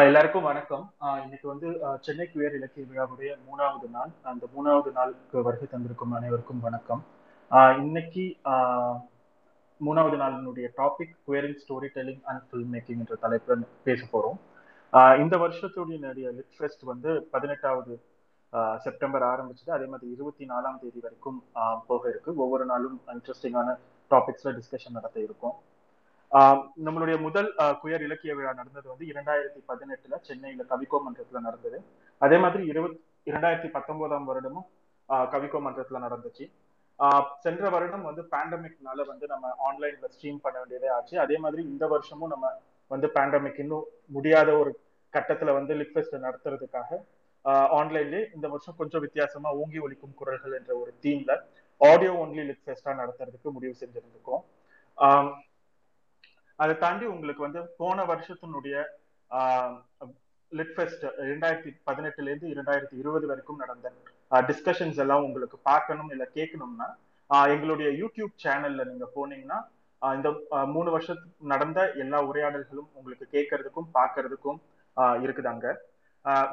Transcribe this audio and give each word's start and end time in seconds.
எல்லாருக்கும் 0.00 0.42
வணக்கம். 0.42 0.84
இன்னைக்கு 1.22 1.46
வந்து 1.48 1.68
சென்னை 2.00 2.28
குயர் 2.34 2.54
இலக்கிய 2.58 2.84
விழாவுடைய 2.90 3.30
மூணாவது 3.48 3.88
நாள். 3.90 4.12
அந்த 4.22 4.46
மூணாவது 4.56 4.90
நாளுக்கு 4.92 5.42
வருகை 5.42 5.66
தந்திருக்கும் 5.72 6.14
அனைவருக்கும் 6.18 6.60
வணக்கம். 6.60 7.02
இன்னைக்கு 7.78 8.24
மூணாவது 9.86 10.16
நாளினுடைய 10.22 10.68
topic 10.76 11.12
queering 11.26 11.58
storytelling 11.96 12.22
and 12.30 12.42
filmmaking 12.74 13.02
என்ற 13.02 13.18
தலைப்பில் 13.24 13.66
பேச 13.88 14.06
போறோம். 14.12 14.38
இந்த 15.22 15.36
வருஷத்துடைய 15.44 16.14
லிட் 16.38 16.56
ஃபெஸ்ட் 16.58 16.88
வந்து 16.92 17.28
பதினெட்டாவது 17.34 17.96
செப்டம்பர் 18.86 19.26
ஆரம்பிச்சது. 19.32 19.70
அதே 19.78 19.86
மாதிரி 19.94 20.12
இருபத்தி 20.12 20.46
நாலாம் 20.54 20.80
தேதி 20.84 21.00
வரைக்கும் 21.02 21.42
போக 21.86 22.08
இருக்கு. 22.08 22.34
ஒவ்வொரு 22.44 22.66
நாளும் 22.72 22.96
இன்ட்ரெஸ்டிங்கான 23.16 23.76
டாபிக்ஸ்ல 24.10 24.56
டிஸ்கஷன் 24.56 24.98
நடத்த 25.00 25.20
இருக்கும். 25.28 25.54
நம்மளுடைய 26.86 27.16
முதல் 27.24 27.48
குயர் 27.82 28.04
இலக்கிய 28.06 28.32
விழா 28.36 28.52
நடந்தது 28.60 28.86
வந்து 28.92 29.06
இரண்டாயிரத்தி 29.12 29.60
பதினெட்டுல 29.70 30.18
சென்னையில 30.28 30.64
கவிக்கோ 30.70 30.98
மன்றத்துல 31.06 31.40
நடந்தது. 31.48 31.78
அதே 32.22 32.36
மாதிரி 32.44 32.62
இருபத் 32.72 32.98
இரண்டாயிரத்தி 33.30 33.70
பத்தொன்பதாம் 33.76 34.28
வருடமும் 34.30 34.68
கவிக்கோ 35.34 35.58
மன்றத்துல 35.66 36.00
நடந்துச்சு. 36.06 36.44
சென்ற 37.44 37.70
வருடம் 37.74 38.06
வந்து 38.08 38.22
பேண்டமிக்னால 38.34 39.06
வந்து 39.10 39.26
நம்ம 39.32 39.50
ஆன்லைன்ல 39.68 40.08
ஸ்ட்ரீம் 40.14 40.42
பண்ண 40.44 40.56
வேண்டியதே 40.58 40.88
ஆச்சு. 40.96 41.14
அதே 41.24 41.36
மாதிரி 41.44 41.62
இந்த 41.72 41.84
வருஷமும் 41.94 42.32
நம்ம 42.34 42.48
வந்து 42.90 43.08
பேண்டமிக் 43.16 43.60
இன்னும் 43.64 43.86
முடியாத 44.16 44.50
ஒரு 44.60 44.72
கட்டத்துல 45.12 45.52
வந்து 45.58 45.72
லிட்ஃபெஸ்ட் 45.80 46.16
நடத்துறதுக்காக 46.26 47.00
ஆன்லைன்லேயே 47.78 48.24
இந்த 48.34 48.46
வருஷம் 48.48 48.78
கொஞ்சம் 48.80 49.04
வித்தியாசமா 49.06 49.50
ஊங்கி 49.62 49.78
ஒழிக்கும் 49.84 50.18
குரல்கள் 50.20 50.58
என்ற 50.58 50.72
ஒரு 50.82 50.90
தீம்ல 51.04 51.32
ஆடியோ 51.80 52.12
ஒன்லி 52.24 52.42
லிட்ஃபெஸ்டா 52.50 52.92
நடத்துறதுக்கு 53.00 53.50
முடிவு 53.56 53.74
செஞ்சிருந்திருக்கோம். 53.80 54.42
அதை 56.62 56.74
தாண்டி 56.78 57.04
உங்களுக்கு 57.14 57.46
வந்து 57.46 57.60
போன 57.80 58.04
வருஷத்தினுடைய 58.10 58.76
லிட்ஃபெஸ்ட் 60.52 61.04
இரண்டாயிரத்தி 61.26 61.70
பதினெட்டுல 61.86 62.30
இருந்து 62.30 62.48
இரண்டாயிரத்தி 62.54 62.96
இருபது 63.02 63.26
வரைக்கும் 63.30 63.62
நடந்த 63.62 63.90
டிஸ்கஷன்ஸ் 64.48 65.00
எல்லாம் 65.04 65.26
உங்களுக்கு 65.28 65.58
பார்க்கணும் 65.70 66.10
இல்லை 66.14 66.26
கேட்கணும்னா 66.36 66.88
எங்களுடைய 67.54 67.88
யூடியூப் 68.00 68.34
சேனல்ல 68.44 68.84
நீங்க 68.90 69.06
போனீங்கன்னா 69.16 69.58
இந்த 70.02 70.28
மூணு 70.74 70.90
வருஷத்துக்கு 70.94 71.50
நடந்த 71.52 71.80
எல்லா 72.04 72.18
உரையாடல்களும் 72.30 72.88
உங்களுக்கு 72.98 73.26
கேட்கறதுக்கும் 73.34 73.88
பார்க்கறதுக்கும் 73.98 74.58
இருக்குது 75.24 75.50
அங்க. 75.52 75.66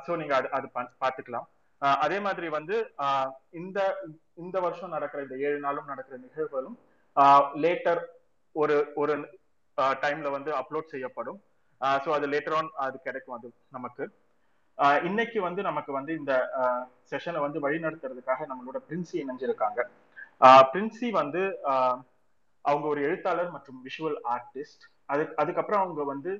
ஸோ 0.05 0.11
நீங்க 0.19 0.33
அது 0.35 0.47
அது 0.57 0.67
பார்த்துக்கலாம். 1.01 1.47
அதே 2.03 2.17
மாதிரி 2.25 2.47
வந்து 2.57 2.75
இந்த 3.59 3.79
இந்த 4.43 4.57
வருஷம் 4.65 4.93
நடக்கிற 4.95 5.19
இந்த 5.25 5.35
ஏழு 5.47 5.59
நாளும் 5.65 5.91
நடக்கிற 5.91 6.15
நிகழ்வுகளும் 6.23 6.77
லேட்டர் 7.63 8.01
ஒரு 8.55 8.75
ஒரு 9.01 9.13
டைம்ல 9.77 10.29
வந்து 10.37 10.51
அப்லோட் 10.61 10.93
செய்யப்படும். 10.93 11.39
ஸோ 12.03 12.09
அது 12.17 12.27
லேட்டர் 12.33 12.55
ஆன் 12.59 12.69
அது 12.85 12.97
கிடைக்கும் 13.07 13.35
அது 13.37 13.47
நமக்கு. 13.77 14.05
இன்னைக்கு 15.07 15.39
வந்து 15.45 15.61
நமக்கு 15.69 15.91
வந்து 15.97 16.11
இந்த 16.19 16.33
செஷனை 17.11 17.39
வந்து 17.45 17.59
வழிநடத்துறதுக்காக 17.65 18.45
நம்மளோட 18.51 18.77
பிரின்சி 18.87 19.15
இணைஞ்சிருக்காங்க. 19.23 19.79
பிரின்சி 20.71 21.07
வந்து 21.21 21.41
அவங்க 22.65 22.85
ஒரு 22.93 23.01
எழுத்தாளர் 23.07 23.51
மற்றும் 23.55 23.79
விஷுவல் 23.87 24.17
ஆர்டிஸ்ட் 24.35 24.83
அது 25.13 25.23
அதுக்கப்புறம் 25.41 25.83
அவங்க 25.83 26.01
வந்து 26.13 26.31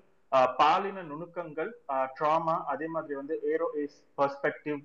பாலின 0.60 1.04
நுணுக்கங்கள் 1.12 1.72
ட்ராமா 2.18 2.56
அதே 2.74 2.88
மாதிரி 2.96 3.14
வந்து 3.22 3.36
ஏரோ 3.54 3.68
ஏஸ் 3.84 4.00
பர்ஸ்பெக்டிவ் 4.18 4.80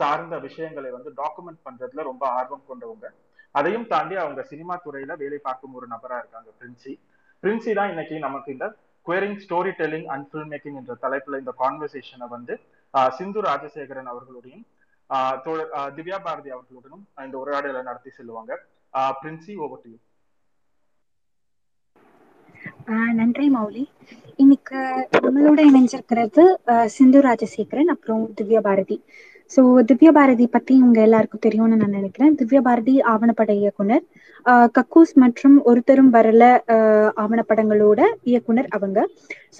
சார்ந்த 0.00 0.36
விஷயங்களை 0.46 0.90
வந்து 0.96 1.10
டாக்குமெண்ட் 1.20 1.60
பண்றதுல 1.66 2.02
ரொம்ப 2.10 2.24
ஆர்வம் 2.38 2.68
கொண்டவங்க. 2.70 3.06
அதையும் 3.54 3.86
தாண்டி 3.92 4.14
அவங்க 4.22 4.40
சினிமா 4.50 4.74
துறையில 4.86 5.12
வேலை 5.22 5.38
பார்க்கும் 5.46 5.76
ஒரு 5.78 5.86
நபரா 5.94 6.16
இருக்காங்க 6.22 6.50
பிரின்சி 6.58 6.92
பிரின்சி 7.42 7.72
தான் 7.78 7.90
இன்னைக்கு 7.92 8.16
நமக்கு 8.26 8.48
இந்த 8.54 8.66
queering 9.06 9.38
story 9.44 9.72
telling 9.80 10.08
and 10.14 10.26
film 10.30 10.50
making 10.52 10.78
என்ற 10.80 10.94
தலைப்புல 11.04 11.38
இந்த 11.42 11.52
கான்வர்சேஷனை 11.62 12.26
வந்து 12.36 12.54
சிந்து 13.18 13.40
ராஜசேகரன் 13.48 14.10
அவர்களுடையும் 14.12 14.64
திவ்யா 15.96 16.18
பாரதி 16.26 16.50
அவர்களுடனும் 16.56 17.04
இந்த 17.26 17.36
உரையாடலை 17.42 17.82
நடத்தி 17.88 18.10
செல்லுவாங்க. 18.18 18.52
பிரின்சி 19.20 19.52
ஓவர் 19.64 19.82
டு 19.84 19.92
நன்றி 23.18 23.46
மௌலி. 23.54 23.82
இன்னைக்கு 24.42 24.78
நம்மளோட 25.24 25.60
இணைஞ்சிருக்கிறது 25.70 26.44
சிந்து 26.96 27.20
ராஜசேகரன் 27.26 27.92
அப்புறம் 27.94 28.22
திவ்யா 28.38 28.60
பாரதி. 28.68 28.96
ஸோ 29.50 29.60
திவ்யா 29.90 30.10
பாரதி 30.18 30.46
பத்தி 30.56 30.74
உங்க 30.86 30.98
எல்லாருக்கும் 31.06 31.44
தெரியும்னு 31.46 31.80
நான் 31.82 31.96
நினைக்கிறேன். 31.98 32.36
திவ்யா 32.40 32.60
பாரதி 32.68 32.94
ஆவணப்பட 33.12 33.52
இயக்குனர். 33.62 34.04
கக்கூஸ் 34.76 35.12
மற்றும் 35.16 35.56
ஒருத்தரும் 35.64 36.10
வரல 36.10 36.44
ஆவணப்படங்களோட 37.16 38.00
இயக்குனர் 38.24 38.68
அவங்க. 38.70 38.98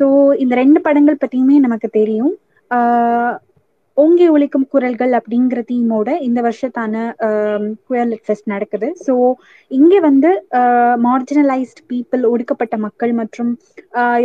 ஸோ 0.01 0.05
இந்த 0.37 0.55
ரெண்டு 0.55 0.81
படங்கள் 0.81 1.21
பத்தியுமே 1.23 1.57
நமக்கு 1.59 1.89
தெரியும். 1.91 2.35
ஓங்கி 4.03 4.27
ஒழிக்கும் 4.35 4.67
குரல்கள் 4.73 5.13
அப்படிங்கிற 5.19 5.61
தீமோட 5.71 6.09
இந்த 6.27 6.41
வருஷத்தான 6.47 6.95
குயர் 7.89 8.09
லிட் 8.11 8.27
ஃபெஸ்ட் 8.27 8.53
நடக்குது. 8.53 8.89
ஸோ 9.07 9.15
இங்கே 9.71 9.99
வந்து 10.07 10.31
மார்ஜினலைஸ்ட் 11.07 11.81
பீப்புள் 11.91 12.23
ஒடுக்கப்பட்ட 12.33 12.75
மக்கள் 12.87 13.13
மற்றும் 13.21 13.51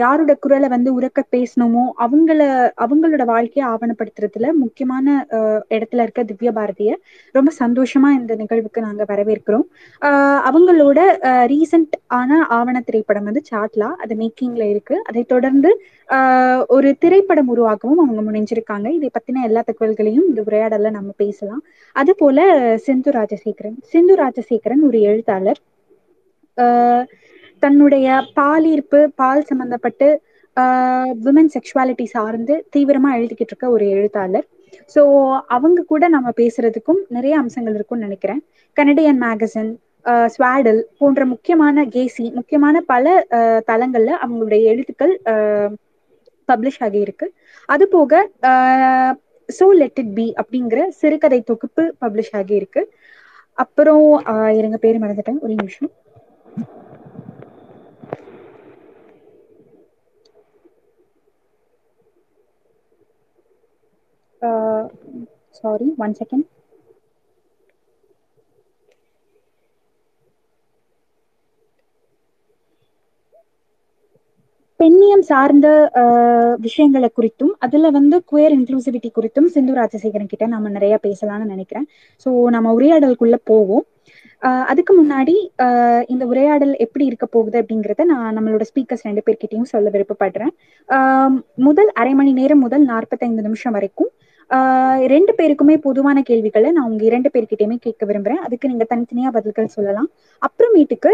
யாரோட 0.03 0.33
குரலை 0.43 0.67
வந்து 0.75 0.89
உறக்க 0.97 1.23
பேசணுமோ 1.35 1.85
அவங்கள 2.05 2.39
அவங்களோட 2.85 3.25
வாழ்க்கையை 3.33 3.65
ஆவணப்படுத்துறதுல 3.71 4.49
முக்கியமான 4.63 5.07
இடத்துல 5.75 6.05
இருக்க 6.05 6.23
திவ்ய 6.31 6.51
பாரதிய 6.59 6.91
ரொம்ப 7.35 7.51
சந்தோஷமா 7.61 8.11
இந்த 8.19 8.33
நிகழ்வுக்கு 8.41 8.85
நாங்கள் 8.87 9.09
வரவேற்கிறோம். 9.11 9.65
அவங்களோட 10.49 10.99
ரீசன்ட் 11.53 11.97
ஆன 12.19 12.39
ஆவண 12.59 12.77
திரைப்படம் 12.87 13.27
வந்து 13.29 13.43
சாட்லா 13.51 13.89
அது 14.03 14.13
மேக்கிங்ல 14.21 14.63
இருக்கு. 14.73 14.95
அதை 15.09 15.23
தொடர்ந்து 15.33 15.69
ஒரு 16.75 16.89
திரைப்படம் 17.03 17.51
உருவாக்கவும் 17.53 18.01
அவங்க 18.03 18.21
முனைஞ்சிருக்காங்க. 18.29 18.87
இதை 18.97 19.09
பத்தின 19.17 19.43
எல்லா 19.49 19.61
தகவல்களையும் 19.69 20.27
இந்த 20.29 20.41
உரையாடல 20.49 20.91
நம்ம 20.97 21.09
பேசலாம். 21.23 21.61
அது 21.95 22.11
போல 22.21 22.39
சிந்து 22.85 23.11
ராஜசேகரன். 23.17 23.77
சிந்து 23.91 24.15
ராஜசேகரன் 24.21 24.83
ஒரு 24.89 24.99
எழுத்தாளர். 25.09 25.59
தன்னுடைய 27.63 28.07
பால் 28.39 28.65
ஈர்ப்பு 28.73 28.99
பால் 29.21 29.47
சம்பந்தப்பட்டு 29.49 30.07
விமன் 31.25 31.51
செக்ஷுவாலிட்டி 31.53 32.05
சார்ந்து 32.15 32.55
தீவிரமா 32.73 33.11
எழுதிக்கிட்டு 33.17 33.53
இருக்க 33.53 33.67
ஒரு 33.75 33.85
எழுத்தாளர். 33.95 34.45
ஸோ 34.95 35.01
அவங்க 35.55 35.85
கூட 35.91 36.03
நம்ம 36.15 36.29
பேசுறதுக்கும் 36.41 37.01
நிறைய 37.15 37.33
அம்சங்கள் 37.41 37.75
இருக்கும்னு 37.77 38.07
நினைக்கிறேன். 38.07 38.41
கனடியன் 38.77 39.21
மேகசின் 39.25 39.71
ஸ்வாடல் 40.33 40.81
போன்ற 40.99 41.21
முக்கியமான 41.33 41.85
கேசி 41.95 42.25
முக்கியமான 42.37 42.75
பல 42.91 43.05
தளங்கள்ல 43.69 44.11
அவங்களுடைய 44.23 44.61
எழுத்துக்கள் 44.71 45.13
பப்ளிஷ் 46.49 46.81
ஆகியிருக்கு. 46.85 47.27
அது 47.69 47.85
போக 47.95 48.13
சோ 49.49 49.65
லெட் 49.81 49.99
இட் 50.01 50.13
பி 50.17 50.25
அப்படிங்கிற 50.41 50.81
சிறுகதை 50.99 51.39
தொகுப்பு 51.49 51.83
பப்ளிஷ் 52.01 52.33
ஆகியிருக்கு. 52.39 52.83
அப்புறம் 53.57 54.05
இருங்க 54.59 54.77
பேர் 54.85 55.01
மறந்துட்டேன். 55.03 55.41
ஒரு 55.45 55.53
நிமிஷம். 55.61 55.91
சாரி 65.59 65.87
ஒன் 66.05 66.15
செகண்ட் 66.21 66.47
பெண்ணியம் 74.83 75.21
சார்ந்த 75.29 75.67
விஷயங்களை 76.63 77.09
குறித்தும் 77.17 77.51
அதுல 77.65 77.89
வந்து 77.97 78.15
குயர் 78.31 78.53
இன்க்ளூசிவிட்டி 78.55 79.09
குறித்தும் 79.17 79.47
சிந்து 79.53 79.73
ராஜசேகரன் 79.77 80.31
கிட்ட 80.31 80.45
நம்ம 80.53 80.69
நிறைய 80.77 80.95
பேசலாம்னு 81.05 81.45
நினைக்கிறேன். 81.51 81.85
ஸோ 82.23 82.29
நம்ம 82.55 82.73
உரையாடலுக்குள்ள 82.77 83.37
போவோம். 83.51 83.83
அதுக்கு 84.71 84.93
முன்னாடி 84.99 85.35
இந்த 86.13 86.23
உரையாடல் 86.31 86.73
எப்படி 86.85 87.05
இருக்க 87.09 87.25
போகுது 87.35 87.57
அப்படிங்கிறத 87.61 88.05
நான் 88.11 88.35
நம்மளோட 88.37 88.65
ஸ்பீக்கர்ஸ் 88.71 89.05
ரெண்டு 89.09 89.23
பேர்கிட்டையும் 89.27 89.69
சொல்ல 89.73 89.87
விருப்பப்படுறேன். 89.95 90.53
முதல் 91.67 91.91
அரை 92.01 92.13
மணி 92.21 92.33
நேரம் 92.41 92.63
முதல் 92.65 92.83
நாற்பத்தைந்து 92.91 93.47
நிமிஷம் 93.47 93.75
வரைக்கும் 93.77 94.11
ரெண்டு 95.13 95.31
பேருக்குமே 95.39 95.77
பொதுவான 95.87 96.17
கேள்விகளை 96.31 96.69
நான் 96.75 96.89
உங்க 96.89 97.03
இரண்டு 97.11 97.29
பேர்கிட்டயுமே 97.35 97.79
கேட்க 97.85 98.03
விரும்புறேன். 98.09 98.43
அதுக்கு 98.47 98.71
நீங்க 98.73 98.85
தனித்தனியா 98.91 99.31
பதில்கள் 99.37 99.73
சொல்லலாம். 99.77 100.11
அப்புறமேட்டுக்கு 100.47 101.13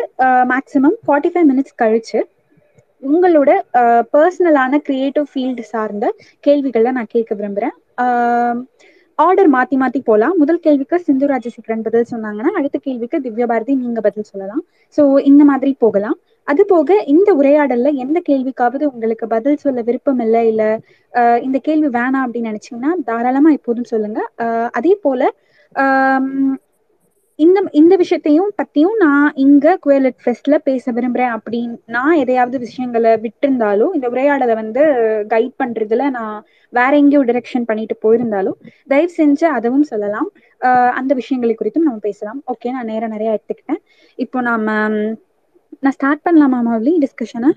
மேக்சிமம் 0.54 1.00
ஃபார்ட்டி 1.06 1.32
ஃபைவ் 1.36 1.50
மினிட்ஸ் 1.54 1.80
கழிச்சு 1.84 2.20
உங்களோட 3.04 3.52
பர்சனலான 4.14 4.80
கிரியேட்டிவ் 4.88 5.28
ஃபீல்டு 5.32 5.64
சார்ந்த 5.74 6.06
கேள்விகளை 6.48 6.92
நான் 6.98 7.14
கேட்க 7.16 7.32
விரும்புறேன். 7.40 7.76
ஆர்டர் 9.20 9.50
மாத்தி 9.56 9.76
மாத்தி 9.82 10.00
போலாம். 10.10 10.36
முதல் 10.42 10.62
கேள்விக்கு 10.66 10.98
சிந்து 11.08 11.26
ராஜசேகரன் 11.32 11.86
பதில் 11.88 12.12
சொன்னாங்கன்னா 12.12 12.52
அடுத்த 12.60 12.78
கேள்விக்கு 12.86 13.18
திவ்யா 13.26 13.48
பாரதி 13.52 13.74
நீங்க 13.84 14.00
பதில் 14.08 14.30
சொல்லலாம். 14.32 14.62
ஸோ 14.98 15.04
இந்த 15.30 15.44
மாதிரி 15.52 15.72
போகலாம். 15.86 16.18
அது 16.48 16.62
போக 16.72 16.96
இந்த 17.14 17.30
உரையாடல்ல 17.40 17.90
எந்த 18.04 18.20
கேள்விக்காவது 18.30 18.84
உங்களுக்கு 18.94 19.26
பதில் 19.36 19.62
சொல்ல 19.64 19.82
விருப்பம் 19.90 20.22
இல்லை 20.26 20.42
இல்ல 20.52 20.64
இந்த 21.48 21.58
கேள்வி 21.68 21.90
வேணாம் 21.98 22.24
அப்படின்னு 22.26 22.52
நினைச்சீங்கன்னா 22.52 22.92
தாராளமா 23.10 23.52
எப்போதும் 23.58 23.92
சொல்லுங்க. 23.94 24.20
அதே 24.80 24.94
போல 25.06 25.22
இந்த 27.40 27.60
இந்த 27.80 27.94
விஷயத்தையும் 28.02 28.50
பத்தியும் 28.60 28.96
நான் 29.04 29.28
இங்க 29.44 29.76
குவேலட் 29.84 30.18
ஃபெஸ்ட்ல 30.24 30.56
பேச 30.68 30.92
விரும்புறேன் 30.96 31.34
அப்படின்னு 31.36 31.76
நான் 31.96 32.20
எதையாவது 32.24 32.58
விஷயங்களை 32.66 33.12
விட்டிருந்தாலும் 33.26 33.94
இந்த 33.98 34.08
உரையாடலை 34.14 34.56
வந்து 34.62 34.84
கைட் 35.34 35.56
பண்றதுல 35.62 36.10
நான் 36.18 36.36
வேற 36.74 36.92
எங்கேயோ 37.02 37.22
டிரெக்ஷன் 37.30 37.68
பண்ணிட்டு 37.70 37.96
போயிருந்தாலும் 38.06 38.58
தயவு 38.92 39.12
செஞ்சு 39.20 39.46
அதுவும் 39.58 39.88
சொல்லலாம். 39.92 40.30
அந்த 41.00 41.12
விஷயங்களை 41.22 41.56
குறித்தும் 41.56 41.88
நம்ம 41.88 42.04
பேசலாம். 42.10 42.40
ஓகே 42.54 42.74
நான் 42.78 42.92
நேரம் 42.94 43.14
நிறைய 43.16 43.36
எடுத்துக்கிட்டேன். 43.38 43.82
இப்போ 44.20 44.42
நாம 44.50 44.78
நான் 45.84 45.96
ஸ்டார்ட் 45.98 46.26
பண்ணலாமா 46.28 46.62
மௌலி 46.70 46.94
டிஸ்கஷனை 47.06 47.52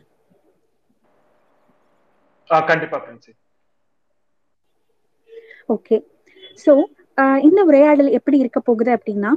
கண்டிப்பா 2.71 2.99
ஓகே 5.75 5.97
ஸோ 6.65 6.73
இந்த 7.49 7.61
உரையாடல் 7.71 8.11
எப்படி 8.19 8.37
இருக்க 8.43 8.61
போகுது 8.69 8.91
அப்படின்னா 8.97 9.31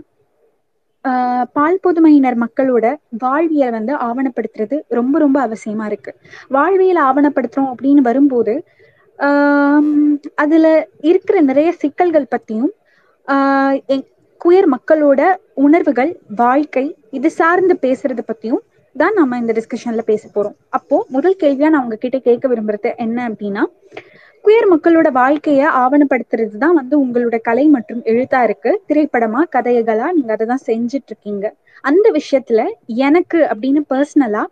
பால் 1.55 1.81
பொதுமையினர் 1.81 2.37
மக்களோட 2.43 2.85
வாழ்வியல் 3.17 3.71
வந்து 3.71 3.93
ஆவணப்படுத்துறது 4.05 4.77
ரொம்ப 4.89 5.15
ரொம்ப 5.19 5.37
அவசியமா 5.47 5.85
இருக்கு. 5.85 6.11
வாழ்வியல் 6.49 7.01
ஆவணப்படுத்துறோம் 7.07 7.71
அப்படின்னு 7.73 8.01
வரும்போது 8.01 8.55
ஆம், 9.19 9.91
அதுல 10.35 10.65
இருக்கிற 11.01 11.41
நிறைய 11.41 11.69
சிக்கல்கள் 11.83 12.31
பத்தியும் 12.33 12.71
குயர் 14.41 14.67
மக்களோட 14.73 15.21
உணர்வுகள் 15.65 16.11
வாழ்க்கை 16.35 16.83
இது 17.11 17.29
சார்ந்து 17.31 17.75
பேசுறது 17.81 18.23
பத்தியும் 18.27 18.63
தான் 18.95 19.15
நம்ம 19.15 19.37
இந்த 19.37 19.53
டிஸ்கஷன்ல 19.53 20.03
பேச 20.09 20.23
போறோம். 20.35 20.57
அப்போ 20.69 20.97
முதல் 21.09 21.39
கேள்வியா 21.41 21.69
நான் 21.69 21.83
உங்ககிட்ட 21.83 22.19
கேட்க 22.19 22.47
விரும்புறது 22.47 22.91
என்ன 22.97 23.17
அப்படின்னா 23.29 23.63
குயர் 24.45 24.67
மக்களோட 24.71 25.07
வாழ்க்கைய 25.17 25.61
ஆவணப்படுத்துறது 25.81 26.55
தான் 26.57 26.77
வந்து 26.79 26.95
உங்களோட 27.03 27.37
கலை 27.41 27.65
மற்றும் 27.67 28.01
எழுத்தா 28.11 28.39
இருக்கு. 28.47 28.71
திரைப்படமா 28.89 29.41
கதைகளா 29.55 30.07
நீங்க 30.17 30.31
அதை 30.35 30.45
தான் 30.47 30.65
செஞ்சுட்டு 30.67 31.11
இருக்கீங்க 31.11 31.45
அந்த 31.83 32.07
விஷயத்துல 32.17 32.61
எனக்கு 33.07 33.39
அப்படின்னு 33.51 33.81
பர்சனலா 33.91 34.43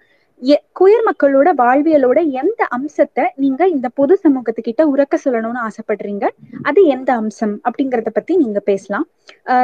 குயர் 0.77 1.05
மக்களோட 1.07 1.49
வாழ்வியலோட 1.59 2.19
எந்த 2.41 2.61
அம்சத்தை 2.77 3.25
நீங்க 3.43 3.61
இந்த 3.75 3.87
பொது 3.99 4.13
சமூகத்துக்கிட்ட 4.23 4.83
உறக்க 4.93 5.17
சொல்லணும்னு 5.25 5.61
ஆசைப்படுறீங்க? 5.67 6.25
அது 6.63 6.79
எந்த 6.95 7.09
அம்சம் 7.21 7.55
அப்படிங்கறத 7.67 8.11
பத்தி 8.11 8.35
நீங்க 8.43 8.59
பேசலாம். 8.69 9.05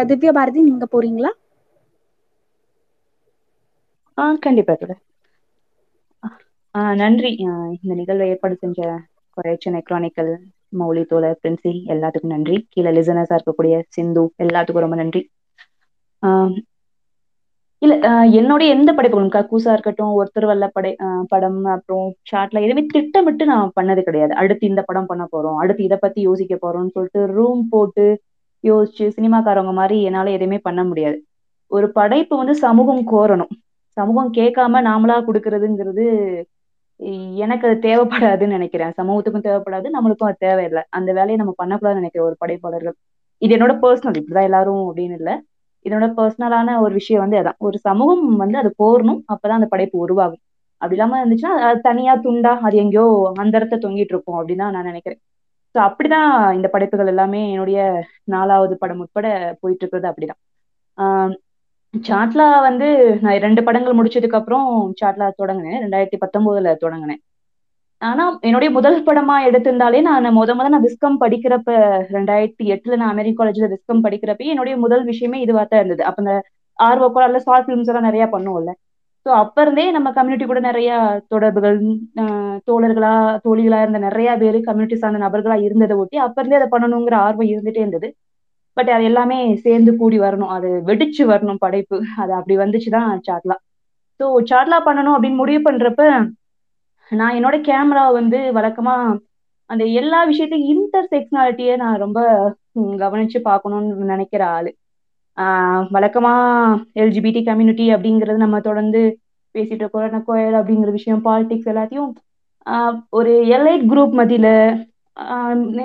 திவ்யா 0.09 0.33
பாரதி 0.37 0.61
நீங்க 0.69 0.87
போறீங்களா? 0.93 1.31
ஆஹ் 4.17 4.39
கண்டிப்பா 4.45 4.73
நன்றி. 7.01 7.31
இந்த 7.77 7.93
நிகழ்வை 7.99 8.25
ஏற்பாடு 8.33 8.55
செஞ்ச 8.63 8.79
கொரைச்சனை 9.39 9.81
கிரானிக்கல் 9.89 10.31
மௌலி 10.79 11.03
தோழர் 11.11 11.39
பிரின்சி 11.43 11.71
எல்லாத்துக்கும் 11.93 12.33
நன்றி. 12.35 12.57
கீழே 12.73 12.91
லிசனர்ஸா 12.97 13.35
இருக்கக்கூடிய 13.37 13.75
சிந்து 13.95 14.23
எல்லாத்துக்கும் 14.43 14.85
ரொம்ப 14.85 14.97
நன்றி. 15.03 15.21
இல்ல 17.81 17.93
என்னுடைய 18.39 18.69
எந்த 18.75 18.89
படைப்புகளும் 18.93 19.35
கக்கூசா 19.35 19.73
இருக்கட்டும் 19.75 20.15
ஒருத்தர் 20.19 20.47
வல்ல 20.49 20.65
படை 20.75 20.89
படம் 21.31 21.59
அப்புறம் 21.75 22.07
ஷார்ட்ல 22.29 22.63
எதுவுமே 22.65 22.83
திட்டமிட்டு 22.95 23.43
நான் 23.51 23.71
பண்ணது 23.77 24.01
கிடையாது. 24.07 24.33
அடுத்து 24.41 24.63
இந்த 24.71 24.81
படம் 24.89 25.09
பண்ண 25.11 25.23
போறோம் 25.33 25.59
அடுத்து 25.61 25.81
இதை 25.87 25.97
பத்தி 26.01 26.19
யோசிக்க 26.27 26.55
போறோம்னு 26.63 26.93
சொல்லிட்டு 26.97 27.21
ரூம் 27.37 27.61
போட்டு 27.73 28.05
யோசிச்சு 28.63 29.05
சினிமாக்காரவங்க 29.17 29.73
மாதிரி 29.79 29.97
என்னால 30.07 30.31
எதுவுமே 30.37 30.59
பண்ண 30.67 30.81
முடியாது. 30.89 31.17
ஒரு 31.71 31.87
படைப்பு 31.97 32.33
வந்து 32.41 32.55
சமூகம் 32.65 33.03
கோரணும். 33.13 33.53
சமூகம் 33.97 34.31
கேட்காம 34.37 34.81
நாமளா 34.89 35.17
கொடுக்கறதுங்கிறது 35.27 36.05
எனக்கு 37.35 37.67
அது 37.67 37.79
தேவைப்படாதுன்னு 37.89 38.47
நினைக்கிறேன். 38.47 38.91
சமூகத்துக்கும் 38.97 39.45
தேவைப்படாது 39.49 39.85
நம்மளுக்கும் 39.93 40.29
அது 40.29 40.35
தேவையில்லை. 40.39 40.83
அந்த 40.89 41.13
வேலையை 41.13 41.35
நம்ம 41.35 41.53
பண்ணக்கூடாதுன்னு 41.63 41.93
நினைக்கிறேன் 41.93 42.27
ஒரு 42.27 42.35
படைப்பாளர்கள். 42.39 42.95
இது 43.37 43.55
என்னோட 43.55 43.77
பர்சனல் 43.81 44.21
இப்படிதான் 44.21 44.43
எல்லாரும் 44.43 44.95
அப்படின்னு 44.95 45.13
இல்லை. 45.13 45.41
இதனோட 45.83 46.13
பர்சனலான 46.17 46.79
ஒரு 46.79 46.93
விஷயம் 46.93 47.29
வந்து 47.29 47.49
அதான். 47.49 47.57
ஒரு 47.57 47.77
சமூகம் 47.79 48.35
வந்து 48.35 48.57
அது 48.57 48.75
கோரணும் 48.83 49.19
அப்பதான் 49.33 49.57
அந்த 49.59 49.65
படைப்பு 49.65 49.99
உருவாகும். 49.99 50.39
அப்படி 50.77 51.01
இல்லாம 51.01 51.25
இருந்துச்சுன்னா 51.25 51.63
அது 51.67 51.81
தனியா 51.81 52.17
துண்டா 52.17 52.59
அது 52.59 52.77
எங்கேயோ 52.77 53.31
அந்த 53.35 53.57
இடத்த 53.57 53.87
தொங்கிட்டு 53.87 54.11
இருக்கும் 54.13 54.47
அப்படின்னு 54.47 54.55
நான் 54.55 54.83
நினைக்கிறேன். 54.83 55.21
ஸோ 55.75 55.81
அப்படிதான் 55.81 56.55
இந்த 56.55 56.67
படைப்புகள் 56.67 57.07
எல்லாமே 57.07 57.51
என்னுடைய 57.51 58.03
நாலாவது 58.23 58.77
படம் 58.77 58.99
உட்பட 58.99 59.57
போயிட்டு 59.59 59.87
இருக்கிறது 59.87 60.07
அப்படிதான். 60.09 60.41
ஆஹ் 60.97 61.35
சாட்லா 61.93 62.45
வந்து 62.61 62.87
நான் 63.23 63.41
ரெண்டு 63.45 63.61
படங்கள் 63.67 63.97
முடிச்சதுக்கு 63.97 64.39
அப்புறம் 64.39 64.67
சாட்லா 64.99 65.27
தொடங்கினேன். 65.39 65.81
ரெண்டாயிரத்தி 65.83 66.17
பத்தொன்பதுல 66.23 66.73
தொடங்கினேன். 66.83 67.21
ஆனா 68.01 68.25
என்னுடைய 68.47 68.69
முதல் 68.75 68.97
படமா 69.07 69.35
எடுத்திருந்தாலே 69.47 69.99
நான் 70.07 70.27
முத 70.37 70.51
முத 70.55 70.67
நான் 70.69 70.85
விஸ்கம் 70.87 71.17
படிக்கிறப்ப 71.23 71.71
ரெண்டாயிரத்தி 72.15 72.65
எட்டுல 72.75 72.97
நான் 73.01 73.13
அமெரிக்க 73.15 73.39
காலேஜ்ல 73.39 73.69
விஸ்கம் 73.73 74.03
படிக்கிறப்ப 74.05 74.51
என்னுடைய 74.53 74.75
முதல் 74.85 75.03
விஷயமே 75.09 75.39
இதுவா 75.45 75.63
தான் 75.65 75.81
இருந்தது. 75.81 76.03
அப்ப 76.09 76.23
இந்த 76.23 76.35
அல்ல 77.25 77.39
ஷார்ட் 77.45 77.65
ஃபிலிம்ஸ் 77.65 77.89
எல்லாம் 77.91 78.07
நிறைய 78.09 78.25
பண்ணுவோம்ல. 78.33 78.71
ஸோ 79.25 79.29
அப்ப 79.39 79.57
இருந்தே 79.61 79.85
நம்ம 79.91 80.09
கம்யூனிட்டி 80.11 80.45
கூட 80.45 80.59
நிறைய 80.67 80.89
தொடர்புகள் 81.33 81.77
ஆஹ் 82.21 82.57
தோழர்களா 82.67 83.13
தோழிகளா 83.45 83.79
இருந்த 83.83 83.99
நிறைய 84.05 84.29
பேர் 84.37 84.57
கம்யூனிட்டி 84.67 84.97
சார்ந்த 84.97 85.19
நபர்களா 85.25 85.57
இருந்ததை 85.65 85.95
ஒட்டி 86.01 86.17
அப்ப 86.25 86.37
இருந்தே 86.41 86.59
அதை 86.59 86.69
பண்ணணுங்கிற 86.73 87.15
ஆர்வம் 87.25 87.51
இருந்துட்டே 87.53 87.81
இருந்தது. 87.83 88.09
பட் 88.79 88.89
அது 88.89 89.03
எல்லாமே 89.03 89.37
சேர்ந்து 89.57 89.95
கூடி 89.95 90.19
வரணும். 90.19 90.53
அது 90.57 90.69
வெடிச்சு 90.85 91.23
வரணும் 91.25 91.59
படைப்பு. 91.59 91.97
அது 92.17 92.31
அப்படி 92.33 92.57
வந்துச்சுதான் 92.57 93.09
சாட்லா. 93.27 93.55
ஸோ 94.19 94.25
சாட்லா 94.49 94.77
பண்ணணும் 94.85 95.15
அப்படின்னு 95.15 95.35
முடிவு 95.35 95.61
பண்றப்ப 95.63 96.03
நான் 97.11 97.35
என்னோட 97.35 97.57
கேமரா 97.67 98.11
வந்து 98.11 98.39
வழக்கமா 98.53 98.95
அந்த 99.69 99.83
எல்லா 99.93 100.23
விஷயத்தையும் 100.23 100.69
இன்டர் 100.69 101.07
செக்ஷனாலிட்டியை 101.11 101.75
நான் 101.75 101.97
ரொம்ப 101.97 102.19
கவனிச்சு 102.97 103.39
பார்க்கணும்னு 103.41 104.05
நினைக்கிற 104.05 104.47
ஆளு. 104.49 104.71
ஆஹ் 105.37 105.85
வழக்கமா 105.93 106.33
எல்ஜிபிடி 106.95 107.43
கம்யூனிட்டி 107.43 107.93
அப்படிங்கிறது 107.93 108.35
நம்ம 108.35 108.59
தொடர்ந்து 108.59 109.01
பேசிட்டு 109.55 109.81
இருக்கோம். 109.81 109.91
கோயல் 110.27 110.57
அப்படிங்கிற 110.59 110.91
விஷயம் 110.91 111.25
பாலிடிக்ஸ் 111.25 111.69
எல்லாத்தையும் 111.71 112.09
ஒரு 113.09 113.31
எலைட் 113.47 113.85
குரூப் 113.89 114.15
மத்தியில 114.19 114.47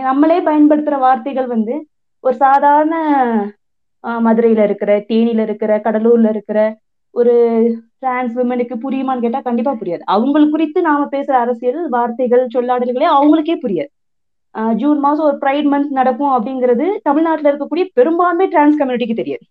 நம்மளே 0.03 0.39
பயன்படுத்துற 0.41 0.99
வார்த்தைகள் 0.99 1.47
வந்து 1.47 1.75
ஒரு 2.25 2.35
சாதாரண 2.37 2.95
மதுரையில 4.05 4.63
இருக்கிற 4.63 4.91
தேனியில 5.09 5.43
இருக்கிற 5.43 5.79
கடலூர்ல 5.79 6.29
இருக்கிற 6.29 6.59
ஒரு 7.15 7.35
டிரான்ஸ் 7.99 8.35
விமனுக்கு 8.39 8.75
புரியுமான்னு 8.85 9.21
கேட்டா 9.21 9.41
கண்டிப்பா 9.41 9.73
புரியாது. 9.73 10.05
அவங்களுக்கு 10.07 10.55
குறித்து 10.55 10.81
நாம 10.83 11.05
பேசுற 11.13 11.33
அரசியல் 11.45 11.89
வார்த்தைகள் 11.89 12.47
சொல்லாடல்களே 12.55 13.09
அவங்களுக்கே 13.19 13.57
புரியாது. 13.65 13.91
ஆஹ் 14.55 14.73
ஜூன் 14.73 14.99
மாசம் 14.99 15.27
ஒரு 15.27 15.39
ப்ரைட் 15.41 15.69
மந்த் 15.73 15.97
நடக்கும் 15.99 16.35
அப்படிங்கிறது 16.35 16.87
தமிழ்நாட்டுல 17.03 17.51
இருக்கக்கூடிய 17.53 17.85
பெரும்பான்மை 17.95 18.47
டிரான்ஸ் 18.47 18.81
கம்யூனிட்டிக்கு 18.81 19.21
தெரியாது. 19.21 19.45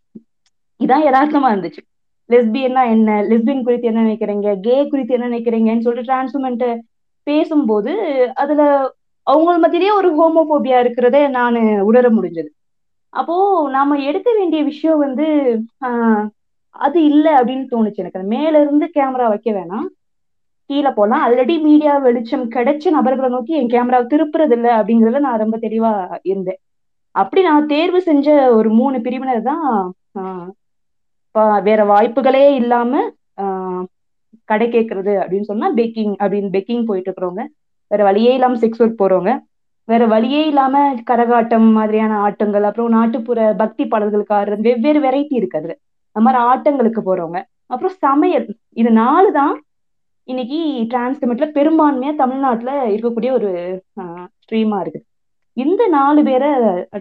இதான் 0.80 1.06
யதார்த்தமா 1.08 1.50
இருந்துச்சு. 1.54 1.82
லெஸ்பியன்னா 2.30 2.84
என்ன? 2.90 3.22
லெஸ்பியன் 3.24 3.64
குறித்து 3.64 3.88
என்ன 3.88 4.02
நினைக்கிறீங்க? 4.04 4.60
கே 4.62 4.88
குறித்து 4.88 5.14
என்ன 5.14 5.30
நினைக்கிறீங்கன்னு 5.30 5.80
சொல்லிட்டு 5.80 6.12
டிரான்ஸ்ஃபென்ட்ட 6.12 6.68
பேசும்போது 7.28 7.92
அதுல 8.36 8.62
அவங்க 9.28 9.52
மத்தியிலேயே 9.60 9.94
ஒரு 9.94 10.10
ஹோமோபோபியா 10.18 10.78
இருக்கிறத 10.86 11.30
நான் 11.30 11.58
உணர 11.82 12.10
முடிஞ்சது. 12.10 12.50
அப்போ 13.14 13.36
நாம 13.72 13.98
எடுக்க 14.04 14.30
வேண்டிய 14.38 14.62
விஷயம் 14.64 14.98
வந்து 14.98 15.26
ஆஹ் 15.88 16.26
அது 16.76 17.00
இல்லை 17.06 17.32
அப்படின்னு 17.34 17.66
தோணுச்சு 17.72 18.02
எனக்கு. 18.02 18.20
அது 18.20 18.28
மேல 18.28 18.62
இருந்து 18.62 18.86
கேமரா 18.96 19.28
வைக்க 19.34 19.50
வேணாம். 19.52 19.88
கீழே 20.70 20.92
போலாம். 20.98 21.24
ஆல்ரெடி 21.26 21.56
மீடியா 21.62 21.94
வெளிச்சம் 22.00 22.46
கிடைச்ச 22.52 22.86
நபர்களை 22.90 23.30
நோக்கி 23.30 23.54
என் 23.54 23.70
கேமராவை 23.70 24.06
திருப்புறது 24.08 24.56
இல்லை 24.58 24.72
அப்படிங்கறதுல 24.80 25.20
நான் 25.20 25.42
ரொம்ப 25.44 25.58
தெளிவா 25.58 25.92
இருந்தேன். 26.32 26.60
அப்படி 27.16 27.42
நான் 27.44 27.68
தேர்வு 27.68 28.00
செஞ்ச 28.02 28.28
ஒரு 28.56 28.70
மூணு 28.80 28.98
பிரிவினர் 29.02 29.42
தான் 29.50 29.66
வேற 31.64 31.82
வாய்ப்புகளே 31.86 32.46
இல்லாம 32.62 32.94
கடை 34.50 34.68
கேட்கறது 34.70 35.14
அப்படின்னு 35.22 35.50
சொன்னா 35.52 35.68
பேக்கிங் 35.76 36.14
அப்படின்னு 36.24 36.50
பேக்கிங் 36.56 36.86
போயிட்டு 36.86 37.10
இருக்கிறவங்க. 37.10 37.44
வேற 37.92 38.02
வழியே 38.04 38.32
இல்லாம 38.34 38.58
செக்ஸ் 38.64 38.82
ஒர்க் 38.84 39.02
போறவங்க. 39.02 39.32
வேற 39.88 40.04
வழியே 40.14 40.42
இல்லாம 40.52 40.76
கரகாட்டம் 41.10 41.68
மாதிரியான 41.78 42.18
ஆட்டங்கள் 42.26 42.68
அப்புறம் 42.70 42.94
நாட்டுப்புற 42.98 43.40
பக்தி 43.62 43.84
பாடல்களுக்கு 43.92 44.36
ஆடுறது 44.38 44.68
வெவ்வேறு 44.70 45.00
வெரைட்டி 45.06 45.36
இருக்கு 45.40 45.60
அதுல. 45.60 45.74
அந்த 46.16 46.24
மாதிரி 46.26 46.40
ஆட்டங்களுக்கு 46.50 47.02
போறவங்க. 47.08 47.40
அப்புறம் 47.74 47.96
சமையல். 48.06 48.48
இது 48.82 48.90
நாலு 49.02 49.30
தான். 49.40 49.56
இன்னைக்கு 50.28 50.60
டிரான்ஸ்கமெண்ட்ல 50.92 51.48
பெரும்பான்மையா 51.58 52.12
தமிழ்நாட்டுல 52.22 52.72
இருக்கக்கூடிய 52.94 53.32
ஒரு 53.38 53.50
ஸ்ட்ரீமா 54.44 54.78
இருக்கு 54.84 55.02
இந்த 55.58 55.82
நாலு 55.98 56.22
பேரை 56.28 56.50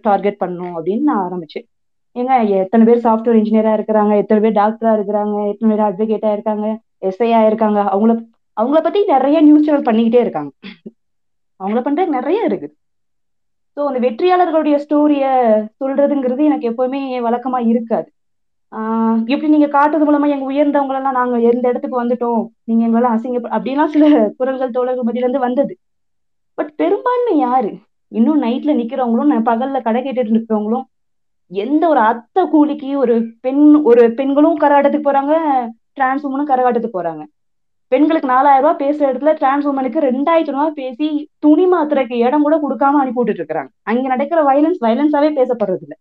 டார்கெட் 0.08 0.40
பண்ணும் 0.42 0.74
அப்படின்னு 0.76 1.08
நான் 1.10 1.22
ஆரம்பிச்சேன். 1.26 1.66
ஏங்க 2.16 2.32
எத்தனை 2.62 2.84
பேர் 2.88 3.04
சாஃப்ட்வேர் 3.06 3.38
இன்ஜினியரா 3.40 3.72
இருக்கிறாங்க 3.78 4.14
எத்தனை 4.22 4.40
பேர் 4.44 4.58
டாக்டரா 4.60 4.90
இருக்கிறாங்க 4.98 5.36
எத்தனை 5.52 5.70
பேர் 5.72 5.86
அட்வொகேட்டா 5.88 6.30
இருக்காங்க 6.36 6.66
எஸ்ஐயா 7.10 7.40
இருக்காங்க 7.50 7.80
அவங்கள 7.92 8.14
அவங்கள 8.56 8.80
பத்தி 8.86 9.00
நிறைய 9.14 9.36
நியூஸ் 9.46 9.66
சேனல் 9.68 9.88
பண்ணிக்கிட்டே 9.88 10.20
இருக்காங்க. 10.24 10.50
அவங்கள 11.62 11.80
பண்ற 11.82 12.04
நிறைய 12.06 12.44
இருக்கு. 12.44 12.68
ஸோ 13.76 13.80
அந்த 13.86 13.98
வெற்றியாளர்களுடைய 14.00 14.76
ஸ்டோரிய 14.76 15.24
சொல்றதுங்கிறது 15.80 16.42
எனக்கு 16.44 16.70
எப்பவுமே 16.70 17.00
வழக்கமா 17.28 17.66
இருக்காது. 17.66 18.08
ஆஹ் 18.72 19.18
இப்படி 19.26 19.48
நீங்க 19.48 19.66
காட்டுறது 19.66 20.06
மூலமா 20.08 20.28
எங்க 20.28 20.46
உயர்ந்தவங்களெல்லாம் 20.50 21.18
நாங்க 21.18 21.38
எந்த 21.40 21.68
இடத்துக்கு 21.68 22.02
வந்துட்டோம்? 22.04 22.42
நீங்க 22.64 22.82
எங்களெல்லாம் 22.86 23.16
அசிங்க 23.16 23.38
அப்படின்லாம் 23.56 23.86
சில 23.86 24.30
குரல்கள் 24.36 24.70
தோழர்கள் 24.70 25.04
மத்தியில 25.04 25.26
இருந்து 25.26 25.38
வந்தது. 25.38 25.74
பட் 26.54 26.74
பெரும்பான்மை 26.74 27.36
யாரு? 27.38 27.70
இன்னும் 28.08 28.42
நைட்ல 28.42 28.72
நிக்கிறவங்களும் 28.74 29.30
பகல்ல 29.42 29.82
கடை 29.82 30.02
கேட்டுட்டு 30.02 30.32
இருக்கிறவங்களும் 30.32 30.86
எந்த 31.50 31.88
ஒரு 31.88 32.00
அத்தை 32.00 32.48
கூலிக்கு 32.48 32.98
ஒரு 32.98 33.14
பெண் 33.40 33.74
ஒரு 33.82 34.12
பெண்களும் 34.14 34.60
கரகாட்டத்துக்கு 34.60 35.08
போறாங்க 35.10 35.34
டிரான்ஸ் 35.92 36.26
உமனும் 36.26 36.50
கரகாட்டத்துக்கு 36.50 36.98
போறாங்க. 37.00 37.22
பெண்களுக்கு 37.92 38.32
நாலாயிரம் 38.34 38.64
ரூபாய் 38.64 38.82
பேசுற 38.84 39.04
இடத்துல 39.10 39.32
டிரான்ஸ் 39.40 39.66
உமனுக்கு 39.70 39.98
ரெண்டாயிரத்தி 40.08 40.54
ரூபாய் 40.54 40.78
பேசி 40.80 41.08
துணி 41.44 41.64
மாத்திரைக்கு 41.72 42.16
இடம் 42.26 42.44
கூட 42.46 42.56
கொடுக்காம 42.64 43.00
அனுப்பி 43.02 43.20
விட்டுட்டு 43.20 43.42
இருக்கிறாங்க 43.42 43.70
அங்க 43.90 44.06
நடக்கிற 44.14 44.40
வயலன்ஸ் 44.50 44.80
வயலன்ஸாவே 44.86 45.30
பேசப்படுறது 45.38 45.84
இல்லை 45.86 45.98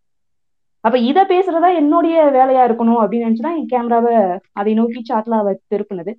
அப்ப 0.83 0.97
இத 1.09 1.19
பேசுறதா 1.31 1.69
என்னுடைய 1.81 2.15
வேலையா 2.37 2.61
இருக்கணும் 2.67 3.01
அப்படின்னு 3.01 3.25
நினைச்சுதான் 3.27 3.57
என் 3.59 3.71
கேமராவை 3.73 4.13
அதை 4.59 4.71
நோக்கி 4.79 5.01
சாட்லா 5.09 5.39
திருப்பினது. 5.73 6.11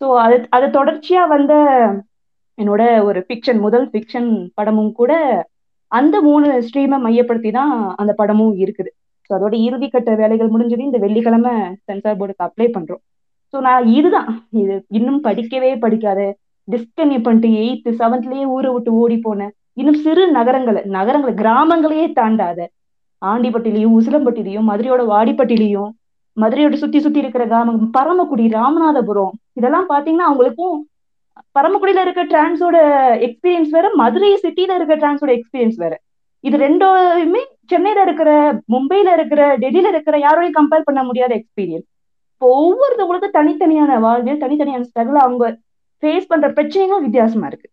ஸோ 0.00 0.06
அது 0.24 0.36
அது 0.56 0.66
தொடர்ச்சியா 0.78 1.22
வந்த 1.28 1.52
என்னோட 2.58 2.82
ஒரு 3.08 3.20
ஃபிக்ஷன் 3.28 3.60
முதல் 3.66 3.86
ஃபிக்ஷன் 3.92 4.28
படமும் 4.54 4.92
கூட 4.92 5.12
அந்த 5.92 6.16
மூணு 6.28 6.48
ஸ்ட்ரீமை 6.66 6.98
மையப்படுத்தி 7.06 7.50
தான் 7.58 7.72
அந்த 8.00 8.12
படமும் 8.20 8.54
இருக்குது. 8.64 8.90
ஸோ 9.26 9.30
அதோட 9.38 9.54
இறுதிக்கட்ட 9.68 10.10
வேலைகள் 10.22 10.52
முடிஞ்சது. 10.54 10.88
இந்த 10.90 10.98
வெள்ளிக்கிழமை 10.98 11.54
சென்சார் 11.88 12.18
போர்டுக்கு 12.20 12.46
அப்ளை 12.48 12.68
பண்றோம். 12.76 13.02
ஸோ 13.52 13.58
நான் 13.66 13.86
இதுதான். 13.98 14.28
இது 14.62 14.74
இன்னும் 14.98 15.20
படிக்கவே 15.26 15.70
படிக்காத 15.84 16.20
டிஸ்கன்யூ 16.68 17.18
பண்ணிட்டு 17.26 17.48
எயித்து 17.62 17.90
செவன்த்லயே 18.00 18.44
ஊரை 18.54 18.70
விட்டு 18.74 18.90
ஓடி 19.02 19.16
போனேன் 19.24 19.52
இன்னும் 19.80 19.98
சிறு 20.04 20.22
நகரங்களை 20.36 20.80
நகரங்களை 20.96 21.32
கிராமங்களையே 21.42 22.06
தாண்டாத. 22.18 22.60
ஆண்டிப்பட்டிலையும் 23.22 23.96
உசிலம்பட்டிலையும் 23.98 24.68
மதுரையோட 24.70 25.02
வாடிப்பட்டிலையும் 25.12 25.90
மதுரையோட 26.36 26.74
சுத்தி 26.82 26.98
சுத்தி 27.04 27.22
இருக்கிற 27.22 27.44
கிராமம் 27.50 27.90
பரமக்குடி 27.96 28.44
ராமநாதபுரம் 28.58 29.34
இதெல்லாம் 29.58 29.88
பாத்தீங்கன்னா 29.92 30.28
அவங்களுக்கும் 30.30 30.78
பரமக்குடியில 31.56 32.04
இருக்க 32.04 32.22
டிரான்ஸோட 32.32 32.76
எக்ஸ்பீரியன்ஸ் 33.26 33.74
வேற 33.76 33.86
மதுரை 34.02 34.30
சிட்டில 34.44 34.76
இருக்க 34.78 34.94
டிரான்ஸோட 35.02 35.30
எக்ஸ்பீரியன்ஸ் 35.38 35.78
வேற. 35.84 35.94
இது 36.44 36.56
ரெண்டுமே 36.66 37.42
சென்னையில 37.72 38.02
இருக்கிற 38.06 38.30
மும்பைல 38.74 39.12
இருக்கிற 39.18 39.42
டெல்லியில 39.62 39.92
இருக்கிற 39.94 40.16
யாரோடையும் 40.24 40.58
கம்பேர் 40.60 40.88
பண்ண 40.88 41.02
முடியாத 41.08 41.32
எக்ஸ்பீரியன்ஸ் 41.40 41.88
இப்போ 42.42 42.54
ஒவ்வொருத்தவங்களுக்கும் 42.60 43.36
தனித்தனியான 43.36 43.98
வாழ்வியல் 44.00 44.40
தனித்தனியான 44.40 44.86
ஸ்ட்ரகிள் 44.88 45.18
அவங்க 45.20 45.44
ஃபேஸ் 46.02 46.26
பண்ற 46.26 46.46
பிரச்சனைகளும் 46.48 47.04
வித்தியாசமா 47.04 47.46
இருக்கு. 47.46 47.68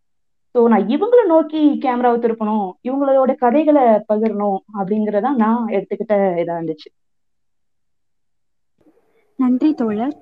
ஸோ 0.55 0.67
நான் 0.67 0.85
இவங்கள 0.89 1.21
நோக்கி 1.27 1.61
கேமராவை 1.79 2.17
திருப்பணும் 2.19 2.67
இவங்களோட 2.83 3.33
கதைகளை 3.35 3.85
பகிரணும் 4.11 4.59
அப்படிங்கறத 4.79 5.31
நான் 5.37 5.67
எடுத்துக்கிட்ட 5.69 6.15
இதா 6.43 6.57
இருந்துச்சு. 6.57 6.89
நன்றி 9.39 9.69
தோழர். 9.73 10.15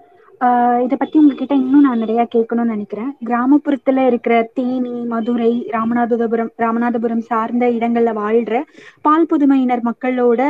இதை 0.86 0.96
பத்தி 1.00 1.15
உங்ககிட்ட 1.20 1.53
இன்னும் 1.62 1.86
நான் 1.86 2.01
நிறைய 2.01 2.22
கேட்கணும்னு 2.34 2.74
நினைக்கிறேன். 2.74 3.10
கிராமப்புறத்துல 3.27 4.03
இருக்கிற 4.10 4.34
தேனி 4.58 4.94
மதுரை 5.13 5.50
ராமநாதபுரம் 5.75 6.51
ராமநாதபுரம் 6.63 7.24
சார்ந்த 7.29 7.65
இடங்கள்ல 7.77 8.12
வாழ்ற 8.20 8.60
பால் 9.06 9.27
புதுமையினர் 9.32 9.84
மக்களோட 9.89 10.41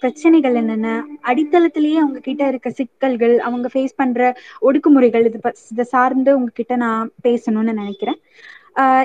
பிரச்சனைகள் 0.00 0.58
என்னென்ன? 0.60 0.88
அடித்தளத்திலேயே 1.30 2.00
அவங்க 2.02 2.20
கிட்ட 2.28 2.48
இருக்க 2.48 2.70
சிக்கல்கள் 2.80 3.36
அவங்க 3.48 3.68
ஃபேஸ் 3.74 3.98
பண்ற 4.00 4.20
ஒடுக்குமுறைகள் 4.68 5.26
இது 5.30 5.40
இதை 5.74 5.86
சார்ந்து 5.94 6.32
உங்ககிட்ட 6.38 6.76
நான் 6.86 7.10
பேசணும்னு 7.28 7.78
நினைக்கிறேன். 7.82 8.20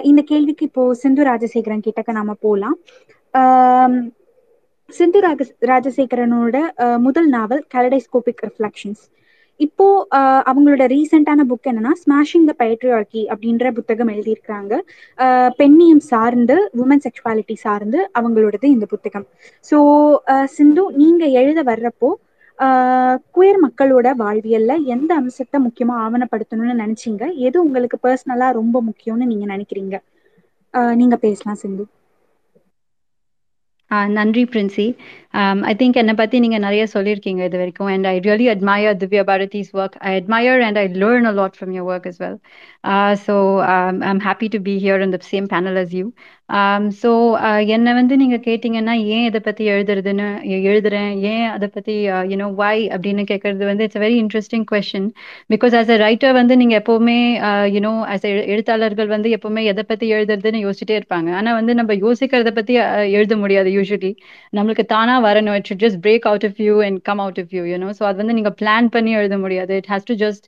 இந்த 0.10 0.22
கேள்விக்கு 0.32 0.65
இப்போ 0.65 0.86
சிந்து 1.03 1.24
ராஜசேகரன் 1.24 1.86
கிட்டக்க 1.88 2.12
நாம 2.20 2.36
போலாம். 2.46 2.77
சிந்து 4.89 5.20
ராஜ 5.25 5.44
ராஜசேகரனோட 5.72 6.55
முதல் 7.05 7.29
நாவல் 7.36 7.63
கலடைஸ்கோபிக் 7.75 8.44
ரிஃப்ளெக்ஷன்ஸ் 8.48 9.03
இப்போ 9.60 9.86
அவங்களோட 10.50 10.84
ரீசெண்டான 10.94 11.42
புக் 11.50 11.68
என்னன்னா 11.72 11.92
ஸ்மாஷிங் 12.02 12.48
த 12.50 12.54
பைட்ரியார்கி 12.62 13.22
அப்படின்ற 13.34 13.72
புத்தகம் 13.78 14.12
எழுதியிருக்கிறாங்க. 14.14 14.74
பெண்ணியம் 15.60 16.04
சார்ந்து 16.12 16.56
உமன் 16.84 17.04
செக்ஷுவாலிட்டி 17.06 17.56
சார்ந்து 17.66 18.00
அவங்களோடது 18.20 18.68
இந்த 18.76 18.88
புத்தகம். 18.94 19.26
ஸோ 19.66 19.78
சிந்து 20.58 20.84
நீங்க 21.02 21.26
எழுத 21.42 21.62
வர்றப்போ 21.72 22.10
குயர் 23.36 23.60
மக்களோட 23.64 24.08
வாழ்வியல்ல 24.22 24.74
எந்த 24.96 25.12
அம்சத்தை 25.22 25.58
முக்கியமா 25.66 25.96
ஆவணப்படுத்தணும்னு 26.06 26.76
நினைச்சீங்க? 26.84 27.24
எது 27.48 27.58
உங்களுக்கு 27.66 27.98
பர்சனலா 28.06 28.48
ரொம்ப 28.60 28.78
முக்கியம்னு 28.90 29.30
நீங்க 29.32 29.46
நினைக்கிறீங்க? 29.54 29.96
நீங்க 31.02 31.16
பேசலாம் 31.26 31.62
சிந்து. 31.64 31.84
நன்றி 34.16 34.44
பிரின்சி. 34.48 34.86
ஐ 35.66 35.74
திங்க் 35.80 36.00
என்னை 36.02 36.14
பற்றி 36.14 36.38
நீங்கள் 36.40 36.64
நிறைய 36.66 36.84
சொல்லியிருக்கீங்க 36.94 37.42
இது 37.50 37.58
வரைக்கும். 37.58 37.90
And 37.94 38.08
I 38.08 38.16
really 38.28 38.46
admire 38.54 39.00
Divya 39.02 39.24
Bharathi's 39.32 39.72
work 39.75 39.98
I 40.04 40.14
admire 40.20 40.62
and 40.68 40.78
I 40.78 40.86
learn 41.04 41.28
a 41.28 41.34
lot 41.40 41.58
from 41.58 41.74
your 41.78 41.92
work 41.92 42.08
as 42.12 42.22
well 42.24 42.38
so 43.25 43.36
I 43.70 43.78
am 44.12 44.24
happy 44.28 44.50
to 44.56 44.60
be 44.62 44.75
here 44.86 45.04
in 45.06 45.16
the 45.16 45.20
same 45.32 45.48
panel 45.54 45.80
as 45.84 45.96
you 46.00 46.06
so 47.02 47.10
என்னை 47.75 47.92
வந்து 47.98 48.16
நீங்கள் 48.22 48.42
கேட்டிங்கன்னா 48.48 48.94
ஏன் 49.16 49.24
இதை 49.30 49.40
பற்றி 49.48 49.64
எழுதுறதுன்னு 49.74 50.28
எழுதுறேன்? 50.72 51.12
ஏன் 51.32 51.48
அதை 51.54 51.68
பற்றி 51.75 51.94
யூனோ 52.32 52.48
வை 52.60 52.75
அப்படின்னு 52.96 53.24
கேட்கறது 53.32 53.64
வந்து 53.70 53.86
it's 53.88 54.02
very 54.04 54.18
interesting 54.24 54.66
question 54.72 55.08
because 55.54 55.75
as 55.80 55.92
a 55.96 55.98
writer 56.04 56.36
வந்து 56.40 56.56
நீங்கள் 56.62 56.80
எப்போவுமே 56.82 57.18
யூனோ 57.75 57.94
ஆஸ் 58.16 58.28
எழுத்தாளர்கள் 58.54 59.10
வந்து 59.16 59.32
எப்போவுமே 59.38 59.64
எதை 59.72 59.86
பற்றி 59.92 60.08
எழுதுறதுன்னு 60.18 60.64
யோசிச்சுட்டே 60.66 60.98
இருப்பாங்க. 61.00 61.32
ஆனால் 61.40 61.58
வந்து 61.60 61.75
நம்ம 61.80 61.98
யோசிக்கிறத 62.06 62.54
பற்றி 62.60 62.75
எழுத 63.18 63.36
முடியாது 63.44 63.72
யூஸ்வலி 63.78 64.14
நம்மளுக்கு 64.60 64.86
தானாக 64.96 65.25
வரணும். 65.28 65.58
It 65.60 65.68
should 65.72 65.84
just 65.86 66.02
break 66.06 66.30
out 66.32 66.48
of 66.50 66.62
you 66.68 66.78
and 66.90 67.02
come 67.10 67.24
out 67.25 67.42
of 67.44 67.54
you 67.60 67.66
you know 67.74 67.92
so 68.00 68.06
அது 68.12 68.18
வந்து 68.24 68.38
நீங்கள் 68.40 68.58
பிளான் 68.62 68.90
பண்ணி 68.98 69.14
எழுத 69.22 69.38
முடியாது. 69.46 69.74
It 69.82 69.92
has 69.94 70.10
to 70.12 70.18
just 70.25 70.46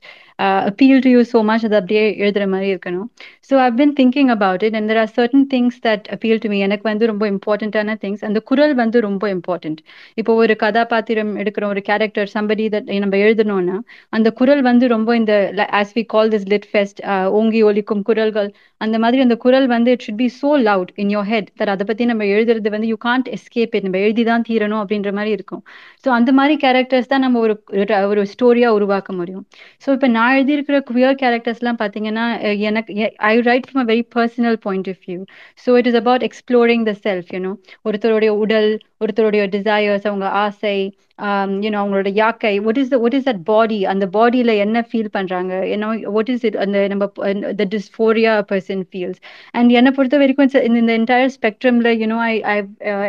appeal 0.68 1.00
to 1.04 1.10
you 1.14 1.20
so 1.30 1.38
much 1.48 1.64
அது 1.68 1.76
அப்படியே 1.78 2.02
எழுதுற 2.24 2.44
மாதிரி 2.50 2.68
இருக்கணும். 2.74 3.06
So 3.48 3.54
I 3.64 3.68
been 3.80 3.94
thinking 4.00 4.30
about 4.34 4.62
it 4.66 4.76
and 4.78 4.88
there 4.90 5.00
are 5.02 5.10
certain 5.16 5.46
things 5.54 5.78
that 5.88 6.06
appeal 6.08 6.40
to 6.40 6.48
me 6.48 6.58
எனக்கு 6.64 6.86
வந்து 6.88 7.06
ரொம்ப 7.06 7.24
இம்பார்ட்டண்ட்டான 7.30 7.96
திங்ஸ் 8.02 8.24
அந்த 8.24 8.40
குரல் 8.46 8.74
வந்து 8.74 9.00
ரொம்ப 9.00 9.24
இம்பார்ட்டன்ட் 9.30 9.80
இப்போ 10.18 10.34
ஒரு 10.36 10.54
கதாபாத்திரம் 10.56 11.32
எடுக்கிற 11.36 11.66
ஒரு 11.66 11.82
கேரக்டர் 11.82 12.30
சம்படி 12.34 12.66
தட் 12.68 12.90
நம்ம 12.98 13.18
எழுதணும்னா 13.18 13.76
அந்த 14.12 14.28
குரல் 14.32 14.62
வந்து 14.62 14.86
ரொம்ப 14.88 15.16
இந்த 15.16 15.34
as 15.80 15.94
we 15.96 16.04
call 16.06 16.30
this 16.30 16.48
lit 16.48 16.68
fest 16.70 17.00
ஓங்கி 17.32 17.62
ஒலிக்கும் 17.62 18.02
குரல்கள் 18.02 18.50
அந்த 18.80 18.96
மாதிரி 19.02 19.20
அந்த 19.22 19.36
குரல் 19.44 19.66
வந்து 19.72 19.92
it 19.94 20.04
should 20.04 20.20
be 20.20 20.28
so 20.34 20.50
loud 20.64 20.90
in 21.02 21.10
your 21.14 21.28
head 21.30 21.48
there 21.58 21.72
அதை 21.72 21.84
பத்தி 21.86 22.04
நம்ம 22.10 22.26
எழுதுறது 22.34 22.70
வந்து 22.74 22.88
யூ 22.90 22.98
கான்ட் 23.04 23.28
எஸ்கேப் 23.36 23.74
இட் 23.76 23.86
நம்ம 23.86 24.00
எழுதி 24.04 24.24
தான் 24.24 24.44
தீரணும் 24.48 24.80
அப்படின்ற 24.82 25.12
மாதிரி 25.12 25.32
இருக்கும். 25.38 25.62
ஸோ 26.04 26.08
அந்த 26.18 26.30
மாதிரி 26.38 26.54
கேரக்டர்ஸ் 26.64 27.10
தான் 27.12 27.24
நம்ம 27.26 27.40
ஒரு 27.40 27.54
ஒரு 28.10 28.22
ஸ்டோரியா 28.32 28.70
உருவாக்க 28.78 29.10
முடியும். 29.12 29.44
ஸோ 29.84 29.88
இப்போ 29.96 30.10
நான் 30.10 30.34
எழுதியிருக்கிற 30.36 30.78
கேரக்டர்ஸ் 31.22 31.62
எல்லாம் 31.62 31.80
பாத்தீங்கன்னா 31.82 32.26
எனக்கு 32.68 32.92
I 33.30 33.34
write 33.48 33.68
from 33.68 33.82
a 33.84 33.88
very 33.92 34.04
personal 34.16 34.58
point 34.66 34.88
of 34.88 35.02
view 35.06 35.20
so 35.64 35.76
it 35.80 35.90
is 35.92 36.00
about 36.02 36.24
exploring 36.28 36.86
the 36.90 36.94
self 37.04 37.30
you know 37.36 37.52
ஒருத்தருடைய 37.84 38.32
உடல் 38.44 38.70
ஒருத்தருடைய 39.00 39.42
டிசையர்ஸ் 39.56 40.08
அவங்க 40.10 40.28
ஆசை 40.44 40.76
யூனோ 41.62 41.78
அவங்களோட 41.78 42.10
யாக்கை 42.14 42.52
ஒட் 42.60 42.78
இஸ் 42.78 42.92
ஒட் 42.96 43.14
இஸ் 43.14 43.24
தட் 43.24 43.42
பாடி 43.44 43.78
அந்த 43.84 44.06
பாடியில் 44.06 44.52
என்ன 44.56 44.84
ஃபீல் 44.90 45.10
பண்ணுறாங்க 45.14 45.52
என்ன 45.68 45.86
ஒட் 46.12 46.30
இஸ் 46.30 46.44
இட் 46.44 46.56
அந்த 46.56 46.86
நம்ம 46.88 47.06
the 47.54 47.66
dysphoria 47.68 48.34
person 48.48 48.84
feels 48.90 49.20
and 49.52 49.72
என்னை 49.72 49.92
பொறுத்த 49.92 50.18
வரைக்கும் 50.18 50.50
இந்த 50.72 50.92
entire 50.92 51.32
ஸ்பெக்ட்ரமில் 51.38 51.90
you know 51.98 52.18
I 52.24 52.34
I 52.46 52.58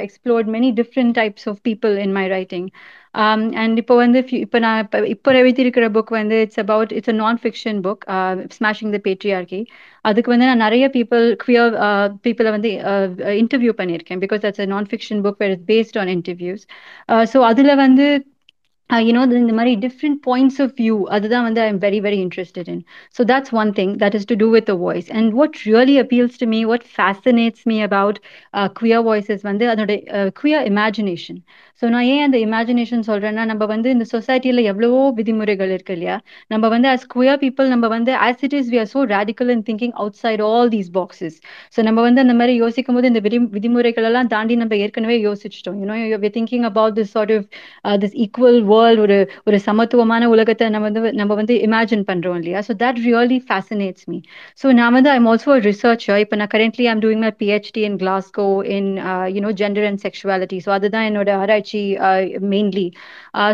explored 0.02 0.50
many 0.50 0.72
different 0.74 1.16
types 1.16 1.48
of 1.48 1.62
people 1.64 1.96
in 1.98 2.12
my 2.12 2.26
writing 2.28 2.70
Um, 3.16 3.42
and 3.56 3.78
இப்போ 3.82 3.94
வந்து 3.96 4.20
இப்போ 4.38 4.58
நான் 4.60 4.80
இப்போ 4.84 4.98
இப்போ 5.06 5.30
எழுதியிருக்கிற 5.34 5.86
புக் 5.96 6.12
வந்து 6.18 6.36
it's 6.42 6.60
about 6.64 6.92
it's 6.98 7.12
a 7.14 7.16
non 7.16 7.40
fiction 7.44 7.80
book 7.86 8.04
smashing 8.58 8.92
the 8.96 9.00
patriarchy 9.08 9.62
அதுக்கு 10.06 10.34
வந்து 10.34 10.46
நான் 10.46 10.64
நிறைய 10.66 10.86
பீப்புள் 10.98 11.26
குவியர் 11.44 11.74
பீப்புளை 12.26 12.52
வந்து 12.58 12.72
uh, 12.92 13.08
இன்டர்வியூ 13.42 13.74
பண்ணியிருக்கேன். 13.82 14.22
Because 14.26 14.44
that's 14.46 14.64
a 14.66 14.68
non 14.76 14.90
fiction 14.92 15.24
book 15.26 15.42
were 15.44 15.56
based 15.72 15.98
on 16.04 16.12
interviews 16.18 16.66
so 17.34 17.40
அதில் 17.50 17.74
வந்து 17.76 18.08
யூனோ 18.90 19.24
இந்த 19.40 19.54
மாதிரி 19.54 19.74
டிஃப்ரெண்ட் 19.84 20.20
பாயிண்ட்ஸ் 20.28 20.60
ஆஃப் 20.62 20.74
வியூ 20.80 20.96
அதுதான் 21.10 21.46
வந்து 21.48 21.62
I 21.62 21.68
am 21.68 21.82
very 21.84 22.00
very 22.06 22.20
interested 22.26 22.70
in 22.74 22.82
so 23.18 23.24
that's 23.32 23.54
one 23.62 23.72
thing 23.80 23.94
that 24.04 24.16
is 24.16 24.28
to 24.32 24.36
do 24.36 24.48
with 24.56 24.68
the 24.72 24.76
voice 24.80 25.10
and 25.12 25.30
what 25.34 25.58
really 25.66 25.96
appeals 26.04 26.40
to 26.40 26.48
me 26.48 26.62
what 26.66 26.86
fascinates 26.96 27.66
me 27.72 27.78
about 27.82 28.20
queer 28.80 29.06
voices 29.10 29.44
வந்து 29.44 29.68
அதோட 29.74 29.92
queer 30.42 30.66
imagination 30.72 31.40
so 31.82 31.88
நான் 31.90 32.08
ஏன் 32.14 32.24
அந்த 32.24 32.38
imagination 32.46 33.04
சொல்கிறேன்னா 33.10 33.44
நம்ம 33.46 33.64
வந்து 33.66 33.90
இந்த 33.96 34.06
சொசைட்டியில் 34.12 34.62
எவ்வளவோ 34.72 35.02
விதிமுறைகள் 35.20 35.72
இருக்கு 35.76 35.94
இல்லையா? 35.98 36.16
நம்ம 36.52 36.66
வந்து 36.74 36.88
அஸ் 36.94 37.06
குயர் 37.14 37.40
பீப்புள் 37.44 37.68
நம்ம 37.74 37.86
வந்து 37.94 38.12
as 38.26 38.42
it 38.48 38.56
is 38.60 38.70
we 38.74 38.78
are 38.84 38.90
so 38.94 39.02
radical 39.14 39.52
in 39.56 39.64
thinking 39.70 39.94
outside 40.24 40.42
all 40.50 40.70
these 40.76 40.90
boxes 40.98 41.38
so 41.76 41.86
நம்ம 41.88 42.00
வந்து 42.02 42.22
அந்த 42.26 42.36
மாதிரி 42.40 42.56
யோசிக்கும் 42.64 42.98
போது 42.98 43.12
இந்த 43.12 43.22
விதி 43.28 43.40
விதிமுறைகள் 43.56 44.08
எல்லாம் 44.10 44.32
தாண்டி 44.36 44.56
நம்ம 44.56 44.76
ஏற்கனவே 44.78 45.18
யோசிச்சிட்டோம். 45.28 45.78
You know 45.84 45.96
we 46.26 46.32
thinking 46.38 46.68
about 46.72 46.98
this 47.00 47.14
sort 47.16 47.34
of 47.38 47.48
this 48.04 48.18
equal 48.26 48.60
world 48.64 48.79
ஒரு 48.96 49.18
ஒரு 49.44 49.58
சமத்துவமான 49.60 50.30
உலகத்தை 50.30 50.66
நம்ம 50.70 50.88
வந்து 50.90 51.12
நம்ம 51.14 51.36
வந்து 51.36 51.56
இமேஜின் 51.68 52.04
பண்றோம் 52.10 52.38
இல்லையா? 52.40 52.60
So 52.68 52.74
that 52.80 53.00
really 53.06 53.40
fascinates 53.48 54.06
me 54.08 54.20
so 54.62 54.68
நான் 54.72 54.94
வந்து 54.94 55.10
ஐம் 55.10 55.28
ஆல்சோ 55.28 55.56
ரிசர்ச்சர் 55.66 56.20
இப்போ 56.20 56.36
நான் 56.36 56.52
currently 56.54 56.88
I'm 56.88 57.04
doing 57.06 57.24
my 57.26 57.32
PhD 57.40 57.84
in 57.90 57.98
Glasgow 57.98 58.48
in 58.78 58.90
you know 59.36 59.52
gender 59.62 59.88
and 59.90 60.04
sexuality 60.06 60.60
so 60.66 60.72
அதுதான் 60.72 61.08
என்னோட 61.10 61.30
ஆராய்ச்சி 61.40 61.82
uh, 62.02 62.20
மெயின்லி 62.54 62.88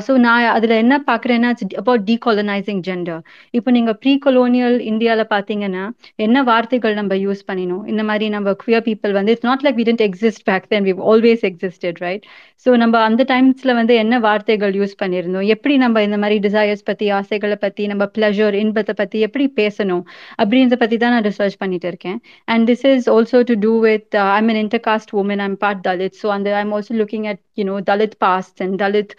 ஸோ 0.05 0.13
நான் 0.25 0.45
அதில் 0.55 0.75
என்ன 0.83 0.95
பார்க்குறேன்னா 1.09 1.49
அபவுட் 1.81 2.05
டீகாலனைசிங் 2.09 2.81
ஜெண்டர் 2.87 3.21
இப்போ 3.57 3.69
நீங்கள் 3.77 3.97
ப்ரீ 4.01 4.13
கொலோனியல் 4.25 4.77
இந்தியாவில் 4.91 5.25
பார்த்தீங்கன்னா 5.33 5.83
என்ன 6.25 6.43
வார்த்தைகள் 6.51 6.97
நம்ம 6.99 7.13
யூஸ் 7.25 7.43
பண்ணினோம்? 7.49 7.83
இந்த 7.91 8.03
மாதிரி 8.09 8.25
நம்ம 8.35 8.55
குயர் 8.63 8.85
பீப்புள் 8.87 9.15
வந்து 9.19 9.33
it's 9.35 9.47
not 9.49 9.65
like 9.67 9.79
we 9.81 9.85
tend 9.89 10.05
exist 10.07 10.43
back 10.49 10.67
then 10.73 10.85
we 10.89 10.93
always 11.11 11.45
existed 11.51 12.01
right 12.05 12.25
so 12.65 12.71
நம்ம 12.81 12.95
அந்த 13.07 13.21
டைம்ஸ்ல 13.31 13.71
வந்து 13.79 13.93
என்ன 14.03 14.19
வார்த்தைகள் 14.25 14.73
யூஸ் 14.79 14.95
பண்ணியிருந்தோம்? 15.01 15.47
எப்படி 15.55 15.73
நம்ம 15.83 16.03
இந்த 16.07 16.17
மாதிரி 16.21 16.37
டிசையர்ஸ் 16.45 16.85
பத்தி 16.89 17.05
ஆசைகளை 17.17 17.57
பத்தி 17.65 17.83
நம்ம 17.91 18.03
ப்ளஷர் 18.15 18.55
இன்பத்தை 18.61 18.93
பத்தி 19.01 19.17
எப்படி 19.27 19.45
பேசணும்? 19.59 20.03
அப்படின்றத 20.41 20.77
பற்றி 20.83 20.97
தான் 21.03 21.13
நான் 21.15 21.27
ரிசர்ச் 21.29 21.57
பண்ணிட்டு 21.63 21.87
இருக்கேன். 21.91 22.17
And 22.47 22.65
this 22.69 22.85
is 22.91 23.09
also 23.15 23.41
to 23.49 23.55
do 23.65 23.73
with 23.87 24.15
I'm 24.37 24.49
an 24.53 24.61
intercaste 24.63 25.13
woman 25.21 25.43
I'm 25.47 25.57
part 25.63 25.83
Dalit 25.89 26.17
so 26.21 26.29
அந்த 26.37 26.55
I'm 26.61 26.73
also 26.77 26.95
looking 27.01 27.27
at 27.31 27.41
you know 27.59 27.75
Dalit 27.91 28.17
past 28.25 28.61
and 28.65 28.77
Dalit 28.83 29.13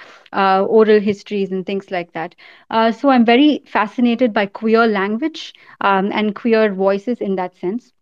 uh, 0.46 0.62
oral 0.78 1.00
histories 1.00 1.52
and 1.52 1.66
things 1.66 1.90
like 1.90 2.12
that. 2.12 2.34
Uh, 2.70 2.90
so 2.92 3.10
i'm 3.10 3.24
very 3.24 3.62
fascinated 3.76 4.32
by 4.32 4.46
queer 4.46 4.86
language 4.86 5.54
um, 5.80 6.10
and 6.12 6.34
queer 6.34 6.72
voices 6.74 7.20
in 7.20 7.36
that 7.36 7.56
sense 7.56 7.92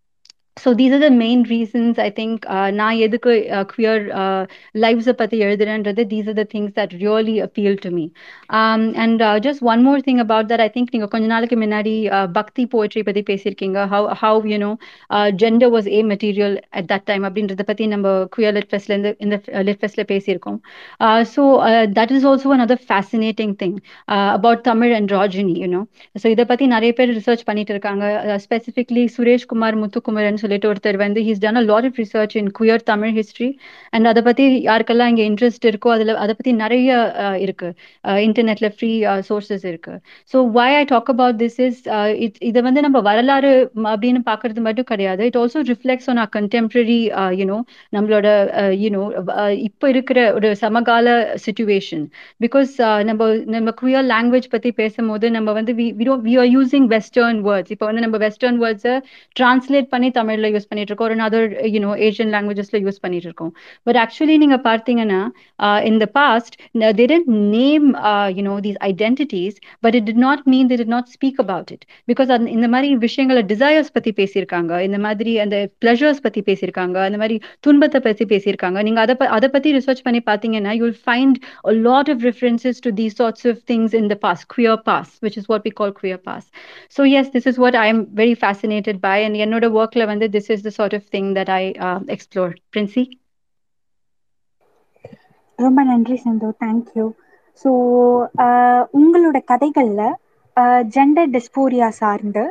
so 0.57 0.73
these 0.73 0.93
are 0.93 0.99
the 0.99 1.11
main 1.11 1.43
reasons 1.53 1.97
I 1.99 2.09
think 2.17 2.45
நான் 2.79 2.99
எதுக்கு 3.05 3.31
queer 3.71 3.95
lives 4.83 5.07
பத்தி 5.21 5.37
எழுதுறேன்றது 5.45 6.03
these 6.13 6.27
are 6.31 6.35
the 6.39 6.45
things 6.53 6.69
that 6.77 6.91
really 7.01 7.35
appeal 7.45 7.73
to 7.85 7.89
me 7.97 8.05
um, 8.59 8.81
and 9.03 9.21
uh, 9.21 9.37
just 9.47 9.61
one 9.71 9.81
more 9.87 9.99
thing 10.05 10.19
about 10.25 10.45
that 10.51 10.61
I 10.65 10.69
think 10.75 10.87
நீங்க 10.93 11.07
கொஞ்ச 11.15 11.25
நாளைக்கு 11.33 11.57
முன்னாடி 11.63 11.93
பக்தி 12.37 12.65
poetry 12.75 13.03
பத்தி 13.09 13.23
பேசியிருக்கீங்க 13.31 13.81
how 13.93 14.01
how 14.21 14.33
you 14.51 14.59
know 14.63 14.71
uh, 15.15 15.27
gender 15.43 15.69
was 15.75 15.87
a 15.97 16.03
material 16.13 16.55
at 16.81 16.87
that 16.93 17.03
time 17.11 17.25
அப்படின்றத 17.29 17.65
பத்தி 17.71 17.87
நம்ம 17.95 18.13
queer 18.37 18.53
lit 18.59 18.69
festல 18.75 18.95
இருந்து 18.95 19.13
இந்த 19.25 19.41
lit 19.69 19.79
festல 19.83 20.05
பேசியிருக்கோம் 20.13 20.59
uh, 21.05 21.21
so 21.33 21.43
uh, 21.69 21.85
that 21.99 22.11
is 22.19 22.25
also 22.31 22.55
another 22.59 22.79
fascinating 22.93 23.53
thing 23.63 23.75
uh, 24.13 24.31
about 24.39 24.63
Tamil 24.69 24.95
androgyny 25.01 25.57
you 25.65 25.71
know 25.75 25.83
so 26.21 26.25
இதை 26.35 26.47
பத்தி 26.53 26.65
நிறைய 26.75 26.91
பேர் 27.01 27.13
ரிசர்ச் 27.19 27.45
பண்ணிட்டு 27.51 27.75
இருக்காங்க 27.77 28.05
ஸ்பெசிஃபிக்லி 28.47 29.05
சுரேஷ் 29.17 29.49
குமார் 29.53 29.81
முத்துக்குமரன் 29.83 30.41
சொல்லிட்டு 30.45 30.69
ஒருத்தர் 30.71 30.99
வந்து 31.03 31.21
he's 31.27 31.43
done 31.43 31.59
a 31.61 31.65
lot 31.71 31.87
of 31.89 31.99
research 32.01 32.35
in 32.41 32.51
queer 32.59 32.85
Tamil 32.91 33.13
history 33.19 33.49
and 33.93 34.09
அதை 34.11 34.23
பத்தி 34.27 34.45
யாருக்கெல்லாம் 34.67 35.11
இங்க 35.13 35.23
இன்ட்ரெஸ்ட் 35.29 35.67
இருக்கோ 35.71 35.89
அதுல 35.95 36.15
அதை 36.23 36.33
பத்தி 36.35 36.53
நிறைய 36.63 36.89
இருக்கு. 37.45 37.69
இன்டர்நெட்ல 38.27 38.67
ஃப்ரீ 38.75 38.91
சோர்சஸ் 39.29 39.65
இருக்கு. 39.71 39.93
So 40.33 40.37
why 40.57 40.69
I 40.75 40.83
talk 40.91 41.11
about 41.13 41.37
this 41.43 41.59
is 41.67 41.81
இதை 42.49 42.61
வந்து 42.67 42.83
நம்ம 42.87 43.01
வரலாறு 43.09 43.51
அப்படின்னு 43.85 44.21
பாக்குறது 44.29 44.61
மட்டும் 44.67 44.89
கிடையாது. 44.91 45.21
It 45.29 45.39
also 45.41 45.61
reflects 45.71 46.09
on 46.13 46.21
a 46.23 46.27
contemporary 46.37 46.99
you know 47.39 47.57
நம்மளோட 47.93 48.27
யூனோ 48.83 49.03
இப்போ 49.67 49.85
இருக்கிற 49.93 50.19
ஒரு 50.37 50.49
சமகால 50.63 51.07
சுச்சுவேஷன் 51.45 52.03
பிகாஸ் 52.41 52.71
நம்ம 53.09 53.21
நம்ம 53.55 53.73
குயர் 53.81 54.07
லாங்குவேஜ் 54.11 54.47
பத்தி 54.53 54.69
பேசும்போது 54.81 55.25
நம்ம 55.37 55.49
வந்து 55.59 55.73
we 56.27 56.35
are 56.37 56.49
using 56.55 56.87
western 56.95 57.39
words 57.47 57.73
இப்போ 57.75 57.85
வந்து 57.89 58.03
நம்ம 58.05 58.19
வெஸ்டர்ன் 58.25 58.59
வேர்ட்ஸை 58.63 58.95
டிரான்ஸ்லேட் 59.35 59.89
பண்ணி 59.93 60.09
தமிழ் 60.19 60.34
தமிழ்ல 60.35 60.49
யூஸ் 60.55 60.67
பண்ணிட்டு 60.69 60.91
இருக்கோம் 60.91 61.07
ஒரு 61.07 61.17
அதர் 61.27 61.49
யூனோ 61.75 61.91
ஏஷியன் 62.07 62.31
லாங்குவேஜஸ்ல 62.35 62.77
யூஸ் 62.85 63.01
பண்ணிட்டு 63.03 63.27
இருக்கோம் 63.29 63.51
பட் 63.87 63.99
ஆக்சுவலி 64.03 64.35
நீங்க 64.43 64.57
பார்த்தீங்கன்னா 64.69 65.21
in 65.89 65.99
the 66.03 66.07
past 66.19 66.55
they 66.99 67.05
tend 67.11 67.29
name 67.57 67.87
you know 68.39 68.55
these 68.65 68.79
identities 68.89 69.57
but 69.85 69.97
it 69.99 70.07
did 70.09 70.21
not 70.27 70.43
mean 70.53 70.69
they 70.71 70.77
did 70.81 70.93
not 70.95 71.09
speak 71.15 71.39
about 71.45 71.71
it 71.75 71.85
because 72.11 72.47
இந்த 72.55 72.67
மாதிரி 72.75 72.89
விஷயங்களை 73.05 73.43
டிசைர்ஸ் 73.53 73.91
பத்தி 73.97 74.11
பேசியிருக்காங்க. 74.19 74.73
இந்த 74.87 74.97
மாதிரி 75.05 75.31
அந்த 75.45 75.57
பிளஷர்ஸ் 75.85 76.21
பத்தி 76.25 76.41
பேசியிருக்காங்க. 76.49 76.97
அந்த 77.07 77.19
மாதிரி 77.23 77.37
துன்பத்தை 77.65 77.99
பத்தி 78.07 78.25
பேசியிருக்காங்க. 78.33 78.79
நீங்க 78.87 79.01
அதை 79.05 79.15
அதை 79.37 79.49
பத்தி 79.55 79.69
ரிசர்ச் 79.77 80.03
பண்ணி 80.07 80.21
பார்த்தீங்கன்னா 80.29 80.73
you 80.79 80.83
will 80.87 81.01
find 81.07 81.37
a 81.71 81.75
lot 81.87 82.07
of 82.13 82.17
references 82.29 82.75
to 82.85 82.89
these 82.99 83.15
sorts 83.21 83.43
of 83.51 83.55
things 83.71 83.91
in 83.99 84.07
the 84.11 84.19
past. 84.25 84.43
Queer 84.53 84.77
past 84.89 85.13
which 85.25 85.37
is 85.41 85.45
what 85.51 85.61
we 85.67 85.71
call 85.79 85.91
queer 85.99 86.19
past. 86.29 86.47
So 86.95 87.01
yes 87.15 87.27
this 87.35 87.45
is 87.51 87.57
what 87.63 87.75
i 87.83 87.87
am 87.93 87.99
very 88.21 88.35
fascinated 88.45 88.97
by. 89.07 89.15
And 89.25 89.35
என்னோட 89.45 89.65
ஒர்க்ல 89.79 90.03
வந்து 90.11 90.24
this 90.27 90.49
is 90.49 90.61
the 90.61 90.71
sort 90.71 90.93
of 90.93 91.03
thing 91.05 91.27
that 91.33 91.49
i 91.51 91.63
uh, 91.79 91.99
explore. 92.07 92.51
Princy 92.73 93.03
ரொம்ப 95.59 95.79
நன்றி 95.83 96.15
சிந்து. 96.17 96.47
Thank you 96.63 97.05
so 97.61 97.71
uh, 98.45 98.81
உங்களோட 98.99 99.37
கதைகள்ல 99.51 100.03
uh, 100.57 100.81
gender 100.95 101.29
dysphoria 101.35 101.89
சார்ந்து 102.01 102.43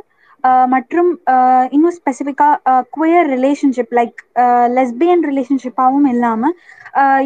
uh, 0.44 0.66
மற்றும் 0.66 1.11
இன்னும் 1.70 1.96
ஸ்பெசிஃபிக்காக 1.98 2.85
குயர் 2.96 3.29
ரிலேஷன்ஷிப் 3.37 3.94
லைக் 4.01 4.20
லெஸ்பியன் 4.79 5.25
ரிலேஷன்ஷிப்பாகவும் 5.31 6.09
இல்லாமல் 6.14 6.57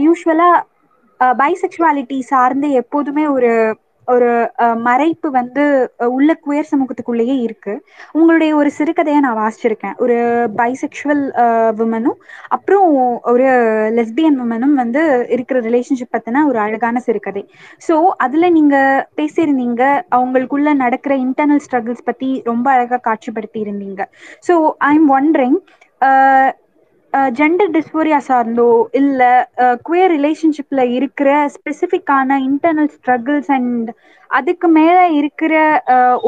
யூஸ்வலாக 0.06 0.64
பைசெக்சுவாலிட்டி 1.40 2.18
சார்ந்து 2.32 2.68
எப்போதுமே 2.80 3.24
ஒரு 3.26 3.52
ஒரு 4.08 4.28
மறைப்பு 4.86 5.28
வந்து 5.38 5.62
உள்ள 6.16 6.30
குயர் 6.44 6.70
சமூகத்துக்குள்ளேயே 6.70 7.36
இருக்கு. 7.46 7.74
உங்களுடைய 8.18 8.50
ஒரு 8.60 8.70
சிறுகதையை 8.78 9.20
நான் 9.26 9.38
வாசிச்சிருக்கேன். 9.40 9.96
ஒரு 10.04 10.16
பைசெக்சுவல் 10.60 11.24
விமனும் 11.80 12.18
அப்புறம் 12.56 12.86
ஒரு 13.32 13.48
லெஸ்பியன் 13.98 14.38
உமனும் 14.44 14.74
வந்து 14.82 15.02
இருக்கிற 15.36 15.58
ரிலேஷன்ஷிப் 15.68 16.14
பத்தின 16.16 16.44
ஒரு 16.50 16.60
அழகான 16.66 17.02
சிறுகதை. 17.08 17.44
ஸோ 17.88 17.96
அதுல 18.26 18.50
நீங்க 18.58 18.76
பேசியிருந்தீங்க. 19.20 19.82
அவங்களுக்குள்ள 20.18 20.70
நடக்கிற 20.84 21.12
இன்டர்னல் 21.26 21.62
ஸ்ட்ரகிள்ஸ் 21.66 22.06
பத்தி 22.08 22.30
ரொம்ப 22.50 22.66
அழகா 22.76 22.98
காட்சிப்படுத்தி 23.08 23.60
இருந்தீங்க 23.64 24.02
so 24.48 24.54
I 24.88 24.92
am 24.94 25.10
wondering 25.18 25.58
gender 27.38 27.70
dysphoria 27.76 28.18
சார்ந்தோ 28.28 28.66
இல்லை 29.00 29.30
குயர் 29.86 30.12
ரிலேஷன்ஷிப்ல 30.16 30.80
இருக்கிற 30.96 31.28
ஸ்பெசிஃபிக்கான 31.54 32.36
இன்டர்னல் 32.48 32.90
ஸ்ட்ரகிள்ஸ் 32.96 33.50
அண்ட் 33.56 33.88
அதுக்கு 34.30 34.68
மேல 34.68 34.98
இருக்கிற 35.20 35.54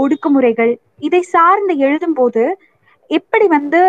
ஒடுக்குமுறைகள் 0.03 0.73
இதை 1.07 1.23
சார்ந்து 1.35 1.75
எழுதும்போது 1.87 2.45
எப்படி 3.11 3.47
வந்து 3.57 3.81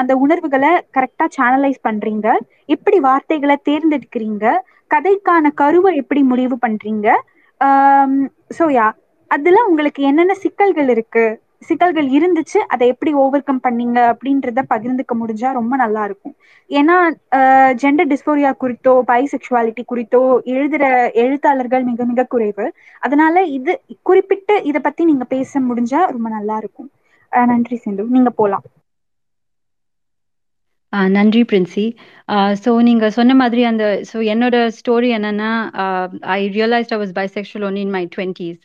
அந்த 0.00 0.12
உணர்வுகளை 0.24 0.72
கரெக்டா 0.96 1.26
சேனலைஸ் 1.36 1.80
பண்றீங்க? 1.88 2.28
எப்படி 2.74 2.98
வார்த்தைகளை 3.06 3.56
தேர்ந்தெடுக்கிறீங்க? 3.68 4.44
கதைக்கான 4.90 5.50
கருவை 5.60 5.92
எப்படி 6.02 6.22
முடிவு 6.32 6.56
பண்றீங்க? 6.64 7.08
ஸோ 8.58 8.66
யா 8.78 8.86
அதுல 9.30 9.60
உங்களுக்கு 9.70 10.00
என்னென்ன 10.10 10.34
சிக்கல்கள் 10.44 10.90
இருக்கு? 10.94 11.26
சிக்கல்கள் 11.68 12.08
இருந்துச்சு 12.16 12.58
அதை 12.74 12.84
எப்படி 12.92 13.10
ஓவர் 13.22 13.46
கம் 13.48 13.60
பண்ணீங்க 13.66 13.98
அப்படின்றத 14.12 14.62
பகிர்ந்துக்க 14.72 15.14
முடிஞ்சா 15.22 15.48
ரொம்ப 15.58 15.74
நல்லா 15.82 16.02
இருக்கும். 16.08 16.34
ஏன்னா 16.70 16.96
ஜெண்டர் 17.82 18.10
டிஸ்போரியா 18.12 18.50
குறித்தோ 18.62 18.94
பைசெக்சுவாலிட்டி 19.10 19.82
குறித்தோ 19.92 20.22
எழுதுற 20.54 20.84
எழுத்தாளர்கள் 21.24 21.84
மிக 21.90 22.04
மிக 22.12 22.26
குறைவு. 22.34 22.66
அதனால 23.06 23.44
இது 23.58 23.74
குறிப்பிட்டு 24.10 24.56
இதை 24.70 24.80
பத்தி 24.80 25.04
நீங்க 25.10 25.26
பேச 25.34 25.60
முடிஞ்சா 25.68 26.00
ரொம்ப 26.14 26.28
நல்லா 26.28 26.56
இருக்கும். 26.62 26.90
நன்றி 27.32 27.76
சிந்து. 27.84 28.02
நீங்க 28.16 28.30
போலாம். 28.40 28.64
நன்றி 31.16 31.42
பிரின்சி. 31.44 31.86
ஸோ 32.54 32.70
நீங்கள் 32.80 33.12
சொன்ன 33.16 33.32
மாதிரி 33.34 33.62
அந்த 33.64 33.84
ஸோ 34.10 34.18
என்னோட 34.24 34.56
ஸ்டோரி 34.76 35.08
என்னன்னா 35.16 35.48
I 36.36 36.38
realised 36.48 36.92
I 36.92 36.98
was 36.98 37.12
bisexual 37.12 37.64
only 37.68 37.80
in 37.80 37.90
my 37.90 38.02
twenties 38.16 38.58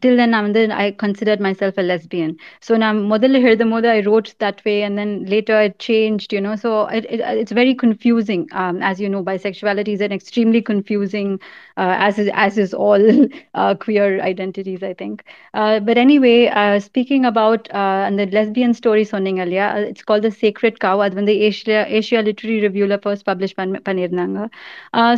till 0.00 0.16
then 0.16 0.32
நான் 0.34 0.46
வந்து 0.48 0.62
I 0.74 0.86
consider 1.04 1.42
myself 1.54 1.78
a 1.78 1.82
lesbian 1.82 2.32
so 2.68 2.76
நான் 2.76 2.98
முதல்ல 3.12 3.42
எழுதும் 3.42 3.70
போது 3.70 3.88
I 3.88 3.98
wrote 4.00 4.30
that 4.44 4.62
way 4.64 4.82
and 4.82 4.98
then 4.98 5.14
later 5.34 5.60
it 5.64 5.78
change 5.88 6.24
you 6.34 6.40
know 6.40 6.54
so 6.64 6.72
it 6.98 7.08
it's 7.42 7.52
very 7.52 7.74
confusing 7.84 8.46
as 8.82 9.00
you 9.00 9.08
know 9.08 9.22
bisexuality 9.22 9.92
is 9.92 10.00
an 10.00 10.12
extremely 10.12 10.62
confusing 10.62 11.30
uh, 11.36 11.40
as 11.77 12.19
is, 12.19 12.29
as 12.35 12.57
is 12.57 12.73
all 12.75 13.03
uh, 13.53 13.73
queer 13.75 14.21
identities 14.23 14.83
i 14.83 14.93
think 14.93 15.23
uh, 15.53 15.79
but 15.79 15.97
anyway 15.97 16.47
uh, 16.47 16.79
speaking 16.79 17.25
about 17.25 17.67
uh, 17.73 18.05
and 18.07 18.19
the 18.19 18.27
lesbian 18.29 18.73
story 18.73 19.03
சொன்னீங்க 19.13 19.41
இல்லையா 19.45 19.67
it's 19.83 20.03
called 20.03 20.23
the 20.23 20.33
sacred 20.41 20.75
cow 20.79 20.95
அது 21.03 21.13
வந்து 21.19 21.33
Asia 21.47 21.79
Asia 21.97 22.19
literary 22.27 22.57
ரிவ்யூல 22.65 22.95
first 23.03 23.25
publish 23.29 23.55
பண்ண 23.59 23.79
பண்ணியிருந்தாங்க 23.87 24.37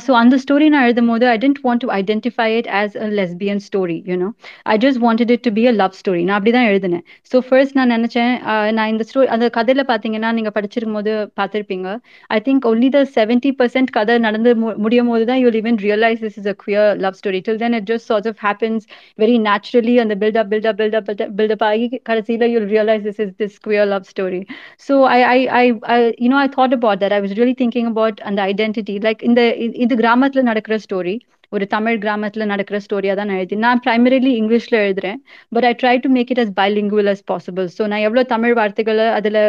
so 0.06 0.12
அந்த 0.22 0.36
story 0.44 0.68
நான் 0.74 0.86
எழுதும் 0.88 1.12
போது 1.14 1.26
I 1.34 1.38
tend 1.44 1.60
want 1.66 1.84
to 1.86 1.90
identify 2.00 2.48
it 2.60 2.70
as 2.80 2.96
a 3.06 3.10
lesbian 3.20 3.62
story 3.68 3.98
you know 4.12 4.30
I 4.74 4.78
just 4.86 5.02
wanted 5.06 5.34
it 5.36 5.46
to 5.48 5.54
be 5.60 5.66
a 5.72 5.76
love 5.82 5.96
story 6.02 6.24
நான் 6.30 6.38
அப்படி 6.40 6.54
தான் 6.58 6.70
எழுதினேன் 6.72 7.04
ஸோ 7.32 7.40
ஃபர்ஸ்ட் 7.50 7.78
நான் 7.80 7.94
நினச்சேன் 7.96 8.34
நான் 8.78 8.92
இந்த 8.94 9.06
ஸ்டோரி 9.12 9.30
அந்த 9.36 9.50
கதையில் 9.60 9.84
பார்த்தீங்கன்னா 9.92 10.32
நீங்கள் 10.40 10.56
படிச்சிருக்கும் 10.58 11.00
போது 11.00 11.14
பார்த்துருப்பீங்க 11.42 11.90
I 12.38 12.40
think 12.48 12.68
only 12.72 12.90
the 12.98 13.02
seventy 13.18 13.54
percent 13.62 13.94
கதை 14.00 14.18
நடந்து 14.28 14.54
முடியும் 14.86 15.12
போது 15.14 15.26
தான் 15.32 15.42
you'll 15.44 15.60
even 15.62 15.80
realise 15.88 16.22
this 16.26 16.40
is 16.42 16.49
a 16.51 16.55
queer 16.55 16.95
love 16.97 17.17
story. 17.17 17.41
Till 17.43 17.59
then, 17.59 17.75
it 17.75 17.85
just 17.87 18.07
sort 18.07 18.27
of 18.27 18.39
happens 18.39 18.87
very 19.19 19.39
naturally, 19.39 19.99
and 19.99 20.11
the 20.11 20.17
build 20.17 20.37
up, 20.37 20.51
build 20.51 20.67
up, 20.67 20.77
build 20.77 20.95
up, 20.95 21.07
build 21.07 21.23
up, 21.23 21.37
build 21.37 21.53
up. 21.53 21.61
Karasila, 21.61 22.51
you'll 22.51 22.69
realize 22.75 23.03
this 23.05 23.19
is 23.21 23.33
this 23.39 23.59
queer 23.59 23.87
love 23.87 24.07
story. 24.07 24.47
So 24.79 25.05
I, 25.05 25.19
I, 25.21 25.37
I, 25.63 25.73
I, 25.97 26.15
you 26.19 26.29
know, 26.29 26.37
I 26.39 26.49
thought 26.49 26.73
about 26.73 27.01
that. 27.01 27.13
I 27.13 27.21
was 27.21 27.37
really 27.39 27.55
thinking 27.55 27.87
about 27.87 28.21
and 28.25 28.39
the 28.39 28.43
identity, 28.43 28.99
like 29.01 29.23
in 29.23 29.35
the 29.35 29.49
in, 29.65 29.73
in 29.75 29.89
the 29.89 29.97
Gramathla 29.97 30.43
Nadakra 30.51 30.81
story. 30.81 31.27
ஒரு 31.53 31.65
தமிழ் 31.75 31.97
கிராமத்துல 32.05 32.45
நடக்கிற 32.53 32.77
ஸ்டோரியா 32.87 33.15
தான் 33.19 33.29
நான் 33.31 33.41
எழுதி 33.43 33.57
நான் 33.65 33.81
primarily 33.87 34.33
இங்கிலீஷ்ல 34.41 34.77
எழுதுறேன். 34.87 35.19
But 35.55 35.67
I 35.71 35.73
try 35.83 35.95
to 36.05 36.11
make 36.17 36.31
it 36.35 36.41
as 36.45 36.53
bilingual 36.61 37.11
as 37.13 37.23
possible 37.33 37.69
so 37.77 37.83
நான் 37.93 38.05
எவ்வளோ 38.09 38.25
தமிழ் 38.35 38.55
வார்த்தைகளை 38.61 39.07
அதில் 39.19 39.41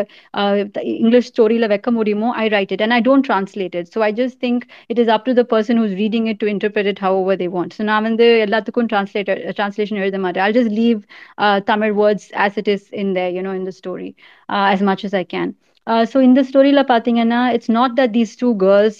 இங்கிலீஷ் 1.02 1.30
ஸ்டோரியில் 1.34 1.68
வைக்க 1.74 1.92
முடியுமோ 2.00 2.30
I 2.44 2.46
write 2.56 2.74
it 2.78 2.84
and 2.88 2.98
I 2.98 3.02
don't 3.10 3.28
translate 3.30 3.78
it 3.82 3.92
so 3.96 4.02
I 4.10 4.12
just 4.22 4.40
think 4.48 4.66
it 4.94 5.02
is 5.06 5.12
up 5.18 5.26
to 5.30 5.36
the 5.42 5.46
person 5.56 5.82
who's 5.84 5.96
reading 6.04 6.28
it 6.34 6.42
to 6.46 6.50
interpret 6.56 6.92
it 6.94 7.04
however 7.22 7.40
they 7.44 7.50
want 7.58 7.76
so 7.80 7.84
நான் 7.92 8.06
வந்து 8.10 8.28
எல்லாத்துக்கும் 8.48 8.90
ட்ரான்ஸ்லேட்டர் 8.94 9.42
ட்ரான்ஸ்லேஷன் 9.60 10.02
எழுத 10.06 10.20
மாட்டேன். 10.26 10.46
I 10.50 10.52
just 10.60 10.76
leave 10.82 11.02
Tamil 11.74 11.96
words 12.02 12.30
as 12.46 12.58
it 12.64 12.72
is 12.78 12.88
in 13.04 13.14
the 13.20 13.24
you know 13.40 13.54
in 13.62 13.68
the 13.72 13.74
story 13.82 14.12
as 14.50 14.82
much 14.82 15.02
as 15.06 15.14
I 15.14 15.24
can. 15.24 15.56
Uh, 15.88 16.06
so 16.06 16.20
in 16.20 16.34
the 16.38 16.44
story 16.44 16.72
la 16.78 16.84
பாத்தீங்கன்னா 16.92 17.40
it's 17.56 17.70
not 17.78 17.92
that 18.00 18.12
these 18.18 18.34
two 18.42 18.54
girls 18.64 18.96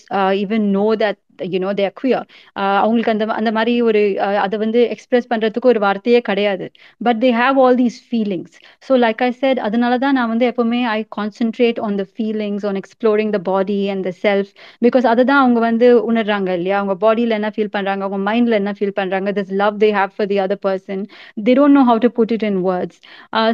uh, 1.42 1.48
even 1.48 1.50
know 1.50 1.50
that 1.50 1.54
you 1.54 1.60
know 1.60 1.74
they 1.74 1.86
are 1.86 1.92
queer. 1.92 2.22
அவங்களுக்கு 2.56 3.12
அந்த 3.12 3.26
அந்த 3.34 3.52
மாதிரி 3.52 3.74
ஒரு 3.82 4.02
அதை 4.44 4.58
வந்து 4.60 4.90
express 4.90 5.28
பண்றதுக்கு 5.32 5.68
ஒரு 5.68 5.80
வார்த்தையே 5.80 6.22
கிடையாது. 6.22 6.66
But 7.02 7.20
they 7.20 7.32
have 7.32 7.60
all 7.64 7.76
these 7.76 7.98
feelings 8.10 8.56
so 8.90 8.98
like 8.98 9.22
I 9.22 9.32
said 9.32 9.60
அதனால 9.60 9.98
தான் 9.98 10.14
நான் 10.14 10.30
வந்து 10.30 10.46
எப்பவுமே 10.52 10.82
I 10.88 11.00
concentrate 11.18 11.80
on 11.80 11.98
the 11.98 12.06
feelings 12.16 12.66
on 12.66 12.80
exploring 12.82 13.32
the 13.38 13.42
body 13.52 13.90
and 13.90 14.06
the 14.10 14.14
self 14.26 14.52
because 14.82 15.06
அதை 15.06 15.24
தான் 15.24 15.42
அவங்க 15.42 15.60
வந்து 15.60 15.90
உணர்றாங்க 16.12 16.50
இல்லையா? 16.60 16.78
அவங்க 16.78 16.96
பாடியில் 17.06 17.38
என்ன 17.40 17.52
ஃபீல் 17.56 17.74
பண்றாங்க? 17.78 18.04
அவங்க 18.08 18.22
மைண்ட்ல 18.32 18.60
என்ன 18.62 18.74
ஃபீல் 18.80 18.98
பண்றாங்க? 19.02 19.32
This 19.40 19.54
love 19.64 19.78
they 19.78 19.92
have 20.00 20.14
for 20.18 20.30
the 20.34 20.40
other 20.46 20.64
person 20.68 21.04
they 21.48 21.54
don't 21.54 21.78
know 21.80 21.84
how 21.92 22.02
to 22.06 22.12
put 22.20 22.34
it 22.38 22.44
in 22.44 22.62
words 22.70 23.00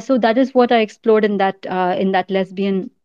so 0.08 0.16
that 0.28 0.42
is 0.44 0.54
what 0.60 0.76
I 0.80 0.82
explored 0.88 1.28
in 1.32 1.40
that 1.46 1.64
in 2.06 2.14
that 2.18 2.32
lesbian 2.40 2.80
uh, 2.82 2.97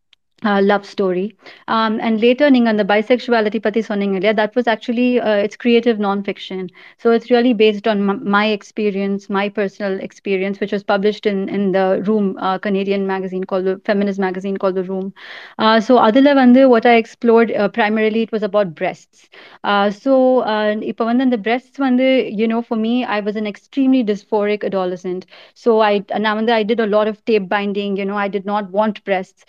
Uh, 0.44 0.60
love 0.62 0.84
story. 0.84 1.34
Um, 1.68 1.98
and 2.00 2.20
later, 2.20 2.48
Ningan, 2.50 2.76
the 2.76 2.84
bisexuality 2.84 3.62
pati 3.62 3.80
sonning 3.80 4.20
that 4.20 4.54
was 4.56 4.66
actually, 4.66 5.20
uh, 5.20 5.34
it's 5.36 5.56
creative 5.56 5.98
nonfiction. 5.98 6.68
So 6.98 7.10
it's 7.12 7.30
really 7.30 7.52
based 7.52 7.86
on 7.86 8.28
my 8.28 8.46
experience, 8.48 9.28
my 9.30 9.48
personal 9.48 10.00
experience, 10.00 10.60
which 10.60 10.72
was 10.72 10.82
published 10.82 11.26
in, 11.26 11.48
in 11.48 11.72
the 11.72 12.02
Room, 12.06 12.36
uh, 12.38 12.58
Canadian 12.58 13.06
magazine 13.06 13.44
called 13.44 13.64
the 13.66 13.80
feminist 13.84 14.18
magazine 14.18 14.56
called 14.56 14.74
The 14.74 14.82
Room. 14.84 15.12
Uh, 15.58 15.80
so 15.80 15.96
Adila 15.96 16.34
Vande, 16.34 16.68
what 16.68 16.86
I 16.86 16.94
explored 16.96 17.52
uh, 17.52 17.68
primarily, 17.68 18.22
it 18.22 18.32
was 18.32 18.42
about 18.42 18.74
breasts. 18.74 19.28
Uh, 19.64 19.90
so 19.90 20.40
uh, 20.40 20.74
the 20.74 21.38
breasts 21.42 21.78
Vande, 21.78 22.36
you 22.36 22.46
know, 22.48 22.62
for 22.62 22.76
me, 22.76 23.04
I 23.04 23.20
was 23.20 23.36
an 23.36 23.46
extremely 23.46 24.04
dysphoric 24.04 24.64
adolescent. 24.64 25.26
So 25.54 25.80
I, 25.80 26.04
I 26.12 26.62
did 26.62 26.80
a 26.80 26.86
lot 26.86 27.08
of 27.08 27.24
tape 27.24 27.48
binding, 27.48 27.96
you 27.96 28.04
know, 28.04 28.16
I 28.16 28.28
did 28.28 28.44
not 28.44 28.70
want 28.70 29.04
breasts. 29.04 29.44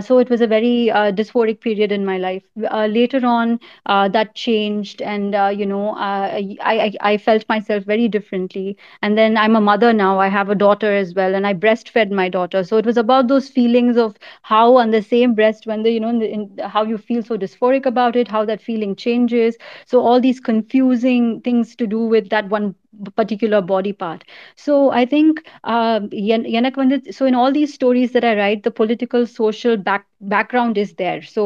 so 0.00 0.18
it 0.18 0.30
was 0.30 0.37
a 0.40 0.46
very 0.46 0.90
uh, 0.90 1.12
dysphoric 1.12 1.60
period 1.60 1.92
in 1.92 2.04
my 2.04 2.18
life. 2.18 2.42
Uh, 2.70 2.86
later 2.86 3.20
on, 3.24 3.58
uh, 3.86 4.08
that 4.08 4.34
changed, 4.34 5.02
and 5.02 5.34
you 5.58 5.66
know, 5.66 5.94
I, 5.96 6.56
I 6.60 6.92
I 7.00 7.16
felt 7.18 7.48
myself 7.48 7.84
very 7.84 8.08
differently. 8.08 8.76
And 9.02 9.16
then 9.18 9.36
I'm 9.36 9.56
a 9.56 9.60
mother 9.60 9.92
now. 9.92 10.18
I 10.18 10.28
have 10.28 10.48
a 10.50 10.54
daughter 10.54 10.94
as 10.94 11.14
well, 11.14 11.34
and 11.34 11.46
I 11.46 11.54
breastfed 11.54 12.10
my 12.10 12.28
daughter. 12.28 12.62
So 12.64 12.76
it 12.76 12.86
was 12.86 12.96
about 12.96 13.28
those 13.28 13.48
feelings 13.48 13.96
of 13.96 14.16
how 14.42 14.76
on 14.76 14.90
the 14.90 15.02
same 15.02 15.34
breast, 15.34 15.66
when 15.66 15.82
the 15.82 15.90
you 15.92 16.00
know, 16.00 16.08
in 16.10 16.18
the, 16.18 16.30
in, 16.32 16.58
how 16.58 16.84
you 16.84 16.98
feel 16.98 17.22
so 17.22 17.36
dysphoric 17.36 17.86
about 17.86 18.16
it, 18.16 18.28
how 18.28 18.44
that 18.44 18.60
feeling 18.60 18.94
changes. 18.96 19.56
So 19.86 20.00
all 20.00 20.20
these 20.20 20.40
confusing 20.40 21.40
things 21.40 21.74
to 21.76 21.86
do 21.86 22.00
with 22.00 22.28
that 22.30 22.48
one 22.48 22.74
particular 23.19 23.59
body 23.73 23.93
part. 24.01 24.21
So 24.65 24.73
I 25.01 25.05
think 25.13 25.39
எனக்கு 26.59 26.79
வந்து 26.83 26.97
so 27.17 27.23
in 27.29 27.35
all 27.41 27.51
these 27.59 27.71
stories 27.79 28.09
that 28.15 28.25
I 28.31 28.35
write, 28.39 28.61
the 28.67 28.73
political, 28.81 29.21
social 29.41 29.75
back 29.87 30.03
background 30.33 30.75
is 30.83 30.91
there. 31.01 31.21
So 31.35 31.43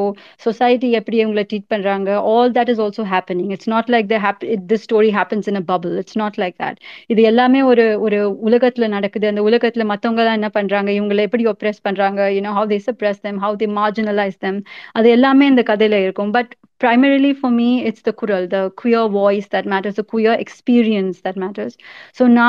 society 0.47 0.89
எப்படி 0.99 1.17
இவங்களை 1.23 1.43
treat 1.51 1.67
பண்றாங்க 1.73 2.09
all 2.31 2.49
that 2.57 2.69
is 2.73 2.79
also 2.85 3.05
happening. 3.15 3.47
It's 3.55 3.69
not 3.75 3.87
like 3.95 4.07
the 4.13 4.19
hap 4.25 4.39
this 4.71 4.83
story 4.89 5.11
happens 5.19 5.47
in 5.51 5.57
a 5.61 5.65
bubble. 5.71 5.95
It's 6.03 6.17
not 6.23 6.35
like 6.43 6.57
that. 6.63 6.75
இது 7.13 7.23
எல்லாமே 7.31 7.61
ஒரு 7.71 7.85
ஒரு 8.07 8.19
உலகத்துல 8.49 8.87
நடக்குது 8.97 9.31
அந்த 9.33 9.43
உலகத்துல 9.49 9.85
மத்தவங்க 9.93 10.21
தான் 10.27 10.39
என்ன 10.41 10.51
பண்றாங்க 10.59 10.91
இவங்களை 10.99 11.23
எப்படி 11.29 11.45
ஒப்ரெஸ் 11.53 11.83
பண்றாங்க 11.89 12.21
you 12.37 12.43
know 12.47 12.55
how 12.59 12.65
they 12.73 12.81
suppress 12.89 13.19
them 13.27 13.37
how 13.45 13.53
they 13.61 13.69
marginalize 13.81 14.39
them 14.47 14.57
அது 14.99 15.09
எல்லாமே 15.17 15.45
இந்த 15.53 15.63
கதையில 15.71 16.03
இருக்கும் 16.05 16.33
but 16.37 16.53
primarily 16.82 17.32
for 17.34 17.50
me, 17.50 17.68
it's 17.90 18.02
the 18.02 18.12
kural, 18.12 18.48
the 18.50 18.70
queer 18.82 19.08
voice 19.08 19.48
that 19.48 19.66
matters, 19.72 19.96
the 19.96 20.04
queer 20.04 20.32
experience 20.44 21.20
that 21.22 21.36
matters. 21.36 21.76
So 22.20 22.26
na 22.26 22.46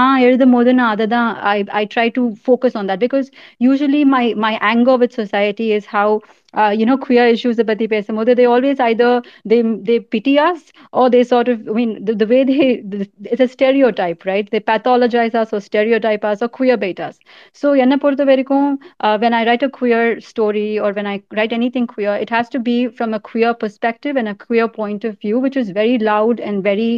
I 1.53 1.65
I 1.81 1.85
try 1.85 2.09
to 2.19 2.35
focus 2.49 2.75
on 2.75 2.87
that 2.91 2.99
because 3.05 3.31
usually 3.59 4.03
my 4.15 4.33
my 4.47 4.53
anger 4.73 4.97
with 5.05 5.13
society 5.21 5.71
is 5.73 5.85
how 5.97 6.21
uh, 6.60 6.72
you 6.78 6.86
know 6.88 6.96
queer 7.06 7.26
issues 7.34 7.58
பத்தி 7.70 7.86
பேசும்போது 7.94 8.32
they 8.38 8.46
always 8.54 8.78
either 8.88 9.10
they 9.52 9.60
they 9.88 9.98
pity 10.14 10.34
us 10.48 10.60
or 10.98 11.06
they 11.14 11.22
sort 11.32 11.48
of 11.52 11.58
I 11.70 11.74
mean 11.80 11.92
the, 12.08 12.14
the 12.22 12.28
way 12.32 12.40
they 12.50 12.66
the, 12.92 13.06
it's 13.32 13.44
a 13.46 13.48
stereotype 13.56 14.24
right 14.30 14.48
they 14.54 14.60
pathologize 14.72 15.34
us 15.42 15.52
or 15.52 15.60
stereotype 15.60 16.24
us 16.30 16.42
or 16.42 16.48
queer 16.58 16.76
bait 16.84 17.00
us 17.08 17.16
so 17.60 17.68
என்னை 17.84 17.98
பொறுத்த 18.04 18.24
வரைக்கும் 18.30 18.68
uh, 19.04 19.16
when 19.24 19.34
I 19.40 19.44
write 19.48 19.64
a 19.68 19.72
queer 19.78 20.04
story 20.32 20.68
or 20.84 20.90
when 20.98 21.08
I 21.14 21.16
write 21.38 21.54
anything 21.60 21.86
queer 21.94 22.14
it 22.26 22.30
has 22.36 22.48
to 22.56 22.60
be 22.70 22.78
from 22.98 23.12
a 23.14 23.22
queer 23.30 23.52
perspective 23.64 24.16
and 24.22 24.28
a 24.28 24.38
queer 24.46 24.68
point 24.80 25.04
of 25.10 25.14
view 25.24 25.38
which 25.46 25.58
is 25.64 25.70
very 25.82 25.98
loud 26.12 26.40
and 26.40 26.62
very 26.72 26.92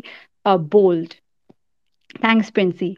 uh, 0.45 0.59
bold 0.77 1.17
thanks 2.21 2.51
Princey 2.51 2.97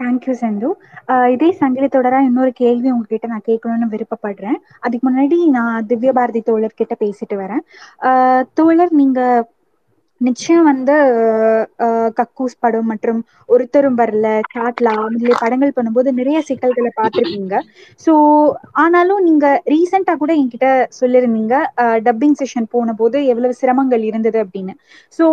Thank you 0.00 0.34
Sindhu 0.42 0.68
uh, 1.12 1.26
இதே 1.34 1.48
சங்கிலி 1.60 1.88
தொடரா 1.96 2.18
இன்னொரு 2.28 2.52
கேள்வி 2.62 2.88
உங்ககிட்ட 2.94 3.26
நான் 3.32 3.48
கேட்கணும்னு 3.48 3.92
விருப்பப்படுறேன். 3.94 4.58
அதுக்கு 4.84 5.04
முன்னாடி 5.08 5.38
நான் 5.58 5.86
திவ்ய 5.90 6.12
பாரதி 6.18 6.42
தோழர் 6.50 6.78
கிட்ட 6.80 6.94
பேசிட்டு 7.02 7.36
வரேன். 7.42 7.62
Uh, 8.08 8.40
தோழர் 8.54 8.94
நீங்க 9.02 9.20
நிச்சயம் 10.20 10.66
வந்து 10.70 10.94
uh, 11.86 12.08
கக்கூஸ் 12.18 12.60
படம் 12.64 12.90
மற்றும் 12.92 13.20
ஒருத்தரும் 13.48 13.98
வரல 14.00 14.26
சாட்லா 14.54 14.92
முதலிய 15.14 15.36
படங்கள் 15.42 15.74
பண்ணும்போது 15.78 16.08
நிறைய 16.20 16.38
சிக்கல்களை 16.48 16.90
பார்த்துருக்கீங்க. 17.00 17.58
ஸோ 18.04 18.12
ஆனாலும் 18.84 19.20
நீங்க 19.22 19.46
ரீசெண்டா 19.72 20.14
கூட 20.22 20.32
என்கிட்ட 20.40 20.68
சொல்லியிருந்தீங்க 21.00 21.56
டப்பிங் 22.06 22.38
செஷன் 22.42 22.72
போன 22.76 22.94
போது 23.02 23.20
எவ்வளவு 23.32 23.60
சிரமங்கள் 23.62 24.04
இருந்தது 24.10 24.40
அப்படின்னு. 24.44 24.74
ஸோ 25.18 25.26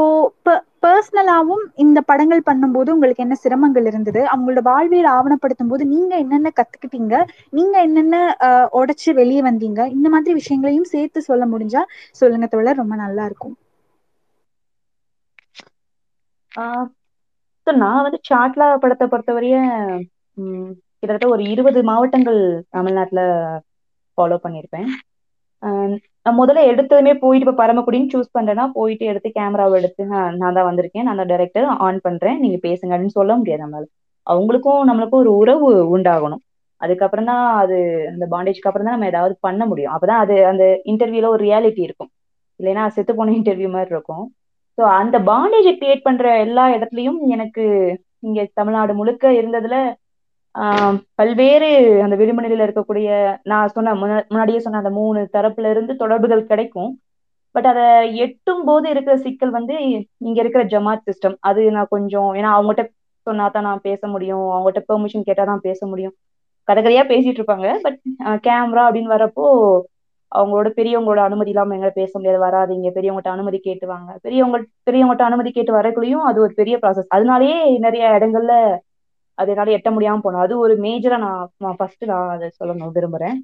பர்சனலாவும் 0.83 1.63
இந்த 1.75 1.99
படங்கள் 2.01 2.41
பண்ணும்போது 2.45 2.89
உங்களுக்கு 2.93 3.23
என்ன 3.25 3.35
சிரமங்கள் 3.43 3.87
இருந்தது? 3.91 4.21
அவங்களோட 4.33 4.61
வாழ்வியல் 4.63 5.09
ஆவணப்படுத்தும் 5.13 5.71
போது 5.71 5.83
நீங்க 5.85 6.13
என்னென்ன 6.17 6.51
கத்துக்கிட்டீங்க? 6.59 7.15
நீங்க 7.53 7.75
என்னென்ன 7.81 8.15
உடைச்சு 8.79 9.11
வெளியே 9.13 9.43
வந்தீங்க? 9.49 9.81
இந்த 9.95 10.09
மாதிரி 10.09 10.35
விஷயங்களையும் 10.41 10.91
சேர்த்து 10.93 11.27
சொல்ல 11.29 11.45
முடிஞ்சா 11.53 11.83
சொல்லுங்க 12.21 12.47
தோழர். 12.47 12.81
ரொம்ப 12.83 12.97
நல்லா 12.97 13.25
இருக்கும். 13.25 13.55
நான் 17.67 18.03
வந்து 18.05 18.19
சாட்லா 18.29 18.67
படத்தை 18.83 19.05
பொறுத்தவரைய 19.07 19.55
கிட்டத்தட்ட 20.99 21.27
ஒரு 21.27 21.43
இருபது 21.53 21.79
மாவட்டங்கள் 21.83 22.39
தமிழ்நாட்டுல 22.69 23.21
ஃபாலோ 24.17 24.37
பண்ணியிருப்பேன். 24.43 24.89
நான் 26.25 26.37
முதல்ல 26.39 26.63
எடுத்ததுமே 26.71 27.13
போயிட்டு 27.23 27.45
இப்போ 27.45 27.55
பரமக்குடின்னு 27.61 28.11
சூஸ் 28.13 28.35
பண்றேன்னா 28.37 28.65
போயிட்டு 28.77 29.05
எடுத்து 29.11 29.29
கேமராவை 29.37 29.75
எடுத்து 29.79 30.03
நான் 30.41 30.55
தான் 30.57 30.67
வந்திருக்கேன். 30.69 31.05
நான் 31.07 31.19
தான் 31.21 31.31
டைரக்டர் 31.31 31.67
ஆன் 31.87 31.99
பண்றேன். 32.07 32.37
நீங்க 32.43 32.57
பேசுங்க 32.67 32.93
அப்படின்னு 32.95 33.17
சொல்ல 33.19 33.35
முடியாது 33.39 33.63
நம்மளால. 33.63 33.87
அவங்களுக்கும் 34.27 34.81
நம்மளுக்கும் 34.89 35.21
ஒரு 35.23 35.31
உறவு 35.41 35.67
உண்டாகணும். 35.95 36.43
அதுக்கப்புறம் 36.81 37.29
தான் 37.31 37.43
அது 37.61 37.77
அந்த 38.11 38.25
பாண்டேஜ்க்கு 38.33 38.69
அப்புறம் 38.69 38.87
தான் 38.87 38.95
நம்ம 38.97 39.09
ஏதாவது 39.13 39.33
பண்ண 39.47 39.61
முடியும். 39.71 39.93
அப்பதான் 39.95 40.21
அது 40.23 40.35
அந்த 40.51 40.63
இன்டர்வியூல 40.91 41.31
ஒரு 41.35 41.43
ரியாலிட்டி 41.47 41.81
இருக்கும். 41.87 42.11
இல்லைன்னா 42.59 42.83
செத்து 42.97 43.13
போன 43.19 43.33
இன்டர்வியூ 43.39 43.69
மாதிரி 43.75 43.93
இருக்கும். 43.95 44.25
ஸோ 44.77 44.83
அந்த 45.01 45.17
பாண்டேஜை 45.29 45.73
கிரியேட் 45.79 46.07
பண்ற 46.07 46.25
எல்லா 46.45 46.65
இடத்துலயும் 46.75 47.19
எனக்கு 47.35 47.63
இங்க 48.27 48.39
தமிழ்நாடு 48.59 48.93
முழுக்க 48.99 49.25
இருந்ததுல 49.39 49.75
பல்வேறு 51.19 51.67
அந்த 52.05 52.15
விளிம்பு 52.19 52.41
இருக்கக்கூடிய 52.59 53.09
நான் 53.43 53.73
சொன்ன 53.75 53.93
முன்னாடியே 54.01 54.59
சொன்ன 54.59 54.81
அந்த 54.83 54.91
மூணு 54.99 55.19
தரப்புல 55.35 55.71
இருந்து 55.73 55.93
தொடர்புகள் 55.95 56.49
கிடைக்கும். 56.51 56.91
பட் 57.55 57.67
அதை 57.71 57.85
எட்டும் 58.25 58.63
போது 58.63 58.85
இருக்கிற 58.93 59.15
சிக்கல் 59.25 59.53
வந்து 59.57 59.75
இங்க 60.21 60.37
இருக்கிற 60.43 60.63
ஜமாத் 60.73 61.05
சிஸ்டம் 61.07 61.37
அது 61.49 61.61
நான் 61.71 61.93
கொஞ்சம் 61.95 62.29
ஏன்னா 62.39 62.49
அவங்ககிட்ட 62.57 62.83
சொன்னா 63.27 63.45
தான் 63.49 63.67
நான் 63.69 63.85
பேச 63.87 64.01
முடியும். 64.07 64.45
அவங்ககிட்ட 64.53 64.81
பெர்மிஷன் 64.89 65.27
கேட்டா 65.29 65.43
தான் 65.45 65.65
பேச 65.67 65.79
முடியும். 65.87 66.15
கதகதையா 66.67 67.03
பேசிட்டு 67.11 67.39
இருப்பாங்க. 67.41 67.67
பட் 67.85 67.97
கேமரா 68.45 68.83
அப்படின்னு 68.87 69.15
வரப்போ 69.15 69.45
அவங்களோட 70.31 70.67
பெரியவங்களோட 70.77 71.21
அனுமதி 71.27 71.51
இல்லாம 71.53 71.73
எங்களை 71.77 71.93
பேச 71.95 72.11
முடியாது. 72.17 72.39
வராதிங்க. 72.45 72.89
பெரியவங்ககிட்ட 72.97 73.31
அனுமதி 73.31 73.59
கேட்டுவாங்க 73.61 74.11
பெரியவங்க 74.25 74.57
பெரியவங்ககிட்ட 74.87 75.25
அனுமதி 75.29 75.51
கேட்டு 75.51 75.73
வரக்குள்ளேயும் 75.79 76.25
அது 76.29 76.39
ஒரு 76.45 76.53
பெரிய 76.59 76.75
ப்ராசஸ் 76.83 77.09
அதனாலேயே 77.09 77.57
நிறைய 77.85 78.03
இடங்கள்ல 78.17 78.53
அது 79.37 79.51
என்னால 79.53 79.75
எட்ட 79.77 79.89
முடியாம 79.91 80.21
போனோம். 80.23 80.43
அது 80.45 80.53
ஒரு 80.59 80.73
மேஜரா 80.77 81.17
நான் 81.57 81.77
ஃபர்ஸ்ட் 81.79 82.03
நான் 82.05 82.29
அதை 82.29 82.47
சொல்லணும் 82.59 82.95
விரும்புறேன். 82.97 83.37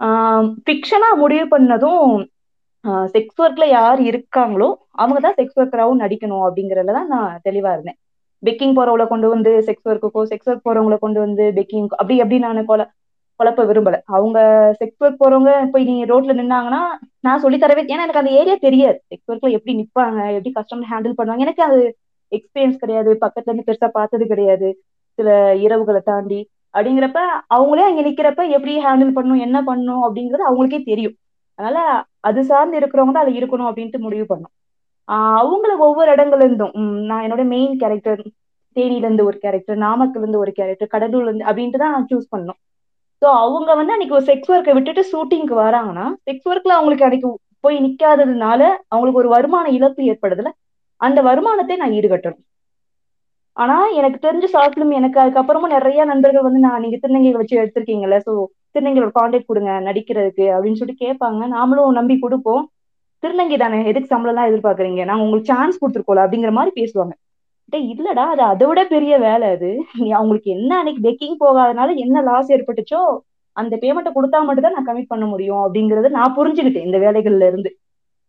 ஆஹ் 0.00 0.46
ஃபிக்ஷனா 0.64 1.08
முடிவு 1.22 1.44
பண்ணதும் 1.54 2.14
செக்ஸ் 3.12 3.40
ஒர்க்ல 3.40 3.64
யார் 3.70 4.00
இருக்காங்களோ 4.08 4.68
அவங்க 4.94 5.18
தான் 5.20 5.36
செக்ஸ் 5.38 5.58
ஒர்க்கராகவும் 5.60 6.02
நடிக்கணும் 6.04 6.44
அப்படிங்கறதுல 6.46 6.96
தான் 6.98 7.08
நான் 7.08 7.38
தெளிவா 7.44 7.70
இருந்தேன். 7.74 7.98
பெக்கிங் 8.42 8.74
போறவங்களை 8.78 9.06
கொண்டு 9.12 9.28
வந்து 9.28 9.50
செக்ஸ் 9.68 9.88
ஒர்க்குக்கோ 9.90 10.22
செக்ஸ் 10.32 10.50
ஒர்க் 10.50 10.66
போறவங்கள 10.66 10.96
கொண்டு 10.98 11.18
வந்து 11.20 11.44
பெக்கிங் 11.58 11.88
அப்படி 12.00 12.16
எப்படி 12.22 12.38
நான் 12.44 12.68
கொல 12.72 12.82
குழப்ப 13.40 13.62
விரும்பல. 13.68 13.96
அவங்க 14.16 14.38
செக்ஸ் 14.80 15.02
ஒர்க் 15.04 15.20
போறவங்க 15.22 15.52
போய் 15.72 15.88
நீங்க 15.88 16.04
ரோட்ல 16.12 16.34
நின்னாங்கன்னா 16.40 16.82
நான் 17.20 17.42
சொல்லி 17.44 17.58
தரவே 17.58 17.82
ஏன்னா 17.84 18.04
எனக்கு 18.06 18.22
அந்த 18.22 18.32
ஏரியா 18.40 18.56
தெரியாது. 18.66 18.98
செக்ஸ் 19.10 19.30
ஒர்க்ல 19.32 19.50
எப்படி 19.58 19.74
நிப்பாங்க 19.80 20.18
எப்படி 20.36 20.52
கஸ்டமர் 20.58 20.90
ஹேண்டில் 20.92 21.16
பண்ணுவாங்க 21.18 21.46
எனக்கு 21.46 21.64
அது 21.68 21.80
எக்ஸ்பீரியன்ஸ் 22.32 22.82
கிடையாது 22.82 23.10
பக்கத்துல 23.24 23.50
இருந்து 23.50 23.68
பெருசா 23.68 23.88
பார்த்தது 23.98 24.26
கிடையாது. 24.26 24.68
சில 25.18 25.28
இரவுகளை 25.64 26.00
தாண்டி 26.04 26.40
அப்படிங்கிறப்ப 26.74 27.20
அவங்களே 27.56 27.84
அங்க 27.88 28.02
நிக்கிறப்ப 28.02 28.42
எப்படி 28.56 28.72
ஹேண்டில் 28.86 29.16
பண்ணணும் 29.16 29.44
என்ன 29.46 29.58
பண்ணும் 29.64 30.02
அப்படிங்கிறது 30.06 30.48
அவங்களுக்கே 30.48 30.80
தெரியும். 30.90 31.16
அதனால 31.58 31.78
அது 32.28 32.40
சார்ந்து 32.44 32.78
இருக்கிறவங்க 32.80 33.12
தான் 33.12 33.24
அதுல 33.24 33.40
இருக்கணும் 33.40 33.68
அப்படின்ட்டு 33.70 33.98
முடிவு 33.98 34.24
பண்ணும். 34.30 34.52
ஆஹ் 35.08 35.38
அவங்களுக்கு 35.40 35.84
ஒவ்வொரு 35.88 36.10
இடங்கள்ல 36.14 36.46
இருந்தும் 36.46 36.74
நான் 37.10 37.24
என்னோட 37.26 37.42
மெயின் 37.52 37.74
கேரக்டர் 37.82 38.22
தேனில 38.76 39.04
இருந்து 39.04 39.26
ஒரு 39.30 39.38
கேரக்டர் 39.38 39.78
நாமக்கல்ல 39.84 40.24
இருந்து 40.24 40.42
ஒரு 40.44 40.52
கேரக்டர் 40.52 40.92
கடலூர்ல 40.94 41.30
இருந்து 41.30 41.48
அப்படின்ட்டு 41.48 41.82
தான் 41.82 41.94
நான் 41.96 42.08
சூஸ் 42.10 42.32
பண்ணோம். 42.34 42.58
ஸோ 43.22 43.28
அவங்க 43.42 43.70
வந்து 43.74 43.94
அன்னைக்கு 43.94 44.16
ஒரு 44.18 44.26
செக்ஸ் 44.30 44.50
ஒர்க்கை 44.54 44.72
விட்டுட்டு 44.76 45.02
ஷூட்டிங்க்கு 45.10 45.56
வராங்கன்னா 45.60 46.06
செக்ஸ் 46.28 46.48
ஒர்க்ல 46.50 46.74
அவங்களுக்கு 46.78 47.06
அன்னைக்கு 47.08 47.28
போய் 47.60 47.76
நிக்காததுனால 47.84 48.60
அவங்களுக்கு 48.92 49.22
ஒரு 49.22 49.30
வருமான 49.36 49.66
இழப்பு 49.70 50.02
ஏற்படுதுல 50.12 50.50
அந்த 51.00 51.18
வருமானத்தை 51.22 51.76
நான் 51.76 51.94
ஈடுகட்டணும். 51.98 52.42
ஆனா 53.56 53.76
எனக்கு 53.98 54.18
தெரிஞ்ச 54.26 54.46
ஷார்ட் 54.54 54.74
ஃபிலிம் 54.74 54.94
எனக்கு 55.00 55.18
அதுக்கப்புறமும் 55.22 55.74
நிறைய 55.76 56.04
நண்பர்கள் 56.10 56.46
வந்து 56.46 56.60
நான் 56.66 56.82
நீங்க 56.84 56.96
திருநங்கையை 57.02 57.36
வச்சு 57.40 57.60
எடுத்திருக்கீங்கல்ல 57.62 58.16
ஸோ 58.26 58.32
திருநங்கையோட 58.74 59.10
கான்டாக்ட் 59.18 59.50
கொடுங்க 59.50 59.72
நடிக்கிறதுக்கு 59.88 60.46
அப்படின்னு 60.54 60.80
சொல்லிட்டு 60.80 61.04
கேட்பாங்க. 61.06 61.42
நாமளும் 61.56 61.98
நம்பி 61.98 62.16
கொடுப்போம். 62.24 62.64
திருநங்கை 63.22 63.58
தானே 63.62 63.78
எதுக்கு 63.90 64.12
சம்பளம் 64.12 64.32
எல்லாம் 64.34 64.48
எதிர்பார்க்கறீங்க? 64.50 65.02
நாங்க 65.10 65.24
உங்களுக்கு 65.26 65.50
சான்ஸ் 65.52 65.80
கொடுத்துருக்கோம்ல 65.82 66.24
அப்படிங்கிற 66.24 66.52
மாதிரி 66.58 66.72
பேசுவாங்க. 66.80 67.14
இல்லடா 67.92 68.24
அது 68.32 68.42
அதை 68.52 68.64
விட 68.70 68.80
பெரிய 68.92 69.14
வேலை 69.26 69.46
அது. 69.54 69.70
நீ 70.02 70.08
அவங்களுக்கு 70.18 70.50
என்ன 70.56 70.70
அன்னைக்கு 70.80 71.04
டெக்கிங் 71.06 71.38
போகாதனால 71.44 71.94
என்ன 72.04 72.22
லாஸ் 72.28 72.52
ஏற்பட்டுச்சோ 72.56 73.00
அந்த 73.56 73.74
பேமெண்ட்டை 73.82 74.12
கொடுத்தா 74.14 74.38
மட்டும் 74.46 74.66
தான் 74.66 74.76
நான் 74.76 74.88
கமிட் 74.88 75.10
பண்ண 75.12 75.24
முடியும் 75.32 75.62
அப்படிங்கறத 75.64 76.10
நான் 76.18 76.36
புரிஞ்சுக்கிட்டேன் 76.38 76.86
இந்த 76.88 76.98
வேலைகள்ல 77.04 77.48
இருந்து. 77.50 77.70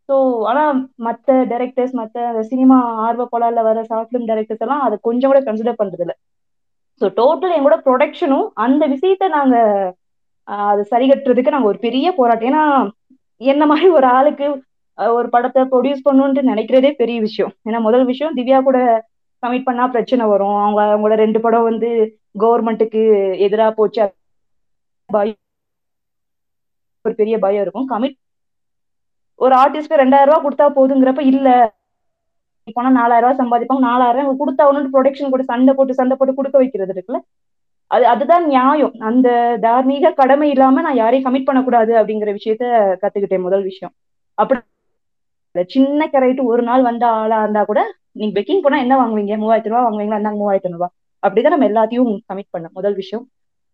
ஸோ 0.09 0.15
ஆனா 0.45 0.63
மத்த 1.05 1.37
டைரக்டர்ஸ் 1.51 1.93
மத்த 1.99 2.17
சினிமா 2.49 2.77
ஆர்வ 3.05 3.23
கோளாறுல 3.31 3.61
வர 3.63 3.83
ஷார்ட் 3.83 4.09
ஃபிலிம் 4.09 4.27
டைரக்டர்ஸ் 4.27 4.63
எல்லாம் 4.65 4.83
அதை 4.85 4.97
கொஞ்சம் 5.01 5.31
கூட 5.31 5.41
கன்சிடர் 5.47 5.79
பண்றது 5.79 6.03
இல்ல 6.05 6.13
ஸோ 7.01 7.05
டோட்டல் 7.17 7.55
எங்களோட 7.57 7.77
ப்ரொடக்ஷனும் 7.85 8.47
அந்த 8.65 8.83
விஷயத்த 8.93 9.27
நாங்க 9.29 9.55
ஆஹ் 10.47 10.69
அது 10.71 10.83
சரி 10.85 11.05
நாங்க 11.47 11.67
ஒரு 11.67 11.79
பெரிய 11.79 12.07
போராட்டம். 12.13 12.49
ஏன்னா 12.49 12.63
என்ன 13.41 13.63
மாதிரி 13.65 13.87
ஒரு 13.89 14.07
ஆளுக்கு 14.09 14.47
ஒரு 14.97 15.27
படத்தை 15.29 15.61
ப்ரொடியூஸ் 15.71 16.05
பண்ணணும்னு 16.05 16.51
நினைக்கிறதே 16.51 16.91
பெரிய 16.95 17.17
விஷயம். 17.21 17.53
ஏன்னா 17.65 17.79
முதல் 17.79 18.05
விஷயம் 18.05 18.35
திவ்யா 18.37 18.59
கூட 18.63 18.77
கமிட் 19.43 19.67
பண்ணா 19.67 19.85
பிரச்சனை 19.87 20.25
வரும். 20.27 20.57
அவங்க 20.59 20.81
அவங்களோட 20.87 21.15
ரெண்டு 21.23 21.39
படம் 21.41 21.67
வந்து 21.69 21.89
கவர்மெண்ட்டுக்கு 22.39 23.01
எதிரா 23.47 23.67
போச்சு. 23.75 24.05
பயம் 25.09 25.41
ஒரு 27.05 27.15
பெரிய 27.15 27.35
பயம் 27.39 27.63
இருக்கும். 27.63 27.87
கமிட் 27.87 28.17
ஒரு 29.39 29.53
ஆர்டிஸ்ட்க்கு 29.55 30.01
ரெண்டாயிரம் 30.03 30.31
ரூபாய் 30.31 30.45
கொடுத்தா 30.45 30.65
போதுங்கிறப்ப 30.77 31.21
இல்ல. 31.31 31.49
போனா 32.75 32.89
நாலாயிரம் 32.99 33.25
ரூபாய் 33.25 33.41
சம்பாதிப்பாங்க. 33.41 33.83
நாலாயிரம் 33.89 34.27
ரூபாய் 34.27 34.41
கொடுத்தா 34.41 34.63
ஒன்று 34.69 34.93
ப்ரொடக்ஷன் 34.95 35.33
கூட 35.33 35.43
சண்டை 35.51 35.73
போட்டு 35.73 35.99
சண்டை 35.99 36.15
போட்டு 36.17 36.33
கொடுக்க 36.33 36.57
வைக்கிறது 36.57 36.93
இருக்குல்ல. 36.95 37.19
அது 37.91 38.05
அதுதான் 38.07 38.45
நியாயம். 38.47 38.93
அந்த 39.09 39.27
தார்மீக 39.65 40.11
கடமை 40.19 40.47
இல்லாம 40.49 40.81
நான் 40.81 40.99
யாரையும் 41.01 41.27
கமிட் 41.27 41.47
பண்ணக்கூடாது 41.49 41.91
அப்படிங்கிற 41.99 42.31
விஷயத்த 42.39 42.65
கத்துக்கிட்டேன் 43.03 43.45
முதல் 43.47 43.63
விஷயம். 43.63 43.93
அப்படி 44.37 44.61
சின்ன 45.75 46.07
கரைட்டு 46.13 46.43
ஒரு 46.43 46.63
நாள் 46.63 46.81
வந்த 46.81 47.03
ஆளா 47.19 47.37
இருந்தா 47.41 47.61
கூட 47.63 47.81
நீங்க 48.19 48.33
பெக்கிங் 48.39 48.63
போனா 48.63 48.77
என்ன 48.77 48.95
வாங்குவீங்க? 49.01 49.33
மூவாயிரத்து 49.43 49.71
ரூபா 49.71 49.83
வாங்குவீங்களா? 49.85 50.17
இருந்தாங்க 50.17 50.39
மூவாயிரத்து 50.41 50.75
ரூபா. 50.75 50.87
அப்படிதான் 51.23 51.53
நம்ம 51.55 51.67
எல்லாத்தையும் 51.67 52.11
கமிட் 52.29 52.53
பண்ண 52.55 52.67
முதல் 52.73 52.95
விஷயம். 52.95 53.25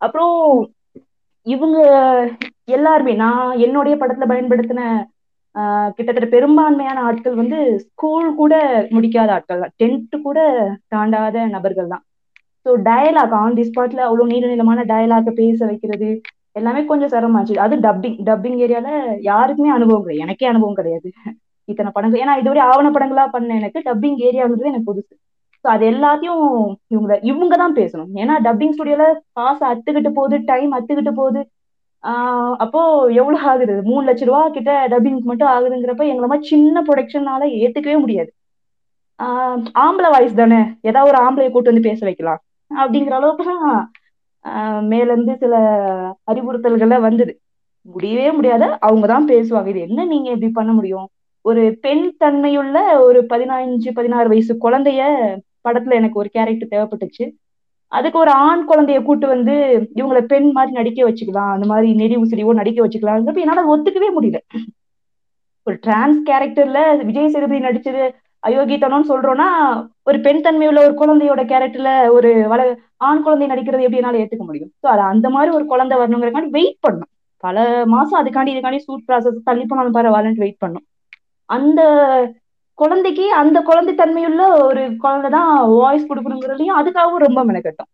அப்புறம் 0.01 0.35
இவங்க 1.47 1.79
எல்லாருமே 2.65 3.13
நான் 3.13 3.57
என்னுடைய 3.57 3.95
படத்துல 4.01 4.27
பயன்படுத்தின 4.31 4.81
கிட்டத்தட்ட 5.95 6.27
பெரும்பான்மையான 6.29 6.99
ஆட்கள் 7.07 7.39
வந்து 7.39 7.57
ஸ்கூல் 7.85 8.27
கூட 8.35 8.53
முடிக்காத 8.93 9.29
ஆட்கள் 9.35 9.63
தான். 9.63 9.73
டென்த்து 9.81 10.17
கூட 10.21 10.39
தாண்டாத 10.93 11.45
நபர்கள் 11.55 11.91
தான். 11.93 12.03
ஸோ 12.65 12.71
டயலாக் 12.87 13.35
ஆன் 13.39 13.57
தி 13.57 13.63
ஸ்பாட்ல 13.69 14.01
அவ்வளோ 14.07 14.25
நீள 14.31 14.43
நீளமான 14.47 14.83
டயலாக 14.91 15.31
பேச 15.39 15.59
வைக்கிறது 15.65 16.09
எல்லாமே 16.55 16.81
கொஞ்சம் 16.85 17.11
சிரமமாச்சு. 17.13 17.55
அது 17.65 17.75
டப்பிங் 17.85 18.17
டப்பிங் 18.29 18.57
ஏரியால 18.65 18.89
யாருக்குமே 19.29 19.71
அனுபவம் 19.77 20.03
கிடையாது. 20.03 20.25
எனக்கே 20.25 20.49
அனுபவம் 20.51 20.79
கிடையாது. 20.79 21.09
இத்தனை 21.67 21.89
படங்கள் 21.95 22.21
ஏன்னா 22.23 22.33
இதுவரை 22.41 22.61
ஆவண 22.69 22.87
படங்களா 22.91 23.25
பண்ண 23.35 23.57
எனக்கு 23.59 23.79
டப்பிங் 23.87 24.17
ஏரியாங்கிறது 24.27 24.71
எனக்கு 24.71 24.89
புதுசு. 24.91 25.13
ஸோ 25.65 25.67
அது 25.67 25.83
எல்லாத்தையும் 25.91 26.43
இவங்க 26.87 27.13
இவங்க 27.31 27.55
தான் 27.57 27.77
பேசணும். 27.79 28.11
ஏன்னா 28.15 28.35
டப்பிங் 28.47 28.75
ஸ்டுடியோல 28.75 29.05
காசு 29.31 29.63
அத்துக்கிட்டு 29.71 30.11
போகுது 30.19 30.37
டைம் 30.45 30.71
அத்துக்கிட்டு 30.77 31.13
போகுது. 31.19 31.41
ஆஹ் 32.03 32.53
அப்போ 32.57 32.81
எவ்வளவு 33.19 33.47
ஆகுது? 33.49 33.81
மூணு 33.83 34.03
லட்ச 34.07 34.23
ரூபா 34.25 34.49
கிட்ட 34.49 34.71
டப்பிங்க்கு 34.91 35.27
மட்டும் 35.31 35.47
ஆகுதுங்கிறப்ப 35.47 36.03
எங்களை 36.11 36.27
மாதிரி 36.31 36.47
சின்ன 36.47 36.81
ப்ரொடக்ஷனால 36.81 37.41
ஏத்துக்கவே 37.61 37.97
முடியாது. 37.99 38.31
ஆஹ் 39.19 39.59
ஆம்பளை 39.79 40.09
வாய்ஸ் 40.15 40.39
தானே? 40.41 40.59
ஏதாவது 40.81 41.09
ஒரு 41.11 41.19
ஆம்பளைய 41.25 41.51
கூட்டு 41.51 41.71
வந்து 41.73 41.87
பேச 41.89 42.05
வைக்கலாம். 42.05 42.41
அப்படிங்கிற 42.71 43.13
அளவுக்கு 43.19 43.45
தான் 43.45 43.91
மேல 44.91 45.11
இருந்து 45.11 45.33
சில 45.37 45.55
அறிவுறுத்தல்கள்லாம் 46.31 47.05
வந்தது. 47.07 47.33
முடியவே 47.85 48.31
முடியாத 48.31 48.63
அவங்க 48.87 49.07
தான் 49.07 49.27
பேசுவாங்க. 49.27 49.67
இது 49.71 49.79
என்ன 49.87 50.05
நீங்க 50.05 50.29
இப்படி 50.29 50.51
பண்ண 50.51 50.71
முடியும்? 50.73 51.07
ஒரு 51.45 51.77
பெண் 51.81 52.03
தன்மையுள்ள 52.17 52.77
ஒரு 53.07 53.19
பதினஞ்சு 53.29 53.89
பதினாறு 53.93 54.27
வயசு 54.29 54.53
குழந்தைய 54.65 55.01
படத்துல 55.65 55.93
எனக்கு 55.99 56.19
ஒரு 56.19 56.29
கேரக்டர் 56.29 56.73
தேவைப்பட்டுச்சு. 56.73 57.25
அதுக்கு 57.91 58.17
ஒரு 58.19 58.31
ஆண் 58.47 58.63
குழந்தைய 58.65 58.99
கூட்டு 59.03 59.25
வந்து 59.27 59.53
இவங்களை 59.99 60.21
பெண் 60.25 60.49
மாதிரி 60.51 60.71
நடிக்க 60.71 60.99
வச்சுக்கலாம் 61.09 61.51
அந்த 61.51 61.65
மாதிரி 61.65 61.87
நெறி 61.93 62.15
உசிரியோ 62.17 62.53
நடிக்க 62.61 62.79
வச்சுக்கலாம் 62.81 63.41
என்னால 63.43 63.63
ஒத்துக்கவே 63.73 64.09
முடியல. 64.17 64.39
ஒரு 65.67 65.75
டிரான்ஸ் 65.81 66.19
கேரக்டர்ல 66.29 66.79
விஜய் 67.07 67.33
சேதுபதி 67.33 67.61
நடிச்சது 67.65 68.03
அயோக்கியத்தனம்னு 68.43 69.09
சொல்றோம்னா 69.09 69.47
ஒரு 70.03 70.17
பெண் 70.19 70.41
தன்மையுள்ள 70.41 70.79
ஒரு 70.85 70.93
குழந்தையோட 71.01 71.41
கேரக்டர்ல 71.51 71.91
ஒரு 72.09 72.29
வள 72.47 72.61
ஆண் 73.07 73.23
குழந்தை 73.23 73.47
நடிக்கிறது 73.47 73.85
எப்படி 73.85 74.01
என்னால 74.01 74.21
ஏத்துக்க 74.23 74.45
முடியும்? 74.45 74.71
ஸோ 74.83 74.87
அது 74.87 75.03
அந்த 75.13 75.27
மாதிரி 75.29 75.51
ஒரு 75.57 75.65
குழந்தை 75.65 75.95
வரணுங்கிறக்காண்டி 75.97 76.49
வெயிட் 76.49 76.79
பண்ணும். 76.79 77.09
பல 77.43 77.57
மாசம் 77.85 78.19
அதுக்காண்டி 78.21 78.53
இதுக்காண்டி 78.53 78.79
சூட் 78.87 79.05
ப்ராசஸ் 79.07 79.37
தள்ளி 79.43 79.63
போனாலும் 79.65 79.95
பரவாயில்லன்ட்டு 79.95 80.43
வெயிட் 80.45 80.61
பண்ணும். 80.63 80.85
அந்த 81.49 81.81
குழந்தைக்கு 82.81 83.25
அந்த 83.41 83.57
குழந்தை 83.69 83.93
தன்மையுள்ள 84.01 84.43
ஒரு 84.67 84.83
குழந்தை 85.03 85.29
தான் 85.37 85.49
வாய்ஸ் 85.79 86.07
கொடுக்கணுங்கிறதையும் 86.09 86.77
அதுக்காகவும் 86.79 87.25
ரொம்ப 87.25 87.41
மெனக்கட்டும். 87.49 87.89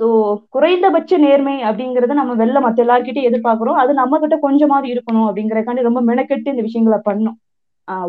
ஸோ 0.00 0.06
குறைந்தபட்ச 0.54 1.18
நேர்மை 1.24 1.54
அப்படிங்கறத 1.68 2.16
நம்ம 2.20 2.34
வெளில 2.40 2.58
மற்ற 2.64 2.78
எல்லார்கிட்டையும் 2.84 3.28
எதிர்பார்க்கிறோம். 3.30 3.78
அது 3.82 3.92
நம்ம 4.00 4.18
கிட்ட 4.24 4.36
கொஞ்சமாவது 4.46 4.88
இருக்கணும் 4.94 5.28
அப்படிங்கறக்காண்டி 5.28 5.88
ரொம்ப 5.88 6.00
மெனக்கெட்டு 6.10 6.52
இந்த 6.54 6.64
விஷயங்களை 6.68 6.98
பண்ணும். 7.08 7.36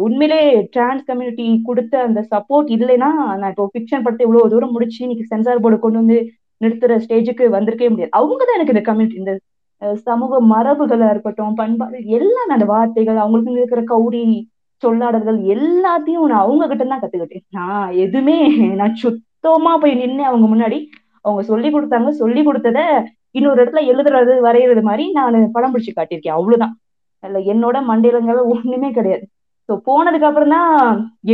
உண்மையிலே 0.06 0.40
டிரான்ஸ் 0.74 1.06
கம்யூனிட்டி 1.10 1.46
கொடுத்த 1.68 1.94
அந்த 2.08 2.22
சப்போர்ட் 2.34 2.70
இல்லைன்னா 2.78 3.10
நான் 3.42 3.52
இப்போ 3.54 3.66
ஃபிக்ஷன் 3.74 4.04
படத்தை 4.06 4.26
இவ்வளவு 4.28 4.52
தூரம் 4.54 4.74
முடிச்சு 4.76 5.00
இன்னைக்கு 5.06 5.26
சென்சார் 5.32 5.64
போர்டு 5.64 5.78
கொண்டு 5.86 6.02
வந்து 6.02 6.18
நிறுத்துற 6.62 6.94
ஸ்டேஜுக்கு 7.04 7.46
வந்திருக்கவே 7.56 7.92
முடியாது. 7.94 8.14
அவங்க 8.20 8.42
தான் 8.46 8.58
எனக்கு 8.60 8.76
இந்த 8.76 8.84
கம்யூனிட்டி 8.90 9.22
இந்த 9.24 9.36
சமூக 10.10 10.42
மரபுகளா 10.54 11.10
இருக்கட்டும் 11.14 11.58
பண்பாடு 11.62 11.98
எல்லாமே 12.18 12.56
அந்த 12.58 12.66
வார்த்தைகள் 12.74 13.22
அவங்களுக்கு 13.24 13.62
இருக்கிற 13.62 13.84
கௌரி 13.94 14.24
சொல்லாடல்கள் 14.84 15.40
எல்லாத்தையும் 15.56 16.30
நான் 16.32 16.44
அவங்க 16.46 16.66
கிட்ட 16.72 16.84
தான் 16.86 17.02
கத்துக்கிட்டேன். 17.04 17.46
நான் 17.58 17.90
எதுவுமே 18.06 18.38
நான் 18.82 19.00
சுத்தமா 19.04 19.74
போய் 19.82 20.00
நின்று 20.02 20.24
அவங்க 20.30 20.48
முன்னாடி 20.54 20.80
அவங்க 21.26 21.42
சொல்லி 21.52 21.70
கொடுத்தாங்க 21.76 22.12
சொல்லி 22.22 22.42
கொடுத்தத 22.48 22.80
இன்னொரு 23.38 23.60
இடத்துல 23.62 23.82
எழுதுறது 23.92 24.34
வரைகிறது 24.48 24.82
மாதிரி 24.90 25.06
நான் 25.18 25.38
படம் 25.56 25.74
பிடிச்சு 25.74 25.92
காட்டியிருக்கேன். 25.98 26.38
அவ்வளவுதான். 26.40 26.74
இல்ல 27.24 27.40
என்னோட 27.54 27.78
மண்டையிலங்கிறது 27.90 28.52
ஒண்ணுமே 28.54 28.90
கிடையாது. 28.98 29.26
ஸோ 29.70 29.76
போனதுக்கு 29.88 30.28
அப்புறம் 30.30 30.54
தான் 30.56 30.72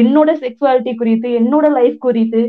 என்னோட 0.02 0.30
செக்ஸுவாலிட்டி 0.44 0.94
குறித்து 1.02 1.28
என்னோட 1.42 1.66
லைஃப் 1.78 1.98
குறித்து 2.06 2.42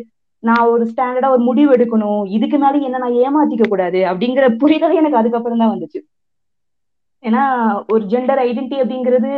நான் 0.42 0.70
ஒரு 0.72 0.84
ஸ்டாண்டர்டா 0.92 1.28
ஒரு 1.34 1.42
முடிவு 1.48 1.70
எடுக்கணும். 1.76 2.24
இதுக்கு 2.36 2.56
மேலே 2.64 2.80
என்ன 2.88 3.00
நான் 3.04 3.20
ஏமாத்திக்க 3.26 3.66
கூடாது 3.68 4.00
அப்படிங்கிற 4.10 4.46
புரிதல் 4.62 4.98
எனக்கு 5.00 5.20
அதுக்கப்புறம் 5.20 5.62
தான் 5.62 5.72
வந்துச்சு. 5.74 6.00
ஏன்னா 7.22 7.44
ஒரு 7.92 8.02
ஜெண்டர் 8.12 8.42
ஐடென்டி 8.48 8.76
அப்படிங்கிறது 8.82 9.30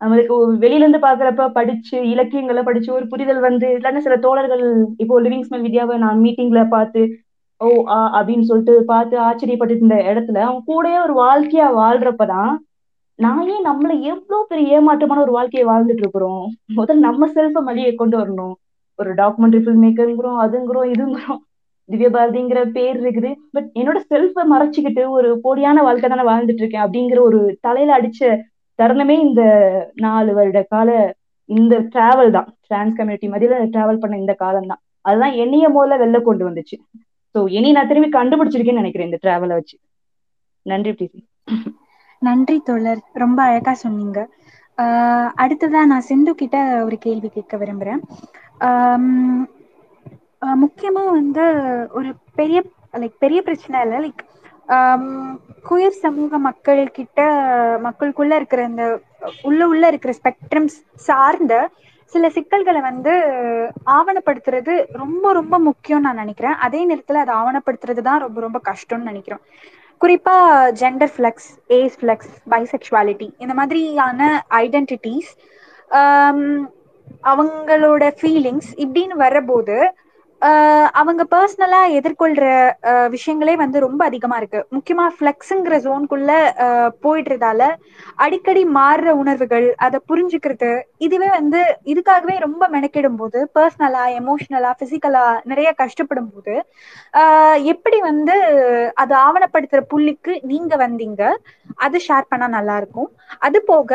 நம்மளுக்கு 0.00 0.34
வெளியில 0.62 0.84
இருந்து 0.84 1.00
பாக்குறப்ப 1.00 1.44
படிச்சு 1.52 1.96
இலக்கியங்களை 2.12 2.62
படிச்சு 2.62 2.90
ஒரு 2.92 3.04
புரிதல் 3.06 3.40
வந்து 3.40 3.68
இல்லைன்னா 3.76 3.98
சில 3.98 4.16
தோழர்கள் 4.18 4.64
இப்போ 4.98 5.20
லிவிங் 5.20 5.46
ஸ்மெல் 5.46 5.64
வித்யாவை 5.66 5.96
நான் 5.98 6.22
மீட்டிங்ல 6.24 6.62
பார்த்து 6.68 7.02
ஓ 7.60 7.68
ஆ 7.88 7.98
அப்படின்னு 8.16 8.48
சொல்லிட்டு 8.48 8.74
பார்த்து 8.84 9.16
ஆச்சரியப்பட்டு 9.20 9.74
இருந்த 9.76 9.96
இடத்துல 10.10 10.40
அவன் 10.44 10.64
கூடயே 10.68 10.98
ஒரு 11.04 11.14
வாழ்க்கையா 11.20 11.68
வாழ்றப்பதான் 11.78 12.52
நான் 13.18 13.48
ஏன் 13.48 13.66
நம்மளை 13.66 13.96
எவ்வளவு 14.10 14.48
பெரிய 14.48 14.76
ஏமாற்றமான 14.76 15.20
ஒரு 15.20 15.32
வாழ்க்கையை 15.32 15.66
வாழ்ந்துட்டு 15.68 16.02
இருக்கிறோம்? 16.04 16.44
முதல்ல 16.78 17.04
நம்ம 17.06 17.28
செல்ஃப 17.34 17.60
மலியை 17.66 17.92
கொண்டு 17.94 18.16
வரணும். 18.18 18.54
ஒரு 18.98 19.10
டாக்குமெண்ட்ரி 19.14 19.60
ஃபில்ம் 19.62 19.82
மேக்கருங்கிறோம் 19.84 20.40
அதுங்கிறோம் 20.44 20.88
இதுங்கிறோம். 20.94 21.40
திவ்ய 21.88 22.08
பாரதிங்கிற 22.08 22.60
பேர் 22.72 22.98
இருக்குது. 23.00 23.30
பட் 23.52 23.68
என்னோட 23.74 23.98
செல்ஃபை 24.10 24.44
மறைச்சிக்கிட்டு 24.52 25.02
ஒரு 25.10 25.30
போலியான 25.44 25.82
வாழ்க்கை 25.82 26.08
தானே 26.08 26.24
வாழ்ந்துட்டு 26.30 26.62
இருக்கேன் 26.62 26.84
அப்படிங்கிற 26.84 27.20
ஒரு 27.20 27.40
தலையில 27.60 27.96
அடிச்ச 27.98 28.20
தருணமே 28.78 29.16
இந்த 29.20 29.42
நாலு 29.96 30.30
வருட 30.34 30.62
கால 30.68 30.90
இந்த 31.48 31.74
டிராவல் 31.94 32.30
தான். 32.30 32.48
டிரான்ஸ் 32.66 32.96
கம்யூனிட்டி 32.96 33.28
மதியில 33.28 33.56
டிராவல் 33.74 33.98
பண்ண 33.98 34.14
இந்த 34.16 34.34
காலம் 34.34 34.66
தான். 34.66 34.80
அதுதான் 35.00 35.34
என்னைய 35.34 35.66
முதல்ல 35.68 35.98
வெளில 36.02 36.22
கொண்டு 36.22 36.44
வந்துச்சு. 36.50 36.76
ஸோ 37.34 37.40
இனி 37.48 37.72
நான் 37.72 37.88
திரும்பி 37.88 38.08
கண்டுபிடிச்சிருக்கேன்னு 38.18 38.82
நினைக்கிறேன் 38.82 39.08
இந்த 39.10 39.20
டிராவலை 39.22 39.54
வச்சு. 39.58 39.76
நன்றி 40.66 40.90
பிரீத்தி. 40.90 41.20
நன்றி 42.22 42.60
தோழர். 42.60 43.00
ரொம்ப 43.12 43.38
அழகா 43.42 43.72
சொன்னீங்க. 43.74 44.18
ஆஹ் 44.78 45.30
அடுத்ததா 45.44 45.80
நான் 45.84 46.06
சிந்து 46.10 46.34
கிட்ட 46.34 46.84
ஒரு 46.84 46.96
கேள்வி 46.98 47.28
கேட்க 47.28 47.56
விரும்புறேன். 47.56 48.00
ஆஹ் 48.60 49.44
முக்கியமா 50.62 51.02
வந்து 51.10 51.44
ஒரு 51.90 52.10
பெரிய 52.34 52.58
லைக் 52.92 53.16
பெரிய 53.18 53.42
பிரச்சனை 53.42 53.76
இல்லை 53.82 53.98
லைக் 54.04 54.22
குயர் 55.68 56.02
சமூக 56.04 56.38
மக்கள் 56.38 56.82
கிட்ட 56.98 57.20
மக்களுக்குள்ள 57.86 58.34
இருக்கிற 58.40 58.62
இந்த 58.70 58.84
உள்ள 59.48 59.60
உள்ள 59.72 59.84
இருக்கிற 59.86 60.12
ஸ்பெக்ட்ரம்ஸ் 60.20 60.76
சார்ந்த 61.08 61.54
சில 62.12 62.28
சிக்கல்களை 62.28 62.80
வந்து 62.80 63.12
ஆவணப்படுத்துறது 63.96 64.74
ரொம்ப 65.02 65.32
ரொம்ப 65.32 65.58
முக்கியம் 65.58 66.04
நான் 66.06 66.20
நினைக்கிறேன். 66.22 66.56
அதே 66.66 66.80
நேரத்துல 66.90 67.22
அதை 67.22 67.34
ஆவணப்படுத்துறது 67.40 68.02
தான் 68.08 68.22
ரொம்ப 68.24 68.40
ரொம்ப 68.40 68.58
கஷ்டம்னு 68.70 69.10
நினைக்கிறோம். 69.10 69.42
குறிப்பா 70.00 70.36
gender 70.80 71.12
flux 71.14 71.50
ace 71.78 71.98
flux 72.00 72.32
bisexuality 72.52 73.28
இந்த 73.38 73.54
மாதிரியான 73.54 74.28
ஐடென்டிட்டிஸ் 74.64 75.32
அவங்களோட 77.30 78.04
ஃபீலிங்ஸ் 78.20 78.70
இப்படின்னு 78.84 79.16
வரபோது 79.24 79.76
அவங்க 80.94 81.22
பர்சனலா 81.30 81.80
எதிர்கொள்ற 81.96 82.44
ஆஹ் 82.82 83.08
விஷயங்களே 83.14 83.54
வந்து 83.54 83.78
ரொம்ப 83.80 84.00
அதிகமா 84.04 84.36
இருக்கு. 84.36 84.60
முக்கியமா 84.76 85.06
ஃபிளெக்ஸுங்கிற 85.14 85.76
ஜோனுக்குள்ள 85.84 86.30
போயிடுறதால 87.04 87.62
அடிக்கடி 88.16 88.62
மாறுற 88.76 89.10
உணர்வுகள் 89.22 89.66
அதை 89.78 89.98
புரிஞ்சுக்கிறது 90.08 90.70
இதுவே 90.98 91.28
வந்து 91.30 91.60
இதுக்காகவே 91.92 92.36
ரொம்ப 92.38 92.68
மெனக்கிடும் 92.68 93.16
போது 93.16 93.40
பர்சனலா 93.54 94.04
எமோஷனலா 94.18 94.72
பிசிக்கலா 94.80 95.22
நிறைய 95.44 95.70
கஷ்டப்படும் 95.80 96.30
போது 96.32 96.54
ஆஹ் 97.14 97.58
எப்படி 97.72 97.98
வந்து 98.00 98.36
அதை 98.96 99.16
ஆவணப்படுத்துற 99.20 99.80
புள்ளிக்கு 99.90 100.34
நீங்க 100.44 100.76
வந்தீங்க 100.76 101.22
அது 101.78 101.98
ஷேர் 102.08 102.30
பண்ணா 102.30 102.46
நல்லா 102.48 102.76
இருக்கும். 102.76 103.10
அது 103.40 103.58
போக 103.62 103.90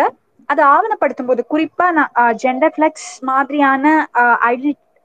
அதை 0.49 0.63
ஆவணப்படுத்தும் 0.67 1.25
போது 1.25 1.41
குறிப்பா 1.49 1.87
நான் 1.91 2.13
ஜெண்டர் 2.43 2.73
ஃபிளெக்ஸ் 2.75 3.09
மாதிரியான 3.21 3.85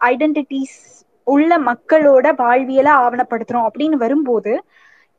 ஐடென்டிட்டிஸ் 0.00 0.78
உள்ள 1.26 1.58
மக்களோட 1.68 2.26
வாழ்வியலை 2.42 2.92
ஆவணப்படுத்துறோம் 3.04 3.66
அப்படின்னு 3.68 3.98
வரும்போது 4.04 4.52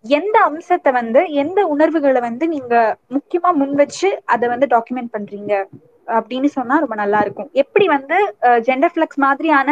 எந்த 0.05 0.37
அம்சத்தை 0.49 0.91
வந்து 0.91 1.21
எந்த 1.43 1.59
உணர்வுகளை 1.73 2.19
வந்து 2.21 2.45
நீங்க 2.47 2.73
முக்கியமா 3.15 3.51
முன் 3.61 3.75
வச்சு 3.81 4.09
அதை 4.33 4.45
வந்து 4.53 4.67
டாக்குமெண்ட் 4.73 5.13
பண்றீங்க? 5.15 5.53
அப்படின்னு 6.07 6.49
சொன்னா 6.57 6.75
ரொம்ப 6.83 6.95
நல்லா 6.95 7.19
இருக்கும். 7.25 7.49
எப்படி 7.61 7.85
வந்து 7.87 8.17
ஜெண்டர் 8.67 8.93
ஃபிளக்ஸ் 8.93 9.21
மாதிரியான 9.25 9.69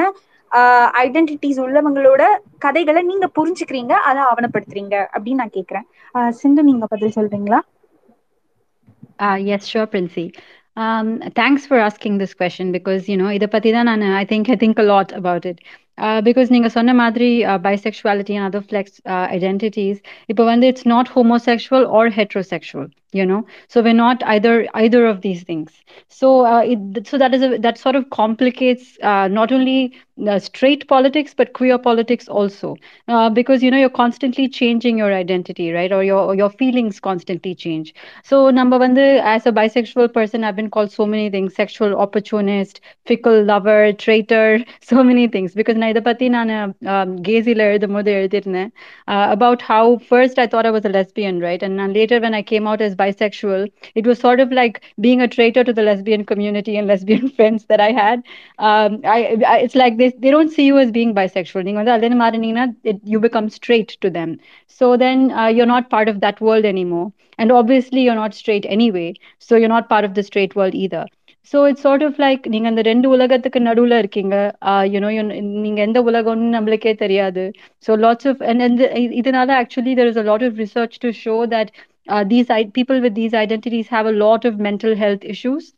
ஐடென்டிட்டிஸ் 1.04 1.60
உள்ளவங்களோட 1.66 2.24
கதைகளை 2.66 3.02
நீங்க 3.12 3.28
புரிஞ்சுக்கிறீங்க 3.38 3.94
அதை 4.10 4.22
ஆவணப்படுத்துறீங்க 4.32 4.96
அப்படின்னு 5.14 5.42
நான் 5.44 5.56
கேக்குறேன். 5.60 5.86
ஆஹ் 6.16 6.34
சிந்து 6.42 6.64
நீங்க 6.64 6.88
பதில் 6.94 7.16
சொல்றீங்களா? 7.18 7.60
Yes 9.56 9.70
sure 9.74 9.90
Princey 9.94 10.26
thanks 11.40 11.66
for 11.70 11.82
asking 11.88 12.18
this 12.22 12.36
question 12.40 12.74
because 12.78 13.04
you know 13.12 13.28
இதை 13.38 13.48
பத்தி 13.48 13.72
தான் 13.72 13.90
நான் 13.92 14.06
I 14.22 14.26
think 14.32 14.50
I 14.54 14.58
think 14.64 14.82
lot 14.92 15.14
about 15.20 15.46
it 15.52 15.62
it. 15.98 16.02
Uh, 16.02 16.22
because 16.22 16.50
நீங்க 16.50 16.70
சொன்ன 16.70 16.94
மாதிரி 16.94 17.46
uh, 17.46 17.58
bisexuality 17.58 18.36
and 18.36 18.56
other 18.56 18.62
flex 18.62 19.02
uh, 19.06 19.28
identities 19.40 19.98
இப்போ 20.28 20.46
வந்து 20.46 20.68
it's 20.68 20.86
not 20.86 21.08
homosexual 21.08 21.86
or 21.88 22.10
heterosexual 22.10 22.88
you 23.14 23.26
know? 23.26 23.46
So 23.68 23.82
we're 23.82 23.94
not 23.94 24.24
either 24.24 24.68
either 24.74 25.06
of 25.06 25.22
these 25.22 25.44
things. 25.44 25.72
So 26.10 26.46
uh, 26.46 26.62
it, 26.66 27.08
so 27.08 27.18
that 27.18 27.34
is 27.34 27.42
a 27.44 27.58
that 27.58 27.78
sort 27.78 27.96
of 27.96 28.10
complicates 28.10 28.98
uh, 29.02 29.28
not 29.28 29.52
only 29.52 29.94
uh, 30.28 30.40
straight 30.40 30.88
politics 30.88 31.34
but 31.34 31.54
queer 31.54 31.78
politics 31.78 32.28
also. 32.28 32.76
Uh, 33.08 33.30
because 33.30 33.64
you 33.64 33.72
know 33.72 33.78
you're 33.78 33.90
constantly 33.90 34.48
changing 34.48 34.98
your 34.98 35.14
identity 35.14 35.72
right? 35.72 35.92
Or 35.92 36.04
your 36.04 36.20
or 36.20 36.36
your 36.36 36.50
feelings 36.50 37.00
constantly 37.00 37.56
change. 37.56 37.94
So 38.24 38.50
number 38.50 38.78
one 38.78 38.94
the, 38.94 39.22
as 39.24 39.46
a 39.46 39.52
bisexual 39.52 40.14
person 40.14 40.44
i've 40.44 40.56
been 40.56 40.70
called 40.70 40.92
so 40.92 41.06
many 41.06 41.30
things. 41.30 41.56
Sexual 41.56 41.96
opportunist 41.96 42.82
fickle 43.06 43.44
lover 43.44 43.94
traitor 43.94 44.60
so 44.82 45.04
many 45.04 45.28
things. 45.28 45.54
Because 45.54 45.76
um, 45.76 47.20
uh, 49.08 49.28
about 49.32 49.62
how 49.62 49.98
first 50.10 50.38
i 50.40 50.48
thought 50.48 50.66
i 50.66 50.72
was 50.72 50.86
a 50.86 50.90
lesbian 50.90 51.40
right? 51.40 51.64
And 51.64 51.94
later 51.94 52.20
when 52.20 52.34
i 52.34 52.42
came 52.42 52.68
out 52.68 52.82
as 52.82 52.96
bisexual, 53.03 53.71
it 53.95 54.07
was 54.07 54.19
sort 54.19 54.41
of 54.41 54.51
like 54.51 54.83
being 55.01 55.21
a 55.21 55.29
traitor 55.29 55.65
to 55.65 55.73
the 55.73 55.83
lesbian 55.83 56.25
community 56.25 56.77
and 56.77 56.87
lesbian 56.87 57.29
friends 57.29 57.65
that 57.67 57.81
I 57.81 57.91
had. 57.93 58.23
Um, 58.59 59.01
I, 59.05 59.37
I, 59.47 59.59
it's 59.59 59.75
like 59.75 59.97
they, 59.97 60.11
they 60.19 60.31
don't 60.31 60.51
see 60.51 60.65
you 60.65 60.79
as 60.79 60.91
being 60.91 61.15
bisexual. 61.15 61.63
நீங்க 61.63 61.79
வந்து 61.83 61.93
அதுல 61.93 62.15
மாறினீங்கன்னா, 62.25 62.67
it- 62.85 63.03
you 63.05 63.21
become 63.21 63.49
straight 63.49 63.89
to 64.01 64.11
them. 64.11 64.39
So 64.67 64.97
then 64.97 65.31
uh, 65.31 65.47
you're 65.47 65.67
not 65.67 65.91
part 65.91 66.09
of 66.09 66.21
that 66.21 66.41
world 66.41 66.65
anymore. 66.65 67.13
And 67.39 67.53
obviously, 67.53 68.01
you're 68.01 68.15
not 68.15 68.35
straight 68.35 68.67
anyway. 68.69 69.15
So 69.39 69.57
you're 69.57 69.69
not 69.69 69.89
part 69.89 70.05
of 70.05 70.15
the 70.15 70.23
straight 70.23 70.55
world 70.57 70.75
either. 70.75 71.07
So 71.53 71.69
it's 71.69 71.81
sort 71.81 72.05
of 72.05 72.19
like 72.19 72.49
நீங்க 72.49 72.69
அந்த 72.69 72.83
ரெண்டு 72.83 73.09
உலகத்துக்கு 73.09 73.61
நடுவுல 73.61 73.99
இருக்கீங்க 73.99 74.55
you know 74.95 75.11
நீங்க 75.67 75.81
எந்த 75.81 76.03
உலகம்னு 76.03 76.57
நம்மளுக்கே 76.57 76.95
தெரியாது 76.95 77.53
ஸோ 77.87 77.97
லாட்ஸ் 78.05 78.29
ஆஃப் 78.29 78.43
அண்ட் 78.43 78.81
இதனால 79.21 79.51
actually 79.63 79.93
there 79.99 80.07
is 80.07 80.17
a 80.17 80.23
lot 80.23 80.45
of 80.45 80.59
research 80.65 80.97
to 81.01 81.11
show 81.25 81.47
that 81.55 81.71
uh, 82.08 82.24
these 82.24 82.50
i- 82.50 82.66
people 82.66 83.02
with 83.02 83.16
these 83.16 83.34
identities 83.34 83.88
have 83.90 84.06
a 84.06 84.12
lot 84.12 84.46
of 84.46 84.60
mental 84.60 84.96
health 84.96 85.24
issues 85.24 85.74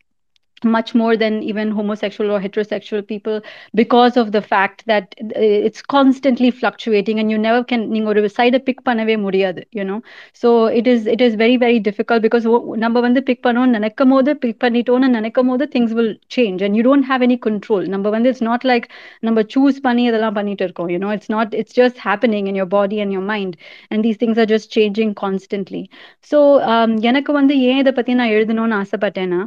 much 0.63 0.95
more 0.95 1.17
than 1.17 1.43
even 1.43 1.71
homosexual 1.71 2.31
or 2.31 2.39
heterosexual 2.39 3.01
people 3.03 3.37
because 3.75 4.19
of 4.19 4.31
the 4.33 4.43
fact 4.43 4.85
that 4.87 5.15
uh, 5.25 5.29
it's 5.69 5.81
constantly 5.81 6.51
fluctuating 6.51 7.19
and 7.19 7.31
you 7.31 7.39
never 7.45 7.61
can 7.71 7.81
நீங்க 7.93 8.09
ஒரு 8.13 8.31
சைட 8.39 8.59
pick 8.67 8.83
பண்ணவே 8.89 9.17
முடியாது 9.23 9.67
you 9.79 9.85
know 9.91 9.97
so 10.41 10.49
it 10.81 10.87
is 10.93 11.07
it 11.15 11.23
is 11.27 11.33
very 11.45 11.57
very 11.63 11.79
difficult 11.89 12.21
because 12.27 12.45
ஒ- 12.55 12.77
நம்ம 12.85 13.01
வந்து 13.07 13.23
big 13.29 13.43
பண்ணோம்னு 13.47 13.77
நினைக்கும் 13.79 14.13
போது 14.15 14.35
பிக் 14.43 14.61
பண்ணிட்டோம்னு 14.65 15.11
நினைக்கும் 15.17 15.51
போது 15.53 15.67
things 15.77 15.95
will 16.01 16.13
change 16.37 16.61
and 16.67 16.77
you 16.79 16.85
don't 16.89 17.07
have 17.13 17.25
any 17.29 17.39
control 17.49 17.83
நம்ம 17.95 18.11
வந்து 18.17 18.31
it's 18.33 18.45
not 18.51 18.61
like 18.73 18.87
நம்ம 19.29 19.47
choose 19.55 19.79
பண்ணி 19.87 20.05
இதெல்லாம் 20.11 20.37
பண்ணிட்டு 20.41 20.67
இருக்கோம் 20.69 20.93
you 20.95 21.01
know 21.05 21.13
it's 21.17 21.31
not 21.37 21.49
it's 21.63 21.75
just 21.81 21.97
happening 22.09 22.47
in 22.53 22.55
your 22.63 22.69
body 22.79 23.01
and 23.07 23.13
your 23.19 23.25
mind 23.33 23.55
and 23.91 24.01
these 24.09 24.21
things 24.25 24.37
are 24.45 24.49
just 24.55 24.69
changing 24.79 25.13
constantly 25.25 25.83
so 26.31 26.39
um, 26.73 26.91
எனக்கு 27.11 27.33
வந்து 27.41 27.57
ஏன் 27.71 27.83
இதை 27.85 27.95
பத்தி 28.01 28.21
நான் 28.21 28.35
எழுதணும்னு 28.37 28.79
ஆசைப்பட்டேன்னா 28.85 29.41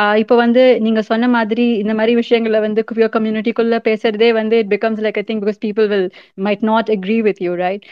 ஆஹ் 0.00 0.16
இப்போ 0.24 0.34
வந்து 0.44 0.51
நீங்க 0.85 1.01
சொன்ன 1.09 1.27
மாதிரி 1.35 1.65
இந்த 1.81 1.93
மாதிரி 1.99 2.13
விஷயங்களை 2.19 2.59
வந்து 2.65 2.81
குவியோ 2.89 3.07
கம்யூனிட்டிக்குள்ள 3.15 3.77
பேசுறதே 3.87 4.29
வந்து 4.37 4.55
it 4.61 4.69
becomes 4.73 5.01
like 5.05 5.17
I 5.21 5.23
think 5.29 5.43
because 5.45 5.59
people 5.65 5.87
will 5.93 6.07
might 6.47 6.63
not 6.71 6.89
agree 6.95 7.17
with 7.27 7.41
you 7.45 7.53
right 7.63 7.83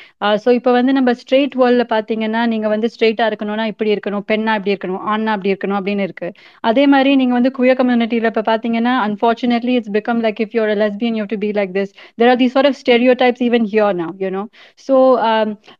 so 0.44 0.52
இப்போ 0.60 0.72
வந்து 0.78 0.96
நம்ம 0.98 1.14
ஸ்ட்ரெயிட் 1.22 1.56
வேர்ல்ட்ல 1.62 1.86
பாத்தீங்கன்னா 1.94 2.42
நீங்க 2.54 2.68
வந்து 2.74 2.90
ஸ்ட்ரெயிட்டா 2.94 3.28
இருக்கணும்னா 3.32 3.66
இப்படி 3.74 3.92
இருக்கணும் 3.96 4.26
பெண்ணா 4.32 4.56
இப்படி 4.60 4.74
இருக்கணும் 4.76 5.04
ஆணா 5.14 5.34
அப்படி 5.36 5.52
இருக்கணும் 5.54 5.80
அப்படின்னு 5.80 6.06
இருக்கு. 6.10 6.30
அதே 6.72 6.86
மாதிரி 6.94 7.14
நீங்க 7.22 7.36
வந்து 7.40 7.54
குவியோ 7.60 7.76
கம்யூனிட்டியில 7.82 8.32
இப்போ 8.34 8.46
பாத்தீங்கன்னா 8.52 8.96
unfortunately 9.08 9.76
it's 9.80 9.94
become 9.98 10.22
like 10.28 10.42
if 10.46 10.56
you're 10.60 10.74
lesbian 10.84 11.20
you 11.22 11.28
to 11.34 11.40
be 11.46 11.52
like 11.60 11.74
this 11.80 11.94
there 12.22 12.32
are 12.34 12.42
the 12.44 12.50
sort 12.56 12.70
of 12.72 12.80
stereotypes 13.24 13.46
even 13.50 13.68
here 13.74 13.98
now 14.04 14.16
you know 14.26 14.44
so 14.88 14.96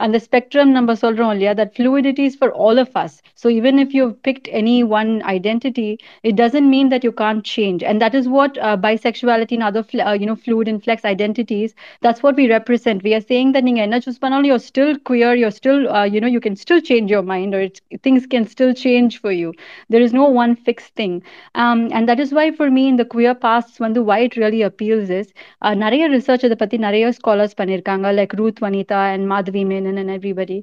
அந்த 0.06 0.18
ஸ்பெக்ட்ரம் 0.28 0.74
நம்ம 0.80 0.98
சொல்றோம் 1.06 1.34
இல்லையா? 1.36 1.54
That 1.54 1.76
fluidity 1.78 2.26
is 2.26 2.36
for 2.36 2.50
all 2.64 2.78
of 2.78 2.90
us. 2.96 3.12
So 3.36 3.50
even 3.50 3.80
if 3.80 3.94
you've 3.94 4.16
picked 4.24 4.48
any 4.54 4.78
one 4.92 5.12
identity 5.28 5.88
it 6.24 6.36
doesn't 6.36 6.70
mean 6.71 6.89
that 6.89 7.03
you 7.03 7.13
can't 7.13 7.45
change 7.45 7.83
and 7.83 8.01
that 8.01 8.15
is 8.15 8.29
what 8.29 8.57
uh, 8.59 8.77
bisexuality 8.77 9.53
and 9.53 9.63
other 9.63 9.83
fl- 9.83 10.01
uh, 10.01 10.13
you 10.13 10.27
know 10.27 10.37
fluid 10.37 10.69
and 10.69 10.83
flex 10.83 11.05
identities 11.05 11.75
that's 12.03 12.23
what 12.23 12.37
we 12.37 12.49
represent 12.49 13.03
we 13.03 13.15
are 13.15 13.21
saying 13.23 13.53
that 13.53 13.65
நீங்க 13.65 13.81
என்ன 13.81 13.99
choose 13.99 14.19
பண்ணாலும் 14.19 14.49
you're 14.51 14.65
still 14.65 14.93
queer 15.11 15.33
you're 15.35 15.57
still 15.61 15.81
uh, 15.89 16.05
you 16.05 16.21
know 16.21 16.29
you 16.29 16.41
can 16.41 16.57
still 16.57 16.81
change 16.81 17.11
your 17.11 17.23
mind 17.25 17.55
or 17.55 17.61
it's, 17.61 17.81
things 18.03 18.27
can 18.27 18.47
still 18.47 18.73
change 18.75 19.21
for 19.21 19.33
you 19.33 19.53
there 19.91 20.01
is 20.01 20.13
no 20.13 20.27
one 20.43 20.55
fixed 20.69 20.93
thing 20.95 21.15
um, 21.55 21.89
and 21.93 22.09
that 22.09 22.21
is 22.21 22.33
why 22.33 22.47
for 22.53 22.71
me 22.71 22.89
in 22.89 22.97
the 22.97 23.09
queer 23.15 23.35
past 23.47 23.73
வந்து 23.87 24.01
why 24.11 24.19
it 24.29 24.37
really 24.43 24.63
appeals 24.71 25.09
is 25.21 25.27
uh, 25.65 25.75
நிறைய 25.85 26.05
research 26.17 26.45
இதை 26.49 26.57
பத்தி 26.63 26.77
நிறைய 26.87 27.13
scholars 27.19 27.57
பண்ணியிருக்காங்க 27.61 28.13
like 28.19 28.35
Ruth 28.41 28.61
Vanitha 28.67 29.01
and 29.15 29.27
Madhavi 29.35 29.63
Menon 29.73 29.99
and 30.03 30.15
everybody 30.19 30.59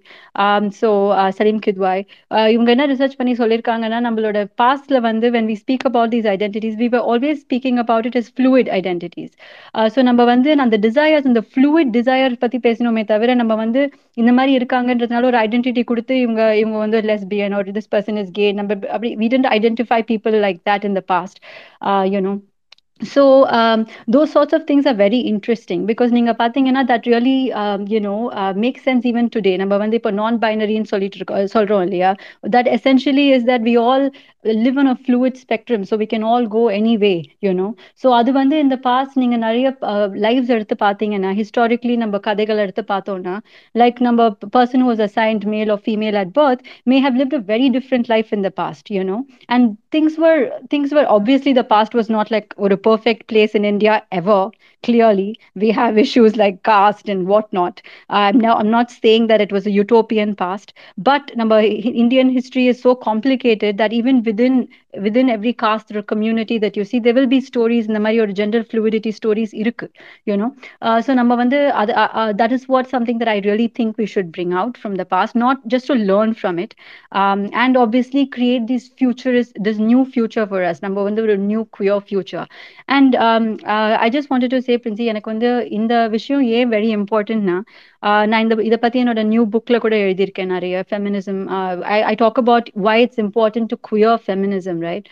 so 0.81 0.89
Saleem 1.39 1.61
Kidwai 1.65 2.03
இவங்க 2.55 2.69
என்ன 2.75 2.85
research 2.93 3.17
பண்ணி 3.19 3.33
சொல்லியிருக்காங்கன்னா 3.41 3.99
நம்மளோட 4.07 4.37
பாஸ்ட்ல 4.61 4.99
வந்து 5.09 5.27
when 5.35 5.45
we 5.51 5.55
speak 5.63 5.81
about 5.97 6.11
these 6.11 6.25
identities 6.25 6.75
we 6.77 6.87
were 6.89 7.03
always 7.11 7.41
speaking 7.41 7.77
about 7.77 8.05
it 8.05 8.15
as 8.15 8.29
fluid 8.29 8.67
identities 8.79 9.31
uh, 9.73 9.87
so 9.89 10.01
நம்ம 10.09 10.23
வந்து 10.23 10.55
அந்த 10.65 10.77
desires 10.87 11.25
இந்த 11.31 11.43
fluid 11.55 11.89
desire 11.97 12.31
பத்தி 12.43 12.59
பேசணுமே 12.67 13.05
தவிர 13.05 13.35
நம்ம 13.41 13.55
வந்து 13.55 13.83
இந்த 14.21 14.33
மாதிரி 14.33 14.53
இருக்காங்கன்றதுனால 14.59 15.25
ஒரு 15.31 15.37
ஐடென்டிட்டி 15.45 15.83
கொடுத்து 15.83 16.19
இவங்க 16.19 16.55
இவங்க 16.61 16.77
வந்து 16.77 17.01
lesbian 17.11 17.53
or 17.59 17.63
this 17.79 17.89
person 17.95 18.17
is 18.23 18.29
gay 18.39 18.51
நம்ம 18.61 18.79
அப்படி 18.95 19.11
we 19.23 19.29
didn't 19.33 19.51
identify 19.59 20.01
people 20.13 20.35
like 20.47 20.61
that 20.71 20.83
in 20.89 20.93
the 20.93 21.05
past 21.13 21.37
uh, 21.81 22.05
you 22.15 22.21
know 22.25 22.35
so 23.01 23.21
um, 23.47 23.85
those 24.07 24.31
sorts 24.31 24.53
of 24.53 24.61
things 24.67 24.85
are 24.85 24.93
very 24.93 25.19
interesting 25.31 25.79
because 25.89 26.11
நீங்க 26.17 26.31
பாத்தீங்கன்னா 26.41 26.83
that 26.91 27.03
really 27.13 27.51
um, 27.61 27.81
you 27.93 27.99
know 28.05 28.19
uh, 28.41 28.53
makes 28.65 28.81
sense 28.89 29.03
even 29.11 29.25
today 29.35 29.55
நம்ம 29.61 29.77
வந்து 29.83 29.97
இப்போ 29.99 30.11
நான் 30.19 30.37
பைனரின்னு 30.45 30.91
சொல்லிட்டு 30.93 31.17
இருக்கோம் 31.21 31.49
சொல்றோம் 31.55 31.83
இல்லையா 31.87 32.11
that 32.55 32.67
essentially 32.77 33.25
is 33.37 33.43
that 33.51 33.61
we 33.69 33.75
all 33.87 34.05
live 34.63 34.77
on 34.77 34.87
a 34.87 34.95
fluid 35.05 35.37
spectrum 35.37 35.83
so 35.89 35.97
we 35.97 36.05
can 36.13 36.23
all 36.23 36.45
go 36.55 36.63
any 36.67 36.95
way 36.97 37.17
you 37.45 37.53
know 37.59 37.69
so 38.01 38.07
அது 38.19 38.31
வந்து 38.39 38.55
இந்த 38.65 38.75
past 38.87 39.13
நீங்க 39.21 39.37
நிறைய 39.45 39.67
lives 40.27 40.49
எடுத்து 40.55 40.75
பார்த்தீங்கன்னா 40.85 41.31
historically 41.41 41.95
நம்ம 42.03 42.19
கதைகள் 42.27 42.61
எடுத்து 42.65 42.83
பார்த்தோம்னா 42.93 43.35
like 43.81 43.99
நம்ம 44.07 44.29
person 44.57 44.81
who 44.81 44.89
was 44.93 45.01
assigned 45.07 45.45
male 45.53 45.71
or 45.75 45.79
female 45.89 46.17
at 46.23 46.31
birth 46.39 46.61
may 46.93 46.99
have 47.05 47.15
lived 47.21 47.33
a 47.33 47.43
very 47.53 47.69
different 47.77 48.07
life 48.15 48.31
in 48.37 48.41
the 48.47 48.53
past 48.61 48.91
you 48.97 49.03
know 49.09 49.21
and 49.49 49.77
things 49.95 50.13
were 50.25 50.39
things 50.73 50.91
were 50.97 51.07
obviously 51.17 51.53
the 51.61 51.67
past 51.75 51.93
was 52.01 52.09
not 52.17 52.29
like 52.35 52.53
or 52.57 52.71
a 52.77 52.81
perfect 52.91 53.27
place 53.33 53.55
in 53.59 53.65
india 53.73 53.95
ever 54.21 54.41
clearly 54.82 55.38
we 55.54 55.70
have 55.70 55.98
issues 55.98 56.36
like 56.36 56.62
caste 56.62 57.08
and 57.08 57.26
whatnot. 57.26 57.82
I'm 58.08 58.38
now 58.38 58.56
i'm 58.56 58.70
not 58.70 58.90
saying 58.90 59.26
that 59.28 59.40
it 59.40 59.52
was 59.52 59.66
a 59.66 59.70
utopian 59.70 60.34
past 60.36 60.72
but 60.96 61.34
number 61.36 61.58
indian 61.60 62.28
history 62.30 62.66
is 62.68 62.80
so 62.80 62.94
complicated 62.94 63.78
that 63.78 63.92
even 63.92 64.22
within 64.22 64.68
within 64.94 65.28
every 65.28 65.52
caste 65.52 65.94
or 65.94 66.02
community 66.02 66.58
that 66.58 66.76
you 66.76 66.84
see 66.84 66.98
there 66.98 67.14
will 67.14 67.26
be 67.26 67.40
stories 67.40 67.86
in 67.86 67.92
the 67.92 68.00
mari 68.00 68.18
or 68.18 68.26
gender 68.26 68.64
fluidity 68.64 69.10
stories 69.10 69.52
irukku 69.52 69.88
you 70.24 70.36
know 70.36 70.54
uh, 70.80 71.00
so 71.00 71.14
number 71.14 71.36
one 71.36 71.52
uh, 71.52 71.86
uh, 71.86 72.32
that 72.32 72.52
is 72.52 72.66
what 72.68 72.88
something 72.88 73.18
that 73.18 73.28
i 73.28 73.38
really 73.48 73.68
think 73.68 73.98
we 73.98 74.06
should 74.06 74.32
bring 74.32 74.52
out 74.52 74.76
from 74.78 74.94
the 74.94 75.04
past 75.04 75.34
not 75.34 75.66
just 75.66 75.86
to 75.86 75.94
learn 75.94 76.32
from 76.34 76.58
it 76.58 76.74
um, 77.12 77.48
and 77.52 77.76
obviously 77.76 78.26
create 78.26 78.66
this 78.66 78.88
future 78.88 79.34
is 79.34 79.52
this 79.56 79.78
new 79.78 80.04
future 80.04 80.46
for 80.46 80.64
us 80.64 80.80
number 80.82 81.02
one 81.02 81.14
the 81.14 81.36
new 81.36 81.64
queer 81.66 82.00
future 82.00 82.46
and 82.88 83.14
um, 83.16 83.58
uh, 83.64 83.96
i 84.00 84.08
just 84.08 84.30
wanted 84.30 84.50
to 84.56 84.62
say 84.62 84.76
Princy 84.82 85.04
எனக்கு 85.12 85.30
வந்து 85.32 85.50
இந்த 85.78 85.94
விஷயம் 86.16 86.42
ஏன் 86.58 86.70
very 86.74 86.88
இம்பார்ட்டன்ட்னா 86.98 87.56
நான் 88.30 88.42
இந்த 88.44 88.56
இதை 88.68 88.78
பத்தி 88.82 89.00
என்னோட 89.02 89.22
நியூ 89.30 89.44
புக்ல 89.54 89.78
கூட 89.84 89.94
எழுதியிருக்கேன் 90.04 90.52
நிறைய 90.54 90.82
feminism 90.90 91.40
I 92.10 92.14
talk 92.22 92.40
about 92.42 92.68
why 92.86 92.96
it's 93.04 93.20
important 93.24 93.70
to 93.72 93.78
queer 93.90 94.20
feminism 94.26 94.80
right 94.88 95.08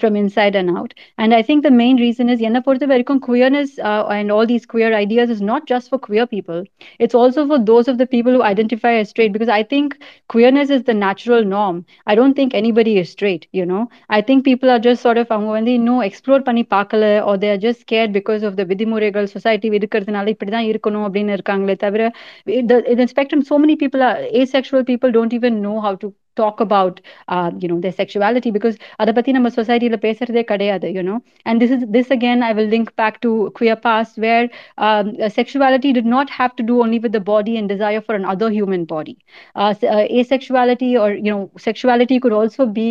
from 0.00 0.18
inside 0.22 0.58
and 0.60 0.72
out 0.76 0.94
and 1.22 1.34
I 1.40 1.42
think 1.48 1.64
the 1.68 1.72
main 1.82 2.00
reason 2.04 2.30
is 2.34 2.44
என்னை 2.50 2.62
பொறுத்த 2.68 2.88
வரைக்கும் 2.92 3.22
queerness 3.28 3.74
and 4.16 4.32
all 4.36 4.50
these 4.52 4.68
queer 4.74 4.96
ideas 5.02 5.32
is 5.36 5.44
not 5.52 5.66
just 5.72 5.90
for 5.92 6.04
queer 6.08 6.30
people 6.34 6.60
it's 7.00 7.18
also 7.22 7.44
for 7.50 7.64
those 7.72 7.90
of 7.94 8.00
the 8.02 8.08
people 8.14 8.36
who 8.38 8.44
identify 8.52 8.94
as 9.00 9.08
straight 9.10 9.32
because 9.32 9.50
I 9.50 9.62
think 9.64 9.88
queerness 10.30 10.70
is 10.70 10.84
the 10.84 10.94
natural 10.96 11.44
norm. 11.46 11.76
I 12.06 12.14
don't 12.14 12.34
think 12.34 12.54
anybody 12.54 12.98
is 12.98 13.08
straight, 13.10 13.46
you 13.52 13.66
know. 13.66 13.82
I 14.10 14.20
think 14.20 14.44
people 14.44 14.70
are 14.70 14.80
just 14.80 15.02
sort 15.02 15.18
of 15.18 15.28
அவங்க 15.30 15.50
வந்து 15.50 15.72
இன்னும் 15.72 16.02
explore 16.02 16.46
பண்ணி 16.48 16.64
பார்க்கல 16.70 17.06
or 17.22 17.34
they 17.36 17.50
are 17.50 17.60
just 17.60 17.80
scared 17.80 18.12
because 18.12 18.42
of 18.42 18.54
the 18.56 18.66
விதிமுறைகள் 18.70 19.26
society 19.26 19.70
இருக்கிறதுனால 19.78 20.32
இப்படிதான் 20.34 20.68
இருக்கணும் 20.70 21.06
அப்படின்னு 21.06 21.36
இருக்காங்களே 21.38 21.76
தவிர 21.76 22.02
the, 22.44 22.82
in 22.90 22.98
the 22.98 23.08
spectrum 23.08 23.42
so 23.42 23.58
many 23.58 23.76
people 23.76 24.02
are 24.02 24.16
asexual 24.18 24.84
people 24.84 25.10
don't 25.12 25.32
even 25.32 25.60
know 25.62 25.80
how 25.80 25.94
to 25.96 26.14
talk 26.36 26.60
about 26.60 27.00
uh, 27.28 27.50
you 27.58 27.68
know 27.68 27.80
their 27.80 27.96
sexuality 28.00 28.50
because 28.50 28.76
அதை 29.02 29.12
பத்தி 29.18 29.30
நம்ம 29.36 29.48
சொசைட்டில 29.56 29.96
பேசுறதே 30.06 30.42
கிடையாது 30.50 30.88
you 30.96 31.02
know 31.08 31.18
and 31.46 31.56
this 31.62 31.70
is 31.76 31.82
this 31.96 32.08
again 32.16 32.40
i 32.48 32.52
will 32.58 32.68
link 32.74 32.88
back 33.02 33.14
to 33.24 33.30
queer 33.58 33.76
past 33.86 34.12
where 34.24 34.44
um, 34.86 35.06
sexuality 35.38 35.92
did 35.98 36.08
not 36.16 36.28
have 36.38 36.52
to 36.58 36.64
do 36.70 36.76
only 36.84 36.98
with 37.04 37.12
the 37.18 37.24
body 37.32 37.54
and 37.58 37.68
desire 37.74 38.02
for 38.06 38.14
another 38.14 38.48
human 38.58 38.84
body 38.94 39.16
uh, 39.54 39.72
uh, 39.94 40.04
asexuality 40.18 40.90
or 41.02 41.08
you 41.26 41.32
know 41.32 41.42
sexuality 41.68 42.18
could 42.24 42.36
also 42.40 42.66
be 42.80 42.88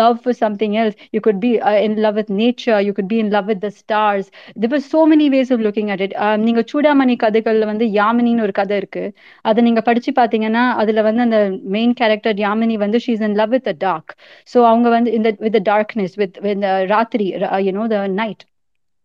love 0.00 0.16
for 0.24 0.34
something 0.42 0.74
else 0.76 0.94
you 1.16 1.20
could 1.20 1.40
be 1.40 1.52
in 1.86 1.94
love 2.06 2.16
with 2.20 2.30
nature 2.44 2.80
you 2.80 2.94
could 2.98 3.10
be 3.14 3.20
in 3.24 3.30
love 3.36 3.46
with 3.46 3.60
the 3.60 3.72
stars 3.80 4.26
there 4.56 4.72
were 4.74 4.84
so 4.86 5.02
many 5.06 5.28
ways 5.30 5.50
of 5.50 5.60
looking 5.68 5.90
at 5.96 6.02
it 6.06 6.12
நீங்க 6.46 6.62
சூடாமணி 6.70 7.14
கதைகள்ல 7.22 7.66
வந்து 7.70 7.86
யாமினின்னு 7.98 8.44
ஒரு 8.46 8.54
கதை 8.58 8.76
இருக்கு 8.82 9.02
அதை 9.48 9.60
நீங்க 9.66 9.80
படிச்சு 9.88 10.10
பாத்தீங்கன்னா 10.20 10.64
அதுல 10.82 11.02
வந்து 11.08 11.22
அந்த 11.26 11.38
மெயின் 11.76 11.94
கேரக்டர் 12.00 12.36
யாமினி 12.44 12.76
வந்து 12.83 12.99
she's 13.05 13.21
in 13.27 13.33
love 13.39 13.51
with 13.55 13.65
the 13.69 13.73
dark 13.87 14.07
so 14.45 14.57
அவங்க 14.71 14.89
வந்து 14.89 15.11
in 15.17 15.23
the 15.27 15.33
with 15.43 15.53
the 15.57 15.65
darkness 15.73 16.11
with 16.21 16.33
with 16.47 16.59
the 16.63 18.05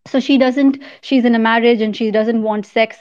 so 0.06 0.20
she 0.20 0.38
doesn't 0.38 0.78
she's 1.02 1.24
in 1.24 1.34
a 1.34 1.38
marriage 1.38 1.80
and 1.80 1.96
she 1.96 2.10
doesn't 2.10 2.42
want 2.42 2.66
sex. 2.66 2.98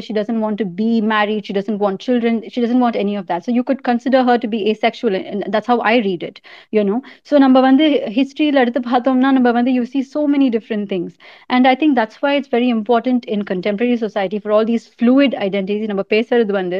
She 0.00 0.12
doesn't 0.12 0.40
want 0.40 0.58
to 0.58 0.64
be 0.64 1.00
married. 1.00 1.46
She 1.46 1.52
doesn't 1.52 1.78
want 1.78 2.00
children. 2.00 2.42
She 2.48 2.60
doesn't 2.60 2.80
want 2.80 2.96
any 2.96 3.16
of 3.16 3.26
that. 3.28 3.44
So 3.44 3.52
you 3.52 3.62
could 3.64 3.82
consider 3.84 4.22
her 4.24 4.38
to 4.38 4.46
be 4.48 4.70
asexual 4.70 5.14
and 5.14 5.44
that's 5.48 5.66
how 5.66 5.78
i 5.80 5.96
read 5.98 6.22
it 6.22 6.40
you 6.70 6.84
know. 6.84 7.02
So 7.24 7.38
number 7.38 7.60
one 7.62 7.76
the 7.76 8.00
history 8.10 8.50
number 8.50 9.52
one 9.52 9.66
you 9.66 9.86
see 9.86 10.02
so 10.02 10.26
many 10.26 10.50
different 10.50 10.88
things. 10.88 11.16
And 11.48 11.66
i 11.66 11.74
think 11.74 11.94
that's 11.94 12.20
why 12.22 12.34
it's 12.34 12.48
very 12.48 12.68
important 12.68 13.24
in 13.26 13.44
contemporary 13.44 13.96
society 13.96 14.38
for 14.38 14.52
all 14.52 14.64
these 14.64 14.86
fluid 14.86 15.34
identities. 15.34 15.88
Number 15.88 16.04
one 16.10 16.70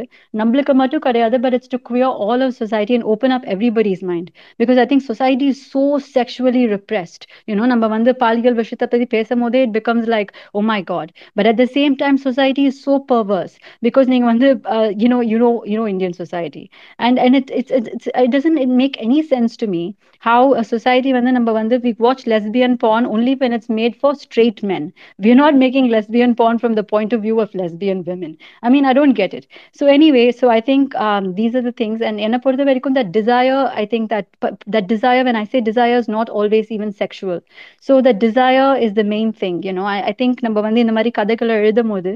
but 1.40 1.54
it's 1.54 1.68
to 1.68 1.78
queer 1.78 2.04
all 2.06 2.42
of 2.42 2.54
society 2.54 2.94
and 2.94 3.04
open 3.04 3.32
up 3.32 3.42
everybody's 3.46 4.02
mind. 4.02 4.30
Because 4.58 4.78
i 4.78 4.86
think 4.86 5.02
society 5.02 5.48
is 5.48 5.64
so 5.70 5.98
sexually 5.98 6.66
repressed 6.66 7.26
you 7.46 7.54
know. 7.54 7.64
Number 7.66 7.88
one 7.88 8.04
the 8.04 8.14
விஷயத்தை 9.35 9.35
பத்தி 9.35 9.35
பேச 9.35 9.35
போதே 9.43 9.59
it 9.67 9.71
becomes 9.79 10.05
like 10.15 10.29
oh 10.57 10.63
my 10.71 10.79
god 10.91 11.11
but 11.35 11.45
at 11.51 11.57
the 11.61 11.69
same 11.77 11.93
time 12.01 12.17
society 12.29 12.65
is 12.71 12.75
so 12.87 12.93
perverse 13.11 13.55
because 13.87 14.07
நீங்க 14.13 14.27
வந்து 14.31 14.49
uh, 14.75 14.89
you 15.03 15.09
know 15.13 15.21
you 15.31 15.37
know 15.43 15.53
you 15.71 15.77
know 15.79 15.87
indian 15.93 16.13
society 16.23 16.65
and 16.99 17.19
and 17.25 17.35
it 17.39 17.47
it's, 17.59 17.71
it's 17.79 18.07
it 18.23 18.31
doesn't 18.35 18.59
it 18.65 18.71
make 18.83 18.95
any 19.07 19.21
sense 19.33 19.55
to 19.63 19.67
me 19.75 19.83
how 20.27 20.39
a 20.61 20.63
society 20.73 21.11
வந்து 21.17 21.31
நம்ம 21.37 21.51
வந்து 21.59 21.75
we 21.85 21.91
watch 22.07 22.21
lesbian 22.33 22.73
porn 22.83 23.03
only 23.15 23.33
when 23.41 23.51
it's 23.57 23.69
made 23.79 23.95
for 24.01 24.11
straight 24.25 24.59
men 24.71 24.83
we're 25.25 25.39
not 25.43 25.55
making 25.65 25.85
lesbian 25.95 26.33
porn 26.41 26.57
from 26.63 26.73
the 26.79 26.85
point 26.93 27.11
of 27.15 27.21
view 27.27 27.37
of 27.45 27.55
lesbian 27.61 28.01
women 28.09 28.31
i 28.63 28.69
mean 28.75 28.85
i 28.91 28.93
don't 28.99 29.17
get 29.21 29.33
it 29.39 29.45
so 29.79 29.85
anyway 29.97 30.25
so 30.41 30.49
i 30.49 30.61
think 30.69 30.95
um, 31.07 31.33
these 31.39 31.55
are 31.59 31.65
the 31.69 31.75
things 31.81 32.01
and 32.09 32.17
என்ன 32.27 32.39
பொறுத்த 32.45 32.63
வரைக்கும் 32.69 32.97
that 32.99 33.11
desire 33.19 33.61
i 33.81 33.85
think 33.93 34.05
that 34.15 34.25
that 34.75 34.87
desire 34.95 35.23
when 35.29 35.35
i 35.43 35.45
say 35.53 35.61
desire 35.71 35.97
is 36.03 36.09
not 36.17 36.29
always 36.39 36.67
even 36.77 36.91
sexual 37.03 37.39
so 37.87 38.01
the 38.01 38.13
desire 38.27 38.69
is 38.87 38.93
the 39.01 39.07
main 39.15 39.24
same 39.32 39.58
thing 39.58 39.58
you know 39.66 39.84
I 40.04 40.12
think 40.18 40.42
நம்ம 40.42 40.58
வந்து 40.60 40.80
இந்த 40.80 40.92
மாதிரி 40.92 41.10
கதைகளை 41.12 41.54
எழுதும் 41.56 41.90
போது 41.90 42.12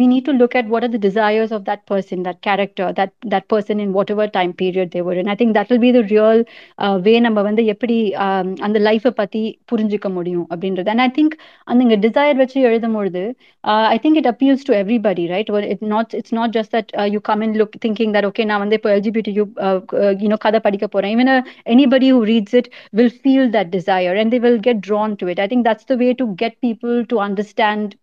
we 0.00 0.06
need 0.06 0.24
to 0.24 0.32
look 0.32 0.54
at 0.54 0.66
what 0.66 0.84
are 0.84 0.88
the 0.88 0.98
desires 0.98 1.50
of 1.52 1.64
that 1.64 1.84
person 1.86 2.22
that 2.22 2.40
character 2.46 2.92
that 2.98 3.12
that 3.32 3.46
person 3.48 3.80
in 3.84 3.92
whatever 3.92 4.26
time 4.26 4.52
period 4.52 4.90
they 4.90 5.02
were 5.02 5.16
in 5.22 5.28
i 5.28 5.34
think 5.34 5.52
that 5.54 5.68
will 5.70 5.78
be 5.78 5.92
the 5.92 6.04
real 6.12 6.38
uh, 6.84 6.96
way 7.06 7.16
நம்ம 7.26 7.42
வந்து 7.48 7.62
எப்படி 7.74 7.98
um, 8.26 8.48
அந்த 8.66 8.78
லைஃப்பை 8.88 9.12
பத்தி 9.20 9.42
புரிஞ்சுக்க 9.72 10.08
முடியும் 10.18 10.46
அப்படின்றது 10.52 10.90
and 10.94 11.02
i 11.06 11.10
think 11.18 11.32
அந்த 11.70 11.80
இங்க 11.86 11.98
டிசைர் 12.06 12.40
வச்சு 12.42 12.58
எழுதும் 12.68 12.96
பொழுது 12.98 13.24
uh, 13.70 13.86
i 13.94 13.98
think 14.02 14.16
it 14.20 14.26
appeals 14.32 14.62
to 14.68 14.74
everybody 14.82 15.26
right 15.34 15.50
well, 15.54 15.66
it 15.74 15.82
not 15.94 16.14
it's 16.20 16.32
not 16.40 16.50
just 16.58 16.70
that 16.76 16.88
uh, 17.00 17.08
you 17.14 17.20
come 17.30 17.42
and 17.42 17.56
look 17.62 17.74
thinking 17.86 18.12
that 18.16 18.26
okay 18.30 18.46
நான் 18.52 18.62
வந்து 18.64 18.78
இப்போ 18.80 18.92
lgbtq 19.00 19.38
uh, 19.66 19.78
uh, 20.04 20.14
you 20.22 20.30
know 20.32 20.40
கதை 20.46 20.60
படிக்க 20.68 20.88
போறேன் 20.96 21.14
even 21.16 21.30
uh, 21.36 21.42
anybody 21.76 22.10
who 22.14 22.20
reads 22.32 22.54
it 22.60 22.68
will 22.98 23.12
feel 23.26 23.46
that 23.58 23.70
desire 23.78 24.14
and 24.22 24.32
they 24.32 24.42
will 24.46 24.60
get 24.68 24.80
drawn 24.88 25.12
to 25.22 25.26
it 25.34 25.38
i 25.46 25.48
think 25.52 25.64
that's 25.70 25.88
the 25.92 25.98
way 26.04 26.12
to 26.22 26.26
get 26.44 26.60
people 26.68 26.96
to 27.12 27.18
understand 27.28 27.96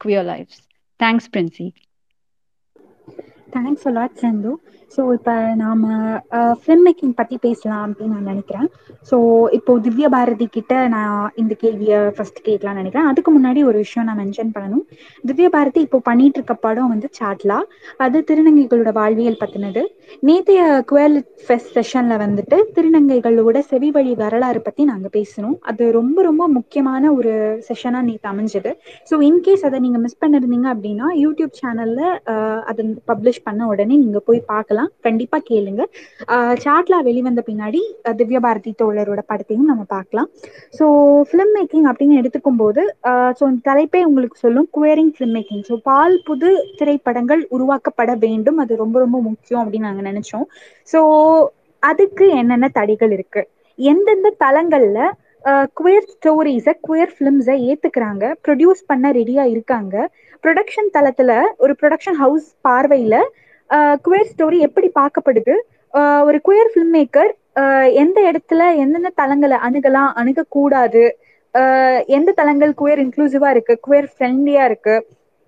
Thanks, 1.00 1.28
Princy. 1.28 1.74
Thanks 3.52 3.86
a 3.86 3.90
lot, 3.92 4.16
Sandhu. 4.16 4.60
So 4.96 5.02
இப்போ 5.16 5.34
நாம் 5.62 5.84
film 6.62 6.84
making 6.88 7.16
பற்றி 7.20 7.36
பேசலாம் 7.46 7.84
அப்படின்னு 7.88 8.16
நான் 8.18 8.30
நினைக்கிறேன். 8.32 8.68
So 9.10 9.18
இப்போ 9.58 9.72
திவ்ய 9.86 10.08
பாரதி 10.16 10.48
கிட்ட 10.56 10.74
நான் 10.96 11.18
இந்த 11.42 11.54
கேள்வியை 11.64 12.00
ஃபர்ஸ்ட் 12.16 12.40
கேட்கலாம்னு 12.48 12.82
நினைக்கிறேன். 12.82 13.10
அதுக்கு 13.12 13.32
முன்னாடி 13.38 13.62
ஒரு 13.70 13.78
விஷயம் 13.86 14.08
நான் 14.10 14.20
மென்ஷன் 14.22 14.54
பண்ணணும். 14.56 14.84
திவ்ய 15.30 15.50
பாரதி 15.56 15.82
இப்போ 15.88 16.00
பண்ணிட்டு 16.10 16.40
இருக்க 16.40 16.56
படம் 16.66 16.92
வந்து 16.94 17.10
சாட்லா. 17.20 17.60
அது 18.06 18.18
திருநங்கைகளோட 18.30 18.94
வாழ்வியல் 19.00 19.42
பற்றினது 19.44 19.84
நேற்றைய 20.30 20.62
குவேல் 20.92 21.18
ஃபெஸ்ட் 21.46 21.74
செஷனில் 21.78 22.22
வந்துட்டு 22.26 22.60
திருநங்கைகளோட 22.78 23.58
செவி 23.72 23.92
வழி 23.98 24.14
வரலாறு 24.24 24.62
பற்றி 24.68 24.84
நாங்கள் 24.92 25.16
பேசணும். 25.18 25.58
அது 25.70 25.84
ரொம்ப 26.00 26.18
ரொம்ப 26.30 26.44
முக்கியமான 26.58 27.14
ஒரு 27.18 27.34
செஷனாக 27.70 28.06
நேற்று 28.10 28.32
அமைஞ்சது. 28.34 28.74
ஸோ 29.12 29.16
இன்கேஸ் 29.30 29.68
அதை 29.70 29.78
நீங்கள் 29.86 30.06
மிஸ் 30.06 30.22
பண்ணிருந்தீங்க 30.24 30.70
அப்படின்னா 30.76 31.10
யூடியூப் 31.26 31.54
சேனலில் 31.62 32.06
அதை 32.72 32.84
பப்ளிஷ் 33.12 33.46
பண்ண 33.48 33.62
உடனே 33.74 33.96
நீங்கள் 34.06 34.26
போய் 34.30 34.42
பார்க்கலாம். 34.54 34.76
கண்டிப்பா 35.06 35.38
கேளுங்க. 35.50 35.84
சாட்லா 36.64 36.98
வெளிவந்த 37.08 37.42
பின்னாடி 37.50 37.82
திவ்ய 38.20 38.40
பாரதி 38.46 38.72
தோழரோட 38.82 39.22
படத்தையும் 39.32 39.70
நம்ம 39.72 39.84
பார்க்கலாம். 39.96 40.30
ஸோ 40.78 40.86
ஃபிலிம் 41.30 41.54
மேக்கிங் 41.58 41.88
அப்படின்னு 41.92 42.20
எடுத்துக்கும் 42.22 42.60
போது 42.64 42.84
ஸோ 43.38 43.44
இந்த 43.52 43.62
தலைப்பே 43.70 44.02
உங்களுக்கு 44.10 44.40
சொல்லும் 44.46 44.68
குவேரிங் 44.78 45.14
ஃபிலிம் 45.18 45.36
மேக்கிங் 45.38 45.64
ஸோ 45.70 45.78
பால் 45.90 46.18
புது 46.30 46.50
திரைப்படங்கள் 46.82 47.44
உருவாக்கப்பட 47.58 48.12
வேண்டும். 48.26 48.60
அது 48.66 48.82
ரொம்ப 48.84 48.98
ரொம்ப 49.06 49.20
முக்கியம் 49.30 49.62
அப்படின்னு 49.64 49.90
நாங்கள் 49.90 50.10
நினைச்சோம். 50.12 50.48
ஸோ 50.94 51.00
அதுக்கு 51.84 52.26
என்னென்ன 52.42 52.68
தடைகள் 52.80 53.12
இருக்கு? 53.18 53.42
எந்தெந்த 53.80 54.30
தளங்கள்ல 54.44 55.00
குயர் 55.80 56.08
ஸ்டோரிஸை 56.14 56.72
குயர் 56.88 57.12
ஃபிலிம்ஸை 57.16 57.56
ஏத்துக்கிறாங்க? 57.70 58.24
ப்ரொடியூஸ் 58.46 58.82
பண்ண 58.92 59.12
ரெடியா 59.18 59.44
இருக்காங்க? 59.54 59.96
ப்ரொடக்ஷன் 60.44 60.90
தளத்துல 60.96 61.32
ஒரு 61.64 61.74
ப்ரொடக்ஷன் 61.82 62.18
ஹவுஸ் 62.24 62.48
பார்வையில 62.68 63.16
குயர் 63.70 64.30
ஸ்டோரி 64.32 64.58
எப்படி 64.60 64.92
பார்க்கப்படுது? 65.00 65.56
ஒரு 66.24 66.40
குயர் 66.48 66.70
ஃபிலிம் 66.74 66.94
மேக்கர் 66.94 67.32
எந்த 67.94 68.18
இடத்துல 68.32 68.62
எந்தெந்த 68.76 69.12
தளங்களை 69.22 69.58
அணுகலாம் 69.68 70.12
அணுகக்கூடாது? 70.22 71.04
எந்த 72.08 72.32
தளங்கள் 72.32 72.74
குயர் 72.82 73.02
இன்க்ளூசிவா 73.04 73.50
இருக்கு 73.50 73.80
குயர் 73.88 74.10
ஃப்ரெண்ட்லியா 74.14 74.64
இருக்கு? 74.64 74.96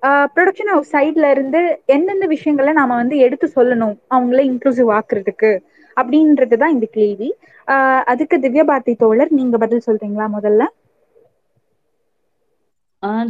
ப்ரொடக்ஷன் 0.02 0.72
ஹவுஸ் 0.74 0.96
சைட்ல 0.96 1.30
இருந்து 1.30 1.62
எந்தெந்த 1.86 2.26
விஷயங்களை 2.26 2.74
நாம 2.74 2.96
வந்து 2.96 3.18
எடுத்து 3.18 3.48
சொல்லணும் 3.56 3.96
அவங்கள 4.16 4.40
இன்க்ளூசிவ் 4.50 4.92
ஆக்குறதுக்கு? 4.98 5.52
அப்படின்றதுதான் 5.98 6.74
இந்த 6.76 6.88
கேள்வி. 6.92 7.30
ஆஹ் 7.68 8.04
அதுக்கு 8.12 8.38
திவ்யா 8.38 8.64
பாரதி 8.64 8.96
தோழர் 8.96 9.32
நீங்க 9.32 9.58
பதில் 9.58 9.86
சொல்றீங்களா 9.88 10.28
முதல்ல? 10.38 10.66
ஆஹ் 13.04 13.28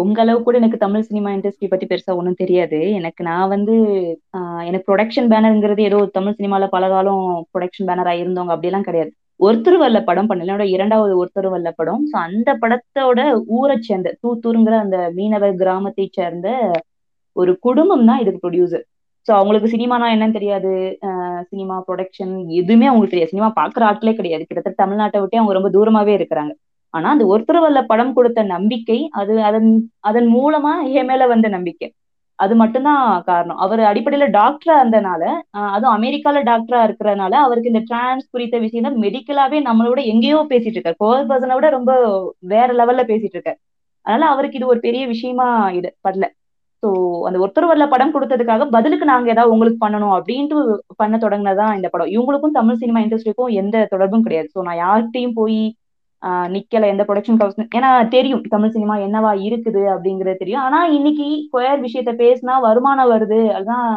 உங்க 0.00 0.18
அளவு 0.22 0.38
கூட 0.42 0.54
எனக்கு 0.60 0.78
தமிழ் 0.78 1.04
சினிமா 1.08 1.30
இண்டஸ்ட்ரி 1.34 1.66
பத்தி 1.68 1.86
பெருசா 1.86 2.12
ஒன்றும் 2.20 2.40
தெரியாது. 2.40 2.78
எனக்கு 2.98 3.22
நான் 3.28 3.52
வந்து 3.52 3.74
எனக்கு 4.66 4.86
ப்ரொடக்ஷன் 4.88 5.28
பேனருங்கிறது 5.32 5.82
ஏதோ 5.82 5.98
தமிழ் 6.16 6.38
சினிமால 6.38 6.66
பல 6.68 6.86
காலம் 6.88 7.22
ப்ரொடக்ஷன் 7.52 7.88
பேனரா 7.90 8.14
இருந்தவங்க 8.22 8.54
அப்படிலாம் 8.56 8.88
கிடையாது. 8.88 9.10
ஒருத்தர் 9.40 9.78
வல்ல 9.78 9.98
படம் 10.04 10.28
பண்ணல. 10.28 10.46
என்னோட 10.46 10.64
இரண்டாவது 10.74 11.12
ஒருத்தர் 11.20 11.48
வல்ல 11.48 11.68
படம். 11.76 12.02
ஸோ 12.10 12.16
அந்த 12.26 12.50
படத்தோட 12.62 13.20
ஊரை 13.56 13.76
சேர்ந்த 13.82 14.10
தூத்தூருங்கிற 14.22 14.74
அந்த 14.84 14.98
மீனவர் 15.16 15.54
கிராமத்தை 15.60 16.06
சேர்ந்த 16.12 16.48
ஒரு 17.36 17.52
குடும்பம் 17.64 18.06
தான் 18.06 18.20
இதுக்கு 18.22 18.42
ப்ரொடியூசர் 18.42 18.84
ஸோ 19.26 19.32
அவங்களுக்கு 19.32 19.68
சினிமானா 19.72 20.06
என்னன்னு 20.14 20.36
தெரியாது. 20.36 20.72
சினிமா 21.50 21.76
ப்ரொடக்ஷன் 21.86 22.32
எதுவுமே 22.58 22.86
அவங்களுக்கு 22.88 23.14
தெரியாது. 23.14 23.32
சினிமா 23.32 23.48
பாக்குற 23.56 23.82
ஆட்களே 23.90 24.14
கிடையாது. 24.16 24.44
கிட்டத்தட்ட 24.44 24.82
தமிழ்நாட்டை 24.82 25.20
விட்டே 25.22 25.40
அவங்க 25.40 25.54
ரொம்ப 25.54 25.70
தூரமாவே 25.76 26.14
இருக்கிறாங்க. 26.18 26.52
ஆனா 26.94 27.08
அந்த 27.14 27.24
ஒருத்தர் 27.32 27.60
வல்ல 27.64 27.80
படம் 27.90 28.14
கொடுத்த 28.14 28.40
நம்பிக்கை 28.54 28.98
அது 29.20 29.34
அதன் 29.48 29.70
அதன் 30.10 30.28
மூலமா 30.36 30.72
என் 31.00 31.08
மேல 31.10 31.26
வந்த 31.32 31.48
நம்பிக்கை. 31.48 31.88
அது 32.38 32.54
மட்டும்தான் 32.60 33.00
காரணம். 33.28 33.58
அவர் 33.64 33.80
அடிப்படையில 33.90 34.26
டாக்டரா 34.36 34.74
இருந்தனால 34.80 35.22
அதுவும் 35.74 35.96
அமெரிக்கால 35.98 36.38
டாக்டரா 36.48 36.80
இருக்கிறனால 36.88 37.34
அவருக்கு 37.44 37.72
இந்த 37.72 37.82
டிரான்ஸ் 37.90 38.26
குறித்த 38.34 38.58
விஷயம் 38.64 38.86
தான் 38.88 39.00
மெடிக்கலாவே 39.04 39.58
நம்மளோட 39.68 40.00
எங்கேயோ 40.12 40.40
பேசிட்டு 40.52 40.76
இருக்காரு. 40.78 41.00
கோவர் 41.04 41.28
பர்சனை 41.30 41.56
விட 41.58 41.68
ரொம்ப 41.70 41.92
வேற 42.52 42.68
லெவல்ல 42.80 43.04
பேசிட்டு 43.12 43.36
இருக்காரு. 43.38 43.58
அதனால 44.06 44.26
அவருக்கு 44.32 44.58
இது 44.58 44.72
ஒரு 44.72 44.80
பெரிய 44.86 45.02
விஷயமா 45.12 45.46
இது 45.78 45.90
படல. 46.06 46.24
ஸோ 46.82 46.88
அந்த 47.28 47.38
ஒருத்தர் 47.38 47.68
வரல 47.70 47.84
படம் 47.88 48.14
கொடுத்ததுக்காக 48.14 48.64
பதிலுக்கு 48.70 49.06
நாங்க 49.12 49.28
ஏதாவது 49.30 49.52
உங்களுக்கு 49.52 49.78
பண்ணணும் 49.84 50.14
அப்படின்ட்டு 50.16 50.56
பண்ண 50.96 51.16
தொடங்கினதான் 51.18 51.72
இந்த 51.78 51.88
படம். 51.88 52.10
இவங்களுக்கும் 52.16 52.56
தமிழ் 52.58 52.80
சினிமா 52.82 53.00
இண்டஸ்ட்ரிக்கும் 53.00 53.54
எந்த 53.62 53.86
தொடர்பும் 53.92 54.26
கிடையாது. 54.26 54.48
ஸோ 54.56 54.62
நான் 54.68 54.80
யார்கிட்டையும் 54.84 55.36
போய் 55.40 55.58
நிக்கல 56.54 56.88
எந்த 56.92 57.02
ப்ரொடக்ஷன் 57.04 57.40
ஹவுஸ் 57.40 57.58
ஏன்னா 57.76 57.90
தெரியும் 58.08 58.42
தமிழ் 58.48 58.74
சினிமா 58.76 58.94
என்னவா 59.06 59.32
இருக்குது 59.46 59.82
அப்படிங்கறது 59.94 60.40
தெரியும். 60.42 60.64
ஆனா 60.66 60.78
இன்னைக்கு 60.96 61.26
கொயர் 61.52 61.84
விஷயத்த 61.86 62.12
பேசினா 62.22 62.54
வருமானம் 62.66 63.12
வருது. 63.14 63.40
அதுதான் 63.56 63.88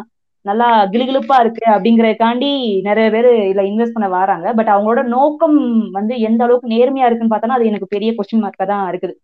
நல்லா 0.46 0.68
கிளுகிழுப்பா 0.94 1.38
இருக்கு 1.40 1.66
அப்படிங்கறதுக்காண்டி 1.76 2.50
நிறைய 2.82 3.08
பேர் 3.12 3.30
இதுல 3.48 3.64
இன்வெஸ்ட் 3.70 3.96
பண்ண 3.96 4.08
வராங்க. 4.18 4.48
பட் 4.58 4.72
அவங்களோட 4.74 5.02
நோக்கம் 5.16 5.58
வந்து 5.92 6.14
எந்த 6.28 6.42
அளவுக்கு 6.46 6.74
நேர்மையா 6.76 7.08
இருக்குன்னு 7.08 7.34
பார்த்தோன்னா 7.34 7.60
அது 7.60 7.70
எனக்கு 7.72 7.94
பெரிய 7.96 8.12
கொஸ்டின் 8.18 8.44
மார்க்கா 8.44 8.66
தான் 8.66 8.86
இருக்குது. 8.92 9.16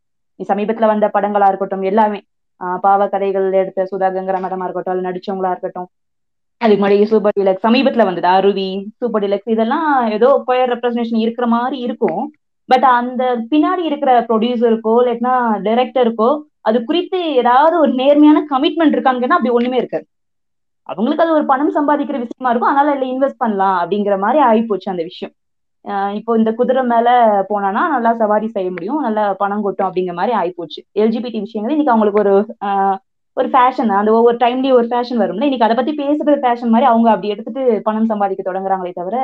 சமீபத்துல 0.49 0.85
வந்த 0.85 1.07
படங்களா 1.15 1.47
இருக்கட்டும் 1.47 1.85
எல்லாமே. 1.91 2.19
ஆஹ் 2.61 2.79
பாவ 2.79 3.01
கதைகள் 3.07 3.47
எடுத்த 3.61 3.85
சுதா 3.91 4.07
கங்கரா 4.15 4.39
மேடமா 4.43 4.65
இருக்கட்டும் 4.65 4.95
அது 4.95 5.07
நடிச்சவங்களா 5.07 5.51
இருக்கட்டும். 5.51 5.87
அதுக்கு 6.61 6.81
முன்னாடி 6.81 7.05
சூப்பர் 7.05 7.37
டிலக்ஸ் 7.39 7.65
சமீபத்துல 7.67 8.03
வந்தது 8.05 8.27
அருவி 8.33 8.67
சூப்பர் 8.99 9.23
டிலக்ஸ் 9.23 9.53
இதெல்லாம் 9.55 9.87
ஏதோ 10.17 10.29
கொயர் 10.47 10.71
ரெப்ரஸன்டேஷன் 10.73 11.23
இருக்கிற 11.23 11.45
மாதிரி 11.47 11.77
இருக்கும். 11.79 12.21
பட் 12.69 12.85
அந்த 12.97 13.23
பின்னாடி 13.51 13.83
இருக்கிற 13.89 14.11
ப்ரொடியூசருக்கோ 14.29 14.93
இல்லைன்னா 15.01 15.35
டைரக்டருக்கோ 15.67 16.29
அது 16.69 16.77
குறித்து 16.89 17.19
ஏதாவது 17.41 17.75
ஒரு 17.83 17.91
நேர்மையான 18.01 18.41
கமிட்மெண்ட் 18.51 18.95
இருக்காங்கன்னா 18.97 19.37
அப்படி 19.37 19.53
ஒண்ணுமே 19.57 19.77
இருக்காது. 19.81 20.05
அவங்களுக்கு 20.89 21.23
அது 21.25 21.35
ஒரு 21.37 21.45
பணம் 21.51 21.75
சம்பாதிக்கிற 21.77 22.17
விஷயமா 22.23 22.51
இருக்கும். 22.51 22.71
அதனால 22.71 22.93
இல்ல 22.95 23.05
இன்வெஸ்ட் 23.13 23.41
பண்ணலாம் 23.43 23.77
அப்படிங்கிற 23.81 24.15
மாதிரி 24.25 24.39
ஆயிப்போச்சு 24.49 24.87
அந்த 24.93 25.03
விஷயம். 25.11 25.33
இப்போ 26.19 26.31
இந்த 26.39 26.51
குதிரை 26.59 26.81
மேல 26.91 27.07
போனானா 27.49 27.81
நல்லா 27.93 28.11
சவாரி 28.21 28.47
செய்ய 28.55 28.69
முடியும். 28.75 28.99
நல்லா 29.05 29.23
பணம் 29.41 29.63
கொட்டும் 29.65 29.87
அப்படிங்கிற 29.87 30.15
மாதிரி 30.19 30.33
ஆயிப்போச்சு. 30.41 30.79
எல்ஜிபிடி 31.03 31.39
விஷயங்கள் 31.45 31.73
இன்னைக்கு 31.75 31.93
அவங்களுக்கு 31.93 32.23
ஒரு 32.25 32.35
ஒரு 33.37 33.47
ஃபேஷன் 33.53 33.91
அந்த 33.99 34.09
ஒவ்வொரு 34.17 34.37
டைம்லயும் 34.43 34.77
ஒரு 34.79 34.87
ஃபேஷன் 34.91 35.21
வரும்ல. 35.21 35.47
இன்னைக்கு 35.47 35.67
அதை 35.67 35.75
பத்தி 35.79 35.93
பேசுற 36.01 36.35
ஃபேஷன் 36.43 36.73
மாதிரி 36.73 36.87
அவங்க 36.91 37.07
அப்படி 37.13 37.31
எடுத்துட்டு 37.33 37.61
பணம் 37.87 38.09
சம்பாதிக்க 38.11 38.41
தொடங்குறாங்களே 38.49 38.93
தவிர 38.99 39.17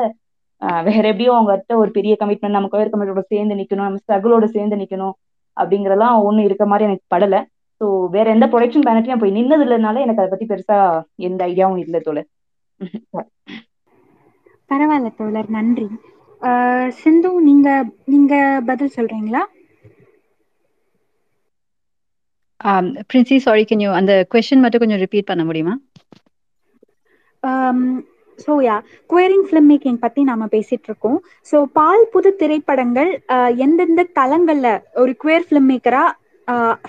வேற 0.88 1.04
எப்படியும் 1.12 1.36
அவங்ககிட்ட 1.36 1.74
ஒரு 1.78 1.90
பெரிய 1.92 2.14
கமிட்மெண்ட் 2.20 2.58
நம்ம 2.58 2.70
கோயர் 2.72 2.92
கமிட்டோட 2.92 3.22
சேர்ந்து 3.28 3.60
நிக்கணும் 3.60 3.88
நம்ம 3.88 4.02
ஸ்ட்ரகிளோட 4.04 4.46
சேர்ந்து 4.50 4.80
நிக்கணும் 4.82 5.16
அப்படிங்கறதெல்லாம் 5.58 6.18
ஒண்ணு 6.28 6.46
இருக்க 6.46 6.66
மாதிரி 6.66 6.88
எனக்கு 6.88 7.06
படல. 7.10 7.36
ஸோ 7.82 7.86
வேற 8.12 8.26
எந்த 8.30 8.46
ப்ரொடக்ஷன் 8.48 8.86
பேனட்லயும் 8.86 9.22
போய் 9.22 9.36
நின்னது 9.38 9.66
இல்லைனால 9.66 10.02
எனக்கு 10.06 10.22
அதை 10.22 10.32
பத்தி 10.32 10.48
பெருசா 10.48 10.78
எந்த 11.28 11.42
ஐடியாவும் 11.46 11.84
இல்லை 11.84 12.02
தோழர். 12.02 12.30
பரவாயில்ல 14.70 15.10
தோழர் 15.16 15.50
நன்றி. 15.56 15.88
சிந்து 16.98 17.32
நீங்க 17.48 17.70
நீங்க 18.08 18.34
பதில் 18.68 18.96
சொல்றீங்களா? 18.96 19.44
பிரின்சி 23.06 23.38
சாரி 23.46 23.64
கேன் 23.66 23.84
யூ 23.84 23.92
அந்த 24.00 24.12
கொஸ்டின் 24.32 24.64
மட்டும் 24.64 24.84
கொஞ்சம் 24.84 25.04
ரிப்பீட் 25.04 25.30
பண்ண 25.30 25.44
முடியுமா? 25.46 25.76
So 28.46 28.54
yeah 28.68 28.78
queering 29.14 29.46
film 29.50 29.70
making 29.72 30.00
பற்றி 30.06 30.24
நாம 30.32 30.48
பேசிட்டு 30.56 30.90
இருக்கோம் 30.90 31.20
ஸோ 31.52 31.60
பால் 31.78 32.06
புது 32.14 32.32
திரைப்படங்கள் 32.42 33.12
எந்தெந்த 33.66 34.08
தளங்களில் 34.20 34.74
ஒரு 35.04 35.14
குயர் 35.24 35.48
ஃபிலிம் 35.50 35.70
மேக்கரா 35.74 36.04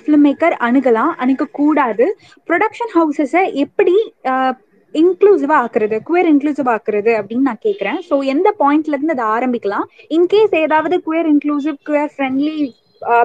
ஃபிலிம் 0.03 0.24
மேக்கர் 0.26 0.55
அணுகலாம் 0.66 1.12
அணுகக்கூடாது. 1.22 2.05
ப்ரொடக்ஷன் 2.48 2.92
ஹவுசஸை 2.98 3.42
எப்படி 3.64 3.94
இன்க்ளூசிவா 4.94 5.57
ஆக்குறது 5.64 5.96
குயர் 6.09 6.28
இன்க்ளூசிவ் 6.30 6.70
ஆக்குறது 6.74 7.12
அப்படின்னு 7.18 7.48
நான் 7.48 7.64
கேட்குறேன் 7.66 7.98
ஸோ 8.09 8.16
எந்த 8.34 8.48
பாயிண்ட்ல 8.62 8.96
இருந்து 8.96 9.14
அதை 9.16 9.26
ஆரம்பிக்கலாம். 9.36 9.86
இன்கேஸ் 10.16 10.57
ஏதாவது 10.64 10.96
queer 11.09 11.28
inclusive 11.32 11.78
queer 11.88 12.11
friendly 12.14 12.57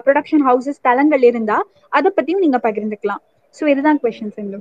production 0.05 0.45
houses 0.49 0.85
தளங்கள் 0.87 1.25
இருந்தா 1.29 1.57
அதை 1.97 2.11
பத்தியும் 2.17 2.43
நீங்க 2.45 2.59
பகிர்ந்துக்கலாம். 2.67 3.21
ஸோ 3.55 3.63
இதுதான் 3.73 3.99
question 4.03 4.35
Sindhu 4.37 4.59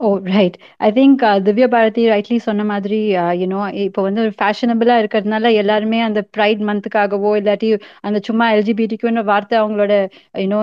oh 0.00 0.08
right 0.26 0.56
I 0.80 0.88
think 0.92 1.20
Divya 1.44 1.66
Bharathi 1.68 2.04
rightly 2.10 2.36
சொன்ன 2.38 2.62
மாதிரி 2.64 2.98
யூனோ 3.40 3.58
இப்போ 3.82 4.00
வந்து 4.02 4.20
ஒரு 4.20 4.32
ஃபேஷனபிளா 4.38 4.94
இருக்கிறதுனால 4.98 5.52
எல்லாருமே 5.54 5.98
அந்த 6.00 6.20
ப்ரைட் 6.36 6.62
மந்த்துக்காகவோ 6.68 7.32
இல்லாட்டி 7.36 7.68
அந்த 8.02 8.20
சும்மா 8.24 8.46
எல்ஜிபிடிக்குன்னு 8.54 9.22
வார்த்தை 9.24 9.56
அவங்களோட 9.58 9.92
you know 10.42 10.60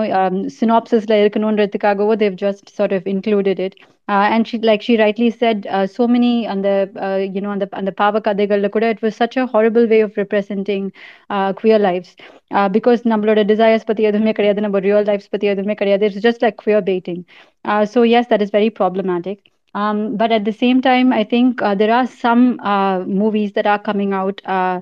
சினாப்சிஸ்ல 0.58 1.20
இருக்கணுன்றதுக்காகவோ 1.22 2.16
they've 2.16 2.36
just 2.42 2.68
sort 2.76 2.94
of 2.94 3.08
included 3.08 3.62
it 3.66 3.78
and 4.27 4.47
she 4.47 4.57
like 4.61 4.81
she 4.81 4.95
rightly 4.95 5.29
said 5.39 5.63
so 5.95 6.03
many 6.07 6.31
அந்த 6.53 6.67
யூனோ 7.35 7.49
அந்த 7.49 7.65
அந்த 7.71 7.91
பாவ 8.01 8.19
கதைகள்ல 8.19 8.69
கூட 8.69 8.87
it 8.89 9.03
was 9.03 9.17
such 9.21 9.37
a 9.37 9.45
horrible 9.53 9.87
way 9.93 9.99
of 10.01 10.17
representing 10.17 10.87
queer 11.61 11.83
lifes 11.87 12.13
because 12.75 13.01
நம்மளோட 13.13 13.43
டிசைர்ஸ் 13.45 13.87
பத்தி 13.87 14.03
எதுவுமே 14.03 14.33
கிடையாது 14.33 14.61
நம்ம 14.61 14.79
ரியல் 14.79 15.07
லைஃப்ஸ் 15.07 15.31
பத்தி 15.31 15.47
எதுவுமே 15.47 15.75
கிடையாது 15.75 16.05
it's 16.09 16.23
just 16.27 16.45
like 16.45 16.59
queer 16.63 16.87
baiting 16.91 17.23
so 17.85 17.99
yes 18.05 18.25
that 18.27 18.41
is 18.41 18.51
very 18.51 18.69
problematic 18.71 19.37
um, 19.75 20.15
but 20.15 20.31
at 20.31 20.45
the 20.45 20.53
same 20.53 20.81
time 20.81 21.11
i 21.11 21.23
think 21.23 21.61
uh, 21.61 21.75
there 21.75 21.93
are 21.93 22.07
some 22.07 22.43
uh, 22.63 22.99
movies 23.21 23.51
that 23.51 23.67
are 23.67 23.81
coming 23.81 24.13
out 24.13 24.37
uh, 24.47 24.77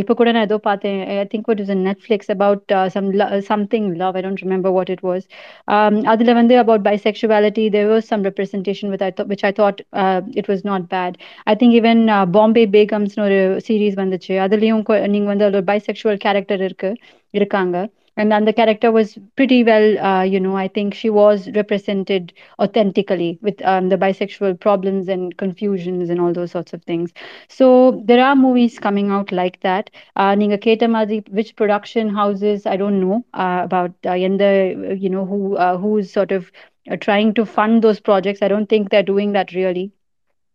இப்போ 0.00 0.12
கூட 0.18 0.28
நான் 0.34 0.46
ஏதோ 0.48 0.58
பார்த்தேன் 0.66 0.98
I 1.12 1.14
think 1.32 1.48
it 1.52 1.62
is 1.64 1.72
Netflix 1.88 2.30
about 2.34 2.72
some 2.94 3.08
something 3.50 3.88
love 4.02 4.16
I 4.18 4.22
don't 4.26 4.42
remember 4.44 4.74
what 4.76 4.92
it 4.94 5.04
was 5.08 5.24
அதில் 6.12 6.34
வந்து 6.40 6.56
about 6.64 6.84
bisexuality 6.88 7.64
there 7.76 7.88
was 7.92 8.08
some 8.12 8.24
representation 8.28 8.92
with 8.94 9.04
I 9.08 9.10
which 9.32 9.44
I 9.50 9.52
thought 9.62 9.80
it 10.40 10.50
was 10.52 10.64
not 10.70 10.86
bad 10.94 11.16
I 11.46 11.56
think 11.62 11.76
even 11.80 12.02
Bombay 12.38 12.64
பேகம்ஸ்னு 12.76 13.24
ஒரு 13.28 13.40
series 13.68 13.98
வந்துச்சு 14.02 14.36
அதுலேயும் 14.46 14.84
நீங்கள் 15.14 15.32
வந்து 15.32 15.46
அதில் 15.48 15.60
ஒரு 15.62 15.68
bisexual 15.72 16.20
character 16.26 16.64
இருக்கு 16.68 16.92
இருக்காங்க 17.34 17.76
and 18.17 18.31
then 18.31 18.45
the 18.45 18.53
character 18.53 18.91
was 18.91 19.17
pretty 19.37 19.63
well 19.63 19.97
uh, 19.99 20.23
you 20.23 20.39
know 20.39 20.55
i 20.57 20.67
think 20.67 20.93
she 20.93 21.09
was 21.09 21.49
represented 21.55 22.33
authentically 22.59 23.39
with 23.41 23.63
um, 23.65 23.89
the 23.89 23.97
bisexual 23.97 24.59
problems 24.59 25.07
and 25.07 25.37
confusions 25.37 26.09
and 26.09 26.21
all 26.21 26.33
those 26.33 26.51
sorts 26.51 26.73
of 26.73 26.83
things. 26.83 27.13
So 27.49 28.01
there 28.05 28.23
are 28.23 28.35
movies 28.35 28.79
coming 28.79 29.11
out 29.11 29.31
like 29.31 29.59
that. 29.61 29.89
Uh, 30.15 30.33
ninga 30.41 30.57
keta 30.65 30.89
madri 30.97 31.23
which 31.39 31.55
production 31.55 32.09
houses 32.19 32.65
i 32.65 32.75
don't 32.83 32.99
know 33.01 33.23
uh, 33.33 33.61
about 33.63 33.93
uh, 34.05 34.13
you 34.13 35.09
know 35.15 35.25
who 35.25 35.55
uh, 35.57 35.77
who's 35.77 36.11
sort 36.11 36.31
of 36.31 36.51
uh, 36.91 36.97
trying 36.97 37.33
to 37.35 37.45
fund 37.45 37.81
those 37.83 37.99
projects. 37.99 38.41
I 38.41 38.47
don't 38.47 38.67
think 38.69 38.89
they're 38.89 39.09
doing 39.13 39.33
that 39.33 39.53
really 39.53 39.91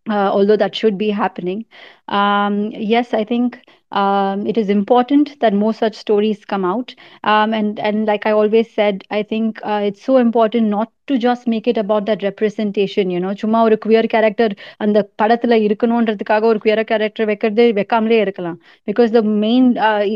uh, 0.09 0.31
although 0.33 0.57
that 0.57 0.75
should 0.75 0.99
be 0.99 1.11
happening. 1.11 1.65
Um, 2.09 2.71
yes 2.73 3.15
i 3.15 3.25
think 3.25 3.59
um, 3.92 4.46
it 4.46 4.58
is 4.58 4.70
important 4.70 5.40
that 5.40 5.54
more 5.54 5.74
such 5.74 5.96
stories 5.96 6.44
come 6.46 6.66
out 6.66 6.94
um, 7.24 7.54
and 7.54 7.80
and 7.82 8.06
like 8.06 8.26
i 8.26 8.32
always 8.34 8.70
said 8.72 9.04
i 9.12 9.24
think 9.24 9.60
uh, 9.64 9.82
it's 9.84 10.04
so 10.04 10.18
important 10.18 10.68
not 10.70 10.92
to 11.08 11.18
just 11.18 11.48
make 11.48 11.68
it 11.68 11.78
about 11.78 12.06
that 12.06 12.22
representation 12.22 13.10
you 13.10 13.20
know 13.24 13.34
சும்மா 13.42 13.60
ஒரு 13.68 13.76
queer 13.84 14.08
character 14.14 14.54
அந்த 14.84 14.98
படத்துல 15.22 15.58
இருக்கணும்ன்றதுக்காக 15.68 16.46
ஒரு 16.52 16.60
queer 16.64 16.82
character 16.90 17.28
வைக்கிறது 17.30 17.66
வைக்காமலே 17.78 18.18
இருக்கலாம் 18.26 18.58
because 18.90 19.12
the 19.16 19.22
main 19.46 19.68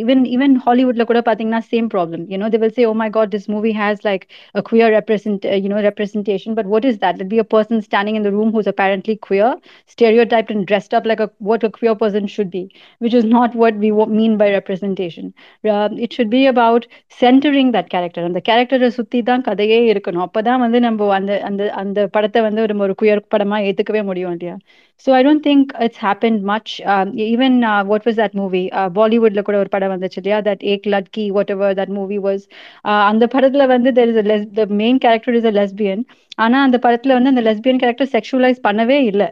even 0.01 0.23
even 0.35 0.55
ஹாலிவுட்ல 0.65 1.05
கூட 1.11 1.19
பாத்தீங்கன்னா 1.29 1.61
same 1.71 1.87
problem 1.93 2.23
you 2.33 2.39
know 2.43 2.49
they 2.55 2.59
will 2.63 2.75
say 2.79 2.85
oh 2.91 2.93
my 3.03 3.09
God 3.17 3.31
this 3.35 3.47
movie 3.55 3.71
has 3.81 4.03
like 4.09 4.25
a 4.59 4.63
queer 4.71 4.93
represent 4.97 5.47
you 5.63 5.71
know 5.75 5.81
representation 5.89 6.57
but 6.59 6.69
what 6.73 6.87
is 6.91 6.99
that 7.05 7.21
it 7.23 7.31
be 7.35 7.39
a 7.45 7.47
person 7.55 7.83
standing 7.89 8.19
in 8.21 8.27
the 8.29 8.33
room 8.37 8.53
whose 8.57 8.69
apparently 8.71 9.15
queer 9.19 9.49
stereotyped 9.87 10.51
and 10.51 10.65
dressed 10.65 10.93
up 10.93 11.05
like 11.05 11.19
a 11.19 11.29
what 11.41 11.63
a 11.63 11.71
queer 11.77 11.95
person 11.95 12.25
should 12.27 12.49
be 12.51 12.63
which 13.01 13.13
is 13.13 13.25
not 13.27 13.55
what 13.55 13.64
what 13.66 13.74
we 13.74 13.90
wa- 13.92 14.08
mean 14.08 14.36
by 14.36 14.48
representation. 14.50 15.32
Uh, 15.62 16.02
it 16.02 16.20
should 16.20 16.26
be 16.26 16.44
about 16.46 16.82
centering 17.24 17.72
that 17.72 17.86
character. 17.94 18.24
அந்த 18.24 18.40
கேரக்டரை 18.48 18.86
சுத்தி 18.86 19.22
தான் 19.22 19.40
கதையே 19.40 19.92
இருக்கணும். 19.92 20.24
அப்பதான் 20.24 20.58
வந்து 20.58 20.80
நம்ம 20.80 21.14
அந்த 21.14 21.40
அந்த 21.42 21.72
அந்த 21.72 22.06
படத்தை 22.06 22.42
வந்து 22.42 22.66
நம்ம 22.66 22.82
ஒரு 22.82 22.94
குயர் 23.02 23.22
படமா 23.36 23.72
ஏத்துக்கவே 23.72 24.04
முடியும் 24.04 24.30
இல்லையா? 24.30 24.56
So 25.04 25.12
i 25.12 25.22
don't 25.22 25.42
think 25.42 25.72
it's 25.78 25.96
happened 25.98 26.42
much 26.44 26.68
um, 26.86 27.08
even 27.26 27.64
uh, 27.64 27.82
what 27.84 28.04
was 28.04 28.16
that 28.16 28.34
movie 28.34 28.66
uh, 28.72 28.88
bollywoodல 28.90 29.42
கூட 29.42 29.56
ஒரு 29.58 29.68
படம் 29.68 29.94
வந்துச்சு 29.94 30.20
இல்லையா 30.22 30.38
that 30.40 30.60
ek 30.74 30.86
ladki 30.94 31.26
whatever 31.30 31.68
that 31.74 31.90
movie 31.90 32.20
was 32.20 32.40
uh, 32.84 33.02
அந்த 33.10 33.26
படத்துல 33.34 33.66
வந்து 33.66 33.92
there 33.98 34.08
is 34.08 34.16
a 34.16 34.26
les- 34.32 34.48
the 34.60 34.66
main 34.82 34.98
character 34.98 35.34
is 35.40 35.44
a 35.44 35.56
lesbian 35.60 36.00
ஆனா 36.44 36.58
அந்த 36.62 36.78
படத்துல 36.84 37.14
வந்து 37.16 37.30
அந்த 37.32 37.42
லெஸ்பியன் 37.46 37.78
கேரக்டர் 37.82 38.08
செக்ஷுவலைஸ் 38.14 38.58
பண்ணவே 38.64 38.96
இல்லை 39.10 39.28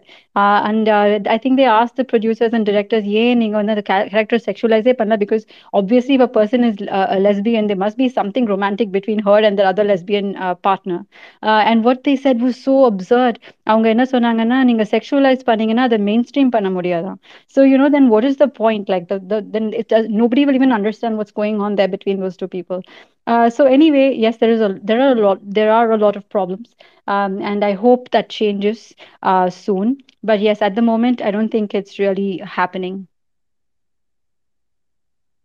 and 0.68 0.88
I 1.34 1.38
think 1.44 1.58
they 1.60 1.66
as 1.78 1.92
the 1.98 2.04
producers 2.10 2.54
and 2.58 2.68
directors 2.70 3.08
ஏன் 3.22 3.38
நீங்க 3.42 3.56
வந்து 3.60 3.74
அந்த 3.74 3.84
கேரக்டர் 3.90 4.42
செக்ஷுவலைஸே 4.46 4.94
பண்ணல 5.00 5.16
because 5.24 5.44
obviously 5.72 6.14
if 6.18 6.20
a 6.20 6.32
person 6.38 6.60
is 6.64 6.76
uh, 6.98 7.06
a 7.16 7.20
lesbian 7.26 7.66
there 7.66 7.80
must 7.84 7.96
be 7.96 8.08
something 8.18 8.46
romantic 8.54 8.88
between 8.96 9.20
her 9.28 9.38
and 9.48 9.58
the 9.60 9.66
other 9.72 9.84
lesbian 9.84 10.28
uh, 10.36 10.54
partner 10.68 10.98
uh, 11.42 11.62
and 11.70 11.84
what 11.88 12.00
they 12.08 12.16
said 12.16 12.40
was 12.40 12.56
so 12.68 12.76
absurd 12.90 13.36
அவங்க 13.72 13.86
என்ன 13.88 14.06
சொன்னாங்கன்னா 14.14 14.64
நீங்க 14.64 14.86
sexualise 14.90 15.44
பண்ணீங்கன்னா 15.53 15.83
அதை 15.83 15.97
main 15.97 16.25
stream 16.29 16.51
பண்ண 16.55 16.69
முடியாதான் 16.69 17.19
so 17.47 17.61
you 17.61 17.77
know 17.77 17.89
then 17.89 18.09
what 18.09 18.23
is 18.23 18.37
the 18.37 18.47
point 18.47 18.89
like 18.93 19.07
the, 19.11 19.17
the 19.31 19.37
then 19.55 19.73
it 19.73 19.87
does, 19.87 20.05
nobody 20.21 20.45
will 20.45 20.55
even 20.55 20.71
understand 20.71 21.17
what's 21.17 21.31
going 21.31 21.61
on 21.61 21.75
there 21.75 21.87
between 21.87 22.19
those 22.19 22.37
two 22.37 22.47
people 22.47 22.79
uh, 23.27 23.49
so 23.49 23.65
anyway 23.77 24.07
yes 24.25 24.37
there 24.37 24.51
is 24.51 24.61
a 24.61 24.79
there 24.83 25.01
are 25.01 25.11
a 25.11 25.21
lot 25.25 25.39
there 25.59 25.71
are 25.71 25.91
a 25.91 25.97
lot 25.97 26.15
of 26.15 26.23
problems 26.29 26.67
um, 27.07 27.41
and 27.41 27.63
i 27.63 27.73
hope 27.73 28.09
that 28.11 28.29
changes 28.29 28.79
uh, 29.23 29.49
soon 29.49 29.97
but 30.23 30.39
yes 30.39 30.61
at 30.61 30.75
the 30.75 30.81
moment 30.81 31.21
i 31.21 31.31
don't 31.31 31.49
think 31.49 31.73
it's 31.73 31.99
really 31.99 32.31
happening 32.59 32.97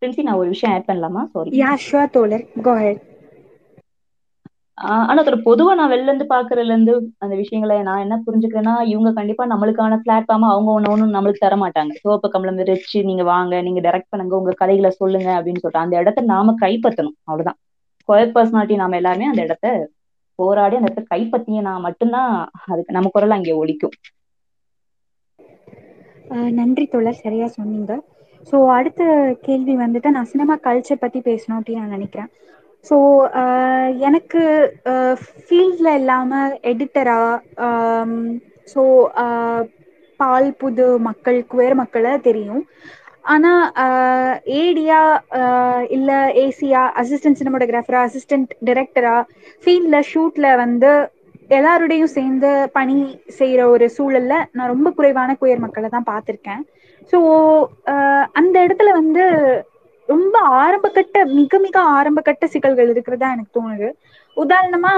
Princy 0.03 0.23
நான் 0.23 0.39
ஒரு 0.41 0.49
விஷயம் 0.49 0.73
add 0.77 0.89
பண்ணலாமா 0.89 1.23
sorry 1.35 1.51
yeah 1.61 1.73
sure 1.85 2.11
தோழர் 2.17 2.43
கோ 2.67 2.73
head 2.83 3.03
ஆனா 5.02 5.20
அதோட 5.22 5.38
பொதுவா 5.46 5.72
நான் 5.78 5.92
வெளில 5.92 6.10
இருந்து 6.10 6.28
பாக்குறதுல 6.28 6.74
இருந்து 6.74 6.94
அந்த 7.24 7.34
விஷயங்களை 7.42 7.78
நான் 7.88 8.04
என்ன 8.06 8.16
புரிஞ்சுக்கிறேன்னா 8.26 8.76
இவங்க 8.92 9.10
கண்டிப்பா 9.18 9.46
நம்மளுக்கான 9.52 9.98
பிளாட்ஃபார்ம் 10.06 10.46
அவங்க 10.52 10.70
ஒண்ணு 10.76 10.92
ஒண்ணு 10.94 11.16
நம்மளுக்கு 11.16 11.46
தர 11.46 11.56
மாட்டாங்க. 11.64 11.94
சிவப்பு 12.02 12.30
கம்பளம் 12.34 12.60
விரிச்சு 12.62 13.02
நீங்க 13.10 13.24
வாங்க 13.32 13.62
நீங்க 13.68 13.82
டைரக்ட் 13.86 14.12
பண்ணுங்க 14.12 14.36
உங்க 14.40 14.54
கதைகளை 14.62 14.92
சொல்லுங்க 15.00 15.30
அப்படின்னு 15.38 15.62
சொல்லிட்டு 15.62 15.86
அந்த 15.86 15.98
இடத்த 16.02 16.24
நாம 16.34 16.56
கைப்பற்றணும். 16.64 17.18
அவ்வளவுதான். 17.28 17.60
கொயர் 18.10 18.36
பர்சனாலிட்டி 18.36 18.76
நாம 18.82 18.98
எல்லாருமே 19.00 19.30
அந்த 19.30 19.42
இடத்த 19.48 19.68
போராடி 20.40 20.78
அந்த 20.78 20.90
இடத்த 20.90 21.04
கைப்பற்றினா 21.12 21.74
மட்டும்தான் 21.88 22.32
அதுக்கு 22.72 22.98
நம்ம 22.98 23.12
குரல் 23.16 23.38
அங்கே 23.38 23.60
ஒழிக்கும் 23.62 23.96
நன்றி 26.58 26.86
தோழர் 26.88 27.22
சரியா 27.22 27.48
சொன்னீங்க. 27.56 27.94
ஸோ 28.48 28.58
அடுத்த 28.76 29.02
கேள்வி 29.48 29.74
வந்துட்டு 29.82 30.10
நான் 30.16 30.32
சினிமா 30.32 30.56
கல்ச்சர் 30.68 31.04
பத்தி 31.04 31.20
பேசணும் 31.28 31.58
அப்படின்னு 31.60 31.84
நான் 31.84 31.98
நினைக்கிறேன். 31.98 32.30
ஸோ 32.86 32.98
uh, 33.40 33.86
எனக்கு 34.08 34.42
ஃபீல்டில் 35.48 35.92
இல்லாமல் 36.00 36.54
எடிட்டராக 36.72 37.68
ஸோ 38.74 38.82
பால் 40.20 40.50
புது 40.62 40.86
மக்கள் 41.08 41.38
குவேர் 41.52 41.76
மக்களை 41.82 42.14
தெரியும். 42.28 42.64
ஆனால் 43.34 43.66
ஏடியா 44.62 45.02
இல்லை 45.96 46.20
ஏசியா 46.44 46.82
அசிஸ்டன்ட் 47.02 47.40
சினிமோட்டோகிராஃபரா 47.40 48.02
அசிஸ்டன்ட் 48.08 48.52
டிரெக்டரா 48.70 49.16
ஃபீல்டில் 49.64 50.08
ஷூட்டில் 50.12 50.50
வந்து 50.64 50.92
எல்லாரோடையும் 51.58 52.16
சேர்ந்து 52.18 52.50
பணி 52.78 52.98
செய்கிற 53.40 53.62
ஒரு 53.70 53.86
சூழல்ல 53.98 54.36
நான் 54.56 54.72
ரொம்ப 54.74 54.90
குறைவான 54.98 55.36
குயர் 55.42 55.64
மக்களை 55.66 55.90
தான் 55.90 56.10
பார்த்துருக்கேன். 56.12 56.64
ஸோ 57.14 57.20
uh, 57.94 58.24
அந்த 58.40 58.56
இடத்துல 58.68 58.90
வந்து 59.02 59.26
ரொம்ப 60.10 60.36
ஆரம்பகட்ட 60.62 61.18
மிக 61.38 61.60
மிக 61.66 61.78
ஆரம்பகட்ட 61.98 62.46
சிக்கல்கள் 62.54 62.92
இருக்கிறதா 62.94 63.28
எனக்கு 63.36 63.58
தோணுது. 63.58 63.90
உதாரணமா 64.38 64.94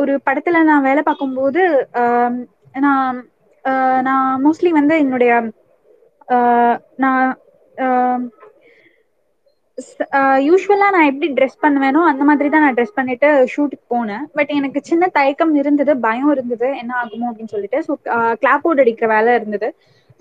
ஒரு 0.00 0.12
படத்துல 0.26 0.62
நான் 0.70 0.86
வேலை 0.88 1.02
பார்க்கும்போது 1.04 1.62
நான் 2.84 3.18
நான் 4.08 4.40
மோஸ்ட்லி 4.44 4.70
வந்து 4.78 4.94
என்னுடைய 5.04 5.32
நான் 7.04 7.28
யூஸ்வலா 10.46 10.88
நான் 10.94 11.08
எப்படி 11.10 11.28
ட்ரெஸ் 11.36 11.62
பண்ணுவேனோ 11.62 12.00
அந்த 12.10 12.22
மாதிரி 12.28 12.48
தான் 12.50 12.64
நான் 12.64 12.76
ட்ரெஸ் 12.76 12.96
பண்ணிட்டு 12.98 13.28
ஷூட்டுக்கு 13.52 13.86
போனேன். 13.94 14.24
பட் 14.36 14.50
எனக்கு 14.58 14.80
சின்ன 14.90 15.04
தயக்கம் 15.16 15.54
இருந்தது 15.62 15.92
பயம் 16.06 16.30
இருந்தது 16.34 16.68
என்ன 16.80 16.92
ஆகுமோ 17.00 17.28
அப்படின்னு 17.30 17.54
சொல்லிட்டு. 17.54 17.80
ஸோ 17.86 17.92
கிளாப் 18.42 18.64
போர்டு 18.64 18.84
அடிக்கிற 18.84 19.08
வேலை 19.14 19.32
இருந்தது. 19.38 19.68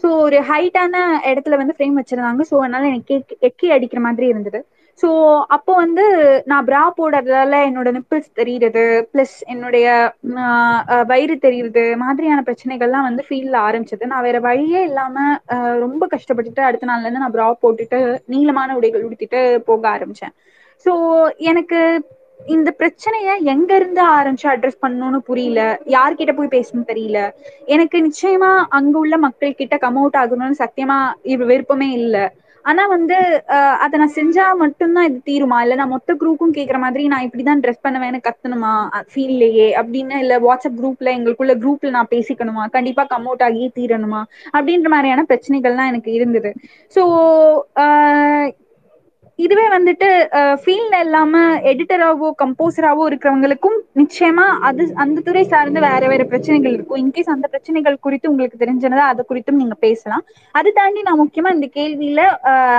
ஸோ 0.04 0.08
ஒரு 0.24 0.38
ஹைட்டான 0.50 0.96
இடத்துல 1.32 1.58
வந்து 1.60 1.76
ஃப்ரேம் 1.76 2.00
வச்சிருந்தாங்க. 2.00 2.44
ஸோ 2.50 2.56
அதனால 2.60 2.86
எனக்கு 2.92 3.16
எக்கி 3.50 3.68
அடிக்கிற 3.76 4.00
மாதிரி 4.02 4.28
இருந்தது. 4.30 4.60
ஸோ 5.04 5.08
அப்போ 5.56 5.72
வந்து 5.76 6.04
நான் 6.50 6.66
பிரா 6.66 6.82
போடுறதால 6.98 7.60
என்னோட 7.68 7.90
நிப்பிள்ஸ் 7.96 8.30
தெரியுறது 8.36 8.84
ப்ளஸ் 9.12 9.38
என்னுடைய 9.54 9.86
வயிறு 11.12 11.36
தெரியுறது 11.40 11.84
மாதிரியான 12.04 12.44
பிரச்சனைகள்லாம் 12.48 13.08
வந்து 13.10 13.24
ஃபீல்ல 13.28 13.56
ஆரம்பிச்சது. 13.68 14.12
நான் 14.12 14.26
வேற 14.28 14.40
வழியே 14.42 14.82
இல்லாம 14.90 15.16
ரொம்ப 15.84 16.04
கஷ்டப்பட்டுட்டு 16.14 16.64
அடுத்த 16.64 16.90
நாள்ல 16.90 17.08
இருந்து 17.08 17.24
நான் 17.24 17.36
பிரா 17.36 17.48
போட்டுட்டு 17.58 18.00
நீளமான 18.28 18.76
உடைகள் 18.80 19.06
உடுத்திட்டு 19.08 19.40
போக 19.70 19.84
ஆரம்பிச்சேன். 19.90 20.34
ஸோ 20.86 20.94
எனக்கு 21.52 21.80
இந்த 22.48 22.70
பிரச்சனைய 22.80 23.34
எங்க 23.54 23.72
இருந்து 23.76 24.02
ஆரம்பிச்சு 24.16 24.48
அட்ரஸ் 24.50 24.82
பண்ணணும்னு 24.82 25.20
புரியல. 25.30 25.62
யார்கிட்ட 25.88 26.34
போய் 26.36 26.54
பேசணும்னு 26.56 26.92
தெரியல. 26.92 27.20
எனக்கு 27.68 27.98
நிச்சயமா 28.08 28.52
அங்க 28.70 28.96
உள்ள 29.00 29.18
மக்கள் 29.18 29.60
கிட்ட 29.60 29.78
கம் 29.78 30.00
அவுட் 30.02 30.20
ஆகணும்னு 30.22 30.62
சத்தியமா 30.64 30.98
விருப்பமே 31.44 31.90
இல்ல. 32.00 32.18
ஆனா 32.66 32.84
வந்து 32.88 33.16
அதை 33.84 33.96
நான் 34.00 34.16
செஞ்சா 34.18 34.44
மட்டும்தான் 34.62 35.08
இது 35.10 35.18
தீருமா? 35.30 35.58
இல்ல 35.64 35.76
நான் 35.76 35.92
மொத்த 35.94 36.12
குரூப்பும் 36.22 36.54
கேக்குற 36.58 36.78
மாதிரி 36.80 37.04
நான் 37.08 37.26
இப்படிதான் 37.26 37.62
ட்ரெஸ் 37.64 37.84
பண்ணுவேன்னு 37.86 38.20
கத்தணுமா? 38.28 38.74
ஃபீல்லையே 39.12 39.68
அப்படின்னு 39.80 40.18
இல்ல 40.24 40.36
வாட்ஸ்அப் 40.40 40.80
குரூப்ல 40.80 41.14
எங்களுக்குள்ள 41.18 41.56
குரூப்ல 41.64 41.90
நான் 41.90 42.12
பேசிக்கணுமா? 42.12 42.66
கண்டிப்பா 42.70 43.06
கம் 43.06 43.28
அவுட் 43.28 43.46
ஆகியே 43.48 43.70
தீரணுமா? 43.80 44.22
அப்படின்ற 44.56 44.90
மாதிரியான 44.90 45.26
பிரச்சனைகள்லாம் 45.32 45.92
எனக்கு 45.94 46.12
இருந்தது. 46.12 46.52
ஸோ 46.96 47.04
இதுவே 49.44 49.66
வந்துட்டு 49.74 50.08
ஃபீல்ட்ல 50.62 50.98
இல்லாம 51.06 51.40
எடிட்டராவோ 51.72 52.28
கம்போசராவோ 52.42 53.04
இருக்கிறவங்களுக்கும் 53.10 53.78
நிச்சயமா 54.00 54.46
அது 54.68 54.84
அந்த 55.04 55.24
துறை 55.28 55.44
சார்ந்து 55.54 55.80
வேற 55.86 56.02
வேற 56.12 56.24
பிரச்சனைகள் 56.32 56.74
இருக்கும். 56.76 57.00
இன்கேஸ் 57.04 57.32
அந்த 57.36 57.48
பிரச்சனைகள் 57.54 57.96
குறித்து 58.06 58.32
உங்களுக்கு 58.32 58.62
தெரிஞ்சதா 58.64 59.06
அது 59.14 59.24
குறித்தும் 59.30 59.60
நீங்க 59.62 59.76
பேசலாம். 59.86 60.24
அது 60.60 60.72
தாண்டி 60.80 61.02
நான் 61.08 61.22
முக்கியமா 61.24 61.52
இந்த 61.58 61.70
கேள்வியில 61.78 62.22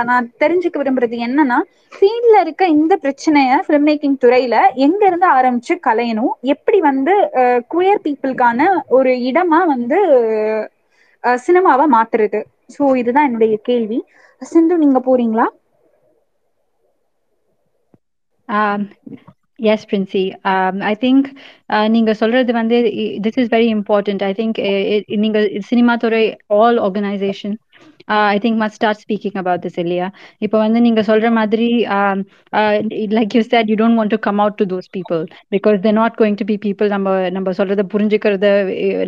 நான் 0.09 0.29
தெரிஞ்சுக்க 0.43 0.81
விரும்புறது 0.81 1.19
என்னன்னா 1.27 1.59
ஃபீல்ட்ல 1.93 2.37
இருக்க 2.45 2.63
இந்த 2.77 2.93
பிரச்சனைய 3.03 3.59
ஃபிலிம் 3.65 3.85
மேக்கிங் 3.89 4.17
துறையில 4.23 4.55
எங்க 4.85 5.01
இருந்து 5.09 5.27
ஆரம்பிச்சு 5.37 5.75
கலையணும்? 5.87 6.33
எப்படி 6.53 6.79
வந்து 6.89 7.13
குயர் 7.73 8.03
பீப்புளுக்கான 8.05 8.69
ஒரு 8.97 9.13
இடமா 9.29 9.61
வந்து 9.73 9.99
சினிமாவை 11.45 11.85
மாத்துறது? 11.97 12.39
ஸோ 12.73 12.83
இதுதான் 13.01 13.27
என்னுடைய 13.29 13.55
கேள்வி. 13.69 13.99
சிந்து 14.41 14.75
நீங்க 14.81 14.99
போறீங்களா? 15.07 15.47
Um, 18.47 18.89
yes, 19.57 19.85
Princey. 19.85 20.35
Um, 20.43 20.81
I 20.81 20.95
think 20.95 21.21
uh, 21.69 21.87
நீங்க 21.87 22.13
சொல்றது 22.13 22.51
வந்து 22.53 22.77
this 23.25 23.37
is 23.37 23.47
very 23.49 23.69
important. 23.77 24.21
I 24.21 24.33
think 24.39 24.53
நீங்க 25.23 25.39
சினிமா 25.71 25.95
துறை 25.95 26.23
all 26.59 26.75
organization 26.87 27.53
uh, 28.07 28.27
I 28.35 28.39
think 28.39 28.57
must 28.57 28.75
start 28.75 28.97
speaking 29.05 29.35
about 29.43 29.61
this 29.65 29.77
இல்லையா 29.83 30.07
இப்போ 30.45 30.57
வந்து 30.63 30.79
நீங்க 30.87 31.01
சொல்ற 31.09 31.29
மாதிரி 31.39 31.69
um, 31.97 32.17
uh, 32.59 32.73
like 33.17 33.33
you 33.37 33.43
said 33.51 33.65
you 33.71 33.77
don't 33.81 33.97
want 34.01 34.11
to 34.15 34.19
come 34.27 34.39
out 34.43 34.55
to 34.61 34.65
those 34.73 34.87
people 34.97 35.21
because 35.55 35.77
they're 35.81 35.99
not 36.03 36.15
going 36.21 36.37
to 36.41 36.47
be 36.51 36.57
people 36.67 36.89
நம்ம 36.95 37.15
நம்ம 37.37 37.53
சொல்றத 37.59 37.85
புரிஞ்சுக்கிறத 37.93 38.47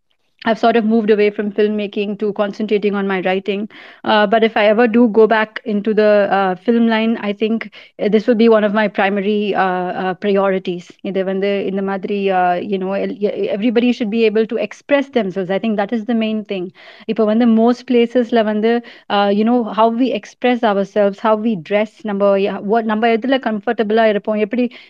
I've 0.46 0.60
sort 0.60 0.76
of 0.76 0.86
moved 0.86 1.10
away 1.10 1.32
from 1.32 1.52
filmmaking 1.52 2.20
to 2.20 2.32
concentrating 2.34 2.96
on 2.96 3.08
my 3.08 3.22
writing. 3.22 3.68
Uh, 4.04 4.28
but 4.28 4.44
if 4.44 4.56
I 4.56 4.68
ever 4.68 4.88
do 4.88 5.08
go 5.10 5.28
back 5.28 5.62
into 5.66 5.94
the 5.94 6.28
uh, 6.32 6.56
film 6.56 6.88
line, 6.88 7.18
I 7.18 7.34
think 7.34 7.74
uh, 8.00 8.10
this 8.10 8.28
will 8.28 8.36
be 8.36 8.48
one 8.48 8.64
of 8.64 8.74
my 8.74 8.88
primary 8.88 9.56
uh, 9.56 9.62
uh 9.62 10.14
priorities. 10.14 10.92
In 11.04 11.14
the, 11.14 11.68
in 11.68 11.76
the 11.76 11.82
Madri, 11.82 12.30
uh, 12.30 12.54
you 12.54 12.78
know, 12.78 12.94
everybody 12.94 13.92
should 13.92 14.10
be 14.10 14.26
able 14.26 14.46
to 14.48 14.58
express 14.58 15.10
themselves. 15.10 15.50
I 15.50 15.60
think 15.60 15.78
that 15.78 15.92
is 15.92 16.06
the 16.06 16.14
main 16.14 16.46
thing. 16.46 16.72
If 17.08 17.18
when 17.18 17.40
the 17.40 17.48
most 17.48 17.88
places, 17.88 18.32
uh, 18.34 19.32
you 19.34 19.44
know, 19.44 19.64
how 19.64 19.90
we 19.90 20.12
express 20.12 20.64
ourselves, 20.64 21.20
how 21.20 21.36
we 21.36 21.56
dress, 21.56 22.06
number, 22.06 22.40
what 22.62 22.86
number, 22.86 23.18
comfortable, 23.40 23.96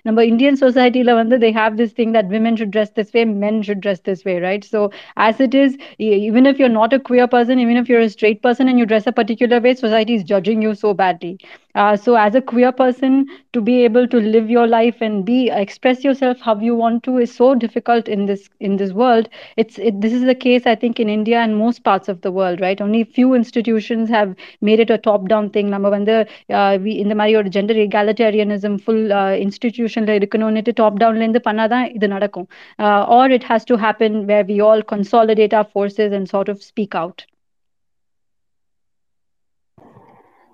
number 0.06 0.22
Indian 0.22 0.58
society, 0.58 1.03
they 1.03 1.51
have 1.51 1.78
this 1.78 1.91
thing 1.93 2.12
that 2.12 2.28
women 2.28 2.56
should 2.56 2.72
dress 2.72 2.89
this 2.91 3.14
way, 3.14 3.26
men 3.26 3.62
should 3.62 3.80
dress 3.80 3.99
this 4.01 4.26
way, 4.26 4.39
right? 4.39 4.64
So 4.64 4.91
as 5.16 5.39
a 5.39 5.45
it 5.48 5.56
is 5.56 5.78
even 6.00 6.46
if 6.52 6.60
you're 6.60 6.76
not 6.78 6.93
a 6.93 7.00
queer 7.10 7.28
person 7.36 7.60
even 7.66 7.78
if 7.84 7.89
you're 7.89 8.06
a 8.08 8.10
straight 8.18 8.41
person 8.48 8.68
and 8.70 8.80
you 8.80 8.86
dress 8.93 9.08
a 9.08 9.18
particular 9.22 9.60
way 9.68 9.76
society 9.76 10.16
is 10.22 10.24
judging 10.34 10.62
you 10.62 10.76
so 10.86 10.93
badly 10.93 11.38
uh, 11.74 11.97
so 11.97 12.14
as 12.16 12.34
a 12.34 12.41
queer 12.43 12.72
person 12.72 13.26
to 13.53 13.61
be 13.61 13.84
able 13.84 14.07
to 14.07 14.18
live 14.20 14.51
your 14.51 14.66
life 14.66 15.01
and 15.01 15.24
be 15.24 15.49
express 15.51 16.05
yourself 16.05 16.38
how 16.41 16.55
you 16.61 16.74
want 16.74 17.03
to 17.03 17.18
is 17.18 17.34
so 17.34 17.55
difficult 17.55 18.09
in 18.09 18.26
this 18.26 18.49
in 18.61 18.76
this 18.76 18.93
world 18.93 19.28
it's 19.57 19.78
it, 19.78 20.01
this 20.01 20.12
is 20.12 20.24
the 20.24 20.34
case 20.34 20.66
i 20.66 20.74
think 20.74 20.99
in 20.99 21.09
india 21.09 21.38
and 21.41 21.57
most 21.57 21.82
parts 21.84 22.09
of 22.09 22.20
the 22.22 22.30
world 22.30 22.61
right 22.61 22.80
only 22.80 23.03
few 23.05 23.34
institutions 23.34 24.09
have 24.11 24.34
made 24.61 24.80
it 24.80 24.91
a 24.91 24.99
top 25.09 25.28
down 25.34 25.49
thing 25.57 25.68
நம்ம 25.74 25.88
வந்து 25.97 26.14
uh, 26.59 26.74
we- 26.84 26.99
இந்த 27.03 27.14
மாதிரி 27.20 27.36
ஒரு 27.41 27.49
gender 27.57 27.80
egalitarianism 27.86 28.74
full 28.86 29.03
uh, 29.20 29.32
institutionல 29.47 30.16
இருக்கணும்னுட்டு 30.20 30.72
top 30.82 30.99
டவுன்ல 31.03 31.24
இருந்து 31.24 31.43
பண்ணாதான் 31.49 31.86
இது 31.97 32.09
நடக்கும் 32.16 32.49
uh, 32.84 33.01
or 33.18 33.24
it 33.38 33.45
has 33.53 33.64
to 33.70 33.76
happen 33.86 34.12
where 34.30 34.45
we 34.53 34.59
all 34.68 34.82
consolidate 34.95 35.55
our 35.61 35.68
forces 35.76 36.12
and 36.18 36.26
sort 36.34 36.49
of 36.55 36.59
speak 36.70 36.95
out. 37.03 37.18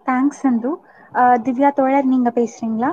Thanks 0.07 0.41
Sindhu 0.43 0.71
அஹ் 1.12 1.40
திவ்யா 1.46 1.70
தோழர் 1.74 2.12
நீங்க 2.12 2.30
பேசுறீங்களா? 2.36 2.92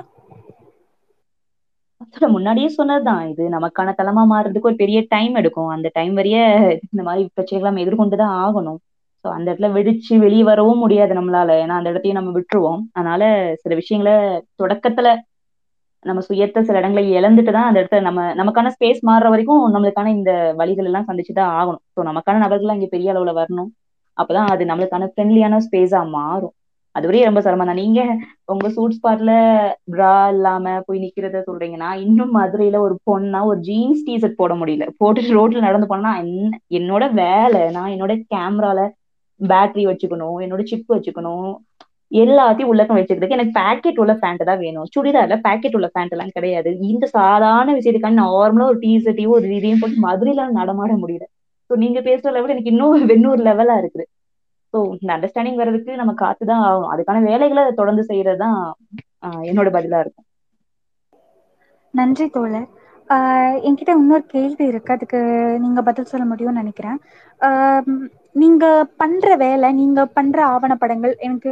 முன்னாடியே 2.33 2.69
சொன்னதுதான் 2.69 3.23
இது 3.31 3.43
நமக்கான 3.49 3.93
தளமா 3.97 4.23
மாறுறதுக்கு 4.31 4.69
ஒரு 4.69 4.77
பெரிய 4.77 4.99
டைம் 5.09 5.33
எடுக்கும். 5.35 5.69
அந்த 5.69 5.87
டைம் 5.93 6.13
வரைய 6.15 6.37
இந்த 6.85 7.01
மாதிரி 7.03 7.23
பிரச்சனைகளை 7.35 7.69
நம்ம 7.69 7.83
எதிர்கொண்டுதான் 7.85 8.35
ஆகணும். 8.43 8.79
ஸோ 9.25 9.33
அந்த 9.35 9.47
இடத்துல 9.51 9.69
வெடிச்சு 9.73 10.13
வெளியே 10.19 10.43
வரவும் 10.43 10.83
முடியாது 10.83 11.13
நம்மளால. 11.13 11.57
ஏன்னா 11.63 11.77
அந்த 11.79 11.91
இடத்தையும் 11.91 12.19
நம்ம 12.19 12.33
விட்டுருவோம். 12.37 12.81
அதனால 12.93 13.23
சில 13.63 13.73
விஷயங்களை 13.81 14.15
தொடக்கத்துல 14.61 15.07
நம்ம 16.05 16.19
சுயத்தை 16.21 16.61
சில 16.61 16.79
இடங்களை 16.79 17.03
இழந்துட்டு 17.11 17.51
தான் 17.51 17.67
அந்த 17.69 17.79
இடத்துல 17.81 18.01
நம்ம 18.01 18.21
நமக்கான 18.35 18.71
ஸ்பேஸ் 18.75 19.01
மாறுற 19.03 19.29
வரைக்கும் 19.29 19.63
நம்மளுக்கான 19.75 20.11
இந்த 20.13 20.31
வழிகள் 20.55 20.85
எல்லாம் 20.85 21.07
சந்திச்சுதான் 21.07 21.51
ஆகணும். 21.55 21.83
ஸோ 21.93 22.05
நமக்கான 22.09 22.41
நபர்கள் 22.45 22.75
இங்க 22.75 22.89
பெரிய 22.89 23.13
அளவுல 23.13 23.33
வரணும். 23.35 23.69
அப்பதான் 24.17 24.49
அது 24.53 24.63
நம்மளுக்கான 24.65 25.09
ஃப்ரெண்ட்லியான 25.11 25.59
ஸ்பேஸா 25.65 26.01
மாறும். 26.11 26.55
அதுவரையும் 26.95 27.27
ரொம்ப 27.27 27.41
சிரமம் 27.41 27.69
தான். 27.69 27.81
நீங்க 27.81 28.01
உங்க 28.53 28.67
சூட் 28.75 28.95
ஸ்பாட்ல 28.95 29.31
ப்ரா 29.93 30.13
இல்லாம 30.33 30.75
போய் 30.87 31.03
நிக்கிறத 31.03 31.41
சொல்றீங்கன்னா 31.47 31.89
இன்னும் 32.03 32.33
மதுரையில 32.37 32.79
ஒரு 32.85 32.95
பொண்ணா 33.07 33.41
ஒரு 33.49 33.59
ஜீன்ஸ் 33.67 34.05
டிஷர்ட் 34.07 34.39
போட 34.41 34.53
முடியல. 34.61 34.85
போட்டுட்டு 35.01 35.37
ரோட்ல 35.37 35.61
நடந்து 35.67 35.87
போனா 35.87 36.11
என்ன 36.23 36.49
என்னோட 36.79 37.03
வேலை 37.21 37.63
நான் 37.77 37.93
என்னோட 37.95 38.15
கேமரால 38.33 38.79
பேட்டரி 39.39 39.83
வச்சுக்கணும் 39.89 40.39
என்னோட 40.43 40.63
சிப் 40.71 40.87
வச்சுக்கணும் 40.89 41.49
எல்லாத்தையும் 42.21 42.71
உள்ளக்கம் 42.71 42.97
வச்சுக்கிறதுக்கு 42.97 43.37
எனக்கு 43.37 43.57
பேக்கெட் 43.57 43.99
உள்ள 44.03 44.13
பேண்ட் 44.21 44.43
தான் 44.43 44.61
வேணும். 44.61 44.87
சுடிதார்ல 44.93 45.35
பேக்கெட் 45.43 45.75
உள்ள 45.77 45.87
பேண்ட் 45.95 46.13
எல்லாம் 46.15 46.35
கிடையாது. 46.37 46.69
இந்த 46.91 47.05
சாதாரண 47.13 47.69
விஷயத்துக்கான 47.75 48.21
நார்மலா 48.23 48.69
ஒரு 48.71 48.79
டிஷர்ட்டையும் 48.85 49.35
ஒரு 49.37 49.47
இதையும் 49.57 49.81
போட்டு 49.81 50.05
மதுரையில 50.07 50.47
நடமாட 50.59 50.93
முடியல. 51.03 51.25
ஸோ 51.69 51.75
நீங்க 51.77 51.99
பேசுற 52.01 52.29
லெவல் 52.31 52.53
எனக்கு 52.55 52.71
இன்னும் 52.73 53.05
வெண்ணூர் 53.11 53.41
லெவலா 53.47 53.75
இருக்குது. 53.81 54.05
ஸோ 54.73 54.79
இந்த 54.95 55.11
அண்டர்ஸ்டாண்டிங் 55.15 55.55
வர்றதுக்கு 55.55 55.91
நம்ம 55.95 56.13
காத்துதான் 56.19 56.63
ஆகும் 56.65 56.91
அதுக்கான 56.93 57.23
வேலைகளை 57.25 57.63
தொடர்ந்து 57.73 58.03
செய்யறதுதான் 58.09 58.57
ஆஹ் 59.23 59.43
என்னோட 59.49 59.69
பதிலா 59.73 59.99
இருக்கும். 60.01 60.27
நன்றி 61.93 62.25
தோழர். 62.29 62.67
ஆஹ் 63.09 63.55
என்கிட்ட 63.67 63.91
இன்னொரு 63.97 64.25
கேள்வி 64.27 64.65
இருக்கு. 64.65 64.91
அதுக்கு 64.95 65.19
நீங்க 65.63 65.81
பதில் 65.83 66.11
சொல்ல 66.11 66.25
முடியும்னு 66.27 66.61
நினைக்கிறேன். 66.61 66.99
நீங்க 68.35 68.65
பண்ற 68.97 69.27
வேலை 69.37 69.67
நீங்க 69.73 70.01
பண்ற 70.17 70.39
ஆவணப்படங்கள் 70.49 71.13
எனக்கு 71.19 71.51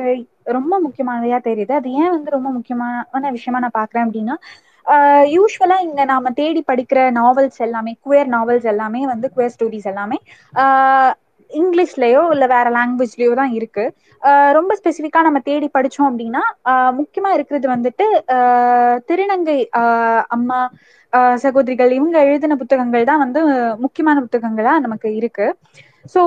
ரொம்ப 0.57 0.74
முக்கியமானதையா 0.86 1.39
தெரியுது. 1.41 1.74
அது 1.74 1.89
ஏன் 2.01 2.11
வந்து 2.11 2.30
ரொம்ப 2.32 2.49
முக்கியமான 2.57 3.05
விஷயமா 3.38 3.61
நான் 3.63 3.80
பாக்குறேன் 3.80 4.05
அப்படின்னா 4.05 4.36
யூஸ்வலா 5.34 5.78
இங்க 5.86 6.01
நாம 6.05 6.30
தேடி 6.34 6.61
படிக்கிற 6.68 6.99
நாவல்ஸ் 7.13 7.59
எல்லாமே 7.59 7.93
குயர் 8.01 8.30
நாவல்ஸ் 8.30 8.68
எல்லாமே 8.72 9.01
வந்து 9.05 9.28
குயர் 9.36 9.53
ஸ்டோரிஸ் 9.53 9.86
எல்லாமே 9.86 10.18
ஆஹ் 10.53 11.13
இங்கிலீஷ்லயோ 11.52 12.22
இல்ல 12.34 12.45
வேற 12.48 12.68
லாங்குவேஜ்லயோ 12.72 13.32
தான் 13.34 13.54
இருக்கு. 13.54 13.84
ரொம்ப 14.58 14.72
ஸ்பெசிஃபிக்கா 14.80 15.20
நம்ம 15.22 15.39
தேடி 15.41 15.68
படிச்சோம் 15.74 16.10
அப்படின்னா 16.10 16.43
முக்கியமா 17.00 17.30
இருக்கிறது 17.36 17.68
வந்துட்டு 17.74 18.06
ஆஹ் 18.36 18.98
திருநங்கை 19.10 19.60
ஆஹ் 19.80 20.24
அம்மா 20.36 20.60
ஆஹ் 21.14 21.38
சகோதரிகள் 21.43 21.91
இவங்க 21.91 22.18
எழுதின 22.24 22.58
புத்தகங்கள் 22.62 23.06
தான் 23.06 23.24
வந்து 23.26 23.41
முக்கியமான 23.86 24.18
புத்தகங்களா 24.24 24.74
நமக்கு 24.86 25.10
இருக்கு. 25.20 25.48
ஸோ 26.16 26.22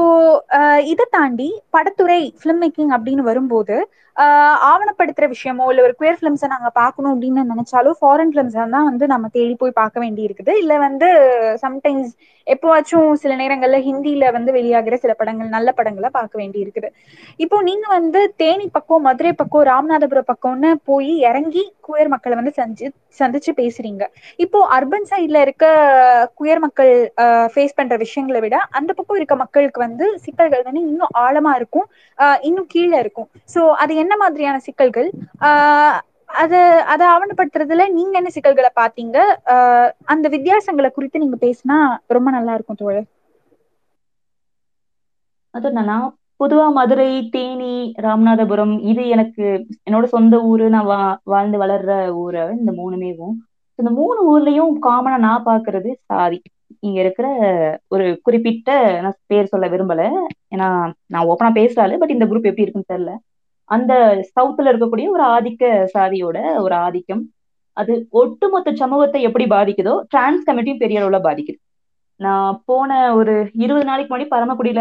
இதை 0.93 1.05
தாண்டி 1.11 1.47
படத்துறை 1.73 2.21
ஃபிலிம் 2.39 2.61
மேக்கிங் 2.62 2.93
அப்படின்னு 2.97 3.23
வரும்போது 3.23 3.77
ஆவணப்படுத்துற 4.70 5.26
விஷயமோ 5.28 5.66
இல்ல 5.70 5.82
ஒரு 5.82 5.94
குயர் 6.00 6.18
ஃபிலிம்ஸை 6.18 6.48
நாங்க 6.54 6.70
பார்க்கணும் 6.80 7.12
அப்படின்னு 7.14 7.44
நினைச்சாலும் 7.52 7.98
ஃபாரின் 8.00 8.32
ஃபிலிம்ஸ் 8.32 8.58
தான் 8.76 8.88
வந்து 8.90 9.06
நம்ம 9.06 9.28
தேடி 9.36 9.54
போய் 9.54 9.78
பார்க்க 9.80 10.04
வேண்டி 10.04 10.22
இருக்குது 10.28 10.54
இல்ல 10.62 10.78
வந்து 10.78 11.08
சம்டைம்ஸ் 11.64 12.12
எப்போவாச்சும் 12.46 13.11
சில 13.22 13.32
நேரங்கள்ல 13.36 13.78
ஹிந்தியில 13.88 14.32
வந்து 14.36 14.50
வெளியாகிற 14.56 14.94
சில 15.02 15.12
படங்கள் 15.18 15.54
நல்ல 15.56 15.70
படங்களை 15.72 16.08
பார்க்க 16.18 16.40
வேண்டி 16.40 16.58
இருக்குது 16.64 16.88
இப்போ 17.40 17.56
நீங்க 17.62 17.86
வந்து 17.88 18.20
தேனி 18.42 18.66
பக்கம் 18.76 19.06
மதுரை 19.08 19.32
பக்கம் 19.32 19.68
ராமநாதபுரம் 19.70 20.30
பக்கம்னு 20.32 20.72
போய் 20.84 21.12
இறங்கி 21.30 21.64
குயர் 21.88 22.12
மக்களை 22.14 22.34
வந்து 22.40 22.52
சந்தி 22.58 22.86
சந்திச்சு 23.20 23.52
பேசுறீங்க. 23.61 24.02
இப்போ 24.38 24.58
அர்பன் 24.76 25.08
சைட்ல 25.11 25.38
இருக்க 25.46 25.64
குயர் 26.40 26.62
மக்கள் 26.64 26.92
ஃபேஸ் 27.52 27.76
பண்ற 27.78 27.94
விஷயங்களை 27.96 28.40
விட 28.40 28.56
அந்த 28.78 28.90
பக்கம் 28.92 29.18
இருக்க 29.20 29.34
மக்களுக்கு 29.36 29.80
வந்து 29.80 30.06
சிக்கல்கள் 30.24 30.66
வந்து 30.68 30.82
இன்னும் 30.90 31.14
ஆழமா 31.24 31.52
இருக்கும் 31.61 31.86
ஆஹ் 32.18 32.38
இன்னும் 32.48 32.68
கீழே 32.74 32.98
இருக்கும். 33.04 33.28
ஸோ 33.54 33.61
அது 33.82 33.92
என்ன 33.96 34.09
மாதிரியான 34.16 34.58
சிக்கல்கள்? 34.58 35.08
ஆஹ் 35.40 35.98
அதை 36.42 36.58
ஆவணப்படுத்துறதுல 37.14 37.88
நீங்க 37.88 38.14
என்ன 38.16 38.30
சிக்கல்களை 38.30 38.70
பாத்தீங்க 38.80 39.18
ஆஹ் 39.46 39.90
அந்த 40.04 40.28
வித்தியாசங்களை 40.28 40.90
குறித்து 40.90 41.18
நீங்க 41.18 41.38
பேசினா 41.46 41.78
ரொம்ப 42.06 42.30
நல்லா 42.30 42.54
இருக்கும் 42.54 42.76
தோழர். 42.76 43.08
அது 45.54 45.68
என்னன்னா 45.70 45.96
பொதுவா 46.40 46.72
மதுரை 46.72 47.28
தேனி 47.28 47.72
ராமநாதபுரம் 48.02 48.80
இது 48.82 49.08
எனக்கு 49.08 49.44
என்னோட 49.90 50.04
சொந்த 50.04 50.40
ஊரு 50.42 50.68
நான் 50.68 50.84
வா 50.84 50.98
வாழ்ந்து 51.24 51.58
வளர்ற 51.58 51.90
ஊரை 52.14 52.42
இந்த 52.58 52.72
மூணுமேவும் 52.72 53.34
இந்த 53.78 53.90
மூணு 53.90 54.20
ஊர்லயும் 54.30 54.72
காமனா 54.86 55.18
நான் 55.18 55.46
பாக்குறது 55.46 55.90
சாதி. 56.04 56.38
இங்க 56.80 57.00
இருக்கிற 57.00 57.26
ஒரு 57.88 58.20
குறிப்பிட்ட 58.22 58.70
நான் 59.02 59.16
பேர் 59.26 59.46
சொல்ல 59.46 59.68
விரும்பல. 59.68 60.02
ஏன்னா 60.54 60.68
நான் 61.06 61.26
ஓப்பனா 61.28 61.50
பேசுறாள் 61.61 61.98
பட் 61.98 62.11
இந்த 62.11 62.26
குரூப் 62.26 62.48
எப்படி 62.50 62.64
இருக்குன்னு 62.66 62.92
தெரியல. 62.92 63.12
அந்த 63.71 63.93
சவுத்துல 64.35 64.71
இருக்கக்கூடிய 64.73 65.09
ஒரு 65.16 65.25
ஆதிக்க 65.37 65.64
சாதியோட 65.95 66.39
ஒரு 66.64 66.75
ஆதிக்கம். 66.87 67.23
அது 67.77 67.93
ஒட்டுமொத்த 68.21 68.71
சமூகத்தை 68.83 69.21
எப்படி 69.23 69.45
பாதிக்குதோ 69.55 69.95
டிரான்ஸ் 70.12 70.47
கமிட்டியும் 70.49 70.83
பெரிய 70.85 71.01
அளவுல 71.01 71.18
பாதிக்குது. 71.27 71.59
நான் 72.21 72.62
போன 72.64 72.91
ஒரு 73.18 73.35
இருபது 73.64 73.85
நாளைக்கு 73.85 74.11
முன்னாடி 74.12 74.27
பரமக்குடியில 74.35 74.81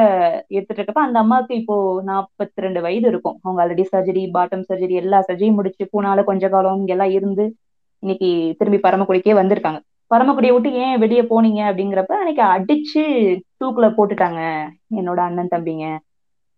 எடுத்துட்டு 0.55 0.79
இருக்கப்ப 0.81 1.03
அந்த 1.07 1.17
அம்மாவுக்கு 1.19 1.53
இப்போ 1.55 1.75
நாற்பத்தி 2.09 2.63
ரெண்டு 2.65 2.79
வயது 2.85 3.07
இருக்கும். 3.11 3.37
அவங்க 3.43 3.59
ஆல்ரெடி 3.63 3.85
சர்ஜரி 3.93 4.23
பாட்டம் 4.37 4.65
சர்ஜரி 4.69 4.95
எல்லா 5.03 5.19
சர்ஜரியும் 5.27 5.57
முடிச்சு 5.59 5.85
பூனால 5.93 6.23
கொஞ்ச 6.23 6.49
காலம் 6.49 6.79
இங்க 6.81 6.93
எல்லாம் 6.95 7.13
இருந்து 7.17 7.45
இன்னைக்கு 8.03 8.29
திரும்பி 8.59 8.79
பரமக்குடிக்கே 8.87 9.33
வந்திருக்காங்க. 9.41 9.79
பரமக்குடியை 10.11 10.53
விட்டு 10.55 10.69
ஏன் 10.83 10.99
வெளியே 11.03 11.23
போனீங்க 11.31 11.61
அப்படிங்கிறப்ப 11.69 12.13
அன்னைக்கு 12.21 12.43
அடிச்சு 12.55 13.03
தூக்குல 13.59 13.87
போட்டுட்டாங்க 13.97 14.41
என்னோட 14.99 15.19
அண்ணன் 15.27 15.53
தம்பிங்க. 15.55 15.85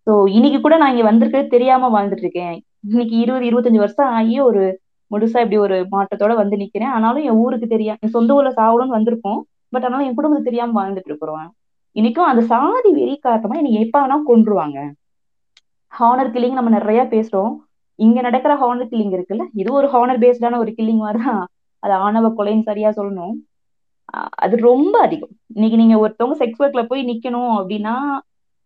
ஸோ 0.08 0.12
இன்னைக்கு 0.30 0.60
கூட 0.62 0.76
நான் 0.78 0.92
இங்க 0.92 1.04
வந்திருக்கிறது 1.04 1.48
தெரியாம 1.48 1.90
வாழ்ந்துட்டு 1.96 2.26
இருக்கேன் 2.26 2.56
இன்னைக்கு 2.90 3.16
இருபது 3.16 3.46
இருபத்தஞ்சு 3.50 3.84
வருஷம் 3.84 4.12
ஆகி 4.12 4.36
ஒரு 4.42 4.62
முழுசா 5.12 5.40
இப்படி 5.44 5.58
ஒரு 5.58 5.78
மாற்றத்தோட 5.92 6.34
வந்து 6.36 6.56
நிக்கிறேன். 6.58 6.94
ஆனாலும் 6.96 7.26
என் 7.30 7.40
ஊருக்கு 7.44 7.68
தெரியா 7.68 7.94
என் 8.04 8.14
சொந்த 8.16 8.32
ஊர்ல 8.34 8.52
சாவணும்னு 8.60 8.98
வந்திருக்கோம் 8.98 9.40
பட் 9.74 9.86
ஆனாலும் 9.86 10.08
என் 10.08 10.18
குடும்பத்துக்கு 10.18 10.50
தெரியாம 10.50 10.76
வாழ்ந்துட்டு 10.80 11.12
இருக்கிறோம் 11.12 11.48
இன்னைக்கும் 11.96 12.30
அந்த 12.32 12.42
சாதி 12.52 12.90
வெறி 12.98 13.16
காரணமா 13.18 13.56
என்னை 13.56 13.74
எப்ப 13.82 13.96
வேணா 14.02 14.18
கொன்றுவாங்க. 14.28 14.78
ஹானர் 15.92 16.34
கில்லிங் 16.34 16.58
நம்ம 16.60 16.70
நிறைய 16.70 17.02
பேசுறோம். 17.14 17.54
இங்க 18.00 18.20
நடக்கிற 18.22 18.54
ஹானர் 18.56 18.90
கில்லிங் 18.92 19.16
இருக்குல்ல? 19.18 19.46
இது 19.54 19.70
ஒரு 19.74 19.88
ஹானர் 19.88 20.22
பேஸ்டான 20.24 20.58
ஒரு 20.58 20.72
கில்லிங் 20.78 21.02
மாதிரிதான் 21.06 21.42
அது 21.84 21.94
ஆணவ 22.06 22.28
கொலைன்னு 22.38 22.68
சரியா 22.70 22.90
சொல்லணும். 22.90 23.36
அது 24.44 24.56
ரொம்ப 24.70 24.96
அதிகம். 25.02 25.34
இன்னைக்கு 25.48 25.78
நீங்க 25.78 25.96
ஒருத்தவங்க 26.04 26.38
செக்ஸ் 26.42 26.62
ஒர்க்ல 26.64 26.82
போய் 26.88 27.02
நிக்கணும் 27.04 27.52
அப்படின்னா 27.60 27.96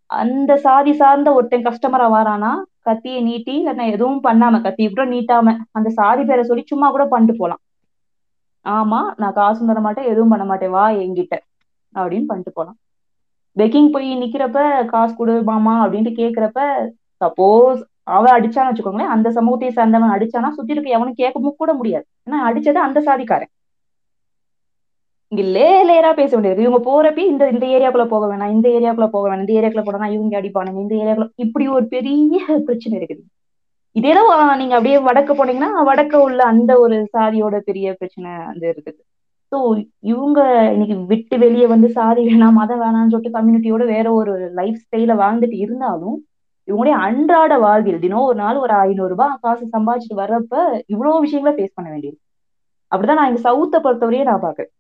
அந்த 0.09 0.51
சாதி 0.57 0.93
சார்ந்த 0.93 1.29
ஒருத்தன் 1.33 1.65
கஸ்டமரா 1.67 2.07
வாரானா 2.11 2.51
கத்தியை 2.81 3.19
நீட்டி 3.23 3.53
இல்லைன்னா 3.59 3.85
எதுவும் 3.93 4.23
பண்ணாம 4.23 4.61
கத்தியை 4.65 4.89
கூட 4.89 5.05
நீட்டாம 5.09 5.55
அந்த 5.71 5.89
சாதி 5.99 6.23
பேரை 6.25 6.43
சொல்லி 6.49 6.63
சும்மா 6.65 6.89
கூட 6.89 7.05
பண்ணிட்டு 7.07 7.35
போலாம். 7.37 7.61
ஆமா 8.65 8.99
நான் 9.17 9.33
காசும் 9.33 9.69
தர 9.71 9.79
மாட்டேன் 9.79 10.09
எதுவும் 10.11 10.31
பண்ண 10.33 10.45
மாட்டேன் 10.45 10.71
வா 10.71 10.85
என்கிட்ட 11.03 11.35
அப்படின்னு 11.93 12.29
பண்ணிட்டு 12.29 12.51
போலாம். 12.51 12.77
பெக்கிங் 13.57 13.91
போய் 13.91 14.09
நிக்கிறப்ப 14.21 14.59
காசு 14.87 15.13
கொடு 15.15 15.33
மாமா 15.43 15.73
அப்படின்ட்டு 15.83 16.13
கேக்குறப்ப 16.19 16.61
சப்போஸ் 17.21 17.81
அவன் 18.15 18.35
அடிச்சான்னு 18.37 18.71
வச்சுக்கோங்களேன் 18.71 19.13
அந்த 19.15 19.27
சமூகத்தை 19.31 19.69
சார்ந்தவன் 19.71 20.15
அடிச்சானா 20.15 20.49
சுத்தி 20.57 20.73
இருக்க 20.73 20.97
எவனும் 20.97 21.19
கேட்கவும் 21.21 21.59
கூட 21.61 21.71
முடியாது. 21.73 22.05
ஏன்னா 22.27 22.39
அடிச்சது 22.49 22.79
அந்த 22.87 22.99
சாதிக்காரன். 23.07 23.51
இங்க 25.31 25.43
லே 25.55 25.69
லேயரா 25.87 26.09
பேச 26.19 26.31
வேண்டியது. 26.35 26.65
இவங்க 26.65 26.79
போறப்ப 26.87 27.21
இந்த 27.31 27.43
இந்த 27.53 27.65
ஏரியாக்குள்ள 27.75 28.05
போக 28.11 28.25
வேணாம் 28.31 28.51
இந்த 28.55 28.67
ஏரியாக்குள்ள 28.77 29.07
போக 29.15 29.23
வேணாம் 29.29 29.43
இந்த 29.43 29.53
ஏரியாக்குள்ள 29.59 29.83
போனா 29.87 30.09
இவங்க 30.17 30.35
அடிப்பானுங்க 30.39 30.79
இந்த 30.85 30.95
ஏரியாக்குள்ள 31.01 31.29
இப்படி 31.45 31.65
ஒரு 31.77 31.85
பெரிய 31.95 32.39
பிரச்சனை 32.67 32.93
இருக்குது. 32.99 33.23
இதேதான் 33.95 34.59
நீங்க 34.61 34.73
அப்படியே 34.77 34.97
வடக்கு 35.07 35.33
போனீங்கன்னா 35.39 35.83
வடக்கு 35.89 36.17
உள்ள 36.27 36.39
அந்த 36.53 36.71
ஒரு 36.83 36.95
சாதியோட 37.15 37.55
பெரிய 37.69 37.95
பிரச்சனை 37.99 38.31
அந்த 38.51 38.63
இருக்குது. 38.73 38.99
ஸோ 39.51 39.57
இவங்க 40.11 40.39
இன்னைக்கு 40.75 40.95
விட்டு 41.11 41.35
வெளியே 41.45 41.67
வந்து 41.73 41.89
சாதி 41.97 42.21
வேணாம் 42.29 42.57
மதம் 42.61 42.81
வேணாம்னு 42.83 43.13
சொல்லிட்டு 43.13 43.37
கம்யூனிட்டியோட 43.37 43.83
வேற 43.95 44.07
ஒரு 44.19 44.33
லைஃப் 44.59 44.79
ஸ்டைல 44.85 45.13
வாழ்ந்துட்டு 45.23 45.57
இருந்தாலும் 45.65 46.17
இவங்களுடைய 46.67 46.95
அன்றாட 47.07 47.53
வாழ்வில் 47.65 48.01
தினம் 48.05 48.27
ஒரு 48.29 48.37
நாள் 48.43 48.61
ஒரு 48.65 48.73
ஐநூறு 48.85 49.11
ரூபாய் 49.13 49.35
காசு 49.43 49.65
சம்பாதிச்சுட்டு 49.75 50.21
வர்றப்ப 50.21 50.53
இவ்வளவு 50.93 51.23
விஷயங்களை 51.25 51.53
ஃபேஸ் 51.57 51.75
பண்ண 51.77 51.87
வேண்டியது. 51.93 52.17
அப்படிதான் 52.91 53.19
நான் 53.21 53.29
இங்க 53.31 53.43
சவுத்தை 53.49 53.79
பொறுத்தவரையே 53.85 54.25
நான் 54.31 54.45
பாக்குறேன் 54.47 54.71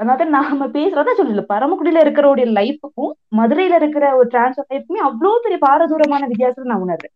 அதாவது 0.00 0.24
நாம 0.34 0.66
பேசுறதா 0.74 1.12
சொல்லல. 1.12 1.42
பரமக்குடியில 1.50 2.02
இருக்கிறவருடைய 2.04 2.46
லைஃபுக்கும் 2.58 3.10
மதுரையில 3.38 3.78
இருக்கிற 3.80 4.04
ஒரு 4.18 4.28
டிரான்ஸ்ஃபர் 4.32 4.70
லைஃப்க்குமே 4.70 5.02
அவ்வளவு 5.08 5.44
பெரிய 5.44 5.58
பாரதூரமான 5.64 6.28
வித்தியாசம் 6.30 6.70
நான் 6.70 6.84
உணர்றேன். 6.86 7.14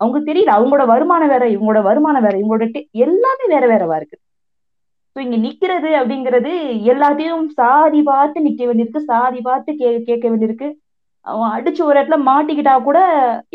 அவங்களுக்கு 0.00 0.30
தெரியல. 0.30 0.54
அவங்களோட 0.56 0.84
வருமானம் 0.92 1.32
வேற 1.34 1.44
இவங்களோட 1.50 1.82
வருமானம் 1.88 2.24
வேற 2.26 2.34
இவங்களோட 2.38 2.66
எல்லாமே 3.04 3.46
வேற 3.54 3.64
வேறவா 3.72 3.96
இருக்கு. 3.96 4.16
ஸோ 5.16 5.20
இங்க 5.20 5.36
நிக்கிறது 5.44 5.90
அப்படிங்கிறது 5.98 6.52
எல்லாத்தையும் 6.92 7.44
சாதி 7.58 8.00
பார்த்து 8.04 8.46
நிக்க 8.46 8.62
வேண்டியிருக்கு 8.66 9.02
சாதி 9.06 9.40
பார்த்து 9.42 9.70
கே 9.76 9.90
கேட்க 10.08 10.26
வேண்டியிருக்கு. 10.28 10.68
அவன் 11.26 11.52
அடிச்சு 11.52 11.82
ஒரு 11.84 11.96
இடத்துல 11.98 12.16
மாட்டிக்கிட்டா 12.26 12.74
கூட 12.82 12.98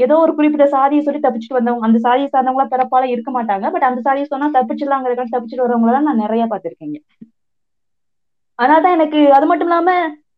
ஏதோ 0.03 0.15
ஒரு 0.19 0.31
குறிப்பிட்ட 0.35 0.65
சாதியை 0.71 1.01
சொல்லி 1.03 1.21
தப்பிச்சுட்டு 1.21 1.57
வந்தவங்க 1.57 1.87
அந்த 1.87 1.99
சாதியை 2.05 2.29
சார்ந்தவங்களா 2.29 2.71
பிறப்பால 2.71 3.09
இருக்க 3.11 3.31
மாட்டாங்க. 3.31 3.65
பட் 3.75 3.87
அந்த 3.89 4.01
சாதியை 4.01 4.27
சொன்னா 4.27 4.49
தப்பிச்சிடலாங்கிறக்கான 4.57 5.33
தப்பிச்சுட்டு 5.35 5.67
வரவங்கள 5.67 5.99
நான் 6.07 6.23
நிறைய 6.25 6.45
பார்த்திருக்கேங்க 6.51 6.99
அதனாலதான் 8.59 8.95
எனக்கு 8.97 9.19
அது 9.33 9.45
மட்டும் 9.45 9.67
இல்லாம 9.67 9.89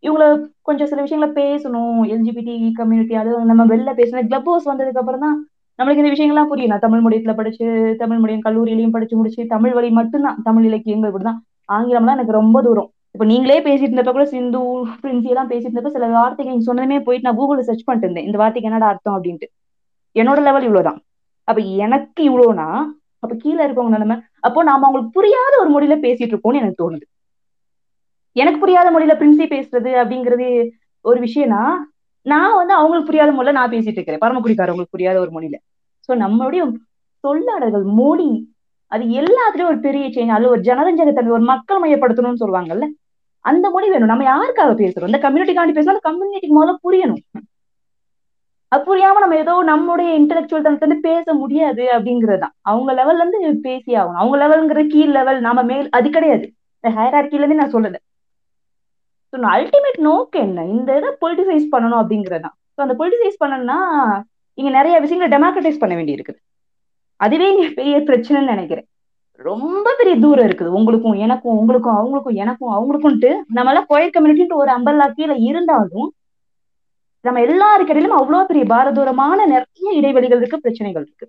இவங்கள 0.04 0.26
கொஞ்சம் 0.62 0.88
சில 0.88 1.02
விஷயங்களை 1.02 1.32
பேசணும். 1.40 2.00
எல்ஜிபிடி 2.14 2.74
கம்யூனிட்டி 2.74 3.16
அது 3.16 3.32
நம்ம 3.46 3.64
வெளில 3.66 3.92
பேசணும். 3.96 4.28
கிளப் 4.30 4.50
ஹவுஸ் 4.50 4.70
வந்ததுக்கு 4.70 5.02
அப்புறம் 5.02 5.24
தான் 5.26 5.38
நம்மளுக்கு 5.80 6.04
இந்த 6.04 6.14
விஷயங்கள்லாம் 6.14 6.50
புரியும். 6.50 6.72
நான் 6.72 6.86
தமிழ் 6.86 7.04
மொழியத்துல 7.06 7.34
படிச்சு 7.36 7.68
தமிழ் 7.98 8.20
மொழியம் 8.20 8.46
கல்லூரியிலையும் 8.48 8.96
படிச்சு 8.96 9.16
முடிச்சு 9.18 9.48
தமிழ் 9.48 9.74
வழி 9.74 9.90
மட்டும்தான். 9.92 10.40
தமிழ் 10.44 10.66
இலக்கியங்கள் 10.66 11.12
இப்படிதான் 11.12 11.40
ஆங்கிலம்லாம் 11.70 12.18
எனக்கு 12.18 12.40
ரொம்ப 12.42 12.58
தூரம். 12.62 12.90
இப்ப 13.16 13.26
நீங்களே 13.26 13.60
பேசிட்டு 13.60 13.92
இருந்தப்ப 13.92 14.12
கூட 14.12 14.26
சிந்து 14.26 14.60
பிரின்சி 15.02 15.30
எல்லாம் 15.30 15.50
பேசிட்டு 15.50 15.70
இருந்தப்ப 15.70 15.90
சில 15.90 16.08
வார்த்தைகள் 16.10 16.54
நீங்க 16.54 16.68
சொன்னதுமே 16.70 17.00
போயிட்டு 17.04 17.28
நான் 17.28 17.40
கூகுள்ல 17.40 17.60
சர்ச் 17.62 17.84
பண்ணிட்டு 17.84 18.08
இருந்தேன். 18.08 18.28
இந்த 18.28 18.38
வார்த்தைக்கு 18.38 18.70
என்னடா 18.70 18.88
அர்த்தம் 18.88 19.16
அப்படின்ட்டு. 19.18 19.48
என்னோட 20.16 20.40
லெவல் 20.42 20.64
இவ்வளவுதான். 20.64 21.00
அப்ப 21.48 21.60
எனக்கு 21.78 22.22
இவ்வளவுனா 22.30 22.68
அப்ப 23.24 23.34
கீழே 23.36 23.62
இருக்கவங்க 23.66 23.90
நிலைமை. 23.90 24.16
அப்போ 24.40 24.60
நாம 24.64 24.86
அவங்களுக்கு 24.86 25.16
புரியாத 25.18 25.54
ஒரு 25.62 25.70
மொழியில 25.70 25.96
பேசிட்டு 26.06 26.34
இருக்கோம்னு 26.34 26.62
எனக்கு 26.62 26.82
தோணுது. 26.84 27.06
எனக்கு 28.36 28.60
புரியாத 28.60 28.88
மொழியில 28.92 29.14
பிரின்சி 29.20 29.46
பேசுறது 29.54 29.92
அப்படிங்கிறது 30.02 30.48
ஒரு 31.06 31.20
விஷயம்னா 31.22 31.64
நான் 32.26 32.56
வந்து 32.56 32.74
அவங்களுக்கு 32.74 33.10
புரியாத 33.10 33.32
மொழியில 33.32 33.52
நான் 33.52 33.72
பேசிட்டு 33.72 33.98
இருக்கிறேன். 33.98 34.24
பரமக்குடிக்காரவங்களுக்கு 34.26 34.96
புரியாத 34.96 35.20
ஒரு 35.20 35.32
மொழியில. 35.32 35.58
சோ 36.10 36.12
நம்மளுடைய 36.24 36.62
சொல்லாடல்கள் 37.24 37.86
மொழி 38.00 38.30
அது 38.92 39.04
எல்லாத்துலயும் 39.22 39.72
ஒரு 39.72 39.80
பெரிய 39.80 40.06
சேஞ்ச் 40.08 40.34
அதுல 40.36 40.50
ஒரு 40.50 40.62
ஜனரஞ்சகத்தன்மை 40.62 41.32
ஒரு 41.32 41.44
மக்கள் 41.44 41.82
மையப்படுத்தணும்னு 41.82 42.42
சொல்லுவாங்கல்ல 42.42 42.88
அந்த 43.46 43.70
மொழி 43.70 43.90
வேணும். 43.90 44.08
நம்ம 44.08 44.26
யாருக்காக 44.32 44.72
பேசுறோம்? 44.82 45.10
இந்த 45.12 45.20
கம்யூனிட்டிக்காண்டி 45.26 45.74
பேசணும் 45.78 45.96
அந்த 45.96 46.06
கம்யூனிட்டிக்கு 46.10 46.58
முதல்ல 46.60 46.76
புரியணும். 46.84 47.22
அது 48.72 48.84
புரியாம 48.88 49.22
நம்ம 49.24 49.38
ஏதோ 49.38 49.54
நம்மளுடைய 49.68 50.10
இன்டெலெக்சுவல் 50.20 50.66
தனத்துல 50.66 50.86
இருந்து 50.86 51.08
பேச 51.10 51.34
முடியாது 51.34 51.84
அப்படிங்கறதுதான் 51.96 52.54
அவங்க 52.62 52.92
லெவல்ல 52.94 53.24
இருந்து 53.24 53.60
பேசி 53.62 53.92
ஆகணும். 53.94 54.20
அவங்க 54.22 54.38
லெவல்ங்கிற 54.42 54.88
கீழ் 54.88 55.12
லெவல் 55.12 55.40
நாம 55.40 55.64
மேல் 55.64 55.90
அது 55.90 56.10
கிடையாது. 56.10 56.46
இந்த 56.84 56.90
ஹேரார்கில 56.98 57.42
இருந்து 57.42 57.56
நான் 57.56 57.74
சொல்லல 57.74 57.98
ஸோ 59.34 59.38
அல்டிமேட் 59.56 60.00
நோக்கு 60.08 60.38
என்ன? 60.40 60.66
இந்த 60.76 60.90
இதை 61.00 61.10
பொலிட்டிசைஸ் 61.24 61.66
பண்ணணும் 61.74 62.02
அப்படிங்கறதுதான் 62.02 62.56
ஸோ 62.76 62.80
அந்த 62.86 62.96
பொலிட்டிசைஸ் 63.02 63.42
பண்ணணும்னா 63.44 63.78
இங்க 64.58 64.70
நிறைய 64.78 64.96
விஷயங்களை 65.00 65.30
டெமோக்ரட்டைஸ் 65.36 65.82
பண்ண 65.82 65.94
வேண்டி 65.96 66.16
இருக்குது 66.18 66.40
அதுவே 67.20 67.46
இங்க 67.54 67.66
பெரிய 67.80 67.98
பிரச்சனைன்னு 67.98 68.54
நினைக்கிறேன். 68.54 68.88
ரொம்ப 69.50 69.88
பெரிய 70.00 70.16
தூரம் 70.20 70.48
இருக்குது. 70.48 70.72
உங்களுக்கும் 70.78 71.18
எனக்கும் 71.26 71.58
உங்களுக்கும் 71.58 71.98
அவங்களுக்கும் 72.00 72.40
எனக்கும் 72.44 72.74
அவங்களுக்கும்ட்டு 72.78 73.30
நம்ம 73.48 73.70
எல்லாம் 73.72 73.88
கோயில் 73.88 74.16
கம்யூனிட்டின்ட்டு 74.16 74.62
ஒரு 74.64 74.72
அம்பல்லா 74.78 75.08
கீழே 75.18 75.36
இருந்தாலும் 75.50 76.10
நம்ம 77.26 77.42
எல்லாருக்கிடையிலும் 77.46 78.18
அவ்வளவு 78.20 78.50
பெரிய 78.50 78.66
பாரதூரமான 78.74 79.40
நிறைய 79.46 79.92
இடைவெளிகள் 80.00 80.40
இருக்கு 80.42 80.60
பிரச்சனைகள் 80.60 81.06
இருக்கு. 81.08 81.28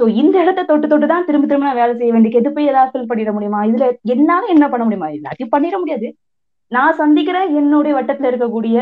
ஸோ 0.00 0.08
இந்த 0.20 0.42
இடத்த 0.42 0.62
தொட்டு 0.62 0.88
தொட்டு 0.88 1.06
தான் 1.06 1.24
திரும்ப 1.24 1.46
திரும்ப 1.46 1.66
நான் 1.66 1.80
வேலை 1.80 1.94
செய்ய 1.96 2.12
வேண்டிய 2.12 2.38
எது 2.40 2.52
போய் 2.52 2.70
ஏதாவது 2.72 2.92
ஃபில் 2.92 3.10
பண்ணிட 3.10 3.32
முடியுமா? 3.32 3.60
இதுல 3.70 3.86
என்னால 4.14 4.46
என்ன 4.46 4.68
பண்ண 4.68 4.84
முடியுமா? 4.84 5.08
எல்லாத்தையும் 5.18 5.52
பண்ணிட 5.56 5.78
முடியாது. 5.78 6.08
நான் 6.72 6.98
சந்திக்கிற 7.00 7.38
என்னுடைய 7.60 7.92
வட்டத்துல 7.98 8.30
இருக்கக்கூடிய 8.32 8.76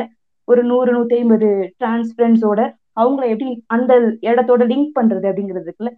ஒரு 0.48 0.60
நூறு 0.64 0.90
நூத்தி 0.96 1.14
ஐம்பது 1.20 1.48
டிரான்ஸ் 1.78 2.10
ஃப்ரெண்ட்ஸோட 2.14 2.60
அவங்கள 3.00 3.24
எப்படி 3.32 3.50
அந்த 3.74 3.92
இடத்தோட 4.30 4.62
லிங்க் 4.72 4.96
பண்றது 4.98 5.26
அப்படிங்கிறதுக்குள்ள 5.30 5.90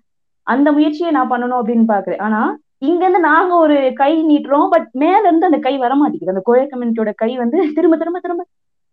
அந்த 0.46 0.68
முயற்சியை 0.76 1.10
நான் 1.16 1.30
பண்ணணும் 1.32 1.60
அப்படின்னு 1.60 1.86
பாக்குறேன். 1.94 2.20
ஆனா 2.26 2.40
இங்க 2.88 3.02
இருந்து 3.04 3.20
நாங்க 3.30 3.52
ஒரு 3.64 3.76
கை 4.00 4.12
நீட்டுறோம் 4.30 4.68
பட் 4.74 4.86
மேல 5.02 5.22
இருந்து 5.28 5.48
அந்த 5.48 5.58
கை 5.66 5.74
வர 5.84 5.92
மாட்டேங்குது. 6.00 6.34
அந்த 6.34 6.44
கோயில் 6.48 6.70
கம்யூனிட்டியோட 6.72 7.12
கை 7.22 7.30
வந்து 7.42 7.58
திரும்ப 7.76 7.96
திரும்ப 8.02 8.20
திரும்ப 8.20 8.44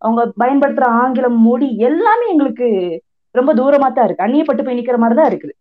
அவங்க 0.02 0.22
பயன்படுத்துற 0.42 0.88
ஆங்கிலம் 1.02 1.38
மொழி 1.48 1.70
எல்லாமே 1.90 2.26
எங்களுக்கு 2.34 2.68
ரொம்ப 3.36 3.52
தூரமா 3.60 3.88
தான் 3.94 4.08
இருக்கு. 4.08 4.26
அந்நியப்பட்டு 4.28 4.66
போய் 4.66 4.80
நிக்கிற 4.80 4.98
மாதிரி 5.04 5.18
தான் 5.20 5.30
இருக்குது. 5.32 5.54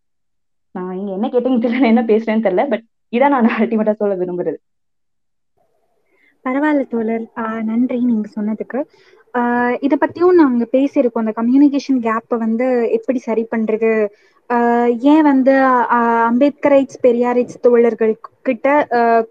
நான் 0.75 0.95
இங்க 1.01 1.11
என்ன 1.19 1.27
கேட்டீங்கன்னு 1.35 1.67
தெரியல 1.67 1.93
என்ன 1.95 2.03
பேசுறேன்னு 2.13 2.47
தெரியல 2.47 2.65
பட் 2.73 2.85
இதான் 3.17 3.35
நான் 3.35 3.53
அல்டிமேட்டா 3.61 3.95
சொல்ல 4.03 4.15
விரும்புறது. 4.23 4.59
பரவாயில்ல 6.47 6.85
தோழர். 6.89 7.25
ஆஹ் 7.37 7.63
நன்றி 7.65 7.99
நீங்க 8.05 8.29
சொன்னதுக்கு. 8.35 8.81
ஆஹ் 9.35 9.75
இத 9.81 9.95
பத்தியும் 9.97 10.41
நாங்க 10.41 10.65
பேசியிருக்கோம். 10.73 11.25
அந்த 11.25 11.35
கம்யூனிகேஷன் 11.39 12.01
கேப்பை 12.07 12.37
வந்து 12.45 12.67
எப்படி 12.97 13.21
சரி 13.25 13.45
பண்றது? 13.51 13.91
ஆஹ் 14.51 14.91
ஏன் 15.07 15.25
வந்து 15.25 15.55
ஆஹ் 15.91 16.25
அம்பேத்கரைட்ஸ் 16.29 16.99
பெரியாரைட்ஸ் 17.03 17.63
தோழர்கள் 17.63 18.13
கிட்ட 18.43 18.67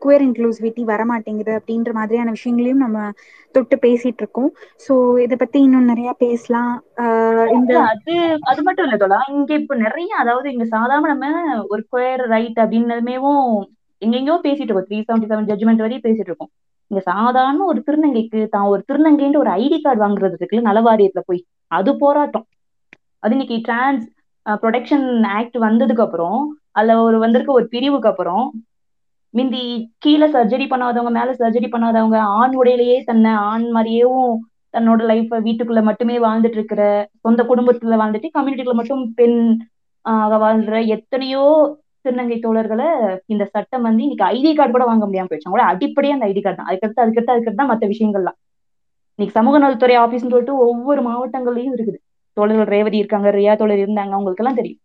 குயர் 0.01 0.24
இன்க்ளூசிவிட்டி 0.26 0.84
வரமாட்டேங்குது 0.89 1.51
அப்படின்ற 1.59 1.91
மாதிரியான 1.97 2.34
விஷயங்களையும் 2.38 2.84
நம்ம 2.86 2.99
தொட்டு 3.55 3.76
பேசிட்டு 3.82 4.22
இருக்கோம் 4.22 4.51
சோ 4.86 4.93
இத 5.26 5.34
பத்தி 5.38 5.59
இன்னும் 5.59 5.89
நிறைய 5.91 6.09
பேசலாம். 6.18 6.74
ஆஹ் 7.03 7.49
இந்த 7.57 7.72
அது 7.91 8.16
அது 8.51 8.61
மட்டும் 8.68 8.86
இல்ல 8.88 8.97
தோழா. 8.97 9.20
இங்க 9.34 9.51
இப்ப 9.61 9.76
நிறைய 9.84 10.11
அதாவது 10.24 10.47
இங்க 10.53 10.66
சாதாரண 10.74 11.09
நம்ம 11.13 11.28
ஒரு 11.72 11.84
குயர் 11.91 12.24
ரைட் 12.32 12.59
அப்படின்னதுமேவும் 12.63 13.47
எங்கெங்கயோ 14.01 14.38
பேசிட்டு 14.43 14.70
இருக்கோம் 14.70 14.89
த்ரீ 14.89 14.99
செவன்டி 15.01 15.28
செவன் 15.28 15.49
ஜட்ஜ்மெண்ட் 15.49 15.84
வரையும் 15.84 16.05
பேசிட்டு 16.05 16.32
இருக்கோம் 16.32 16.51
இங்க 16.91 17.01
சாதாரண 17.07 17.65
ஒரு 17.65 17.79
திருநங்கைக்கு 17.88 18.39
தான் 18.47 18.67
ஒரு 18.71 18.81
திருநங்கைன்ற 18.89 19.38
ஒரு 19.38 19.51
ஐடி 19.59 19.77
கார்டு 19.79 20.03
வாங்குறது 20.03 20.38
இருக்குல்ல 20.38 20.67
நலவாரியத்துல 20.69 21.23
போய் 21.25 21.41
அது 21.71 21.91
போராட்டம். 21.97 22.45
அது 23.23 23.33
இன்னைக்கு 23.33 23.57
டிரான்ஸ் 23.65 24.05
ப்ரொடெக்ஷன் 24.45 25.05
ஆக்ட் 25.36 25.57
வந்ததுக்கு 25.59 26.03
அப்புறம் 26.03 26.39
அதுல 26.71 26.95
ஒரு 27.03 27.17
வந்திருக்க 27.19 27.51
ஒரு 27.51 27.67
பிரிவுக்கு 27.71 28.09
அப்புறம் 28.11 28.45
மிந்தி 29.33 29.61
கீழே 29.97 30.27
சர்ஜரி 30.33 30.65
பண்ணாதவங்க 30.67 31.11
மேல 31.11 31.31
சர்ஜரி 31.39 31.69
பண்ணாதவங்க 31.69 32.19
ஆண் 32.36 32.53
உடையிலேயே 32.55 32.97
தன்னை 33.09 33.31
ஆண் 33.47 33.65
மாதிரியும் 33.71 34.21
தன்னோட 34.73 35.01
லைஃப்பை 35.09 35.38
வீட்டுக்குள்ள 35.47 35.81
மட்டுமே 35.89 36.15
வாழ்ந்துட்டு 36.19 36.59
இருக்கிற 36.59 36.83
சொந்த 37.19 37.41
குடும்பத்துல 37.43 37.97
வாழ்ந்துட்டு 38.01 38.29
கம்யூனிட்டிக்குள்ள 38.29 38.79
மட்டும் 38.81 39.03
பெண் 39.15 39.39
ஆக 40.05 40.38
வாழ்ற 40.38 40.79
எத்தனையோ 40.95 41.45
திருநங்கை 42.05 42.37
தோழர்களை 42.45 42.87
இந்த 43.33 43.43
சட்டம் 43.53 43.85
வந்து 43.87 44.03
இன்னைக்கு 44.05 44.25
ஐடி 44.35 44.51
கார்டு 44.57 44.75
கூட 44.75 44.85
வாங்க 44.91 45.03
முடியாம 45.05 45.29
போயிடுச்சு. 45.29 45.49
அவங்களோட 45.49 45.67
அடிப்படையே 45.73 46.15
அந்த 46.17 46.27
ஐடி 46.31 46.41
கார்டு 46.41 46.59
தான். 46.61 46.69
அதுக்கடுத்து 46.71 47.03
அதுக்கடுத்து 47.03 47.33
அதுக்கடுத்து 47.35 47.61
தான் 47.63 47.71
மற்ற 47.73 47.85
விஷயங்கள்லாம். 47.93 48.37
இன்னைக்கு 49.19 49.37
சமூக 49.39 49.57
நலத்துறை 49.57 49.95
ஆபீஸ்னு 49.95 50.33
சொல்லிட்டு 50.33 50.55
ஒவ்வொரு 50.67 51.01
மாவட்டங்கள்லயும் 51.01 51.75
இருக்குது. 51.77 51.99
தோழர்கள் 52.37 52.71
ரேவதி 52.75 52.97
இருக்காங்க 52.97 53.29
ரியா 53.31 53.53
தோழர் 53.55 53.83
இருந்தாங்க 53.83 54.13
அவங்களுக்கு 54.17 54.43
எல்லாம் 54.43 54.59
தெரியும். 54.61 54.81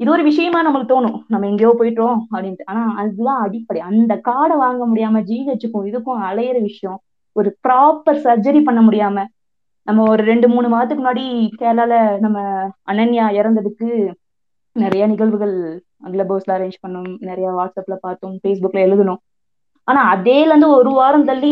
இது 0.00 0.10
ஒரு 0.10 0.22
விஷயமா 0.22 0.60
நம்மளுக்கு 0.66 0.92
தோணும். 0.94 1.18
நம்ம 1.28 1.46
எங்கேயோ 1.46 1.72
போயிட்டோம் 1.80 2.16
அப்படின்ட்டு. 2.32 2.64
ஆனா 2.64 2.82
அதுதான் 3.02 3.40
அடிப்படை. 3.40 3.80
அந்த 3.90 4.12
கார்டை 4.28 4.56
வாங்க 4.56 4.82
முடியாம 4.86 5.22
ஜிஹெச்சுக்கும் 5.30 5.86
இதுக்கும் 5.90 6.22
அலையிற 6.28 6.56
விஷயம். 6.62 6.98
ஒரு 7.36 7.50
ப்ராப்பர் 7.68 8.18
சர்ஜரி 8.26 8.60
பண்ண 8.62 8.80
முடியாம 8.80 9.24
நம்ம 9.88 10.02
ஒரு 10.10 10.22
ரெண்டு 10.22 10.46
மூணு 10.48 10.68
மாதத்துக்கு 10.68 11.02
முன்னாடி 11.02 11.24
கேரளால 11.60 11.94
நம்ம 12.20 12.38
அனன்யா 12.92 13.24
இறந்ததுக்கு 13.40 13.88
நிறைய 14.76 15.06
நிகழ்வுகள் 15.06 15.54
கிளப் 16.04 16.32
ஹவுஸ்ல 16.32 16.54
அரேஞ்ச் 16.56 16.78
பண்ணோம். 16.84 17.10
நிறைய 17.20 17.48
வாட்ஸ்அப்ல 17.58 17.96
பார்த்தோம். 18.00 18.34
ஃபேஸ்புக்ல 18.42 18.78
எழுதணும் 18.86 19.20
ஆனா 19.88 20.00
அதேல 20.14 20.50
இருந்து 20.50 20.68
ஒரு 20.70 20.90
வாரம் 20.90 21.24
தள்ளி 21.24 21.50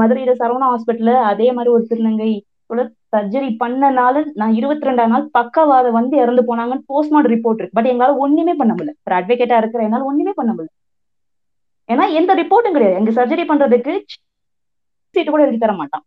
மதுரையில 0.00 0.32
சரவணா 0.40 0.66
ஹாஸ்பிட்டல்ல 0.72 1.14
அதே 1.32 1.48
மாதிரி 1.52 1.72
ஒரு 1.74 1.84
திருநங்கை 1.90 2.32
சர்ஜரி 3.14 3.48
பண்ணனால 3.62 4.22
நான் 4.34 4.54
இருபத்தி 4.54 4.86
ரெண்டாம் 4.86 5.12
நாள் 5.12 5.26
பக்கவாத 5.38 5.90
வந்து 5.90 6.14
இறந்து 6.22 6.42
போனாங்கன்னு 6.48 6.86
போஸ்ட்மார்டம் 6.92 7.32
ரிப்போர்ட் 7.34 7.60
இருக்கு. 7.60 7.76
பட் 7.78 7.86
எங்களால 7.86 8.16
ஒண்ணுமே 8.24 8.54
பண்ண 8.60 8.72
முடியல. 8.74 8.92
ஒரு 9.06 9.16
அட்வொகேட்டா 9.18 9.58
இருக்கிற 9.62 9.84
என்னால 9.86 10.08
ஒண்ணுமே 10.10 10.32
பண்ண 10.34 10.52
முடியல. 10.54 10.72
ஏன்னா 11.88 12.04
எந்த 12.20 12.34
ரிப்போர்ட்டும் 12.40 12.76
கிடையாது. 12.76 12.98
எங்க 13.00 13.12
சர்ஜரி 13.18 13.44
பண்றதுக்கு 13.50 13.92
சீட்டு 15.14 15.30
கூட 15.30 15.42
எழுதி 15.42 15.58
தர 15.58 15.72
மாட்டான். 15.80 16.04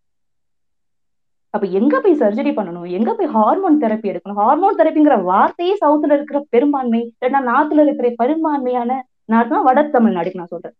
அப்ப 1.58 1.68
எங்க 1.80 1.96
போய் 2.02 2.20
சர்ஜரி 2.22 2.52
பண்ணணும்? 2.58 2.88
எங்க 2.98 3.12
போய் 3.14 3.30
ஹார்மோன் 3.36 3.80
தெரப்பி 3.84 4.08
எடுக்கணும்? 4.12 4.40
ஹார்மோன் 4.42 4.80
தெரப்பிங்கிற 4.82 5.16
வார்த்தையே 5.30 5.76
சவுத்துல 5.84 6.18
இருக்கிற 6.18 6.40
பெரும்பான்மை 6.54 7.02
இல்லைன்னா 7.06 7.42
நார்த்ல 7.52 7.86
இருக்கிற 7.86 8.10
பெரும்பான்மையான 8.22 9.00
நாடுனா 9.34 9.60
வட 9.68 9.82
தமிழ்நாடுக்கு 9.96 10.42
நான் 10.42 10.54
சொல்றேன். 10.56 10.76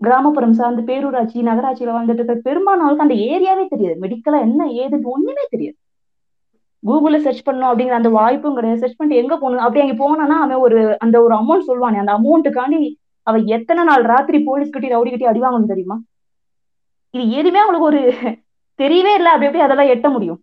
கிராமப்புறம் 0.00 0.54
சார்ந்து 0.58 0.82
பேரூராட்சி 0.90 1.38
நகராட்சியில 1.48 1.94
வந்துட்டு 1.96 2.20
இருக்கிற 2.20 2.40
பெரும்பாலானவங்களுக்கு 2.48 3.06
அந்த 3.06 3.16
ஏரியாவே 3.30 3.64
தெரியாது. 3.72 3.96
மெடிக்கலா 4.04 4.38
என்ன 4.48 4.68
ஏது 4.82 4.96
ஒண்ணுமே 5.14 5.44
தெரியாது. 5.54 5.76
கூகுள்ல 6.82 7.18
சர்ச் 7.24 7.46
பண்ணணும் 7.46 7.70
அப்படிங்கிற 7.70 7.96
அந்த 8.00 8.10
வாய்ப்பும் 8.18 8.56
கிடையாது. 8.58 8.82
சர்ச் 8.82 8.98
பண்ணிட்டு 8.98 9.22
எங்க 9.22 9.34
போகணும்? 9.42 9.64
அப்படி 9.66 9.82
அங்க 9.84 9.96
போனானா 10.02 10.36
அவன் 10.44 10.62
ஒரு 10.66 10.78
அந்த 11.04 11.16
ஒரு 11.26 11.34
அமௌண்ட் 11.40 11.68
சொல்லுவானே 11.70 12.02
அந்த 12.04 12.14
அமௌண்ட்டுக்காண்டி 12.18 12.80
அவன் 13.26 13.42
எத்தனை 13.56 13.82
நாள் 13.90 14.04
ராத்திரி 14.12 14.38
போலீஸ் 14.48 14.72
கிட்டி 14.74 14.94
ரவுடி 14.94 15.10
கிட்டி 15.14 15.26
அடிவாங்கன்னு 15.32 15.72
தெரியுமா? 15.72 15.96
இது 17.14 17.22
எதுவுமே 17.40 17.60
அவங்களுக்கு 17.62 17.90
ஒரு 17.92 18.00
தெரியவே 18.82 19.12
இல்லை. 19.14 19.30
அப்படி 19.32 19.48
எப்படி 19.48 19.64
அதெல்லாம் 19.64 19.92
எட்ட 19.94 20.08
முடியும்? 20.10 20.40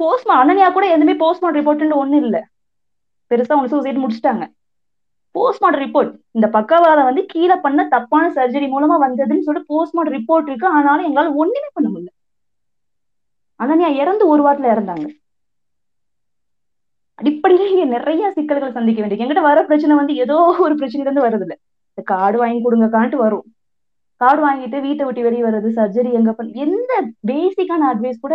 போஸ்ட்மா 0.00 0.34
அனன்யா 0.42 0.72
கூட 0.72 0.86
எதுவுமே 0.86 1.14
போஸ்ட்மார்ட் 1.14 1.58
ரிப்போர்ட்னு 1.58 2.00
ஒண்ணு 2.02 2.18
இல்ல. 2.24 2.36
பெருசா 3.30 3.56
ஒன்று 3.56 3.68
சூசைட் 3.68 4.02
முடிச்சிட்டாங்க. 4.02 4.44
போஸ்ட்மார்டம் 5.34 5.82
ரிப்போர்ட் 5.84 6.10
இந்த 6.30 6.46
பக்கவாதம் 6.48 7.04
வந்து 7.04 7.22
கீழே 7.26 7.56
பண்ண 7.56 7.86
தப்பான 7.88 8.24
சர்ஜரி 8.28 8.66
மூலமா 8.74 8.96
வந்ததுன்னு 9.04 9.46
சொல்லிட்டு 9.46 9.70
போஸ்ட்மார்டம் 9.72 10.16
ரிப்போர்ட் 10.18 10.48
இருக்கு. 10.48 10.66
ஆனாலும் 10.68 11.06
எங்களால 11.08 11.34
ஒண்ணுமே 11.34 11.70
பண்ண 11.72 11.88
முடியல. 11.88 12.10
அனன்யா 13.60 13.88
இறந்து 14.02 14.28
ஒரு 14.28 14.42
வாரத்துல 14.46 14.72
இறந்தாங்க. 14.74 15.06
அடிப்படையில 17.18 17.66
இங்க 17.66 17.84
நிறைய 17.84 18.30
சிக்கல்கள் 18.32 18.72
சந்திக்க 18.72 19.00
வேண்டியது 19.00 19.24
எங்கிட்ட 19.24 19.42
வர 19.42 19.58
பிரச்சனை 19.64 19.96
வந்து 19.96 20.14
ஏதோ 20.14 20.36
ஒரு 20.58 20.74
பிரச்சனைல 20.74 21.08
இருந்து 21.08 21.26
வருது 21.26 21.44
இல்ல 21.46 21.54
இந்த 21.88 22.02
கார்டு 22.04 22.38
வாங்கி 22.38 22.60
கொடுங்க 22.62 22.86
கான்ட்டு 22.98 23.16
வரும். 23.16 23.44
கார்டு 24.22 24.42
வாங்கிட்டு 24.42 24.80
வீட்டை 24.80 25.04
விட்டு 25.06 25.22
வெளியே 25.22 25.42
வர்றது 25.42 25.70
சர்ஜரி 25.76 26.12
எங்க 26.12 26.32
பண்ண 26.32 26.60
எந்த 26.64 26.92
பேசிக்கான 27.26 27.86
அட்வைஸ் 27.92 28.20
கூட 28.20 28.34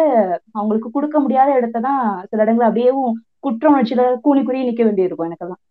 அவங்களுக்கு 0.51 0.91
கொடுக்க 0.91 1.19
முடியாத 1.19 1.51
இடத்ததான் 1.53 2.01
சில 2.27 2.41
இடங்கள் 2.41 2.69
அப்படியேவும் 2.69 3.13
குற்ற 3.39 3.65
உணர்ச்சியில 3.71 4.03
கூணி 4.23 4.43
குறி 4.43 4.61
நிக்க 4.63 4.83
வேண்டியிருக்கும் 4.83 5.27
எனக்கெல்லாம். 5.27 5.63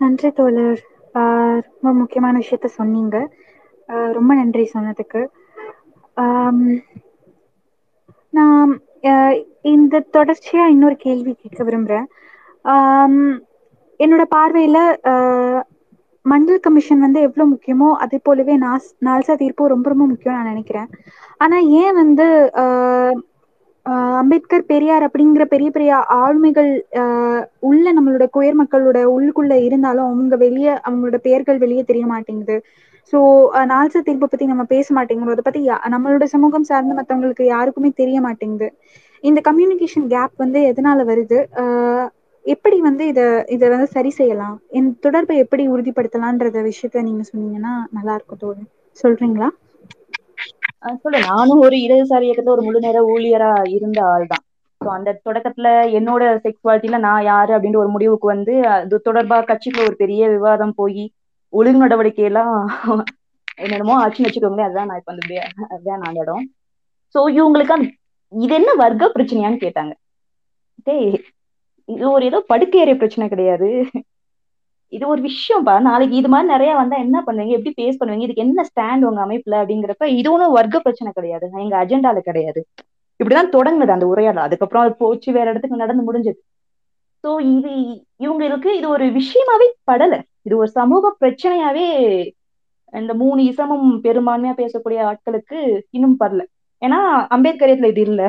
நன்றி 0.00 0.30
தோழர். 0.30 0.80
ஆஹ் 1.14 1.60
ரொம்ப 1.72 1.92
முக்கியமான 1.92 2.38
விஷயத்த 2.38 2.64
சொன்னீங்க. 2.70 3.16
ரொம்ப 4.12 4.34
நன்றி 4.34 4.70
சொன்னதுக்கு. 4.74 5.22
நான் 8.32 8.70
இந்த 9.62 10.04
தொடர்ச்சியா 10.12 10.64
இன்னொரு 10.66 10.96
கேள்வி 10.96 11.34
கேட்க 11.34 11.64
விரும்புறேன். 11.64 12.06
என்னோட 14.00 14.22
பார்வையில 14.30 14.78
ஆஹ் 15.04 15.62
மண்டல் 16.24 16.60
கமிஷன் 16.60 17.00
வந்து 17.00 17.20
எவ்வளவு 17.20 17.50
முக்கியமோ 17.50 17.88
அதே 18.04 18.18
போலவே 18.22 18.54
நாஸ் 18.58 18.88
நால்சா 19.00 19.34
தீர்ப்பும் 19.34 19.72
ரொம்ப 19.72 19.86
ரொம்ப 19.88 20.04
முக்கியம் 20.06 20.36
நான் 20.36 20.50
நினைக்கிறேன். 20.52 20.88
ஆனா 21.40 21.56
ஏன் 21.80 21.94
வந்து 21.94 22.26
ஆஹ் 22.62 23.16
ஆஹ் 23.86 24.16
அம்பேத்கர் 24.20 24.64
பெரியார் 24.66 25.06
அப்படிங்கிற 25.06 25.44
பெரிய 25.44 25.68
பெரிய 25.70 25.90
ஆளுமைகள் 26.18 26.70
ஆஹ் 27.00 27.42
உள்ள 27.62 27.92
நம்மளோட 27.92 28.26
குயர் 28.30 28.60
மக்களோட 28.60 28.98
உள்ளுக்குள்ள 29.14 29.54
இருந்தாலும் 29.66 30.06
அவங்க 30.06 30.36
வெளியே 30.36 30.72
அவங்களோட 30.80 31.18
பெயர்கள் 31.18 31.58
வெளியே 31.58 31.82
தெரிய 31.84 32.06
மாட்டேங்குது. 32.06 32.56
ஸோ 33.12 33.18
நால்சா 33.70 34.00
தீர்ப்பை 34.00 34.28
பத்தி 34.28 34.46
நம்ம 34.46 34.64
பேச 34.66 34.86
மாட்டேங்கிறோம் 34.94 35.34
அதை 35.34 35.44
பத்தி 35.44 35.62
நம்மளோட 35.94 36.24
சமூகம் 36.34 36.68
சார்ந்த 36.70 36.94
மற்றவங்களுக்கு 36.98 37.44
யாருக்குமே 37.46 37.90
தெரிய 37.94 38.18
மாட்டேங்குது. 38.20 38.68
இந்த 39.24 39.40
கம்யூனிகேஷன் 39.44 40.06
கேப் 40.08 40.34
வந்து 40.36 40.60
எதனால 40.70 41.04
வருது? 41.10 41.38
ஆஹ் 41.62 42.08
எப்படி 42.44 42.80
வந்து 42.80 43.06
இத 43.06 43.44
இதை 43.48 43.68
வந்து 43.68 43.86
சரி 43.86 44.10
செய்யலாம்? 44.10 44.60
என் 44.68 44.98
தொடர்பை 44.98 45.36
எப்படி 45.36 45.68
உறுதிப்படுத்தலாம்ன்றத 45.68 46.70
விஷயத்த 46.70 47.02
நீங்க 47.02 47.22
சொன்னீங்கன்னா 47.32 47.72
நல்லா 47.90 48.14
இருக்கும் 48.14 48.38
தோழி. 48.38 48.64
சொல்றீங்களா? 49.02 49.48
அஹ் 50.82 51.00
சொல்ல 51.00 51.18
நானும் 51.26 51.58
ஒரு 51.58 51.76
இடதுசாரி 51.76 52.26
இயக்கத்துல 52.28 52.48
ஒரு 52.48 52.62
முழு 52.62 52.80
நேர 52.80 53.02
ஊழியரா 53.06 53.68
இருந்த 53.68 54.04
ஆள் 54.04 54.26
தான். 54.26 54.44
ஸோ 54.80 54.88
அந்த 54.88 55.20
தொடக்கத்துல 55.24 55.68
என்னோட 55.92 56.22
செக்ஸுவாலிட்டியில 56.44 56.98
நான் 56.98 57.22
யாரு 57.22 57.54
அப்படின்ற 57.54 57.76
ஒரு 57.76 57.88
முடிவுக்கு 57.88 58.26
வந்து 58.26 58.66
அது 58.68 59.00
தொடர்பா 59.04 59.36
கட்சிக்குள்ள 59.42 59.84
ஒரு 59.84 59.96
பெரிய 59.96 60.28
விவாதம் 60.28 60.74
போய் 60.74 61.04
ஒழுங்கு 61.52 61.78
நடவடிக்கை 61.78 62.24
எல்லாம் 62.24 62.54
என்னென்னமோ 63.56 64.06
ஆச்சுன்னு 64.06 64.28
வச்சுக்கோங்களேன். 64.28 64.62
அதுதான் 64.62 64.86
நான் 64.86 64.96
இப்ப 64.96 65.12
வந்து 65.12 65.26
வே- 65.28 65.66
அதுதான் 65.68 65.98
நான் 65.98 66.14
இடம். 66.14 66.44
ஸோ 67.14 67.18
இவங்களுக்கு 67.30 67.72
அந்த- 67.72 67.92
இது 68.32 68.54
என்ன 68.54 68.72
வர்க்க 68.74 69.12
பிரச்சனையான்னு 69.14 69.64
கேட்டாங்க. 69.64 69.92
டேய் 70.86 71.10
இது 71.88 72.10
ஒரு 72.10 72.24
ஏதோ 72.24 72.44
படுக்கையறை 72.52 72.94
பிரச்சனை 72.98 73.28
கிடையாது. 73.28 73.68
இது 74.88 75.08
ஒரு 75.08 75.20
விஷயம்ப்பா 75.22 75.80
நாளைக்கு 75.80 76.16
இது 76.16 76.28
மாதிரி 76.28 76.48
நிறைய 76.52 76.74
வந்தா 76.74 76.96
என்ன 76.96 77.18
பண்ணுவீங்க? 77.26 77.54
எப்படி 77.58 77.72
ஃபேஸ் 77.78 77.98
பண்ணுவீங்க? 78.00 78.26
இதுக்கு 78.26 78.44
என்ன 78.46 78.64
ஸ்டாண்ட் 78.70 79.06
உங்க 79.08 79.20
அமைப்புல 79.26 79.54
அப்படிங்கிறப்ப 79.62 80.04
இது 80.04 80.32
ஒன்றும் 80.32 80.52
வர்க்க 80.52 80.80
பிரச்சனை 80.80 81.12
கிடையாது. 81.12 81.50
எங்க 81.64 81.84
அஜெண்டால 81.84 82.18
கிடையாது. 82.18 82.66
இப்படிதான் 83.20 83.54
தொடங்குது 83.56 83.88
அந்த 83.88 84.06
உரையாடல். 84.06 84.42
அதுக்கப்புறம் 84.42 84.84
அது 84.84 84.94
போச்சு 84.94 85.32
வேற 85.32 85.50
இடத்துக்கு 85.50 85.82
நடந்து 85.82 86.12
முடிஞ்சது. 86.12 86.38
சோ 87.24 87.40
இது 87.56 87.72
இவங்களுக்கு 88.24 88.70
இது 88.78 88.88
ஒரு 88.88 89.04
விஷயமாவே 89.20 89.68
படல. 89.90 90.14
இது 90.42 90.56
ஒரு 90.56 90.68
சமூக 90.68 91.16
பிரச்சனையாவே 91.20 91.86
இந்த 92.92 93.14
மூணு 93.14 93.44
இசமும் 93.44 93.86
பெரும்பான்மையா 94.02 94.54
பேசக்கூடிய 94.62 94.98
ஆட்களுக்கு 95.10 95.80
இன்னும் 95.90 96.16
படல. 96.20 96.42
ஏன்னா 96.82 96.98
அம்பேத்கரியத்துல 97.36 97.88
இது 97.88 98.00
இல்ல. 98.00 98.22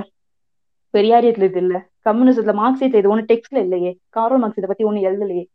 பெரியாரியத்துல 0.98 1.48
இது 1.50 1.62
இல்ல. 1.64 1.76
கம்யூனிசத்துல 2.10 2.54
மார்க்சியத்துல 2.62 3.02
இது 3.02 3.12
ஒண்ணு 3.14 3.24
டெக்ஸ்ட்ல 3.32 3.60
இல்லையே. 3.66 3.92
காரோ 4.10 4.38
மார்க்ஸ் 4.38 4.60
இதை 4.62 4.70
பத்தி 4.72 4.86
ஒண்ணு 4.90 5.08
எழுதலையே. 5.10 5.46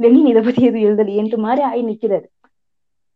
லெனின் 0.00 0.26
இதை 0.26 0.42
பத்தி 0.42 0.62
எதுவும் 0.64 0.86
எழுதலையேன்ற 0.88 1.36
மாதிரி 1.36 1.62
ஆகி 1.68 1.82
நிக்கிறாரு 1.82 2.26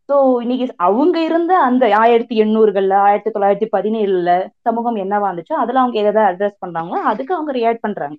சோ 0.09 0.15
இன்னைக்கு 0.41 0.65
அவங்க 0.87 1.17
இருந்த 1.23 1.53
அந்த 1.59 1.83
ஆயிரத்தி 1.97 2.35
எண்ணூறுகள்ல 2.41 2.93
ஆயிரத்தி 3.07 3.31
தொள்ளாயிரத்தி 3.35 3.67
பதினேழுல 3.75 4.31
சமூகம் 4.65 4.95
என்னவா 4.95 5.27
இருந்துச்சோ 5.31 5.55
அதுல 5.63 5.79
அவங்க 5.79 5.97
எதாவது 5.99 6.27
அட்ரஸ் 6.31 6.61
பண்றாங்களோ 6.65 6.99
அதுக்கு 7.11 7.33
அவங்க 7.33 7.51
ரியாக்ட் 7.59 7.83
பண்றாங்க. 7.85 8.17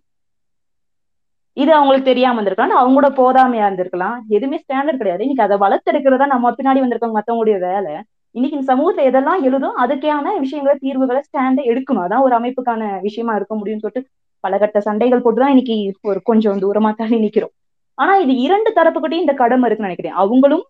இது 1.53 1.73
அவங்களுக்கு 1.73 2.11
தெரியாம 2.11 2.43
இருந்திருக்கலாம். 2.43 2.81
அவங்களோட 2.83 3.09
போதாமையா 3.21 3.67
இருந்திருக்கலாம். 3.69 4.17
எதுவுமே 4.29 4.59
ஸ்டாண்டர்ட் 4.63 5.01
கிடையாது. 5.01 5.25
இன்னைக்கு 5.27 5.47
அதை 5.47 5.57
வளர்த்தெடுக்கிறதா 5.65 6.27
நம்ம 6.27 6.51
பின்னாடி 6.51 6.81
வந்திருக்கவங்க 6.85 7.19
மத்தவங்களுடைய 7.21 7.59
வேலை. 7.59 7.95
இன்னைக்கு 8.37 8.59
இந்த 8.61 8.73
சமூகத்துல 8.73 9.05
எதெல்லாம் 9.05 9.43
எழுதும் 9.43 9.77
அதுக்கான 9.79 10.39
விஷயங்களை 10.39 10.79
தீர்வுகளை 10.81 11.23
ஸ்டாண்ட 11.23 11.63
எடுக்கணும். 11.63 12.03
அதான் 12.07 12.21
ஒரு 12.21 12.35
அமைப்புக்கான 12.39 13.01
விஷயமா 13.01 13.35
இருக்க 13.35 13.55
முடியும்னு 13.57 13.85
சொல்லிட்டு 13.85 14.03
பலகட்ட 14.49 14.79
சண்டைகள் 14.79 15.23
போட்டுதான் 15.23 15.53
இன்னைக்கு 15.55 15.77
ஒரு 16.03 16.21
கொஞ்சம் 16.23 16.59
தூரமா 16.59 16.95
தள்ளி 16.95 17.19
நிக்கிறோம். 17.27 17.55
ஆனா 17.95 18.17
இது 18.17 18.35
இரண்டு 18.37 18.73
தரப்புக்கிட்டையும் 18.73 19.25
இந்த 19.25 19.33
கடமை 19.33 19.71
இருக்குன்னு 19.71 19.77
நினைக்கிறேன். 19.79 20.13
அவங்களும் 20.13 20.65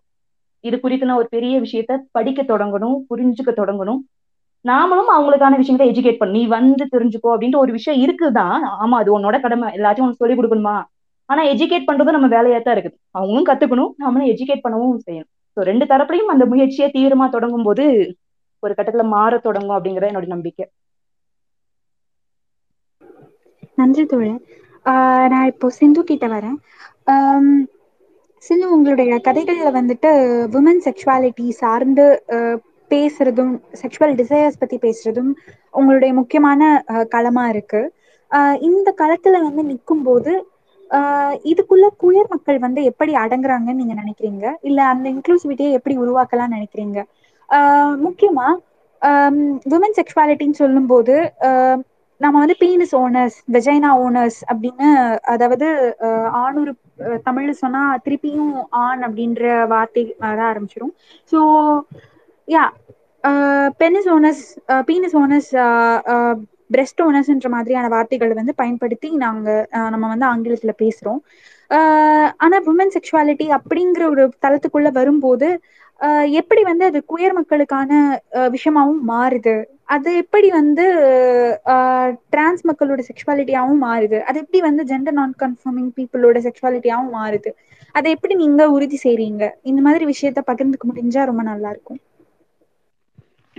இது 0.59 0.79
குறித்து 0.79 1.15
ஒரு 1.15 1.27
பெரிய 1.29 1.61
விஷயத்த 1.61 1.97
படிக்க 2.11 2.43
தொடங்கணும் 2.43 2.95
புரிஞ்சுக்க 3.09 3.51
தொடங்கணும். 3.55 3.99
நாமளும் 4.67 5.11
அவங்களுக்கான 5.17 5.55
விஷயங்களை 5.55 5.87
எஜுகேட் 5.91 6.17
பண்ணி 6.17 6.39
நீ 6.39 6.47
வந்து 6.47 6.87
தெரிஞ்சுக்கோ 6.91 7.27
அப்படின்ட்டு 7.33 7.57
ஒரு 7.57 7.71
விஷயம் 7.71 7.99
இருக்குதான். 8.03 8.57
ஆமா 8.81 8.97
அது 9.01 9.19
உன்னோட 9.19 9.41
கடமை. 9.41 9.73
எல்லாத்தையும் 9.73 10.07
உனக்கு 10.07 10.21
சொல்லிக் 10.21 10.39
கொடுக்கணுமா? 10.39 10.83
ஆனா 11.25 11.43
எஜுகேட் 11.43 11.89
பண்றதும் 11.91 12.17
நம்ம 12.17 12.27
வேலையா 12.27 12.61
தான் 12.61 12.75
இருக்குது. 12.75 12.97
அவங்களும் 13.11 13.45
கத்துக்கணும். 13.45 13.93
நம்மளும் 13.97 14.29
எஜுகேட் 14.29 14.65
பண்ணவும் 14.69 14.97
செய்யணும். 15.09 15.31
ஸோ 15.57 15.65
ரெண்டு 15.65 15.85
தரப்புலையும் 15.87 16.33
அந்த 16.33 16.45
முயற்சியை 16.51 16.87
தீவிரமா 16.91 17.27
தொடங்கும் 17.31 17.65
போது 17.65 17.85
ஒரு 18.63 18.73
கட்டத்துல 18.73 19.05
மாற 19.11 19.33
தொடங்கும் 19.41 19.77
அப்படிங்கறது 19.77 20.11
என்னோட 20.11 20.27
நம்பிக்கை. 20.33 20.65
நன்றி 23.77 24.03
தோழர். 24.05 24.39
ஆஹ் 24.85 25.27
நான் 25.31 25.49
இப்போ 25.51 25.67
சிந்து 25.77 26.01
கிட்ட 26.05 26.25
வரேன். 26.31 26.57
சிந்து 28.43 28.67
உங்களுடைய 28.73 29.11
கதைகள்ல 29.25 29.69
வந்துட்டு 29.77 30.09
உமன் 30.57 30.81
செக்ஷுவாலிட்டி 30.85 31.45
சார்ந்து 31.59 32.05
ஆஹ், 32.35 32.57
பேசுறதும் 32.91 33.53
செக்ஷுவல் 33.81 34.13
டிசையர்ஸ் 34.19 34.61
பத்தி 34.61 34.77
பேசுறதும் 34.79 35.31
உங்களுடைய 35.73 36.11
முக்கியமான 36.19 36.61
களமா 37.13 37.45
இருக்கு. 37.49 37.81
ஆஹ், 38.31 38.57
இந்த 38.69 38.89
களத்துல 38.99 39.41
வந்து 39.43 39.63
நிற்கும் 39.71 40.03
போது 40.03 40.31
இதுக்குள்ள 41.45 41.85
குயர் 41.97 42.31
மக்கள் 42.31 42.59
வந்து 42.59 42.81
எப்படி 42.85 43.13
அடங்குறாங்கன்னு 43.17 43.81
நீங்க 43.81 43.95
நினைக்கிறீங்க? 43.95 44.45
இல்ல 44.61 44.79
அந்த 44.91 45.07
இன்க்ளூசிவிட்டியை 45.13 45.71
எப்படி 45.77 45.95
உருவாக்கலாம்னு 45.97 46.57
நினைக்கிறீங்க? 46.57 46.99
முக்கியமா 48.05 48.47
விமன் 49.65 49.97
செக்ஷுவாலிட்டின்னு 49.97 50.61
சொல்லும்போது 50.61 51.15
ஆஹ், 51.47 51.79
நம்ம 52.21 52.35
வந்து 52.39 52.55
பீனிஸ் 52.59 52.95
ஓனர்ஸ் 52.99 53.37
வெஜைனா 53.47 53.89
ஓனர்ஸ் 54.03 54.39
அப்படின்னு 54.51 54.87
அதாவது 55.33 55.67
ஆஹ், 56.07 56.29
ஆணுறு 56.41 56.71
தமிழ்ல 57.25 57.51
சொன்னா 57.57 57.81
திருப்பியும் 58.05 58.53
ஆண் 58.79 59.01
அப்படின்ற 59.07 59.43
வார்த்தை 59.67 60.03
வர 60.23 60.39
ஆரம்பிச்சிடும் 60.47 60.93
so 61.31 61.39
yeah 62.47 62.63
penis 63.79 64.09
owners 64.09 64.43
penis 64.85 65.15
owners 65.15 65.51
breast 66.69 67.01
ஓனர்ஸ்ன்ற 67.01 67.49
மாதிரியான 67.49 67.87
வார்த்தைகளை 67.87 68.33
வந்து 68.33 68.55
பயன்படுத்தி 68.55 69.09
நாங்க 69.17 69.47
நம்ம 69.93 70.05
வந்து 70.07 70.25
ஆங்கிலத்துல 70.25 70.73
பேசுறோம். 70.81 71.19
ஆஹ், 71.71 72.29
ஆனா 72.37 72.57
உமன் 72.67 72.93
செக்ஷுவாலிட்டி 72.95 73.47
அப்படிங்கிற 73.57 74.03
ஒரு 74.09 74.25
தளத்துக்குள்ள 74.45 74.91
வரும்போது 74.91 75.49
ஆஹ், 76.01 76.27
எப்படி 76.33 76.61
வந்து 76.63 76.83
அது 76.85 76.99
குயர் 77.07 77.33
மக்களுக்கான 77.33 77.91
விஷயமாவும் 78.51 78.99
மாறுது? 79.07 79.53
அது 79.87 80.09
எப்படி 80.15 80.47
வந்து 80.51 80.83
டிரான்ஸ் 82.31 82.63
மக்களோட 82.65 83.01
செக்ஷுவாலிட்டியாவும் 83.07 83.81
மாறுது? 83.83 84.17
அது 84.23 84.37
எப்படி 84.39 84.59
வந்து 84.61 84.83
ஜெண்டர் 84.83 85.11
நான் 85.13 85.33
கன்ஃபார்மிங் 85.39 85.91
பீப்புளோட 85.97 86.37
செக்ஷுவாலிட்டியாவும் 86.45 87.13
மாறுது? 87.15 87.51
அதை 87.95 88.11
எப்படி 88.11 88.35
நீங்க 88.35 88.69
உறுதி 88.71 88.99
செய்றீங்க? 89.03 89.43
இந்த 89.63 89.81
மாதிரி 89.81 90.05
விஷயத்த 90.05 90.41
பகிர்ந்துக்க 90.47 90.87
முடிஞ்சா 90.91 91.23
ரொம்ப 91.25 91.43
நல்லா 91.43 91.69
இருக்கும். 91.69 91.99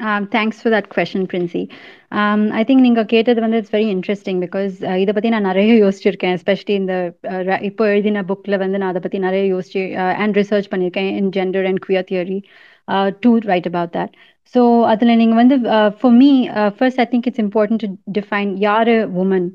Um, 0.00 0.28
thanks 0.28 0.62
for 0.62 0.70
that 0.70 0.88
question, 0.88 1.26
Princey. 1.26 1.68
Um, 2.12 2.40
I 2.52 2.64
think 2.64 2.80
நீங்க 2.80 3.02
கேட்டது 3.04 3.40
வந்து 3.40 3.58
இட்ஸ் 3.58 3.74
வெரி 3.74 3.88
இன்ட்ரெஸ்டிங் 3.94 4.40
பிகாஸ் 4.44 4.74
இதை 5.02 5.12
பத்தி 5.14 5.28
நான் 5.28 5.48
நிறைய 5.50 5.72
யோசிச்சிருக்கேன் 5.84 6.34
எஸ்பெஷலி 6.38 6.74
இந்த 6.82 6.94
uh, 7.28 7.58
இப்போ 7.60 7.84
எழுதின 7.88 8.22
புக்ல 8.22 8.58
வந்து 8.58 8.78
நான் 8.78 8.92
அதை 8.94 9.02
பத்தி 9.02 9.18
நிறைய 9.18 9.44
யோசிச்சு 9.54 9.82
அண்ட் 10.22 10.36
ரிசர்ச் 10.36 10.70
பண்ணியிருக்கேன் 10.72 11.10
in 11.20 11.30
gender 11.38 11.68
and 11.70 11.82
queer 11.86 12.08
theory 12.10 12.38
to 13.24 13.30
write 13.52 13.70
about 13.72 13.94
that 13.98 14.14
so 14.54 14.60
அதில் 14.90 15.18
நீங்கள் 15.20 15.40
வந்து 15.40 15.56
for 16.00 16.14
me 16.20 16.30
first 16.76 17.00
I 17.02 17.06
think 17.10 17.26
it's 17.30 17.42
important 17.46 17.82
to 17.84 17.88
define 18.18 18.52
யார் 18.68 18.90
உமன் 19.22 19.48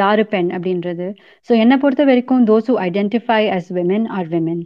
யார் 0.00 0.20
பெண் 0.32 0.50
அப்படின்றது. 0.56 1.06
ஸோ 1.48 1.52
என்னை 1.62 1.76
பொறுத்த 1.82 2.02
வரைக்கும் 2.10 2.42
those 2.50 2.68
who 2.70 2.76
identify 2.86 3.40
as 3.56 3.68
women 3.78 4.06
are 4.18 4.28
women 4.34 4.62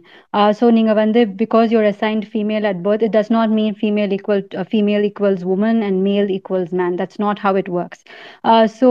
so 0.59 0.65
நீங்கள் 0.77 0.97
வந்து 1.01 1.21
because 1.43 1.67
you're 1.75 1.87
assigned 1.93 2.25
female 2.31 2.67
at 2.71 2.81
birth 2.87 3.03
it 3.07 3.15
does 3.17 3.31
not 3.37 3.53
mean 3.59 3.75
female 3.81 4.13
equal 4.17 4.43
female 4.71 5.05
equals 5.09 5.45
woman 5.55 5.81
and 5.89 5.99
male 6.09 6.29
equals 6.37 6.73
man 6.81 6.97
that's 7.01 7.21
not 7.25 7.41
how 7.45 7.59
it 7.63 7.71
works 7.79 8.03
so 8.79 8.89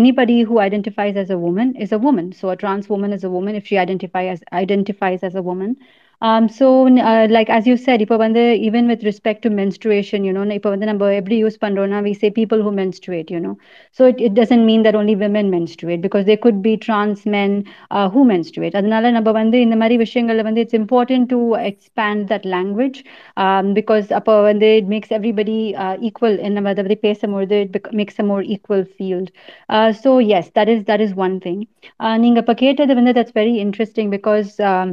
anybody 0.00 0.38
who 0.50 0.56
identifies 0.68 1.18
as 1.24 1.30
a 1.30 1.38
woman 1.38 1.74
is 1.76 1.92
a 1.92 1.98
woman. 1.98 2.32
So 2.32 2.50
a 2.50 2.56
trans 2.56 2.88
woman 2.88 3.12
is 3.12 3.24
a 3.24 3.30
woman 3.30 3.54
if 3.54 3.66
she 3.66 3.78
identify 3.78 4.24
as 4.26 4.40
identifies 4.52 5.22
as 5.22 5.34
a 5.34 5.42
woman. 5.42 5.72
Um, 6.20 6.48
so 6.48 6.86
uh, 6.98 7.26
like 7.30 7.48
as 7.56 7.64
you 7.70 7.74
said 7.84 8.00
இப்போ 8.04 8.16
வந்து 8.22 8.42
even 8.68 8.84
with 8.92 9.02
respect 9.08 9.38
to 9.44 9.50
menstruation 9.58 10.20
you 10.28 10.32
know 10.36 10.44
இப்போ 10.58 10.70
வந்து 10.74 10.86
நம்ம 10.90 11.10
எப்படி 11.20 11.36
use 11.44 11.58
பண்றோம்னா 11.64 11.98
we 12.06 12.12
say 12.20 12.28
people 12.38 12.60
who 12.64 12.70
menstruate 12.80 13.28
you 13.34 13.40
know 13.44 13.54
so 13.96 14.02
it, 14.10 14.18
it 14.28 14.32
doesn't 14.40 14.64
mean 14.70 14.82
that 14.86 14.96
only 15.00 15.14
women 15.24 15.46
menstruate 15.56 16.00
because 16.06 16.24
there 16.30 16.40
could 16.46 16.58
be 16.68 16.74
trans 16.86 17.20
men 17.36 17.52
uh, 17.96 18.06
who 18.14 18.22
menstruate 18.32 18.74
அதனால 18.80 19.10
நம்ம 19.18 19.32
வந்து 19.40 19.58
இந்த 19.66 19.78
மாதிரி 19.82 19.98
விஷயங்கள்ல 20.04 20.44
வந்து 20.48 20.62
it's 20.64 20.76
important 20.82 21.26
to 21.34 21.40
expand 21.70 22.20
that 22.32 22.44
language 22.56 22.98
um, 23.44 23.66
because 23.80 24.08
அப்போ 24.20 24.34
வந்து 24.50 24.70
it 24.80 24.88
makes 24.94 25.10
everybody 25.18 25.60
uh, 25.84 25.96
equal 26.10 26.34
நம்ம 26.56 26.68
அதை 26.74 26.84
பத்தி 26.86 26.98
பேசும்பொழுது 27.08 27.58
it 27.66 27.70
bec- 27.76 27.92
makes 28.00 28.18
a 28.24 28.26
more 28.32 28.42
equal 28.56 28.84
field 28.98 29.28
uh, 29.74 29.90
so 30.02 30.12
yes 30.32 30.46
that 30.58 30.68
is 30.74 30.80
that 30.90 31.00
is 31.06 31.12
one 31.26 31.38
thing 31.46 31.60
uh, 32.04 32.16
நீங்க 32.24 32.38
இப்ப 32.44 32.54
கேட்டது 32.64 32.94
வந்து 33.00 33.14
that's 33.18 33.34
very 33.42 33.54
interesting 33.66 34.08
because 34.18 34.50
um, 34.72 34.90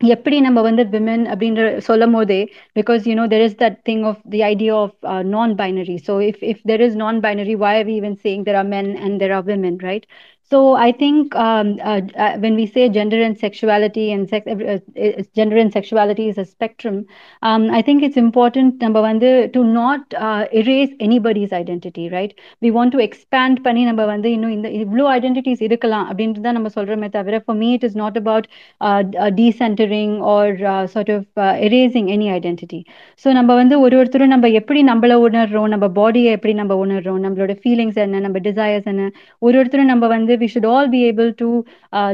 எப்படி 0.00 0.36
நம்ம 0.40 0.60
வந்து 0.60 0.82
விமன் 0.94 1.24
அப்படின்ற 1.32 1.62
சொல்லும் 1.86 2.14
போதே 2.16 2.38
because 2.78 3.02
you 3.08 3.14
know 3.14 3.26
there 3.32 3.44
is 3.46 3.56
that 3.62 3.76
thing 3.88 4.02
of 4.10 4.20
the 4.32 4.40
idea 4.48 4.74
of 4.80 4.96
non 5.34 5.52
binary 5.60 5.96
so 6.08 6.14
if 6.28 6.42
if 6.52 6.62
there 6.70 6.84
is 6.86 6.96
non 7.02 7.20
binary 7.26 7.54
why 7.56 7.72
are 7.80 7.86
we 7.90 7.94
even 7.94 8.14
saying 8.24 8.40
there 8.46 8.58
are 8.62 8.68
men 8.68 8.88
and 8.98 9.20
there 9.20 9.34
are 9.36 9.44
women 9.44 9.76
right? 9.80 10.04
so 10.51 10.59
i 10.77 10.91
think 10.93 11.35
um, 11.37 11.67
uh, 11.83 12.01
uh, 12.17 12.33
when 12.37 12.55
we 12.55 12.65
say 12.67 12.83
gender 12.89 13.21
and 13.21 13.37
sexuality 13.37 14.05
and 14.11 14.29
sex 14.29 14.47
uh, 14.47 14.77
uh, 14.97 15.09
gender 15.33 15.57
and 15.57 15.71
sexuality 15.71 16.27
is 16.27 16.37
a 16.37 16.45
spectrum 16.45 16.95
um, 17.43 17.69
i 17.69 17.81
think 17.81 18.01
it's 18.01 18.17
important 18.19 18.81
number 18.81 19.01
one 19.01 19.19
the- 19.19 19.49
to 19.53 19.63
not 19.71 20.01
uh, 20.19 20.43
erase 20.53 20.93
anybody's 20.99 21.53
identity 21.53 22.09
right 22.09 22.33
we 22.61 22.71
want 22.71 22.91
to 22.91 22.99
expand 22.99 23.27
பண்ணி 23.65 23.83
நம்ம 23.87 24.03
வந்து 24.05 24.29
இன்னும் 24.35 24.55
இந்த 24.55 24.67
இவ்வளோ 24.79 25.05
identities 25.15 25.61
இருக்கலாம் 25.67 26.07
அப்படின்ட்டு 26.09 26.43
தான் 26.45 26.57
நம்ம 26.57 26.71
சொல்றோமே 26.77 27.09
தவிர 27.17 27.39
for 27.47 27.55
me 27.55 27.69
it 27.73 27.83
is 27.83 27.95
not 27.95 28.15
about 28.17 28.45
uh, 28.81 29.01
uh, 29.23 29.29
decentering 29.39 30.13
or 30.33 30.43
uh, 30.73 30.83
sort 30.95 31.09
of 31.09 31.23
uh, 31.37 31.53
erasing 31.67 32.09
any 32.17 32.29
identity 32.39 32.81
so 33.23 33.29
நம்ம 33.37 33.51
வந்து 33.61 33.75
ஒரு 33.85 33.95
ஒருத்தரும் 34.01 34.33
நம்ம 34.33 34.49
எப்படி 34.59 34.81
நம்மள 34.91 35.13
உணர்றோம் 35.27 35.69
நம்ம 35.73 35.87
பாடியை 35.99 36.31
எப்படி 36.37 36.53
நம்ம 36.61 36.75
உணர்றோம் 36.83 37.21
நம்மளோட 37.25 37.55
ஃபீலிங்ஸ் 37.63 37.99
என்ன 38.05 38.21
நம்ம 38.25 38.39
டிசைர்ஸ் 38.47 38.89
என்ன 38.93 39.07
ஒரு 39.47 39.55
ஒருத்தரும் 39.61 39.91
நம்ம 39.93 40.07
வந்து 40.15 40.32
We 40.36 40.48
should 40.54 40.68
all 40.70 40.88
be 40.88 41.00
able 41.08 41.30
to 41.36 41.48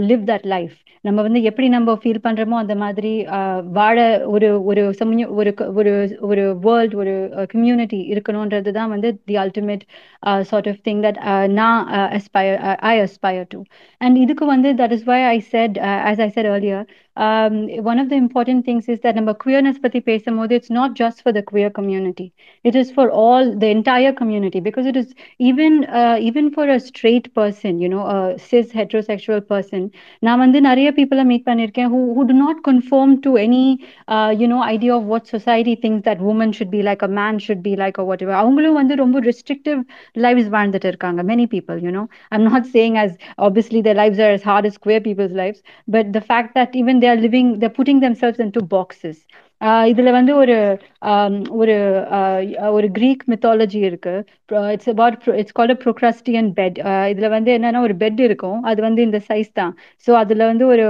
live 0.04 0.24
that 0.26 0.46
life 0.46 0.76
நம்ம 1.04 1.22
வந்து 1.22 1.42
எப்படி 1.42 1.68
நம்ம 1.68 1.92
ஃபீல் 2.00 2.22
பண்றோமோ 2.24 2.56
அந்த 2.56 2.74
மாதிரி 2.76 3.12
uh, 3.32 3.58
வாழ 3.72 3.96
ஒரு 4.26 4.48
ஒரு 4.64 4.82
சமய 4.92 5.28
ஒரு 5.32 5.50
க- 5.54 5.68
ஒரு 5.74 5.92
ஒரு 6.20 6.42
வேர்ல்ட் 6.60 6.94
ஒரு 6.94 7.14
கம்யூனிட்டி 7.52 8.00
இருக்கணுன்றது 8.12 8.70
தான் 8.70 8.90
வந்து 8.90 9.10
the 9.26 9.36
ultimate 9.36 9.84
sort 10.42 10.68
of 10.68 10.82
thing 10.84 11.00
that 11.02 11.20
நான் 11.52 11.80
aspire 12.18 12.58
I 12.86 12.94
aspire 13.00 13.48
to 13.48 13.60
and 14.00 14.18
இதுக்கு 14.18 14.46
வந்து 14.46 14.70
that 14.74 14.92
is 14.92 15.06
why 15.06 15.20
I 15.26 15.38
said 15.48 15.78
as 16.04 16.20
I 16.20 16.28
said 16.28 16.46
earlier 16.46 16.80
um, 16.80 17.09
one 17.09 17.99
of 17.99 18.09
the 18.09 18.15
important 18.15 18.65
things 18.65 18.87
is 18.93 18.99
that 19.03 19.15
நம்ம 19.17 19.33
queerness 19.43 19.77
பத்தி 19.83 19.99
பேசும்போது 20.09 20.53
it's 20.57 20.71
not 20.77 20.89
just 21.01 21.17
for 21.25 21.31
the 21.37 21.43
queer 21.51 21.69
community 21.77 22.25
it 22.69 22.75
is 22.81 22.87
for 22.97 23.05
all 23.21 23.45
the 23.63 23.69
entire 23.77 24.11
community 24.21 24.59
because 24.59 24.85
it 24.91 24.97
is 25.01 25.07
even 25.49 25.73
uh, 25.99 26.17
even 26.29 26.45
for 26.55 26.65
a 26.75 26.79
straight 26.79 27.27
person 27.39 27.79
you 27.83 27.89
know 27.93 28.05
a 28.15 28.19
cis 28.47 28.67
heterosexual 28.79 29.41
person 29.53 29.83
நான் 30.19 30.41
வந்து 30.43 30.59
நிறைய 30.67 30.87
people 30.99 31.21
meet 31.31 31.47
பண்ணிருக்கேன் 31.49 31.89
who 31.93 32.01
who 32.15 32.23
do 32.31 32.35
not 32.45 32.57
conform 32.69 33.11
to 33.25 33.31
any 33.45 33.65
uh, 34.15 34.31
you 34.41 34.47
know 34.51 34.61
idea 34.75 34.93
of 34.97 35.03
what 35.13 35.23
society 35.35 35.75
thinks 35.83 36.01
that 36.09 36.19
woman 36.29 36.51
should 36.57 36.71
be 36.77 36.81
like 36.89 37.03
a 37.09 37.11
man 37.21 37.35
should 37.45 37.61
be 37.69 37.75
like 37.83 37.97
or 38.01 38.07
whatever 38.11 38.35
அவங்களும் 38.41 38.77
வந்து 38.81 38.95
ரொம்ப 39.03 39.19
restrictive 39.29 39.81
lives 40.25 40.47
வாழ்ந்துட்டு 40.57 40.89
இருக்காங்க 40.91 41.23
many 41.33 41.47
people 41.55 41.77
you 41.87 41.93
know 41.97 42.05
i'm 42.31 42.45
not 42.51 42.65
saying 42.75 42.95
as 43.05 43.11
obviously 43.47 43.81
their 43.87 43.99
lives 44.03 44.19
are 44.25 44.33
as 44.39 44.45
hard 44.51 44.65
as 44.71 44.77
queer 44.85 45.01
people's 45.09 45.35
lives 45.43 45.59
but 45.95 46.05
the 46.17 46.23
fact 46.31 46.51
that 46.59 46.69
even 46.81 46.98
they 47.00 47.08
are 47.08 47.16
living 47.16 47.58
they're 47.58 47.70
putting 47.80 48.00
themselves 48.00 48.38
into 48.38 48.62
boxes 48.62 49.26
இதுல 49.90 50.10
வந்து 50.10 50.32
ஒரு 50.36 50.54
ஆம், 51.10 51.36
ஒரு 51.52 51.74
ஆஹ் 52.16 52.42
ஒரு 52.72 52.88
Greek 52.90 53.22
mythology 53.28 53.80
இருக்கு 53.82 54.14
it's 54.72 54.88
about 54.88 55.16
it's 55.40 55.54
called 55.58 55.80
Procrustean 55.84 56.50
bed 56.58 56.78
இதுல 57.12 57.28
வந்து 57.28 57.50
என்னன்னா 57.56 57.80
ஒரு 57.80 57.94
பெட் 57.96 58.20
இருக்கும் 58.20 58.58
அது 58.70 58.80
வந்து 58.82 59.02
இந்த 59.02 59.20
சைஸ் 59.28 59.50
தான் 59.52 59.72
ஸோ 60.06 60.12
அதுல 60.22 60.46
வந்து 60.46 60.66
ஒரு 60.66 60.84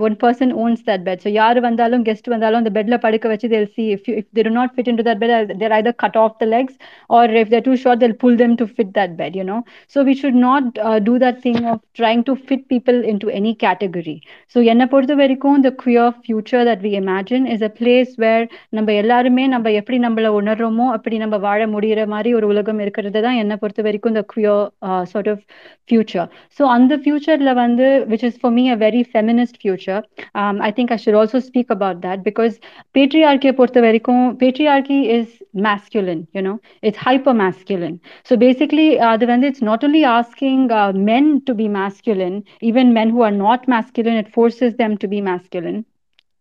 one 0.00 0.16
person 0.22 0.52
owns 0.64 0.82
that 0.86 1.04
bed 1.04 1.22
so 1.24 1.32
யார் 1.36 1.60
வந்தாலும் 1.60 2.04
கெஸ்ட் 2.04 2.28
வந்தாலும் 2.28 2.58
அந்த 2.58 2.72
பெட்ல 2.76 2.98
படுக்க 2.98 3.28
வச்சு 3.28 3.48
they'll 3.48 3.70
see 3.76 3.88
if 3.90 4.02
you 4.08 4.16
if 4.16 4.26
they 4.32 4.42
do 4.42 4.52
not 4.52 4.70
fit 4.76 4.88
into 4.88 5.02
that 5.02 5.18
bed 5.18 5.32
they're 5.54 5.76
either 5.76 5.94
cut 5.96 6.16
off 6.16 6.34
the 6.38 6.48
legs 6.48 6.74
or 7.10 7.24
if 7.36 7.48
they're 7.48 7.66
too 7.68 7.76
short 7.76 7.98
they'll 8.00 8.20
pull 8.20 8.36
them 8.36 8.54
to 8.56 8.66
fit 8.70 8.92
that 8.92 9.16
bed 9.16 9.34
you 9.34 9.44
know 9.44 9.60
so 9.86 10.02
we 10.02 10.14
should 10.14 10.38
not 10.40 10.64
uh, 10.80 10.98
do 11.00 11.16
that 11.18 11.40
thing 11.40 11.60
of 11.66 11.78
trying 11.94 12.24
to 12.24 12.36
fit 12.44 12.62
people 12.68 13.00
into 13.06 13.28
any 13.32 13.54
category 13.58 14.16
so 14.46 14.66
என்னை 14.66 14.86
பொறுத்த 14.88 15.16
வரைக்கும் 15.16 15.58
the 15.62 15.74
queer 15.76 16.06
future 16.24 16.64
that 16.64 16.80
we 16.80 16.92
imagine 16.96 17.44
is 17.48 17.62
a 17.62 17.72
place 18.16 18.48
where 18.48 18.48
நம்ம 18.70 18.92
எல்லாருமே 18.92 19.46
நம்ம 19.46 19.70
எப்படி 19.70 19.98
நம்மள 19.98 20.28
உணர்றோமோ 20.40 20.86
அப்படி 20.96 21.16
நம்ம 21.18 21.38
வாழ 21.38 21.66
முடியிற 21.66 22.06
மாதிரி 22.06 22.34
ஒரு 22.34 22.46
உலகம் 22.46 22.78
இருக்கிறது 22.78 23.20
தான் 23.20 23.38
என்னை 23.42 23.56
பொறுத்த 23.56 23.82
வரைக்கும் 23.82 24.16
the 24.18 24.24
queer 24.32 24.56
uh, 24.82 25.04
sort 25.04 25.28
of 25.32 25.38
future 25.90 26.26
so 26.50 26.68
அந்த 26.68 26.96
futureல 26.96 27.54
வந்து 27.54 28.06
which 28.08 28.24
is 28.28 28.36
for 28.42 28.50
me 28.50 28.64
a 28.70 28.76
very 28.76 29.02
feminist 29.14 29.56
future 29.64 30.00
um, 30.34 30.60
I 30.68 30.70
think 30.70 30.90
I 30.90 30.96
should 30.96 31.14
also 31.14 31.38
speak 31.38 31.70
about 31.70 32.00
that 32.00 32.22
because 32.22 32.54
patriarchy 32.98 33.52
பொறுத்த 33.52 33.80
வரைக்கும் 33.80 34.38
patriarchy 34.42 35.00
is 35.18 35.26
masculine 35.66 36.26
you 36.32 36.42
know 36.42 36.56
it's 36.82 36.96
hyper 36.96 37.34
masculine 37.34 38.00
so 38.24 38.36
basically 38.36 38.98
uh, 38.98 39.04
அது 39.06 39.26
வந்து 39.26 39.48
it's 39.48 39.62
not 39.62 39.84
only 39.84 40.04
asking 40.04 40.70
uh, 40.70 40.92
men 40.92 41.42
to 41.48 41.54
be 41.54 41.68
masculine 41.68 42.44
even 42.60 42.92
men 42.92 43.10
who 43.10 43.22
are 43.22 43.36
not 43.46 43.68
masculine 43.68 44.16
it 44.16 44.28
forces 44.28 44.74
them 44.76 44.96
to 44.96 45.08
be 45.08 45.20
masculine 45.20 45.84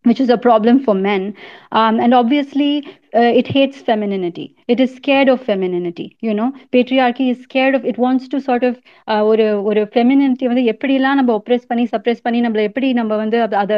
which 0.07 0.19
is 0.19 0.29
a 0.29 0.41
problem 0.47 0.77
for 0.79 0.95
men 1.07 1.23
um, 1.71 1.99
and 1.99 2.13
obviously 2.13 2.71
uh, 3.19 3.31
it 3.39 3.47
hates 3.47 3.77
femininity 3.81 4.45
it 4.73 4.79
is 4.79 4.89
scared 4.95 5.29
of 5.33 5.39
femininity 5.49 6.07
you 6.21 6.33
know 6.39 6.47
patriarchy 6.73 7.25
is 7.33 7.39
scared 7.43 7.75
of 7.77 7.85
it 7.91 7.97
wants 7.97 8.27
to 8.27 8.39
sort 8.47 8.63
of 8.69 8.73
uh, 9.11 9.21
ஒரு 9.31 9.45
ஒரு 9.69 9.81
femininity 9.95 10.45
வந்து 10.51 10.63
எப்படிலாம் 10.73 11.19
நம்ம 11.19 11.31
oppress 11.39 11.67
பண்ணி 11.71 11.85
suppress 11.93 12.23
பண்ணி 12.25 12.41
நம்மள 12.45 12.61
எப்படி 12.69 12.89
நம்ம 12.99 13.15
வந்து 13.23 13.39
அத- 13.45 13.59
அத 13.63 13.73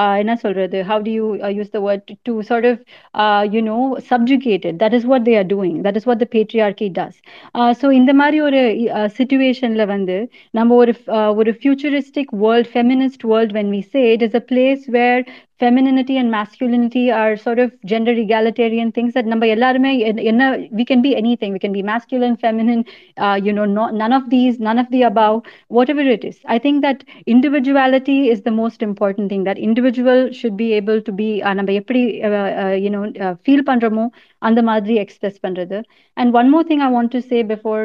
uh, 0.00 0.14
என்ன 0.22 0.36
சொல்றது 0.44 0.80
how 0.90 0.98
do 1.06 1.12
you 1.18 1.26
uh, 1.46 1.52
use 1.60 1.70
the 1.76 1.82
word 1.88 2.02
to, 2.08 2.14
to 2.28 2.34
sort 2.52 2.66
of 2.72 2.76
uh, 3.22 3.42
you 3.56 3.62
know 3.68 3.80
subjugate 4.12 4.64
it 4.70 4.78
that 4.84 4.94
is 4.98 5.04
what 5.12 5.24
they 5.28 5.36
are 5.42 5.48
doing 5.56 5.76
that 5.86 5.98
is 6.00 6.06
what 6.10 6.18
the 6.24 6.30
patriarchy 6.36 6.90
does 7.00 7.14
uh, 7.58 7.72
so 7.80 7.86
இந்த 8.00 8.14
மாதிரி 8.22 8.40
ஒரு 8.48 8.62
uh, 8.98 9.08
situationல 9.18 9.86
வந்து 9.94 10.18
நம்ம 10.58 10.74
ஒரு 10.82 10.94
uh, 11.18 11.30
ஒரு 11.40 11.52
futuristic 11.64 12.28
world 12.44 12.66
feminist 12.76 13.22
world 13.32 13.52
when 13.58 13.68
we 13.76 13.82
say 13.92 14.04
it 14.16 14.22
is 14.28 14.34
a 14.42 14.44
place 14.52 14.84
where 14.96 15.20
femininity 15.59 16.17
and 16.17 16.29
masculinity 16.31 17.11
are 17.11 17.35
sort 17.37 17.59
of 17.59 17.71
gender 17.85 18.13
egalitarian 18.25 18.89
things 18.97 19.13
that 19.17 19.25
நம்ம 19.33 19.47
எல்லாருமே 19.55 19.91
என்ன- 20.09 20.23
என்ன 20.31 20.43
we 20.79 20.83
can 20.91 21.01
be 21.07 21.11
anything 21.21 21.51
we 21.57 21.61
can 21.65 21.73
be 21.77 21.83
masculine 21.91 22.35
feminine 22.45 22.81
uh, 23.23 23.37
you 23.45 23.53
know 23.57 23.65
not, 23.77 23.93
none 23.93 24.13
of 24.19 24.29
these 24.29 24.59
none 24.59 24.79
of 24.83 24.87
the 24.95 25.01
above 25.11 25.37
whatever 25.77 26.05
it 26.15 26.23
is 26.31 26.37
i 26.55 26.59
think 26.65 26.81
that 26.87 27.03
individuality 27.35 28.19
is 28.33 28.41
the 28.47 28.55
most 28.61 28.81
important 28.89 29.29
thing 29.33 29.43
that 29.49 29.57
individual 29.69 30.31
should 30.31 30.55
be 30.63 30.69
able 30.81 30.99
to 31.09 31.11
be 31.21 31.29
uh, 31.47 31.53
நம்ம 31.59 31.73
எப்படி 31.81 32.03
uh, 32.29 32.33
uh, 32.63 32.75
you 32.85 32.91
know 32.95 33.03
uh, 33.25 33.33
feel 33.47 33.61
பண்றோமோ 33.69 34.05
அந்த 34.38 34.60
மாதிரி 34.62 34.94
express 34.94 35.38
பண்றது 35.46 35.78
and 36.16 36.32
one 36.34 36.48
more 36.48 36.66
thing 36.70 36.82
I 36.86 36.90
want 36.96 37.12
to 37.14 37.20
say 37.30 37.38
before 37.52 37.84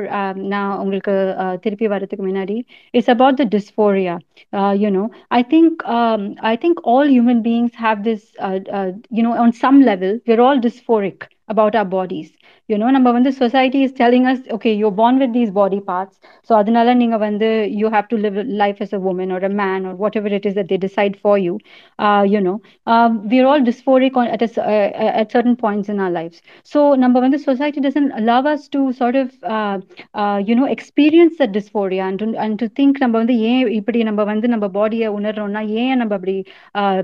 நான் 0.53 0.73
உங்களுக்கு 0.77 1.15
uh, 1.43 1.55
திருப்பி 1.63 1.88
வரதுக்கு 1.88 2.23
முன்னாடி 2.30 2.57
it's 2.93 3.13
about 3.15 3.39
the 3.41 3.47
dysphoria 3.57 4.17
you 4.84 4.91
know 4.91 5.05
i 5.31 5.43
think 5.43 5.84
um, 5.88 6.23
i 6.43 6.55
think 6.55 6.75
all 6.85 7.05
human 7.07 7.41
beings 7.41 7.73
have 7.75 8.03
this 8.03 8.21
uh, 8.39 8.59
uh, 8.71 8.89
you 9.09 9.23
know 9.23 9.34
on 9.43 9.51
some 9.53 9.81
level 9.81 10.11
we're 10.27 10.43
all 10.47 10.59
dysphoric 10.59 11.19
about 11.49 11.75
our 11.75 11.85
bodies 11.88 12.30
you 12.68 12.78
know 12.80 12.90
நம்ம 12.97 13.12
வந்து 13.16 13.30
society 13.43 13.80
is 13.86 13.93
telling 14.02 14.24
us 14.32 14.40
okay 14.56 14.72
you're 14.80 14.97
born 15.02 15.16
with 15.22 15.32
these 15.39 15.51
body 15.60 15.80
parts 15.90 16.14
so 16.48 16.52
அதனால 16.60 16.94
நீங்க 17.02 17.16
வந்து 17.26 17.48
you 17.80 17.89
have 17.97 18.09
to 18.12 18.18
live 18.24 18.36
life 18.62 18.80
as 18.86 18.93
a 18.93 19.02
woman 19.09 19.30
or 19.36 19.40
a 19.51 19.52
man 19.62 19.80
or 19.89 19.94
whatever 20.05 20.30
it 20.39 20.47
is 20.51 20.55
that 20.59 20.68
they 20.72 20.80
decide 20.86 21.16
for 21.24 21.36
you 21.39 21.55
uh, 21.98 22.24
you 22.35 22.40
know 22.47 22.56
uh, 22.86 23.09
we're 23.30 23.48
all 23.51 23.62
dysphoric 23.70 24.16
on, 24.16 24.28
at, 24.28 24.43
a, 24.43 24.51
uh, 24.64 25.20
at 25.20 25.32
certain 25.36 25.56
points 25.64 25.89
in 25.89 25.98
our 26.01 26.14
lives 26.18 26.39
so 26.72 26.80
நம்ம 27.05 27.20
வந்து 27.26 27.40
society 27.48 27.80
doesn't 27.80 28.12
allow 28.20 28.40
us 28.55 28.62
to 28.76 28.80
sort 28.93 29.16
of 29.22 29.28
uh, 29.56 29.76
uh, 30.20 30.39
you 30.48 30.56
know 30.59 30.68
experience 30.76 31.35
that 31.40 31.52
dysphoria 31.52 32.05
and 32.09 32.18
to, 32.22 32.28
and 32.44 32.55
to 32.62 32.68
think 32.78 32.94
நம்ம 33.05 33.14
வந்து 33.22 33.35
ஏன் 33.51 33.64
இப்படி 33.78 33.98
நம்ம 34.09 34.24
வந்து 34.32 34.47
நம்ம 34.55 34.66
பாடியை 34.78 35.09
உணர்றோம்னா 35.18 35.62
ஏன் 35.82 35.98
நம்ம 36.02 36.14
அப்படி 36.18 36.36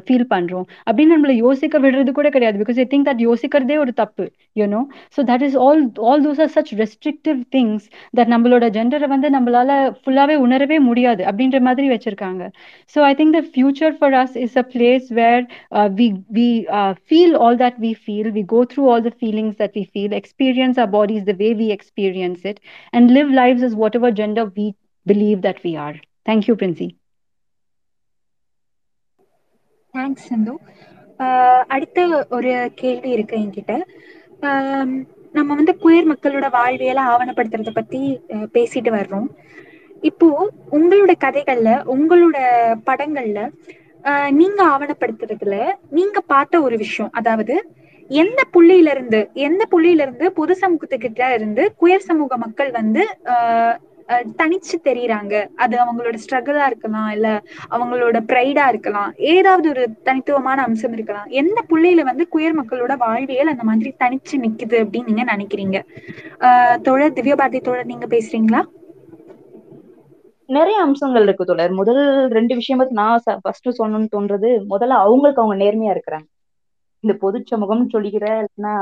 ஃபீல் 0.06 0.28
பண்றோம் 0.34 0.66
அப்படின்னு 0.88 1.14
நம்மள 1.16 1.34
யோசிக்க 1.44 1.78
விடுறது 1.84 2.12
கூட 2.18 2.28
கிடையாது 2.36 2.58
பிகாஸ் 2.62 2.80
ஐ 2.84 2.86
திங்க் 2.92 3.08
தட் 3.10 3.22
யோசிக்கிறதே 3.28 3.76
ஒரு 3.84 3.92
தப்பு 4.02 4.24
you know 4.60 4.80
so 5.16 5.22
that 5.30 5.44
is 5.47 5.47
all 5.65 5.83
all 6.09 6.23
those 6.25 6.41
are 6.45 6.51
such 6.55 6.71
restrictive 6.81 7.39
things 7.55 7.85
that 8.19 8.31
நம்மளோட 8.33 8.65
ஜெண்டரை 8.77 9.09
வந்து 9.13 9.29
நம்மளால 9.37 9.77
ஃபுல்லாவே 10.01 10.35
உணரவே 10.45 10.79
முடியாது 10.89 11.23
அப்படின்ற 11.29 11.59
மாதிரி 11.67 11.87
வச்சிருக்காங்க. 11.93 12.43
So 12.93 12.99
I 13.11 13.13
think 13.21 13.37
the 13.39 13.41
future 13.53 13.95
for 13.99 14.17
us 14.23 14.35
is 14.45 14.57
a 14.63 14.65
place 14.75 15.07
where 15.21 15.43
we 15.99 16.07
we 16.39 16.49
feel 17.07 17.35
all 17.45 17.59
that 17.63 17.79
we 17.85 17.93
feel 18.05 18.31
we 18.37 18.43
go 18.55 18.61
through 18.73 18.85
all 18.93 19.05
the 19.09 19.13
feelings 19.21 19.57
that 19.63 19.75
we 19.79 19.85
feel 19.93 20.15
experience 20.21 20.77
our 20.79 20.87
bodies 20.87 21.23
the 21.25 21.35
way 21.41 21.53
we 21.53 21.71
experience 21.71 22.41
it 22.51 22.57
and 22.93 23.11
live 23.17 23.29
lives 23.31 23.61
as 23.63 23.73
whatever 23.75 24.11
gender 24.11 24.45
we 24.57 24.65
believe 25.05 25.41
that 25.41 25.59
we 25.63 25.75
are. 25.77 25.95
Thank 26.25 26.47
you 26.49 26.55
princey 26.55 26.89
thanks 29.93 30.25
Sindhu 30.29 30.53
அடுத்த 31.67 31.99
ஒரு 32.37 32.51
கேள்வி 32.81 33.09
இருக்கு 33.15 33.35
என்கிட்ட. 33.43 33.73
நம்ம 35.33 35.55
வந்து 35.55 35.73
queer 35.81 36.09
மக்களோட 36.11 36.45
வாழ்வியலை 36.49 37.03
ஆவணப்படுத்துறத 37.11 37.71
பத்தி 37.71 37.99
பேசிட்டு 38.53 38.91
வர்றோம். 38.91 39.27
இப்போ 40.03 40.27
உங்களோட 40.71 41.13
கதைகள்ல 41.25 41.69
உங்களோட 41.93 42.37
படங்கள்ல 42.87 43.39
நீங்க 44.31 44.59
ஆவணப்படுத்துறதுல 44.73 45.55
நீங்க 45.89 46.17
பார்த்த 46.27 46.61
ஒரு 46.61 46.75
விஷயம் 46.77 47.11
அதாவது 47.13 47.55
எந்த 48.09 48.41
புள்ளியில 48.53 48.89
இருந்து 48.89 49.19
எந்த 49.47 49.63
புள்ளியில 49.71 50.03
இருந்து 50.05 50.27
பொது 50.31 50.53
சமூகத்துக்கிட்ட 50.61 51.23
இருந்து 51.33 51.63
குயர் 51.77 52.07
சமூக 52.07 52.37
மக்கள் 52.37 52.71
வந்து 52.71 53.03
தனிச்சு 54.37 54.75
தெரியுறாங்க. 54.83 55.33
அது 55.55 55.75
அவங்களோட 55.77 56.15
ஸ்ட்ரகிளா 56.23 56.65
இருக்கலாம் 56.65 57.09
இல்ல 57.09 57.27
அவங்களோட 57.71 58.17
ப்ரைடா 58.29 58.67
இருக்கலாம். 58.67 59.11
ஏதாவது 59.31 59.67
ஒரு 59.69 59.83
தனித்துவமான 60.03 60.63
அம்சம் 60.63 60.93
இருக்கலாம். 60.93 61.27
எந்த 61.39 61.59
புள்ளியில 61.69 62.03
வந்து 62.03 62.25
குயர் 62.31 62.59
மக்களோட 62.59 62.95
வாழ்வியல் 62.97 63.53
அந்த 63.53 63.63
மாதிரி 63.63 63.91
தனிச்சு 63.99 64.37
நிக்குது 64.45 64.77
அப்படின்னு 64.79 65.09
நீங்க 65.09 65.25
நினைக்கிறீங்க? 65.31 65.79
ஆஹ் 66.41 66.77
தோழர் 66.81 67.17
திவ்யபாரதி 67.17 67.61
தோழர் 67.61 67.85
நீங்க 67.85 68.07
பேசுறீங்களா? 68.09 68.61
நிறைய 70.49 70.77
அம்சங்கள் 70.83 71.23
இருக்கு 71.23 71.43
தோழர். 71.45 71.73
முதல் 71.77 72.01
ரெண்டு 72.31 72.53
விஷயம் 72.59 72.67
நான் 72.93 73.13
ஃபர்ஸ்ட் 73.43 73.69
சொல்லணும்னு 73.77 74.13
தோன்றது 74.13 74.51
முதல்ல 74.69 74.99
அவங்களுக்கு 75.03 75.41
அவங்க 75.41 75.57
நேர்மையா 75.61 75.93
இருக்கிறாங்க. 75.95 76.27
இந்த 77.03 77.13
பொது 77.21 77.37
சமூகம்னு 77.45 77.91
சொல்லிக்கிற 77.91 78.25
இல்லைன்னா 78.39 78.73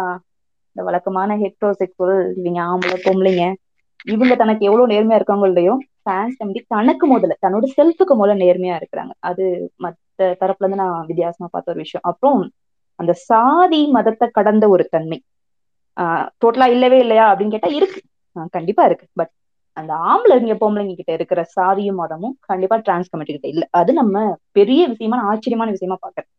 இந்த 0.75 0.85
வழக்கமான 0.85 1.35
ஹெட்ரோசெக்சுவல் 1.41 2.17
இவங்க 2.37 2.59
ஆம்பளை 2.67 2.97
பொம்பளைங்க 3.03 3.45
இவங்க 4.07 4.33
தனக்கு 4.35 4.63
எவ்வளவு 4.65 4.91
நேர்மையா 4.91 5.19
இருக்காங்க 5.19 5.45
இல்லையோ 5.47 5.73
ஃபேன்ஸ் 6.01 6.37
நம்பி 6.37 6.59
தனக்கு 6.67 7.05
முதல்ல 7.07 7.35
தன்னோட 7.39 7.65
செல்ஃபுக்கு 7.73 8.13
முதல்ல 8.15 8.43
நேர்மையா 8.43 8.75
இருக்கிறாங்க. 8.79 9.13
அது 9.21 9.45
மத்த 9.83 9.99
தரப்புல 10.41 10.65
இருந்து 10.65 10.83
நான் 10.83 11.09
வித்தியாசமா 11.09 11.47
பார்த்த 11.49 11.73
ஒரு 11.73 11.83
விஷயம். 11.85 12.05
அப்புறம் 12.11 12.41
அந்த 12.99 13.13
சாதி 13.27 13.81
மதத்தை 13.95 14.27
கடந்த 14.31 14.65
ஒரு 14.69 14.83
தன்மை. 14.89 15.17
ஆஹ் 15.97 16.27
டோட்டலா 16.41 16.67
இல்லவே 16.67 16.97
இல்லையா 16.99 17.25
அப்படின்னு 17.31 17.55
கேட்டா 17.55 17.71
இருக்கு. 17.77 17.99
கண்டிப்பா 18.55 18.83
இருக்கு. 18.85 19.05
பட் 19.15 19.31
அந்த 19.77 19.91
ஆம்பளைங்க 20.07 20.53
பொம்பளைங்க 20.61 20.93
கிட்ட 20.95 21.11
இருக்கிற 21.13 21.41
சாதியும் 21.55 21.99
மதமும் 22.01 22.35
கண்டிப்பா 22.47 22.75
டிரான்ஸ் 22.79 23.11
கமிட்டி 23.11 23.33
கிட்ட 23.33 23.47
இல்ல. 23.47 23.63
அது 23.71 23.91
நம்ம 23.93 24.15
பெரிய 24.51 24.81
விஷயமா 24.93 25.17
ஆச்சரியமான 25.29 25.71
விஷயமா 25.75 25.97
பாக்குறேன் 26.01 26.29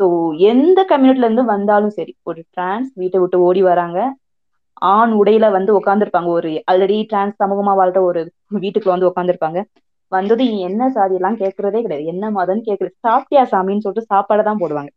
ஸோ 0.00 0.06
எந்த 0.50 0.78
கம்யூனிட்டில 0.90 1.26
இருந்து 1.26 1.44
வந்தாலும் 1.46 1.94
சரி 1.96 2.12
ஒரு 2.22 2.40
டிரான்ஸ் 2.50 2.90
வீட்டை 2.94 3.18
விட்டு 3.22 3.38
ஓடி 3.40 3.60
வராங்க. 3.64 3.98
ஆண் 4.82 5.12
உடையில 5.12 5.50
வந்து 5.50 5.72
உட்காந்துருப்பாங்க 5.80 6.28
ஒரு 6.28 6.50
ஆல்ரெடி 6.72 6.98
டிரான்ஸ் 7.06 7.40
சமூகமா 7.42 7.72
வாழ்ற 7.80 7.98
ஒரு 8.00 8.20
வீட்டுக்குள்ள 8.54 8.94
வந்து 8.96 9.10
உட்காந்துருப்பாங்க 9.12 9.60
வந்தது 10.12 10.44
என்ன 10.58 10.90
சாதி 10.90 11.14
எல்லாம் 11.14 11.38
கேட்கறதே 11.38 11.80
கிடையாது. 11.82 12.04
என்ன 12.04 12.30
மதம்னு 12.30 12.66
கேட்கறது 12.66 12.94
சாப்பிட்டியா 13.06 13.42
சாமின்னு 13.52 13.84
சொல்லிட்டு 13.84 14.12
சாப்பாடுதான் 14.14 14.60
போடுவாங்க. 14.60 14.90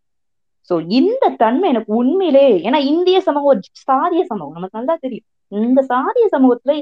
சோ 0.70 0.76
இந்த 0.90 1.30
தன்மை 1.38 1.70
எனக்கு 1.70 1.92
உண்மையிலே 1.94 2.46
ஏன்னா 2.68 2.80
இந்திய 2.92 3.18
சமூகம் 3.20 3.46
ஒரு 3.46 3.62
சாதிய 3.88 4.24
சமூகம் 4.24 4.54
நமக்கு 4.54 4.78
நல்லா 4.78 4.96
தெரியும். 4.96 5.26
இந்த 5.52 5.82
சாதிய 5.94 6.26
சமூகத்துல 6.36 6.74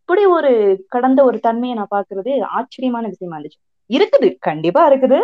இப்படி 0.00 0.26
ஒரு 0.26 0.50
கடந்த 0.88 1.24
ஒரு 1.24 1.38
தன்மையை 1.40 1.74
நான் 1.76 1.92
பாக்குறது 1.94 2.32
ஆச்சரியமான 2.56 3.04
விஷயமா 3.06 3.36
இருந்துச்சு. 3.38 3.60
இருக்குது. 3.90 4.28
கண்டிப்பா 4.40 4.82
இருக்குது. 4.90 5.18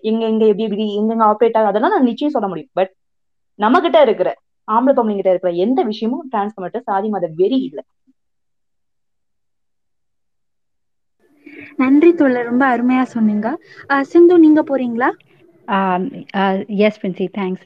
எங்க 0.00 0.22
எங்க 0.32 0.44
எப்படி 0.46 0.66
எப்படி 0.68 0.86
எங்க 0.94 1.14
ஆப்ரேட் 1.30 1.56
ஆகும் 1.58 1.70
அதெல்லாம் 1.72 1.94
நான் 1.94 2.08
நிச்சயம் 2.10 2.34
சொல்ல 2.36 2.48
முடியும். 2.48 2.72
பட் 2.72 2.92
நம்ம 3.58 3.80
கிட்ட 3.80 3.98
இருக்கிற 4.02 4.30
ஆம்பளை 4.68 4.94
பொம்பளை 4.94 5.16
கிட்ட 5.16 5.32
இருக்கிற 5.32 5.52
எந்த 5.64 5.82
விஷயமும் 5.84 6.24
டிரான்ஸ்ஃபர்மேட்டர் 6.32 6.86
சாதி 6.86 7.08
மத 7.08 7.26
வெறி 7.36 7.60
இல்லை. 7.68 7.84
நன்றி 11.78 12.10
தோழர் 12.14 12.48
ரொம்ப 12.48 12.64
அருமையா 12.68 13.04
சொன்னீங்க. 13.12 13.48
சிந்து 14.04 14.36
நீங்க 14.38 14.62
போறீங்களா? 14.62 15.08
Yes 16.86 17.00
Princy 17.00 17.26
thanks 17.34 17.64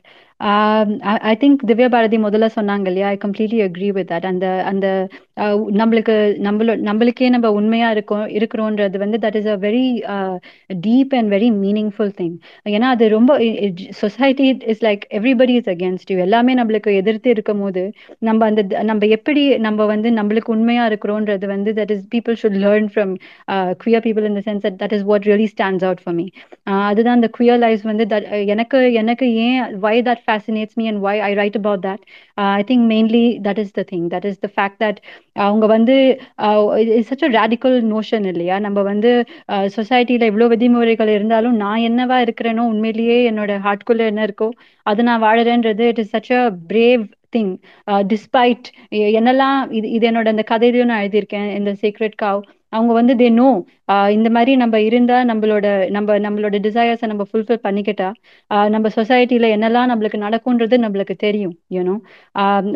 I 1.25 1.33
think 1.41 1.61
Divya 1.69 1.89
Bharathi 1.89 2.17
முதல்ல 2.25 2.47
சொன்னாங்க 2.55 2.87
இல்லையா? 2.91 3.09
I 3.09 3.17
completely 3.25 3.59
agree 3.65 3.89
with 3.97 4.09
that 4.09 4.27
அந்த 4.31 4.47
அந்த 4.71 4.87
uh, 5.37 5.55
நம்மளுக்கு 5.81 6.15
நம்மளோ 6.47 6.73
நம்மளுக்கே 6.89 7.29
நம்ம 7.35 7.51
உண்மையா 7.59 7.89
இருக்கோம் 7.95 8.25
இருக்கிறோன்றது 8.39 8.97
வந்து 8.99 9.19
that 9.25 9.39
is 9.41 9.49
a 9.49 9.57
very 9.65 9.85
deep 10.87 11.13
and 11.19 11.31
very 11.35 11.49
meaningful 11.63 12.13
thing 12.19 12.35
ஏன்னா 12.73 12.89
அது 12.95 13.05
ரொம்ப 13.15 13.33
society 14.03 14.47
is 14.73 14.83
like 14.87 15.05
everybody 15.19 15.55
is 15.61 15.71
against 15.75 16.13
you 16.13 16.19
எல்லாமே 16.27 16.55
நம்மளுக்கு 16.61 16.93
எதிர்த்து 17.03 17.31
இருக்கும் 17.37 17.63
போது 17.65 17.85
நம்ம 18.23 18.41
அந்த 18.47 18.63
நம்ம 18.91 19.11
எப்படி 19.19 19.45
நம்ம 19.67 19.87
வந்து 19.87 20.11
நம்மளுக்கு 20.19 20.53
உண்மையா 20.57 20.87
இருக்கிறோன்றது 20.91 21.49
வந்து 21.55 21.73
that 21.79 21.95
is 21.97 22.05
people 22.15 22.39
should 22.43 22.61
learn 22.65 22.91
from 22.93 23.15
queer 23.83 24.05
people 24.07 24.29
in 24.31 24.39
the 24.41 24.45
sense 24.49 24.65
that 24.67 24.79
that 24.83 24.97
is 24.99 25.07
what 25.11 25.29
really 25.31 25.49
stands 25.55 25.87
out 25.89 26.05
for 26.05 26.17
me 26.17 26.27
அதுதான் 26.83 27.19
அந்த 27.19 27.31
குவியர் 27.37 27.61
லைஃப் 27.61 27.85
வந்து 27.91 28.07
எனக்கு 28.49 28.79
எனக்கு 29.03 29.27
ஏன் 29.47 29.59
why 29.81 29.97
that 30.03 30.25
fascinates 30.33 30.77
me 30.77 30.89
and 30.89 31.01
why 31.01 31.17
I 31.21 31.35
write 31.35 31.57
about 31.57 31.83
that. 31.83 32.01
Uh, 32.39 32.53
I 32.53 32.65
think 32.65 32.83
mainly 32.89 33.25
that 33.41 33.59
is 33.59 33.73
the 33.73 33.85
thing. 33.85 34.09
That 34.11 34.25
is 34.25 34.39
the 34.39 34.51
fact 34.51 34.79
that 34.81 34.97
uh, 35.37 35.45
அவங்க 35.45 35.67
வந்து 35.69 35.95
it's 36.93 37.11
such 37.11 37.25
a 37.25 37.31
radical 37.37 37.77
notion 37.93 38.27
இல்லையா 38.33 38.57
நம்ம 38.67 38.83
வந்து 38.83 39.11
uh, 39.49 39.65
சொசைட்டில 39.77 40.29
இவ்வளோ 40.31 40.49
விதிமுறைகள் 40.55 41.15
இருந்தாலும் 41.17 41.57
நான் 41.57 41.85
என்னவா 41.89 42.19
இருக்கிறேனோ 42.27 42.65
உண்மையிலேயே 42.73 43.19
என்னோட 43.31 43.53
ஹார்ட்குள்ள 43.67 44.05
என்ன 44.13 44.23
இருக்கோ 44.29 44.49
அது 44.87 45.03
நான் 45.09 45.25
வாழறேன்றது 45.27 45.87
it 45.93 46.03
is 46.05 46.15
such 46.17 46.33
a 46.39 46.43
brave 46.73 47.05
thing 47.35 47.53
despite 48.07 48.67
என்னெல்லாம் 49.19 49.61
இது 49.79 49.87
இது 49.97 50.07
என்னோட 50.11 50.29
அந்த 50.35 50.45
கதையிலையும் 50.53 50.91
நான் 50.93 51.05
எழுதியிருக்கேன் 51.05 51.49
இந்த 51.59 51.73
சீக்ரெட் 51.83 52.17
காவ் 52.25 52.41
அவங்க 52.73 52.93
வந்து 52.93 53.15
தே 53.15 53.29
நோ 53.35 53.49
இந்த 54.11 54.29
மாதிரி 54.31 54.53
நம்ம 54.57 54.77
இருந்தா 54.81 55.17
நம்மளோட 55.25 55.67
நம்ம 55.91 56.19
நம்மளோட 56.19 56.57
டிசையர்ஸை 56.67 57.07
நம்ம 57.07 57.25
ஃபுல்ஃபில் 57.31 57.63
பண்ணிக்கிட்டா 57.65 58.09
நம்ம 58.69 58.91
சொசைட்டில 58.97 59.49
என்னெல்லாம் 59.57 59.91
நம்மளுக்கு 59.93 60.19
நடக்கும்ன்றது 60.25 60.79
நம்மளுக்கு 60.85 61.17
தெரியும் 61.19 61.55
you know 61.71 61.97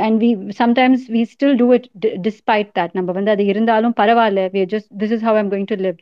and 0.06 0.18
we 0.23 0.31
sometimes 0.60 1.05
we 1.14 1.23
still 1.32 1.56
do 1.56 1.68
it 1.74 1.89
despite 2.27 2.70
that 2.78 2.94
நம்ம 2.94 3.12
வந்து 3.12 3.32
அது 3.35 3.44
இருந்தாலும் 3.47 3.94
பரவாயில்ல. 3.97 4.43
We 4.55 4.62
just 4.74 4.90
this 5.01 5.14
is 5.16 5.24
how 5.24 5.36
I'm 5.36 5.51
going 5.52 5.68
to 5.73 5.78
live 5.82 5.97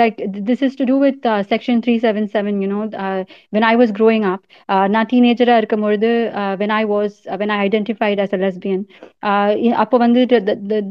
like 0.00 0.18
this 0.50 0.64
is 0.68 0.78
to 0.80 0.84
do 0.84 0.96
with 0.98 1.20
section 1.52 1.80
three 1.84 1.94
seven 1.98 2.28
seven 2.34 2.58
you know 2.64 2.80
when 3.52 3.68
I 3.70 3.74
was 3.76 3.94
growing 3.98 4.26
up 4.32 4.44
நான் 4.88 5.10
டீனேஜராக 5.12 5.62
இருக்கும் 5.62 5.84
பொழுது 5.86 6.10
when 6.60 6.74
I 6.74 6.82
was 6.88 7.16
when 7.40 7.52
I 7.52 7.60
identified 7.68 8.22
as 8.24 8.34
a 8.34 8.40
lesbian 8.44 8.84
அப்போ 9.84 9.96
வந்து 9.98 10.22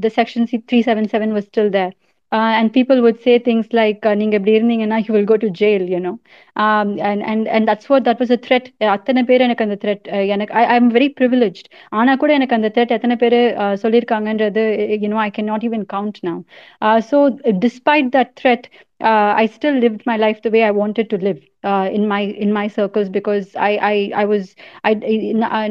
the 0.01 0.09
section 0.19 0.47
three 0.63 0.81
seven 0.89 1.09
seven 1.13 1.33
was 1.37 1.49
still 1.49 1.73
there 1.77 1.93
Uh, 2.32 2.52
and 2.58 2.72
people 2.72 3.02
would 3.04 3.20
say 3.24 3.38
things 3.38 3.66
like 3.78 4.04
நீங்க 4.20 4.34
இப்படி 4.38 4.52
இருந்தீங்கன்னா 4.58 4.98
you 5.06 5.12
will 5.16 5.26
go 5.30 5.36
to 5.42 5.48
jail 5.60 5.82
you 5.94 5.98
know 6.04 6.14
um, 6.56 6.98
and 7.08 7.20
and 7.30 7.48
and 7.54 7.68
that's 7.68 7.88
what 7.90 8.04
that 8.06 8.18
was 8.22 8.30
a 8.36 8.38
threat 8.46 8.66
அத்தனை 8.94 9.22
பேர் 9.30 9.40
எனக்கு 9.40 9.64
அந்த 9.66 9.76
threat 9.82 10.00
எனக்கு 10.34 10.54
I 10.60 10.64
I'm 10.76 10.88
very 10.94 11.08
privileged 11.18 11.68
ஆனா 11.88 12.14
கூட 12.16 12.32
எனக்கு 12.38 12.56
அந்த 12.58 12.70
threat 12.76 12.92
எத்தனை 12.96 13.16
பேர் 13.22 13.36
சொல்லியிருக்காங்கன்றது 13.82 14.64
you 15.02 15.10
know 15.12 15.20
I 15.26 15.30
cannot 15.30 15.62
even 15.68 15.84
count 15.84 16.18
now 16.30 16.38
uh, 16.80 17.00
so 17.10 17.18
despite 17.66 18.10
that 18.16 18.30
threat 18.36 18.64
uh, 18.72 18.85
I 19.00 19.46
still 19.46 19.74
lived 19.74 20.02
my 20.06 20.16
life 20.16 20.42
the 20.42 20.50
way 20.50 20.62
I 20.62 20.70
wanted 20.70 21.10
to 21.10 21.16
live 21.18 21.40
uh, 21.64 21.88
in 21.92 22.06
my 22.06 22.20
in 22.44 22.52
my 22.52 22.68
circles 22.68 23.08
because 23.08 23.46
I 23.56 23.72
I 23.90 23.96
I 24.14 24.24
was 24.24 24.44
I 24.84 24.92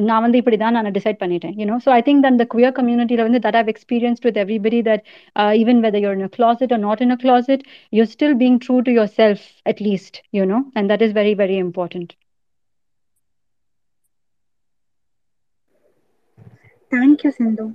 நான் 0.09 0.23
வந்து 0.25 0.39
இப்படி 0.41 0.57
தான் 0.57 0.75
நான் 0.77 0.95
decide 0.97 1.21
பண்ணிட்டேன் 1.23 1.55
you 1.55 1.65
know 1.65 1.79
so 1.79 1.91
I 1.91 2.01
think 2.01 2.21
that 2.25 2.37
the 2.37 2.45
queer 2.45 2.71
community 2.71 3.17
வந்து 3.21 3.41
that 3.45 3.57
I've 3.59 3.71
experienced 3.75 4.25
with 4.29 4.37
everybody 4.37 4.81
that 4.81 5.03
uh, 5.35 5.51
even 5.55 5.79
whether 5.81 6.01
you're 6.03 6.17
in 6.19 6.27
a 6.29 6.33
closet 6.37 6.71
or 6.71 6.81
not 6.87 7.01
in 7.01 7.11
a 7.11 7.19
closet 7.25 7.61
you're 7.91 8.11
still 8.17 8.35
being 8.43 8.59
true 8.59 8.81
to 8.89 8.91
yourself 8.91 9.39
at 9.65 9.79
least 9.79 10.21
you 10.31 10.45
know 10.45 10.61
and 10.75 10.89
that 10.93 11.03
is 11.07 11.13
very 11.21 11.35
very 11.43 11.59
important 11.67 12.09
thank you 16.91 17.29
Sindhu 17.37 17.65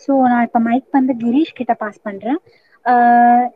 so 0.00 0.12
நான் 0.32 0.44
இப்போ 0.46 0.60
mic 0.68 0.86
வந்து 0.98 1.14
கிரீஷ் 1.22 1.56
கிட்ட 1.58 1.72
pass 1.82 1.98
பண்றேன் 2.06 2.38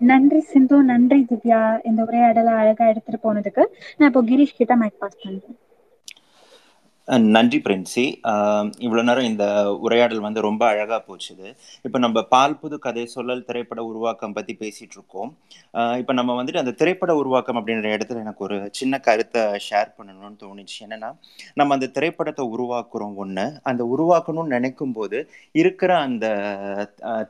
நன்றி 0.09 0.39
சிந்து 0.51 0.77
நன்றி 0.91 1.19
திவ்யா 1.31 1.59
இந்த 1.89 1.99
உரையாடலை 2.03 2.53
அழகா 2.61 2.85
எடுத்துட்டு 2.91 3.19
போனதுக்கு. 3.27 3.63
நான் 3.97 4.09
இப்போ 4.11 4.23
கிரீஷ் 4.31 4.57
கிட்ட 4.59 4.75
மைக் 4.83 4.99
பாஸ் 5.03 5.21
பண்றேன். 5.25 5.57
நன்றி 7.35 7.57
பிரின்சி. 7.65 8.03
இவ்வளோ 8.85 9.03
நேரம் 9.07 9.27
இந்த 9.29 9.45
உரையாடல் 9.85 10.25
வந்து 10.25 10.39
ரொம்ப 10.47 10.63
அழகாக 10.71 10.99
போச்சுது. 11.07 11.47
இப்போ 11.87 11.97
நம்ம 12.05 12.21
பால் 12.33 12.57
புது 12.61 12.75
கதை 12.85 13.03
சொல்லல் 13.13 13.45
திரைப்பட 13.47 13.81
உருவாக்கம் 13.91 14.35
பற்றி 14.37 14.53
பேசிகிட்டு 14.61 14.95
இருக்கோம். 14.97 15.29
இப்போ 16.01 16.13
நம்ம 16.19 16.35
வந்துட்டு 16.39 16.61
அந்த 16.63 16.73
திரைப்பட 16.81 17.13
உருவாக்கம் 17.21 17.59
அப்படின்ற 17.59 17.93
இடத்துல 17.95 18.23
எனக்கு 18.25 18.43
ஒரு 18.47 18.57
சின்ன 18.79 18.99
கருத்தை 19.07 19.43
ஷேர் 19.67 19.89
பண்ணணும்னு 19.97 20.37
தோணுச்சு. 20.43 20.77
என்னென்னா 20.85 21.09
நம்ம 21.61 21.77
அந்த 21.77 21.89
திரைப்படத்தை 21.97 22.45
உருவாக்குறோம் 22.55 23.15
ஒன்று 23.23 23.45
அந்த 23.71 23.81
உருவாக்கணும்னு 23.93 24.55
நினைக்கும் 24.57 24.95
போது 24.99 25.19
இருக்கிற 25.61 25.91
அந்த 26.09 26.27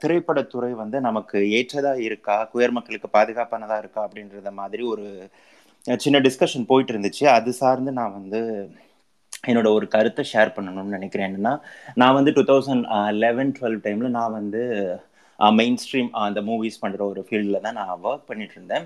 திரைப்படத்துறை 0.04 0.72
வந்து 0.84 1.00
நமக்கு 1.08 1.38
ஏற்றதாக 1.60 2.06
இருக்கா? 2.10 2.38
குயர் 2.54 2.76
மக்களுக்கு 2.80 3.10
பாதுகாப்பானதாக 3.18 3.82
இருக்கா? 3.86 4.04
அப்படின்றத 4.08 4.52
மாதிரி 4.62 4.84
ஒரு 4.94 5.08
சின்ன 6.04 6.18
டிஸ்கஷன் 6.26 6.70
போயிட்டு 6.70 6.94
இருந்துச்சு. 6.94 7.26
அது 7.38 7.50
சார்ந்து 7.62 7.92
நான் 8.00 8.16
வந்து 8.20 8.42
என்னோட 9.44 9.68
ஒரு 9.78 9.86
கருத்தை 9.95 10.24
ஷேர் 10.32 10.56
பண்ணணும்னு 10.56 10.95
நினைக்கிறேன். 10.98 11.28
என்னன்னா 11.30 11.53
நான் 12.02 12.18
வந்து 12.18 12.32
டூ 12.38 12.44
தௌசண்ட் 12.49 12.86
லெவன் 13.24 13.53
டுவெல் 13.60 13.80
டைமில் 13.86 14.16
நான் 14.18 14.36
வந்து 14.40 14.64
மெயின் 15.40 15.78
ஸ்ட்ரீம் 15.82 16.10
அந்த 16.22 16.40
மூவிஸ் 16.48 16.80
பண்ணுற 16.82 17.02
ஒரு 17.11 17.22
ஃபீல்டில் 17.28 17.61
தான் 17.66 17.78
நான் 17.80 18.02
ஒர்க் 18.07 18.26
பண்ணிட்டு 18.30 18.56
இருந்தேன். 18.57 18.86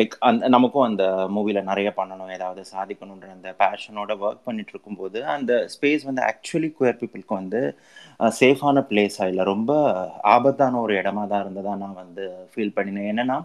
லைக் 0.00 0.14
அந்த 0.28 0.48
நமக்கும் 0.54 0.86
அந்த 0.88 1.04
மூவியில் 1.36 1.66
நிறைய 1.70 1.88
பண்ணணும் 1.96 2.30
ஏதாவது 2.36 2.62
சாதிக்கணுன்ற 2.70 3.28
அந்த 3.36 3.50
பேஷனோட 3.62 4.14
ஒர்க் 4.26 4.46
பண்ணிட்டு 4.48 4.72
இருக்கும்போது 4.74 5.20
அந்த 5.34 5.52
ஸ்பேஸ் 5.74 6.04
வந்து 6.10 6.22
ஆக்சுவலி 6.30 6.70
குயர் 6.78 7.00
பீப்புளுக்கு 7.00 7.40
வந்து 7.40 7.62
சேஃபான 8.38 8.84
பிளேஸாக 8.90 9.30
இல்லை. 9.30 9.44
ரொம்ப 9.52 9.72
ஆபத்தான 10.34 10.80
ஒரு 10.84 10.92
இடமா 11.00 11.22
தான் 11.32 11.42
இருந்ததாக 11.44 11.76
நான் 11.82 12.00
வந்து 12.02 12.24
ஃபீல் 12.52 12.74
பண்ணினேன். 12.76 13.08
என்னன்னா 13.12 13.36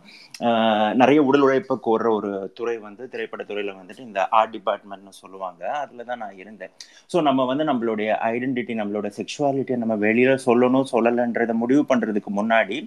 நிறைய 1.02 1.20
உடல் 1.30 1.46
உழைப்பு 1.48 1.76
கோர்ற 1.88 2.08
ஒரு 2.18 2.32
துறை 2.58 2.76
வந்து 2.88 3.04
திரைப்படத்துறையில் 3.14 3.72
வந்துட்டு 3.80 4.06
இந்த 4.10 4.22
ஆர்ட் 4.40 4.54
டிபார்ட்மெண்ட்னு 4.56 5.14
சொல்லுவாங்க. 5.22 5.64
அதில் 5.84 6.08
தான் 6.10 6.22
நான் 6.24 6.40
இருந்தேன். 6.44 6.74
ஸோ 7.12 7.18
நம்ம 7.28 7.46
வந்து 7.52 7.66
நம்மளுடைய 7.72 8.10
ஐடென்டிட்டி 8.34 8.76
நம்மளோட 8.82 9.10
செக்ஷுவாலிட்டியை 9.20 9.80
நம்ம 9.84 9.98
வெளியில் 10.06 10.44
சொல்லணும் 10.48 10.90
சொல்லலைன்றதை 10.94 11.56
முடிவு 11.64 11.84
பண்ணுறதுக்கு 11.92 12.34
முன்னாடி 12.40 12.78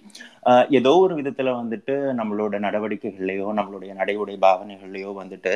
ஏதோ 0.78 0.92
ஒரு 1.04 1.14
விதத்தில் 1.20 1.58
வந்துட்டு 1.60 1.94
நம்மளோட 2.20 2.54
நடவடிக்கைகள்லையோ 2.66 3.48
நம்மளுடைய 3.58 3.92
நடைமுறை 4.00 4.36
பாவனைகள்லையோ 4.46 5.10
வந்துட்டு 5.22 5.52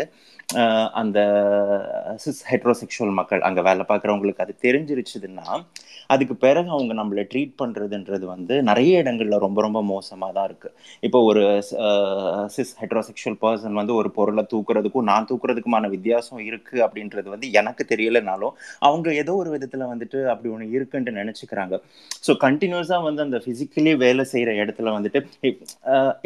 அந்த 1.00 1.18
சிஸ் 2.24 2.42
ஹெட்ரோசெக்ஷுவல் 2.50 3.16
மக்கள் 3.20 3.46
அங்கே 3.48 3.62
வேலை 3.68 3.84
பார்க்குறவங்களுக்கு 3.90 4.44
அது 4.44 4.54
தெரிஞ்சிருச்சுதுன்னா 4.66 5.46
அதுக்கு 6.14 6.34
பிறகு 6.44 6.68
அவங்க 6.76 6.92
நம்மளை 7.00 7.24
ட்ரீட் 7.32 7.54
பண்ணுறதுன்றது 7.62 8.24
வந்து 8.34 8.54
நிறைய 8.70 9.02
இடங்களில் 9.02 9.44
ரொம்ப 9.46 9.58
ரொம்ப 9.66 9.82
மோசமாக 9.92 10.32
தான் 10.38 10.48
இருக்குது 10.50 10.74
இப்போ 11.08 11.18
ஒரு 11.30 11.42
சிஸ் 12.56 12.74
ஹெட்ரோசெக்ஷுவல் 12.82 13.38
பர்சன் 13.44 13.78
வந்து 13.80 13.94
ஒரு 14.00 14.10
பொருளை 14.18 14.44
தூக்குறதுக்கும் 14.54 15.08
நான் 15.12 15.28
தூக்குறதுக்குமான 15.30 15.90
வித்தியாசம் 15.96 16.42
இருக்குது 16.48 16.84
அப்படின்றது 16.86 17.28
வந்து 17.34 17.48
எனக்கு 17.62 17.84
தெரியலைனாலும் 17.92 18.54
அவங்க 18.88 19.08
ஏதோ 19.22 19.34
ஒரு 19.42 19.50
விதத்தில் 19.54 19.90
வந்துட்டு 19.92 20.18
அப்படி 20.32 20.50
ஒன்று 20.54 20.72
இருக்குன்ட்டு 20.76 21.18
நினச்சிக்கிறாங்க. 21.20 21.74
ஸோ 22.26 22.32
கண்டினியூஸாக 22.46 23.06
வந்து 23.08 23.24
அந்த 23.26 23.38
ஃபிசிக்கலி 23.44 23.94
வேலை 24.04 24.24
செய்கிற 24.32 24.52
இடத்துல 24.62 24.92
வந்துட்டு 24.96 25.20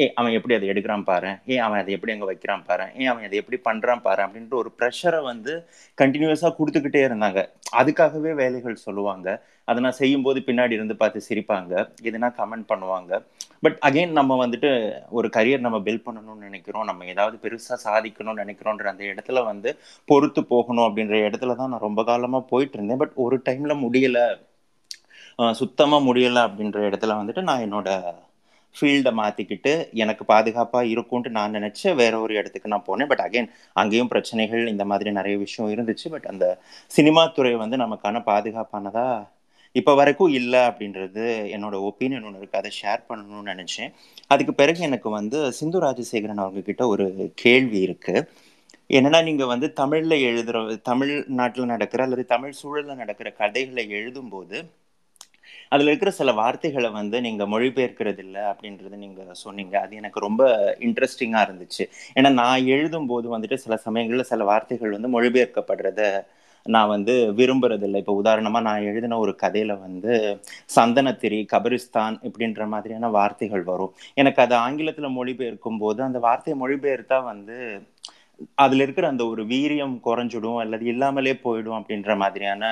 ஏ 0.02 0.06
அவன் 0.20 0.36
எப்படி 0.38 0.54
அதை 0.58 0.68
எடுக்கிறான் 0.72 1.06
பாரு? 1.10 1.30
ஏ 1.52 1.56
அவன் 1.66 1.80
அதை 1.82 1.92
எப்படி 1.96 2.12
அங்கே 2.14 2.28
வைக்கிறான் 2.30 2.64
பாரு? 2.68 2.86
ஏன் 3.00 3.10
அவன் 3.12 3.26
அதை 3.28 3.38
எப்படி 3.42 3.58
பண்ணுறான் 3.68 4.02
பாரு? 4.06 4.20
அப்படின்ற 4.26 4.54
ஒரு 4.62 4.70
ப்ரெஷரை 4.78 5.20
வந்து 5.30 5.54
கண்டினியூஸாக 6.02 6.52
கொடுத்துக்கிட்டே 6.58 7.02
இருந்தாங்க. 7.08 7.42
அதுக்காகவே 7.80 8.32
வேலைகள் 8.42 8.84
சொல்லுவாங்க. 8.86 9.28
அதை 9.64 9.82
நான் 9.82 9.98
செய்யும்போது 10.00 10.40
பின்னாடி 10.46 10.76
இருந்து 10.78 10.96
பார்த்து 10.96 11.20
சிரிப்பாங்க. 11.28 11.72
இதுனா 12.08 12.28
கமெண்ட் 12.40 12.66
பண்ணுவாங்க. 12.72 13.12
பட் 13.64 13.78
அகெயின் 13.88 14.14
நம்ம 14.18 14.46
வந்துட்டு 14.46 14.70
ஒரு 15.18 15.28
கரியர் 15.36 15.64
நம்ம 15.66 15.78
பில்ட் 15.86 16.06
பண்ணணும்னு 16.06 16.46
நினைக்கிறோம். 16.48 16.86
நம்ம 16.90 17.04
ஏதாவது 17.14 17.36
பெருசாக 17.44 17.78
சாதிக்கணும்னு 17.86 18.42
நினைக்கிறோன்ற 18.42 18.86
அந்த 18.92 19.04
இடத்துல 19.12 19.44
வந்து 19.50 19.72
பொறுத்து 20.10 20.42
போகணும் 20.52 20.86
அப்படின்ற 20.88 21.18
இடத்துல 21.28 21.56
தான் 21.60 21.70
நான் 21.74 21.86
ரொம்ப 21.88 22.04
காலமாக 22.10 22.48
போயிட்டு 22.52 22.78
இருந்தேன். 22.78 23.00
பட் 23.02 23.14
ஒரு 23.26 23.38
டைமில் 23.48 23.82
முடியலை. 23.84 24.26
சுத்தமாக 25.60 26.04
முடியலை 26.06 26.40
அப்படின்ற 26.48 26.80
இடத்துல 26.90 27.14
வந்துட்டு 27.20 27.42
நான் 27.50 27.64
என்னோட 27.66 27.90
ஃபீல்டை 28.76 29.12
மாற்றிக்கிட்டு 29.20 29.72
எனக்கு 30.02 30.24
பாதுகாப்பாக 30.24 30.90
இருக்கும்ன்ட்டு 30.94 31.30
நான் 31.36 31.54
நினச்சேன் 31.58 31.96
வேற 32.00 32.14
ஒரு 32.20 32.32
இடத்துக்கு 32.40 32.72
நான் 32.72 32.84
போனேன். 32.88 33.10
பட் 33.12 33.22
அகைன் 33.26 33.48
அங்கேயும் 33.72 34.10
பிரச்சனைகள் 34.12 34.62
இந்த 34.72 34.84
மாதிரி 34.90 35.10
நிறைய 35.18 35.36
விஷயம் 35.38 35.72
இருந்துச்சு. 35.74 36.06
பட் 36.10 36.28
அந்த 36.32 36.46
சினிமா 36.96 37.24
துறை 37.26 37.54
வந்து 37.64 37.76
நமக்கான 37.84 38.22
பாதுகாப்பானதாக 38.30 39.26
இப்போ 39.78 39.92
வரைக்கும் 39.98 40.32
இல்லை 40.38 40.60
அப்படின்றது 40.68 41.24
என்னோட 41.54 41.76
ஒப்பீனியன் 41.88 42.24
ஒன்று 42.28 42.40
இருக்குது 42.40 42.60
அதை 42.62 42.70
ஷேர் 42.80 43.02
பண்ணணும்னு 43.08 43.52
நினச்சேன். 43.52 43.90
அதுக்கு 44.32 44.52
பிறகு 44.60 44.80
எனக்கு 44.88 45.08
வந்து 45.18 45.38
சிந்து 45.58 45.80
ராஜசேகரன் 45.84 46.42
அவங்கக்கிட்ட 46.44 46.86
ஒரு 46.94 47.06
கேள்வி 47.42 47.80
இருக்குது 47.86 48.26
என்னன்னா 48.96 49.18
நீங்கள் 49.28 49.50
வந்து 49.52 49.66
தமிழில் 49.80 50.16
எழுதுகிற 50.28 50.60
தமிழ்நாட்டில் 50.88 51.72
நடக்கிற 51.72 52.02
அல்லது 52.06 52.22
தமிழ் 52.34 52.58
சூழலில் 52.60 53.00
நடக்கிற 53.02 53.28
கதைகளை 53.42 53.84
எழுதும்போது 53.98 54.58
அதில் 55.74 55.90
இருக்கிற 55.90 56.10
சில 56.18 56.30
வார்த்தைகளை 56.40 56.88
வந்து 56.98 57.16
நீங்கள் 57.26 57.50
மொழிபெயர்க்கிறது 57.52 58.20
இல்லை 58.24 58.42
அப்படின்றது 58.50 58.96
நீங்கள் 59.04 59.38
சொன்னீங்க. 59.44 59.74
அது 59.84 59.92
எனக்கு 60.00 60.18
ரொம்ப 60.26 60.42
இன்ட்ரெஸ்டிங்காக 60.86 61.44
இருந்துச்சு. 61.46 61.84
ஏன்னா 62.16 62.30
நான் 62.40 62.66
எழுதும்போது 62.74 63.26
வந்துட்டு 63.34 63.58
சில 63.64 63.76
சமயங்களில் 63.86 64.30
சில 64.32 64.44
வார்த்தைகள் 64.50 64.96
வந்து 64.96 65.12
மொழிபெயர்க்கப்படுறத 65.16 66.02
நான் 66.66 66.92
வந்து 66.94 67.14
விரும்புறதில்லை. 67.38 68.00
இப்போ 68.02 68.14
உதாரணமாக 68.22 68.64
நான் 68.68 68.86
எழுதின 68.90 69.18
ஒரு 69.24 69.32
கதையில் 69.42 69.74
வந்து 69.84 70.14
சந்தனத்திரி 70.76 71.38
கபரிஸ்தான் 71.52 72.16
இப்படின்ற 72.28 72.66
மாதிரியான 72.74 73.10
வார்த்தைகள் 73.18 73.64
வரும். 73.72 73.92
எனக்கு 74.22 74.42
அது 74.44 74.54
ஆங்கிலத்தில் 74.66 75.16
மொழிபெயர்க்கும் 75.18 75.80
போது 75.84 76.00
அந்த 76.08 76.20
வார்த்தையை 76.28 76.56
மொழிபெயர்த்தா 76.62 77.20
வந்து 77.32 77.58
அதில் 78.64 78.82
இருக்கிற 78.84 79.06
அந்த 79.12 79.24
ஒரு 79.32 79.42
வீரியம் 79.52 79.96
குறைஞ்சிடும் 80.06 80.60
அல்லது 80.64 80.84
இல்லாமலே 80.92 81.34
போயிடும் 81.46 81.78
அப்படின்ற 81.80 82.10
மாதிரியான 82.22 82.64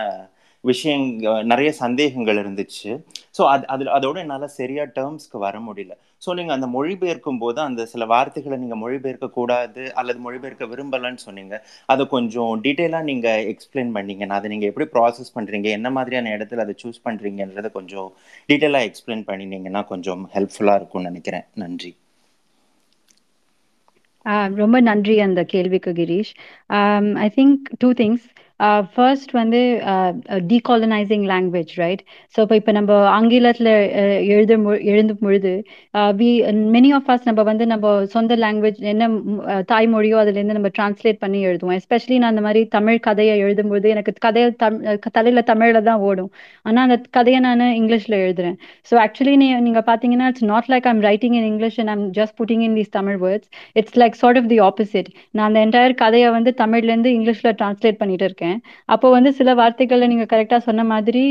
விஷயங்க 0.65 1.33
நிறைய 1.51 1.71
சந்தேகங்கள் 1.81 2.39
இருந்துச்சு. 2.43 2.91
ஸோ 3.37 3.43
அது 3.55 3.65
அதில் 3.75 3.91
அதோட 3.97 4.17
என்னால் 4.25 4.55
சரியாக 4.59 4.87
டேர்ம்ஸ்க்கு 4.97 5.39
வர 5.45 5.57
முடியல. 5.67 5.93
ஸோ 6.25 6.31
நீங்கள் 6.39 6.57
அந்த 6.57 6.69
மொழிபெயர்க்கும் 6.77 7.41
போது 7.43 7.59
அந்த 7.67 7.83
சில 7.93 8.07
வார்த்தைகளை 8.13 8.57
நீங்கள் 8.63 8.81
மொழிபெயர்க்க 8.85 9.29
கூடாது 9.37 9.83
அல்லது 10.01 10.19
மொழிபெயர்க்க 10.27 10.71
விரும்பலன்னு 10.73 11.23
சொன்னீங்க. 11.27 11.55
அதை 11.93 12.07
கொஞ்சம் 12.17 12.53
டீட்டெயிலாக 12.65 13.09
நீங்கள் 13.11 13.47
எக்ஸ்பிளைன் 13.53 13.93
பண்ணீங்க. 13.99 14.27
அதை 14.39 14.51
நீங்கள் 14.55 14.71
எப்படி 14.73 14.89
ப்ராசஸ் 14.97 15.35
பண்ணுறீங்க 15.37 15.71
என்ன 15.79 15.91
மாதிரியான 15.99 16.35
இடத்துல 16.39 16.67
அதை 16.67 16.77
சூஸ் 16.83 17.05
பண்ணுறீங்கன்றதை 17.07 17.71
கொஞ்சம் 17.79 18.11
டீட்டெயிலாக 18.51 18.89
எக்ஸ்பிளைன் 18.91 19.25
பண்ணினீங்கன்னா 19.31 19.85
கொஞ்சம் 19.93 20.25
ஹெல்ப்ஃபுல்லாக 20.35 20.81
இருக்கும்னு 20.83 21.11
நினைக்கிறேன். 21.13 21.47
நன்றி. 21.65 21.93
ரொம்ப 24.61 24.77
நன்றி 24.89 25.15
அந்த 25.27 25.41
கேள்விக்கு 25.53 25.91
Girish. 25.99 26.33
I 27.27 27.29
think 27.37 27.61
two 27.83 27.89
things 28.01 28.27
first 28.95 29.33
வந்து 29.39 29.61
டீகாலனைசிங் 30.53 31.25
லாங்குவேஜ் 31.33 31.73
ரைட் 31.83 32.03
ஸோ 32.35 32.39
இப்போ 32.45 32.57
இப்போ 32.61 32.73
நம்ம 32.79 32.93
ஆங்கிலத்தில் 33.17 33.71
எழுத 34.35 34.53
எழுதும் 34.93 35.21
பொழுது 35.25 35.53
வி 36.21 36.31
மெனி 36.75 36.91
ஆஃப் 36.99 37.11
அஸ் 37.15 37.27
நம்ம 37.29 37.43
வந்து 37.51 37.67
நம்ம 37.73 37.93
சொந்த 38.15 38.37
லாங்குவேஜ் 38.45 38.81
என்ன 38.93 39.09
தாய்மொழியோ 39.73 40.17
அதுலேருந்து 40.23 40.57
நம்ம 40.59 40.71
டிரான்ஸ்லேட் 40.79 41.21
பண்ணி 41.25 41.41
எழுதுவோம். 41.51 41.77
எஸ்பெஷலி 41.81 42.17
நான் 42.23 42.33
அந்த 42.33 42.45
மாதிரி 42.47 42.63
தமிழ் 42.77 42.99
கதையை 43.09 43.35
எழுதும்போது 43.45 43.87
எனக்கு 43.95 44.15
கதையை 44.27 44.49
தம் 44.63 44.79
தலையில் 45.19 45.49
தமிழில் 45.53 45.87
தான் 45.91 46.03
ஓடும். 46.09 46.31
ஆனால் 46.67 46.85
அந்த 46.87 46.99
கதையை 47.19 47.41
நான் 47.49 47.65
இங்கிலீஷில் 47.81 48.19
எழுதுறேன். 48.25 48.57
ஸோ 48.91 48.95
ஆக்சுவலி 49.05 49.35
நீ 49.43 49.49
நீங்கள் 49.69 49.87
பார்த்தீங்கன்னா 49.91 50.29
it's 50.33 50.49
not 50.53 50.71
like 50.75 50.89
I'm 50.93 51.03
writing 51.09 51.37
in 51.41 51.49
English 51.53 51.79
and 51.83 51.93
I'm 51.95 52.05
just 52.19 52.37
putting 52.41 52.65
in 52.69 52.77
these 52.81 52.93
Tamil 52.99 53.19
words 53.27 53.51
it's 53.81 53.99
like 54.03 54.19
sort 54.23 54.41
of 54.43 54.51
the 54.55 54.61
opposite 54.69 55.11
நான் 55.37 55.49
அந்த 55.51 55.61
என்டையர் 55.67 55.97
கதையை 56.05 56.31
வந்து 56.39 56.53
தமிழ்லேருந்து 56.65 57.13
இங்கிலீஷில் 57.19 57.57
டிரான்ஸ்லேட் 57.61 58.01
பண்ணிட்டு 58.03 58.27
இருக்கேன். 58.31 58.48
அப்போ 58.95 59.07
வந்து 59.17 59.31
சில 59.39 59.55
வார்த்தைகள்ல 59.55 60.09
நீங்க 60.13 60.27
கரெக்டா 60.33 60.59
சொன்ன 60.69 60.85
மாதிரி 60.93 61.25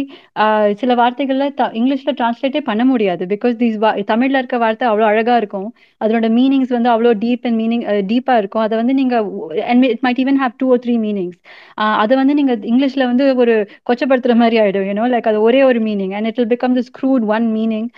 சில 0.81 0.91
வார்த்தைகள்ல 1.02 1.45
இங்கிலீஷ்ல 1.80 2.14
டிரான்ஸ்லேட்டே 2.19 2.61
பண்ண 2.69 2.84
முடியாது. 2.91 3.23
பிகாஸ் 3.34 3.56
தீஸ் 3.61 3.77
தமிழ்ல 4.11 4.41
இருக்க 4.41 4.57
வார்த்தை 4.65 4.85
அவ்வளோ 4.89 5.07
அழகா 5.11 5.35
இருக்கும். 5.41 5.68
அதனோட 6.02 6.27
மீனிங்ஸ் 6.39 6.73
வந்து 6.77 6.91
அவ்வளோ 6.94 7.14
டீப் 7.23 7.45
அண்ட் 7.49 7.60
மீனிங் 7.61 7.85
டீப்பா 8.11 8.35
இருக்கும். 8.41 8.64
அதை 8.65 8.76
வந்து 8.81 8.95
நீங்க 9.02 9.15
it 9.94 10.03
might 10.07 10.22
even 10.26 10.39
have 10.44 10.57
two 10.57 10.69
or 10.76 10.77
three 10.85 10.95
meanings 11.06 11.39
அதை 12.03 12.14
வந்து 12.22 12.35
நீங்க 12.39 12.53
இங்கிலீஷ்ல 12.72 13.06
வந்து 13.11 13.26
ஒரு 13.44 13.56
கொச்சப்படுத்துற 13.89 14.35
மாதிரி 14.44 14.57
ஆயிடும் 14.64 14.88
யூனோ 14.89 15.07
லைக் 15.15 15.30
அது 15.31 15.41
ஒரே 15.48 15.61
ஒரு 15.64 15.80
meaning 15.80 16.14
and 16.18 16.27
it 16.31 16.39
will 16.41 16.53
become 16.56 16.77
this 16.80 16.91
crude 16.99 17.26
one 17.35 17.48
meaning 17.57 17.89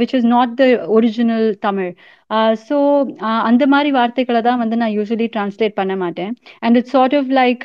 which 0.00 0.14
is 0.18 0.28
not 0.34 0.52
the 0.56 0.64
original 0.96 1.46
Tamil 1.60 1.90
so 2.64 2.76
அந்த 3.48 3.64
மாதிரி 3.66 3.90
வார்த்தைகளை 3.92 4.40
தான் 4.42 4.60
வந்து 4.60 4.76
நான் 4.76 4.94
யூஸ்வலி 4.94 5.26
டிரான்ஸ்லேட் 5.34 5.74
பண்ண 5.74 5.94
மாட்டேன். 5.96 6.30
And 6.62 6.76
it's 6.78 6.94
sort 6.94 7.16
of 7.18 7.30
like 7.38 7.62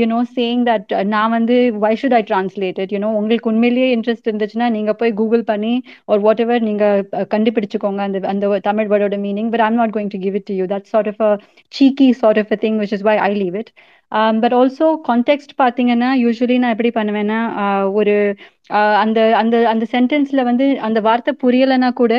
you know 0.00 0.18
saying 0.34 0.62
that 0.68 0.84
நான் 1.14 1.34
வந்து 1.36 1.56
why 1.84 1.92
should 2.00 2.16
I 2.18 2.22
translate 2.30 2.80
it 2.84 2.94
you know 2.96 3.10
உங்களுக்கு 3.20 3.50
உண்மையிலேயே 3.52 3.88
இன்ட்ரெஸ்ட் 3.96 4.28
இருந்துச்சுன்னா 4.28 4.68
நீங்கள் 4.76 4.98
போய் 5.00 5.16
கூகுள் 5.20 5.44
பண்ணி 5.52 5.72
ஒரு 6.08 6.20
வாட் 6.20 6.42
எவர் 6.44 6.66
நீங்கள் 6.68 7.02
கண்டுபிடிச்சுக்கோங்க 7.34 8.02
அந்த 8.08 8.20
அந்த 8.34 8.60
Tamil 8.68 8.90
வேர்டோட 8.92 9.18
meaning 9.26 9.50
but 9.54 9.64
I'm 9.68 9.80
not 9.82 9.94
going 9.96 10.12
to 10.14 10.20
give 10.26 10.36
it 10.40 10.48
to 10.50 10.56
you 10.60 10.66
that 10.74 10.88
sort 10.92 11.10
of 11.12 11.22
a 11.22 11.32
cheeky 11.72 12.08
sort 12.22 12.40
of 12.44 12.52
a 12.52 12.60
thing 12.64 12.78
which 12.82 12.94
is 12.98 13.06
why 13.08 13.16
I 13.22 13.32
leave 13.36 13.56
it 13.62 13.72
but 14.42 14.54
also 14.54 14.88
context 15.06 15.52
பார்த்தீங்கன்னா 15.60 16.10
usually 16.22 16.56
நான் 16.62 16.74
எப்படி 16.74 16.90
பண்ணுவேன்னா 16.98 17.38
ஒரு 17.92 18.14
அந்த 18.70 19.20
அந்த 19.38 19.56
அந்த 19.68 19.84
சென்டென்ஸ்ல 19.92 20.42
வந்து 20.42 20.66
அந்த 20.86 20.98
வார்த்தை 21.00 21.32
புரியலைன்னா 21.42 21.90
கூட 21.92 22.12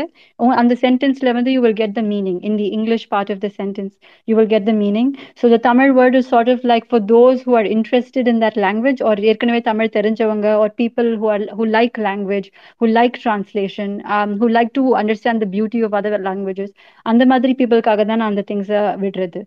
அந்த 0.57 0.73
சென்டென்ஸ்ல 0.83 1.29
வந்து 1.33 1.51
you 1.51 1.61
will 1.63 1.77
get 1.79 1.95
the 1.95 2.01
meaning 2.09 2.39
in 2.49 2.57
the 2.59 2.67
English 2.77 3.05
part 3.13 3.31
of 3.33 3.41
the 3.45 3.49
sentence 3.57 3.93
you 4.27 4.35
will 4.39 4.51
get 4.53 4.67
the 4.69 4.73
meaning 4.81 5.09
so 5.41 5.49
the 5.53 5.59
Tamil 5.67 5.93
word 5.99 6.17
is 6.19 6.29
sort 6.33 6.51
of 6.53 6.65
like 6.73 6.85
for 6.91 7.03
those 7.13 7.41
who 7.47 7.55
are 7.61 7.69
interested 7.75 8.29
in 8.33 8.41
that 8.45 8.59
language 8.65 9.01
are 9.09 9.21
ஏற்கனவே 9.31 9.61
தமிழ் 9.69 9.91
தெரிஞ்சவங்க 9.97 10.53
are 10.63 10.73
people 10.83 11.09
who 11.23 11.29
are 11.35 11.45
who 11.57 11.65
like 11.77 11.97
language 12.07 12.49
who 12.81 12.87
like 12.99 13.17
translation 13.25 13.95
who 14.41 14.49
like 14.57 14.71
to 14.79 14.85
understand 15.01 15.43
the 15.45 15.49
beauty 15.55 15.81
of 15.87 15.97
other 16.01 16.25
languages 16.29 16.73
அந்த 17.05 17.23
மாதிரி 17.33 17.53
பீப்புளுக்காக 17.61 18.05
தான் 18.05 18.21
நான் 18.21 18.31
அந்த 18.33 18.45
திங்ஸை 18.51 18.81
விடுறது. 19.03 19.41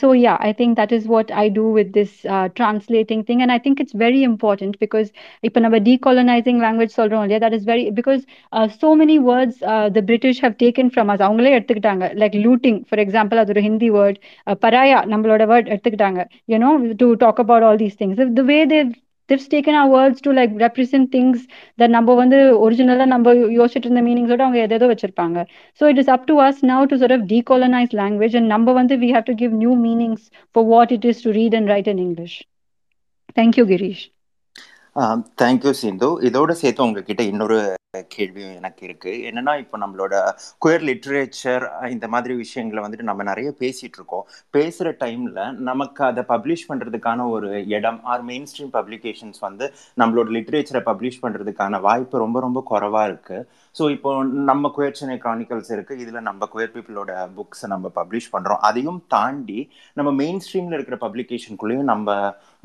So 0.00 0.08
yeah 0.18 0.34
I 0.48 0.50
think 0.60 0.76
that 0.80 0.94
is 0.96 1.06
what 1.14 1.30
I 1.42 1.46
do 1.58 1.66
with 1.78 1.92
this 1.96 2.14
translating 2.54 3.20
thing. 3.24 3.42
And 3.42 3.52
i 3.52 3.58
think 3.58 3.80
it's 3.80 3.94
very 3.96 4.22
important 4.24 4.74
because 4.84 5.08
இப்போ 5.48 5.58
நம்ம 5.64 5.78
decolonizing 6.08 6.58
language 6.66 6.92
சொல்றோம் 6.98 7.24
இல்லையா 7.26 7.40
that 7.44 7.54
is 7.58 7.64
very 7.64 7.90
because 7.98 8.22
uh, 8.52 8.68
so 8.82 8.88
many 8.94 9.18
words 9.30 9.54
uh, 9.72 9.88
the 9.96 10.02
british 10.10 10.38
have 10.44 10.56
taken 10.64 10.86
from 10.94 11.10
us 11.14 11.20
அவங்களே 11.26 11.52
எடுத்துக்கிட்டாங்க 11.58 12.06
like 12.22 12.34
looting 12.46 12.78
for 12.90 12.98
example 13.04 13.38
அது 13.38 13.52
ஒரு 13.54 13.62
Hindi 13.68 13.90
word 13.98 14.16
uh, 14.48 14.56
paraya 14.64 15.00
நம்மளோட 15.12 15.46
word 15.52 15.66
எடுத்துக்கிட்டாங்க 15.74 16.22
you 16.52 16.58
know 16.64 16.72
to 17.02 17.16
talk 17.24 17.38
about 17.46 17.62
all 17.68 17.78
these 17.84 17.96
things 18.00 18.16
the 18.40 18.46
way 18.52 18.60
they've 18.72 18.94
they've 19.28 19.48
taken 19.48 19.74
our 19.74 19.90
words 19.98 20.20
to 20.26 20.32
like 20.32 20.52
represent 20.66 21.06
things 21.16 21.38
that 21.80 21.90
நம்ம 21.96 22.14
வந்து 22.14 22.38
ஒரிஜினலா 22.66 23.06
நம்ம 23.14 23.34
யோசிச்சுட்டு 23.58 23.88
இருந்த 23.88 24.02
மீனிங்ஸோட 24.08 24.42
அவங்க 24.46 24.76
எதோ 24.78 24.88
வச்சிருப்பாங்க 24.92 25.46
so 25.74 25.86
it 25.92 25.98
is 26.04 26.08
up 26.16 26.26
to 26.30 26.36
us 26.48 26.62
now 26.72 26.80
to 26.92 26.96
sort 26.98 27.14
of 27.16 27.22
decolonize 27.34 27.92
language 28.02 28.36
and 28.40 28.48
நம்ம 28.54 28.72
வந்து 28.72 28.96
we 28.96 29.10
have 29.16 29.26
to 29.30 29.36
give 29.42 29.52
new 29.64 29.74
meanings 29.86 30.30
for 30.54 30.64
what 30.74 30.90
it 30.98 31.04
is 31.12 31.20
to 31.26 31.32
read 31.40 31.54
and 31.60 31.68
write 31.72 31.90
in 31.94 31.98
english 32.08 32.36
thank 33.38 33.56
you 33.60 33.66
girish 33.72 34.04
thank you 35.42 35.70
Sindhu. 35.70 36.08
இதோட 36.20 36.50
சேர்த்து 36.50 36.82
உங்ககிட்ட 36.82 37.22
இன்னொரு 37.22 37.74
கேள்வியும் 38.14 38.56
எனக்கு 38.60 38.82
இருக்கு. 38.88 39.12
என்னன்னா 39.28 39.54
இப்போ 39.62 39.76
நம்மளோட 39.84 40.14
குயர் 40.64 40.84
லிட்ரேச்சர் 40.88 41.64
இந்த 41.94 42.08
மாதிரி 42.14 42.34
விஷயங்களை 42.44 42.82
வந்துட்டு 42.84 43.08
நம்ம 43.10 43.26
நிறைய 43.30 43.50
பேசிட்டு 43.62 43.98
இருக்கோம். 44.00 44.24
பேசுற 44.56 44.94
டைம்ல 45.04 45.44
நமக்கு 45.70 46.04
அதை 46.10 46.24
பப்ளிஷ் 46.32 46.66
பண்றதுக்கான 46.70 47.26
ஒரு 47.34 47.50
இடம் 47.76 48.00
ஆர் 48.12 48.24
மெயின் 48.30 48.48
ஸ்ட்ரீம் 48.50 48.72
பப்ளிகேஷன்ஸ் 48.78 49.40
வந்து 49.46 49.68
நம்மளோட 50.02 50.28
லிட்ரேச்சரை 50.38 50.82
பப்ளிஷ் 50.90 51.22
பண்றதுக்கான 51.24 51.80
வாய்ப்பு 51.88 52.22
ரொம்ப 52.24 52.40
ரொம்ப 52.46 52.62
குறைவா 52.72 53.04
இருக்கு. 53.10 53.38
ஸோ 53.74 53.84
இப்போ 53.96 54.10
நம்ம 54.50 54.72
குயர் 54.76 54.98
சென்னை 55.00 55.16
க்ரானிக்கல்ஸ் 55.24 55.72
இருக்கு. 55.76 55.94
இதுல 56.04 56.20
நம்ம 56.28 56.48
குயர் 56.54 56.74
பீப்புளோட 56.76 57.12
புக்ஸை 57.38 57.68
நம்ம 57.74 57.86
பப்ளிஷ் 57.98 58.30
பண்றோம். 58.34 58.62
அதையும் 58.68 59.00
தாண்டி 59.14 59.60
நம்ம 59.98 60.10
மெயின் 60.22 60.42
ஸ்ட்ரீம்ல 60.44 60.76
இருக்கிற 60.78 60.98
பப்ளிகேஷனுக்குள்ளேயும் 61.06 61.90
நம்ம 61.92 62.16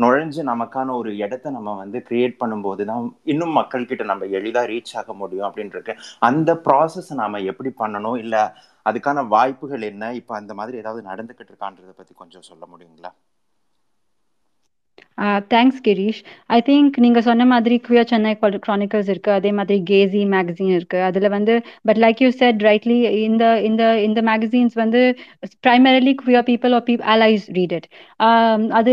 நுழைஞ்சு 0.03 0.41
நமக்கான 0.51 0.93
ஒரு 0.99 1.11
இடத்த 1.23 1.49
நம்ம 1.57 1.73
வந்து 1.81 1.97
கிரியேட் 2.07 2.39
பண்ணும்போது 2.41 2.83
தான் 2.91 3.03
இன்னும் 3.33 3.53
மக்கள்கிட்ட 3.59 4.03
நம்ம 4.11 4.25
எளிதாக 4.39 4.69
ரீச் 4.71 4.93
ஆக 5.01 5.13
முடியும் 5.23 5.47
அப்படின்ட்டு 5.49 5.95
அந்த 6.29 6.53
ப்ராசஸ் 6.67 7.11
நாம 7.21 7.41
எப்படி 7.51 7.71
பண்ணணும்? 7.81 8.17
இல்லை 8.23 8.43
அதுக்கான 8.85 9.27
வாய்ப்புகள் 9.35 9.89
என்ன? 9.91 10.13
இப்போ 10.21 10.33
அந்த 10.41 10.53
மாதிரி 10.61 10.81
ஏதாவது 10.83 11.09
நடந்துகிட்டு 11.09 11.51
இருக்கான்றத 11.51 11.93
பத்தி 12.01 12.15
கொஞ்சம் 12.23 12.47
சொல்ல 12.49 12.65
முடியுங்களா? 12.73 13.11
தேங்க்ஸ் 15.53 15.81
கிரீஷ். 15.85 16.19
ஐ 16.49 16.59
திங்க் 16.69 16.95
நீங்க 17.03 17.19
சொன்ன 17.27 17.45
மாதிரி 17.51 17.75
குயர் 17.87 18.09
சென்னை 18.11 18.31
க்ரானிக்கல்ஸ் 18.65 19.09
இருக்கு 19.13 19.31
அதே 19.37 19.51
மாதிரி 19.59 19.77
கேசி 19.91 20.21
மேகசின் 20.33 20.73
இருக்கு. 20.77 20.99
அதுல 21.09 21.29
வந்து 21.35 21.55
but 21.89 21.99
like 22.03 22.21
you 22.25 22.29
said 22.41 22.61
rightly 22.67 22.97
இந்த 23.27 23.45
இந்த 23.69 23.83
இந்த 24.07 24.21
மேகசின்ஸ் 24.29 24.75
வந்து 24.83 25.01
primarily 25.65 26.13
queer 26.23 26.47
people 26.49 26.75
are 26.79 26.85
peep 26.89 27.05
allies 27.15 27.45
read 27.57 27.75
it 27.79 27.87
அது 28.79 28.91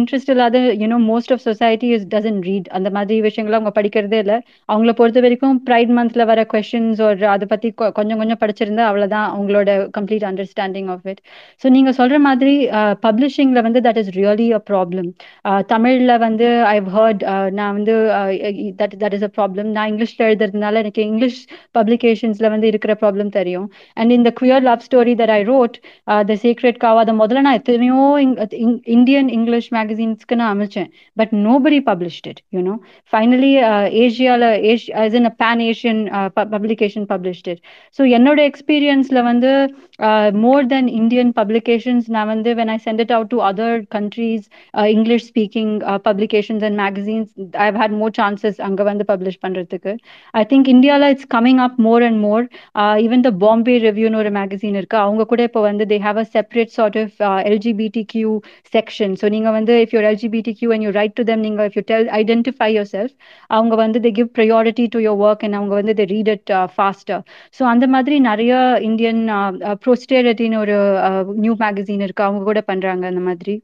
இன்ட்ரெஸ்ட் 0.00 0.32
இல்லாத 0.34 0.58
you know 0.82 0.98
most 1.10 1.32
of 1.34 1.44
society 1.48 1.90
is 1.96 2.06
doesn't 2.14 2.40
read 2.48 2.68
அந்த 2.78 2.88
மாதிரி 2.96 3.16
விஷயங்களை 3.28 3.56
அவங்க 3.58 3.72
படிக்கிறதே 3.78 4.18
இல்லை. 4.24 4.38
அவங்கள 4.68 4.92
பொறுத்த 5.00 5.20
வரைக்கும் 5.20 5.56
ப்ரைட் 5.68 5.92
மந்த்ல 5.98 6.24
வர 6.30 6.40
கொஸ்டின்ஸ் 6.52 7.00
ஒரு 7.08 7.26
அதை 7.34 7.46
பத்தி 7.52 7.68
கொஞ்சம் 7.98 8.20
கொஞ்சம் 8.20 8.40
படிச்சிருந்தா 8.42 8.84
அவ்வளவுதான் 8.90 9.26
அவங்களோட 9.34 9.68
complete 9.96 10.26
understanding 10.30 10.88
of 10.94 11.06
it 11.12 11.22
so 11.62 11.68
நீங்க 11.76 11.90
சொல்ற 12.00 12.18
மாதிரி 12.28 12.54
பப்ளிஷிங்ல 13.06 13.60
வந்து 13.68 13.82
that 13.86 14.00
is 14.02 14.12
really 14.18 14.48
a 14.58 14.62
problem 14.70 15.08
தமிழ்ல 15.70 16.12
வந்து 16.24 16.46
ஐவ் 16.72 16.88
ஹர்ட் 16.94 17.22
நான் 17.58 17.74
வந்து 17.76 17.94
that 18.80 18.94
that 19.02 19.16
is 19.16 19.26
a 19.28 19.32
problem 19.36 19.68
நான் 19.76 19.90
இங்கிலீஷ்ல 19.92 20.26
எழுதுறதுனால 20.28 20.80
எனக்கு 20.82 21.02
இங்கிலீஷ் 21.08 21.40
பப்ளிகேஷன்ஸ்ல 21.78 22.48
வந்து 22.54 22.68
இருக்கிற 22.72 22.92
ப்ராப்ளம் 23.02 23.30
தெரியும். 23.38 23.66
அண்ட் 23.96 24.12
இந்த 24.18 24.30
queer 24.40 24.64
love 24.68 24.84
story 24.86 25.14
that 25.20 25.32
I 25.32 25.40
wrote 25.50 25.76
the 26.24 26.36
secret 26.44 26.80
காவா 26.84 27.02
அதை 27.04 27.14
முதல்ல 27.20 27.44
நான் 27.46 27.60
எத்தனையோ 27.60 28.00
இந்தியன் 28.96 29.30
இங்கிலீஷ் 29.38 29.70
மேகசின்ஸ்க்கு 29.76 30.38
நான் 30.40 30.54
அமைச்சேன். 30.56 30.90
But 31.16 31.32
nobody 31.46 31.80
published 31.90 32.28
it 32.30 32.42
you know 32.56 32.74
finally 33.12 33.52
ஏஷியாவில் 34.02 34.48
ஏஷ் 34.70 34.88
is 35.04 35.16
in 35.20 35.28
a 35.30 35.34
pan 35.42 35.62
Asian 35.68 36.02
publication 36.54 37.06
published 37.12 37.48
it 37.52 37.62
so 37.98 38.02
என்னோட 38.18 38.40
எக்ஸ்பீரியன்ஸ்ல 38.50 39.20
வந்து 39.30 39.52
மோர் 40.44 40.66
தென் 40.66 40.88
இந்தியன் 41.00 41.32
பப்ளிகேஷன்ஸ் 41.38 42.06
நான் 42.16 42.30
வந்து 42.32 42.50
when 42.60 42.70
I 42.70 42.78
sent 42.86 43.02
it 43.04 43.14
out 43.16 43.30
to 43.30 43.40
other 43.50 43.76
countries 43.96 44.44
English 44.94 45.26
speaking 45.50 45.72
publications 46.06 46.64
and 46.66 46.78
magazines 46.80 47.30
I've 47.66 47.76
had 47.80 47.94
more 48.00 48.12
chances 48.18 48.58
அங்கே 48.66 48.84
வந்து 48.88 49.04
publish 49.10 49.40
பண்ணுறதுக்கு 49.44 49.92
I 50.34 50.42
think 50.50 50.68
இந்தியாவில் 50.74 51.10
it's 51.14 51.28
coming 51.34 51.60
up 51.66 51.78
more 51.86 52.04
and 52.08 52.20
more 52.26 52.44
even 53.04 53.24
the 53.26 53.30
Bombay 53.44 53.76
ரிவ்யூன்னு 53.86 54.20
ஒரு 54.22 54.30
magazine 54.36 54.76
இருக்கு. 54.80 54.98
அவங்க 55.04 55.22
கூட 55.32 55.40
இப்போ 55.48 55.62
வந்து 55.68 55.84
they 55.92 55.98
have 56.06 56.20
a 56.22 56.26
separate 56.34 56.72
sort 56.76 56.98
of 57.02 57.16
LGBT 57.50 58.02
Q 58.12 58.32
section 58.74 59.14
so 59.22 59.28
நீங்கள் 59.36 59.56
வந்து 59.58 59.74
if 59.84 59.94
you're 59.96 60.08
LGBT 60.10 60.54
Q 60.60 60.70
and 60.76 60.86
you 60.86 60.92
write 61.00 61.16
to 61.20 61.24
them 61.30 61.44
நீங்கள் 61.46 61.68
if 61.70 61.78
you 61.80 61.84
tell 61.92 62.08
identify 62.20 62.70
yourself 62.94 63.14
அவங்க 63.50 63.74
வந்து 63.84 64.00
they 64.06 64.12
give 64.18 64.30
priority 64.38 64.86
to 64.94 65.00
your 65.06 65.20
work 65.26 65.44
and 65.48 65.58
அவங்க 65.60 65.74
வந்து 65.80 65.94
they 66.00 66.06
read 66.14 66.32
it 66.36 66.52
faster 66.76 67.22
so 67.58 67.64
அந்த 67.74 67.88
மாதிரி 67.96 68.18
நிறைய 68.30 68.52
இந்தியன் 68.90 69.22
ப்ரோஸ்டேரிட்டின்னு 69.84 70.62
ஒரு 70.64 70.76
நியூ 71.40 71.54
மேகசின் 71.60 72.04
இருக்கு. 72.06 72.26
அவங்க 72.26 72.42
கூட 72.44 72.60
பண்ணுறாங்க 72.70 73.04
அந்த 73.12 73.22
மாதிரி. 73.28 73.54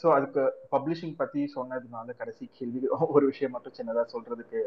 ஸோ 0.00 0.06
அதுக்கு 0.16 0.42
பப்ளிஷிங் 0.74 1.16
பத்தி 1.22 1.40
சொன்னதுனால 1.56 2.14
கடைசி 2.20 2.44
கேள்வி 2.58 2.80
ஒரு 3.16 3.24
விஷயம் 3.32 3.54
மட்டும் 3.56 3.76
சின்னதா 3.78 4.04
சொல்றதுக்கு 4.14 4.60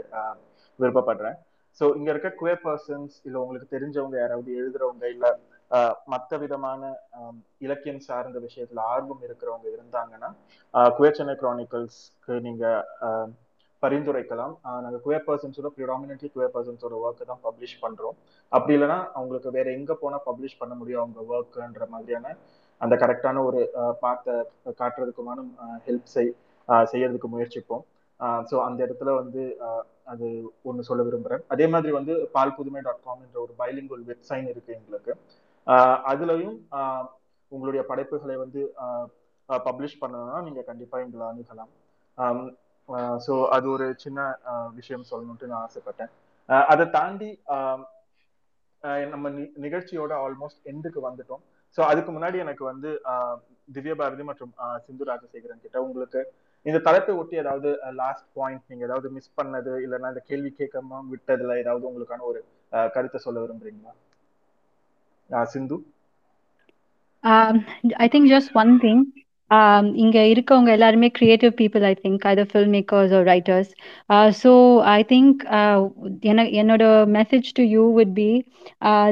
விருப்பப்படுறேன். 0.80 1.38
ஸோ 1.80 1.86
இங்க 1.98 2.10
இருக்க 2.14 2.30
குவே 2.40 2.56
பர்சன்ஸ் 2.66 3.16
இல்லை 3.28 3.40
உங்களுக்கு 3.44 3.74
தெரிஞ்சவங்க 3.76 4.18
யாராவது 4.22 4.52
எழுதுறவங்க 4.62 5.06
இல்லை 5.16 5.32
மற்ற 6.14 6.38
விதமான 6.44 6.82
இலக்கியம் 7.66 8.06
சார்ந்த 8.08 8.38
விஷயத்துல 8.48 8.84
ஆர்வம் 8.94 9.24
இருக்கிறவங்க 9.28 9.68
இருந்தாங்கன்னா 9.76 10.30
குவேர் 10.98 11.18
சென்னை 11.20 11.36
கிரானிக்கல்ஸ்க்கு 11.42 12.36
நீங்க 12.48 12.66
பரிந்துரைக்கலாம். 13.84 14.54
நாங்கள் 14.84 15.02
குயர் 15.06 15.26
பர்சன்ஸோட 15.26 15.70
ப்ரிடாமினெட்லி 15.76 16.30
குயர் 16.36 16.54
பர்சன்ஸோட 16.56 16.94
ஒர்க்கை 17.06 17.26
தான் 17.32 17.44
பப்ளிஷ் 17.48 17.76
பண்றோம். 17.84 18.16
அப்படி 18.52 18.74
இல்லைன்னா 18.78 19.00
அவங்களுக்கு 19.18 19.50
வேற 19.58 19.68
எங்க 19.80 19.94
போனா 20.04 20.18
பப்ளிஷ் 20.30 20.60
பண்ண 20.62 20.74
முடியும் 20.80 21.02
அவங்க 21.04 21.22
ஒர்க்குன்ற 21.34 21.86
மாதிரியான 21.94 22.34
அந்த 22.82 22.96
கரெக்டான 23.04 23.44
ஒரு 23.50 23.60
பார்த்த 24.04 24.36
காட்டுறதுக்குமான 24.80 25.46
ஹெல்ப் 25.88 26.10
செய் 26.16 26.34
செய்யறதுக்கு 26.92 27.30
முயற்சிப்போம். 27.36 27.84
ஸோ 28.50 28.56
அந்த 28.68 28.80
இடத்துல 28.86 29.10
வந்து 29.22 29.42
அது 30.14 30.28
ஒன்று 30.70 30.88
சொல்ல 30.90 31.02
விரும்புகிறேன் 31.08 31.44
அதே 31.54 31.66
மாதிரி 31.74 31.92
வந்து 31.98 32.14
பால் 32.36 32.56
புதுமை 32.58 32.82
டாட் 32.88 33.06
காம் 33.08 33.24
என்ற 33.26 33.38
ஒரு 33.46 33.54
பைலிங்குவல் 33.62 34.06
வெப்சைட் 34.12 34.50
இருக்கு 34.54 34.72
எங்களுக்கு. 34.80 35.14
அதுலயும் 36.12 36.58
உங்களுடைய 37.52 37.82
படைப்புகளை 37.86 38.36
வந்து 38.36 38.62
பப்ளிஷ் 39.50 40.02
பண்ணணும்னா 40.02 40.42
நீங்க 40.44 40.62
கண்டிப்பா 40.62 40.98
எங்களை 41.00 41.26
அணுகலாம் 41.28 41.74
ஸோ 43.20 43.34
அது 43.48 43.70
ஒரு 43.70 43.96
சின்ன 43.98 44.20
விஷயம் 44.74 45.10
சொல்லணும்ட்டு 45.12 45.46
நான் 45.46 45.66
ஆசைப்பட்டேன். 45.68 46.12
அதை 46.68 46.90
தாண்டி 46.90 47.30
நம்ம 49.10 49.30
நிகழ்ச்சியோட 49.58 50.14
ஆல்மோஸ்ட் 50.26 50.62
எண்டுக்கு 50.64 51.00
வந்துட்டோம். 51.08 51.42
ஸோ 51.78 51.82
அதுக்கு 51.82 52.12
முன்னாடி 52.12 52.38
எனக்கு 52.38 52.64
வந்து 52.66 52.90
ஆஹ் 53.04 53.38
திவ்ய 53.72 53.96
பாரதி 53.96 54.24
மற்றும் 54.24 54.54
ஆஹ் 54.58 54.80
சிந்து 54.86 55.06
ராஜசேகரன் 55.06 55.62
கிட்ட 55.62 55.78
உங்களுக்கு 55.82 56.20
இந்த 56.66 56.80
தலைப்பை 56.80 57.16
ஒட்டி 57.16 57.36
ஏதாவது 57.38 57.70
லாஸ்ட் 57.94 58.28
பாயிண்ட் 58.34 58.64
நீங்க 58.68 58.86
ஏதாவது 58.86 59.10
மிஸ் 59.10 59.36
பண்ணது 59.38 59.74
இல்லைன்னா 59.86 60.08
இந்த 60.08 60.24
கேள்வி 60.26 60.52
கேட்காம 60.60 61.02
விட்டதுல 61.12 61.58
ஏதாவது 61.58 61.88
உங்களுக்கான 61.90 62.22
ஒரு 62.24 62.40
கருத்தை 62.92 63.20
சொல்ல 63.20 63.40
விரும்புறீங்களா? 63.46 63.94
சிந்து 65.54 65.78
Um, 67.24 67.66
I 67.98 68.08
think 68.08 68.30
just 68.30 68.54
one 68.54 68.80
thing. 68.80 69.00
Um, 69.52 69.86
இங்க 69.96 70.20
இருக்கவங்க 70.34 70.72
எல்லாருமே 70.72 71.12
creative 71.20 71.56
people, 71.56 71.84
I 71.86 71.94
think, 71.94 72.26
either 72.26 72.46
filmmakers 72.46 73.12
or 73.12 73.24
writers. 73.24 73.74
Uh, 74.10 74.32
so 74.32 74.80
I 74.80 75.04
think 75.04 75.44
uh, 75.60 75.80
என்ன- 76.22 76.52
என்னோட 76.62 76.84
message 77.18 77.54
to 77.54 77.64
you 77.64 77.84
would 77.98 78.14
be 78.14 78.46
uh, 78.82 79.12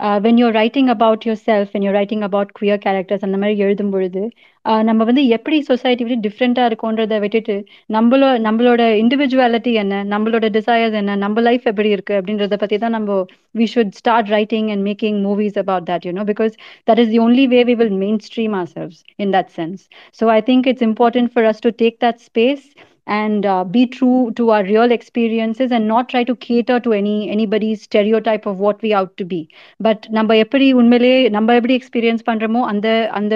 that 0.00 0.20
uh, 0.20 0.20
when 0.20 0.38
you're 0.38 0.52
writing 0.52 0.88
about 0.88 1.26
yourself, 1.26 1.74
when 1.74 1.82
you're 1.82 1.92
writing 1.92 2.22
about 2.22 2.52
queer 2.54 2.78
characters, 2.78 3.20
அந்த 3.22 3.38
மாதிரி 3.38 3.58
எழுதும் 3.58 3.90
பொழுது 3.90 4.22
uh, 4.64 4.82
நம்ம 4.82 5.04
வந்து 5.04 5.26
எப்படி 5.26 5.62
society 5.62 6.04
விட 6.04 6.28
டிஃப்ரெண்டா 6.28 6.64
இருக்கோன்றதை 6.70 7.20
விட்டுட்டு 7.20 7.64
நம்மளோ 7.92 8.28
நம்மளோட 8.46 8.80
இண்டிவிஜுவாலிட்டி 9.02 9.72
என்ன 9.72 10.04
நம்மளோட 10.04 10.48
டிசையர்ஸ் 10.58 10.92
என்ன 10.92 11.16
நம்ம 11.16 11.40
லைஃப் 11.40 11.64
எப்படி 11.64 11.88
இருக்கு 11.88 12.14
அப்படின்றத 12.20 12.56
பத்தி 12.56 12.78
தான் 12.78 12.90
நம்ம 12.90 13.24
we 13.54 13.66
should 13.66 13.94
start 13.94 14.28
writing 14.28 14.70
and 14.70 14.84
making 14.84 15.22
movies 15.22 15.56
about 15.56 15.86
that 15.86 16.04
you 16.04 16.12
know 16.12 16.24
because 16.24 16.54
that 16.86 16.98
is 16.98 17.08
the 17.08 17.18
only 17.18 17.48
way 17.48 17.64
we 17.64 17.74
will 17.74 17.90
mainstream 17.90 18.54
ourselves 18.54 19.02
in 19.18 19.30
that 19.30 19.50
sense 19.50 19.88
so 20.12 20.28
i 20.28 20.40
think 20.40 20.66
it's 20.66 20.82
important 20.82 21.32
for 21.32 21.44
us 21.44 21.60
to 21.60 21.72
take 21.72 21.98
that 22.00 22.20
space 22.20 22.74
and 23.10 23.46
uh, 23.46 23.64
be 23.66 23.82
true 23.88 24.18
to 24.32 24.50
our 24.50 24.64
real 24.64 24.90
experiences 24.90 25.70
and 25.70 25.86
not 25.86 26.08
try 26.08 26.22
to 26.24 26.34
cater 26.38 26.78
to 26.80 26.92
any 26.92 27.14
anybody's 27.28 27.82
stereotype 27.82 28.46
of 28.46 28.58
what 28.58 28.80
we 28.82 28.92
out 28.94 29.12
to 29.16 29.24
be. 29.26 29.40
But 29.80 30.00
நம்ம 30.18 30.36
எப்படி 30.44 30.68
உண்மையிலேயே 30.80 31.20
நம்ம 31.36 31.56
எப்படி 31.60 31.76
experience 31.80 32.26
பண்றோமோ 32.30 32.62
அந்த 32.72 32.88
அந்த 33.20 33.34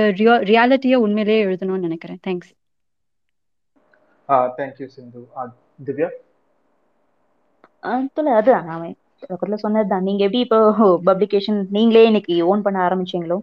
ரியாலிட்டியை 0.50 0.98
உண்மையிலேயே 1.06 1.44
எழுதணும்னு 1.46 1.86
நினைக்கிறேன். 1.88 2.20
Thanks 2.26 2.52
thank you 4.56 4.86
Sindhu. 4.94 5.22
Divya? 5.86 6.10
அதுல 7.82 8.32
அதுதான் 8.38 8.68
நான் 8.70 8.84
பக்கத்துல 9.22 9.56
சொன்னதுதான் 9.62 10.06
நீங்க 10.08 10.22
எப்படி 10.26 10.40
இப்போ 10.46 10.58
பப்ளிகேஷன் 11.08 11.60
நீங்களே 11.76 12.04
இன்னைக்கு 12.10 12.34
ஓன் 12.52 12.64
பண்ண 12.66 12.78
ஆரம்பிச்சீங்களோ? 12.86 13.38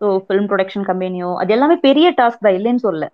ஸோ 0.00 0.08
ஃபிலிம் 0.26 0.48
ப்ரொடக்ஷன் 0.50 0.88
கம்பெனியோ 0.90 1.30
அது 1.42 1.52
எல்லாமே 1.56 1.76
பெரிய 1.86 2.08
டாஸ்க் 2.20 2.44
தான் 2.46 2.56
இல்லைன்னு 2.58 2.84
சொல்ல 2.88 3.04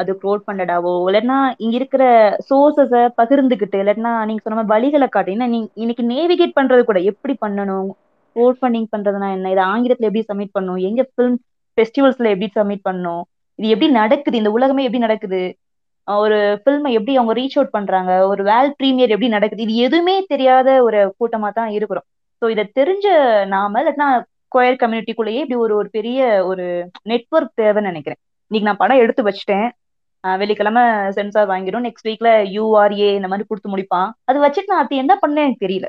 அது 0.00 0.12
க்ரோட் 0.22 0.42
பண்ணடாவோ? 0.48 0.92
இல்லைன்னா 1.08 1.36
இங்க 1.64 1.74
இருக்கிற 1.80 2.04
சோர்சஸை 2.48 3.02
பகிர்ந்துக்கிட்டு 3.20 3.78
இல்லைன்னா 3.82 4.12
நீங்க 4.28 4.42
சொன்ன 4.44 4.58
மாதிரி 4.58 4.72
வழிகளை 4.74 5.08
காட்டு 5.16 5.36
நீங்க 5.54 5.68
இன்னைக்கு 5.82 6.04
நேவிகேட் 6.12 6.58
பண்றது 6.58 6.84
கூட 6.90 7.00
எப்படி 7.12 7.34
பண்ணணும்? 7.44 7.90
கோட் 8.36 8.58
ஃபண்டிங் 8.60 8.88
பண்றதுனா 8.94 9.28
என்ன? 9.36 9.50
இது 9.54 9.62
ஆங்கிலத்துல 9.72 10.08
எப்படி 10.10 10.24
சப்மிட் 10.30 10.56
பண்ணணும் 10.56 10.82
எங்க 10.88 11.02
ஃபிலிம் 11.12 11.38
ஃபெஸ்டிவல்ஸ்ல 11.78 12.30
எப்படி 12.34 12.48
சப்மிட் 12.58 12.86
பண்ணணும் 12.88 13.22
இது 13.58 13.72
எப்படி 13.74 13.88
நடக்குது? 14.00 14.36
இந்த 14.42 14.50
உலகமே 14.58 14.84
எப்படி 14.86 15.02
நடக்குது? 15.06 15.42
ஒரு 16.08 16.36
ஃபில்மை 16.62 16.90
எப்படி 16.98 17.14
அவங்க 17.18 17.32
ரீச் 17.40 17.56
அவுட் 17.58 17.74
பண்றாங்க? 17.76 18.12
ஒரு 18.32 18.42
வேல் 18.50 18.70
ப்ரீமியர் 18.78 19.12
எப்படி 19.14 19.28
நடக்குது? 19.36 19.64
இது 19.66 19.74
எதுவுமே 19.86 20.14
தெரியாத 20.32 20.68
ஒரு 20.86 21.00
கூட்டமா 21.20 21.48
தான் 21.58 21.70
இருக்கிறோம். 21.78 22.06
ஸோ 22.42 22.46
இதை 22.54 22.64
தெரிஞ்ச 22.78 23.06
நாம 23.54 23.80
இல்லைன்னா 23.82 24.08
கொயர் 24.54 24.80
கம்யூனிட்டிக்குள்ளேயே 24.82 25.42
இப்படி 25.44 25.58
ஒரு 25.64 25.74
ஒரு 25.80 25.88
பெரிய 25.98 26.20
ஒரு 26.50 26.64
நெட்வொர்க் 27.02 27.58
தேவைன்னு 27.60 27.90
நினைக்கிறேன். 27.92 28.20
இன்னைக்கு 28.50 28.68
நான் 28.68 28.82
படம் 28.82 29.02
எடுத்து 29.04 29.22
வச்சிட்டேன். 29.28 29.66
வெள்ளிக்கிழமை 30.24 30.82
சென்சார் 31.10 31.50
வாங்கிடும் 31.52 31.86
நெக்ஸ்ட் 31.86 32.08
வீக்ல 32.08 32.30
யூஆர்ஏ 32.56 33.10
இந்த 33.18 33.28
மாதிரி 33.28 33.46
கொடுத்து 33.48 33.72
முடிப்பான். 33.74 34.08
அது 34.24 34.38
வச்சுட்டு 34.46 34.72
நான் 34.72 34.84
அது 34.84 35.02
என்ன 35.02 35.14
பண்ணேன் 35.22 35.46
எனக்கு 35.46 35.64
தெரியல. 35.66 35.86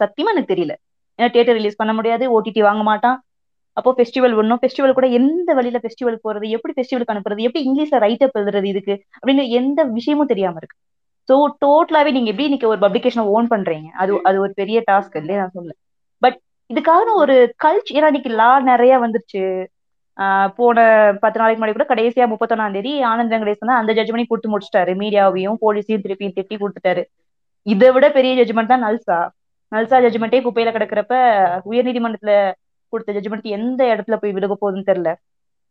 சத்தியமா 0.00 0.32
எனக்கு 0.34 0.52
தெரியல. 0.54 0.74
ஏன்னா 1.18 1.28
தியேட்டர் 1.34 1.58
ரிலீஸ் 1.58 1.80
பண்ண 1.80 1.92
முடியாது 1.92 2.24
ஓடிடி 2.36 2.60
வாங்க 2.60 2.82
மாட்டான். 2.82 3.18
அப்போ 3.76 3.90
ஃபெஸ்டிவல் 3.96 4.34
ஒன்றும் 4.40 4.60
ஃபெஸ்டிவல் 4.62 4.96
கூட 4.98 5.06
எந்த 5.18 5.50
வழியில 5.54 5.78
ஃபெஸ்டிவல் 5.84 6.22
போறது 6.24 6.46
எப்படி 6.56 6.72
ஃபெஸ்டிவலுக்கு 6.76 7.14
அனுப்புறது 7.14 7.46
எப்படி 7.48 7.62
இங்கிலீஷ்ல 7.68 7.98
ரைட்டப் 8.06 8.36
எழுதுறது 8.40 8.68
இதுக்கு 8.72 8.94
அப்படின்னு 9.16 9.44
எந்த 9.60 9.80
விஷயமும் 9.96 10.30
தெரியாம 10.32 10.58
இருக்கு. 10.60 10.76
ஸோ 11.28 11.34
டோட்டலாவே 11.64 12.10
நீங்க 12.16 12.30
எப்படி 12.32 12.48
இன்னைக்கு 12.48 12.70
ஒரு 12.72 12.80
பப்ளிகேஷனை 12.84 13.24
ஓன் 13.34 13.46
பண்றீங்க? 13.54 13.88
அது 13.94 14.12
அது 14.28 14.36
ஒரு 14.40 14.52
பெரிய 14.54 14.78
டாஸ்க் 14.90 15.16
இல்லையே? 15.20 15.38
நான் 15.42 15.56
சொல்ல 15.58 15.72
பட் 16.22 16.38
இதுக்காக 16.70 17.08
ஒரு 17.22 17.34
கல்ச்சர் 17.64 17.96
ஏன்னா 17.98 18.10
இன்னைக்கு 18.12 18.32
லா 18.40 18.50
நிறைய 18.70 18.94
வந்துருச்சு. 19.04 19.42
போன 20.58 20.78
பத்து 21.22 21.38
நாளைக்கு 21.40 21.60
முன்னாடி 21.60 21.76
கூட 21.78 21.86
கடைசியா 21.88 22.26
முப்பத்தொன்னாம் 22.32 22.72
தேதி 22.72 22.92
ஆனந்த் 23.04 23.32
வெங்கடேசன் 23.34 23.70
தான் 23.70 23.80
அந்த 23.80 23.92
ஜட்ஜ்மெண்ட் 23.92 24.30
கொடுத்து 24.30 24.52
முடிச்சிட்டாரு. 24.52 24.92
மீடியாவையும் 25.02 25.58
போலீஸையும் 25.64 26.04
திருப்பியும் 26.04 26.36
திட்டி 26.38 26.56
கொடுத்துட்டாரு. 26.62 27.02
இதை 27.66 27.88
விட 27.92 28.06
பெரிய 28.10 28.32
ஜட்ஜ்மெண்ட் 28.40 28.72
தான் 28.74 28.84
நல்சா. 28.86 29.18
நல்சா 29.72 29.96
ஜட்ஜ்மெண்ட்டே 30.04 30.40
குப்பையில 30.42 30.72
கிடக்கிறப்ப 30.72 31.14
உயர்நீதிமன்றத்துல 31.70 32.32
கொடுத்த 32.92 33.12
ஜட்ஜ்மெண்ட் 33.12 33.46
எந்த 33.58 33.80
இடத்துல 33.94 34.16
போய் 34.16 34.32
விழுக 34.32 34.54
போகுதுன்னு 34.60 34.90
தெரியல. 34.90 35.12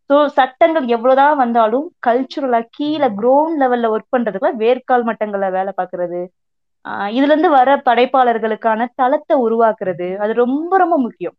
ஸோ 0.09 0.25
சட்டங்கள் 0.37 0.87
எவ்வளவுதான் 0.87 1.37
வந்தாலும் 1.37 1.85
கல்ச்சுரலா 2.07 2.59
கீழே 2.69 3.07
கிரவுண்ட் 3.19 3.59
லெவல்ல 3.61 3.89
ஒர்க் 3.93 4.13
பண்றதுக்குள்ள 4.15 4.53
வேர்க்கால் 4.63 5.07
மட்டங்கள்ல 5.09 5.47
வேலை 5.51 5.71
பார்க்கறது. 5.77 6.19
ஆஹ் 6.85 7.09
இதுல 7.09 7.33
இருந்து 7.33 7.49
வர 7.49 7.69
படைப்பாளர்களுக்கான 7.85 8.87
தளத்தை 8.95 9.35
உருவாக்குறது. 9.37 10.07
அது 10.17 10.33
ரொம்ப 10.33 10.77
ரொம்ப 10.77 10.97
முக்கியம். 10.97 11.35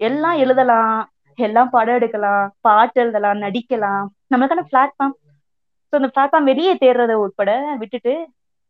எல்லாம் 0.00 0.36
எழுதலாம். 0.36 0.96
எல்லாம் 1.38 1.70
படம் 1.70 1.96
எடுக்கலாம் 1.98 2.44
பாட்டு 2.60 2.98
எழுதலாம் 3.02 3.42
நடிக்கலாம். 3.44 4.04
நம்மளுக்கான 4.26 4.64
பிளாட்ஃபார்ம் 4.70 5.14
ஸோ 5.92 5.98
அந்த 5.98 6.08
பிளாட்ஃபார்ம் 6.14 6.48
வெளியே 6.50 6.72
தேடுறதை 6.80 7.16
உட்பட 7.24 7.50
விட்டுட்டு 7.82 8.14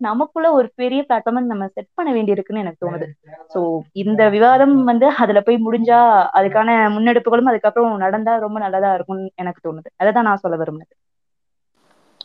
நமக்குள்ள 0.00 0.46
ஒரு 0.56 0.68
பெரிய 0.74 1.00
பிளாட்ஃபார்ம் 1.06 1.50
நம்ம 1.52 1.66
செட் 1.68 1.90
பண்ண 1.94 2.08
வேண்டியிருக்குன்னு 2.16 2.62
எனக்கு 2.64 2.82
தோணுது. 2.84 3.06
ஸோ 3.52 3.60
இந்த 4.02 4.22
விவாதம் 4.34 4.74
வந்து 4.90 5.06
அதுல 5.22 5.40
போய் 5.42 5.64
முடிஞ்சா 5.66 5.98
அதுக்கான 6.38 6.70
முன்னெடுப்புகளும் 6.94 7.50
அதுக்கப்புறம் 7.52 8.04
நடந்தா 8.04 8.34
ரொம்ப 8.46 8.60
நல்லதா 8.64 8.90
இருக்கும்னு 8.96 9.26
எனக்கு 9.42 9.60
தோணுது. 9.60 9.88
அதை 10.00 10.10
தான் 10.12 10.28
நான் 10.28 10.42
சொல்ல 10.44 10.58
விரும்புனது 10.62 10.94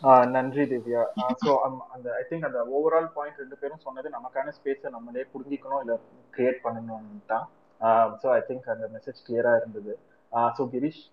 ஆஹ் 0.03 0.27
நன்றி 0.31 0.63
திவ்யா. 0.69 1.01
ஸோ 1.41 1.51
அந்த 1.89 2.07
ஐ 2.15 2.23
திங்க் 2.23 2.47
அந்த 2.47 2.59
ஓவரால் 2.73 3.09
பாயிண்ட் 3.15 3.41
ரெண்டு 3.41 3.59
பேரும் 3.59 3.83
சொன்னது 3.83 4.07
நமக்கான 4.15 4.53
ஸ்பேஸை 4.57 4.89
நம்மளே 4.95 5.25
புரிஞ்சிக்கணும் 5.33 5.81
இல்லை 5.83 5.97
கிரியேட் 6.33 6.63
பண்ணணும் 6.63 7.09
தான் 7.31 7.45
ஸோ 8.21 8.29
ஐ 8.33 8.41
திங்க் 8.47 8.71
அந்த 8.73 8.87
மெசேஜ் 8.95 9.25
கிளியரா 9.27 9.53
இருந்தது. 9.59 9.93
ஸோ 10.51 10.65
கிரீஷ். 10.71 11.03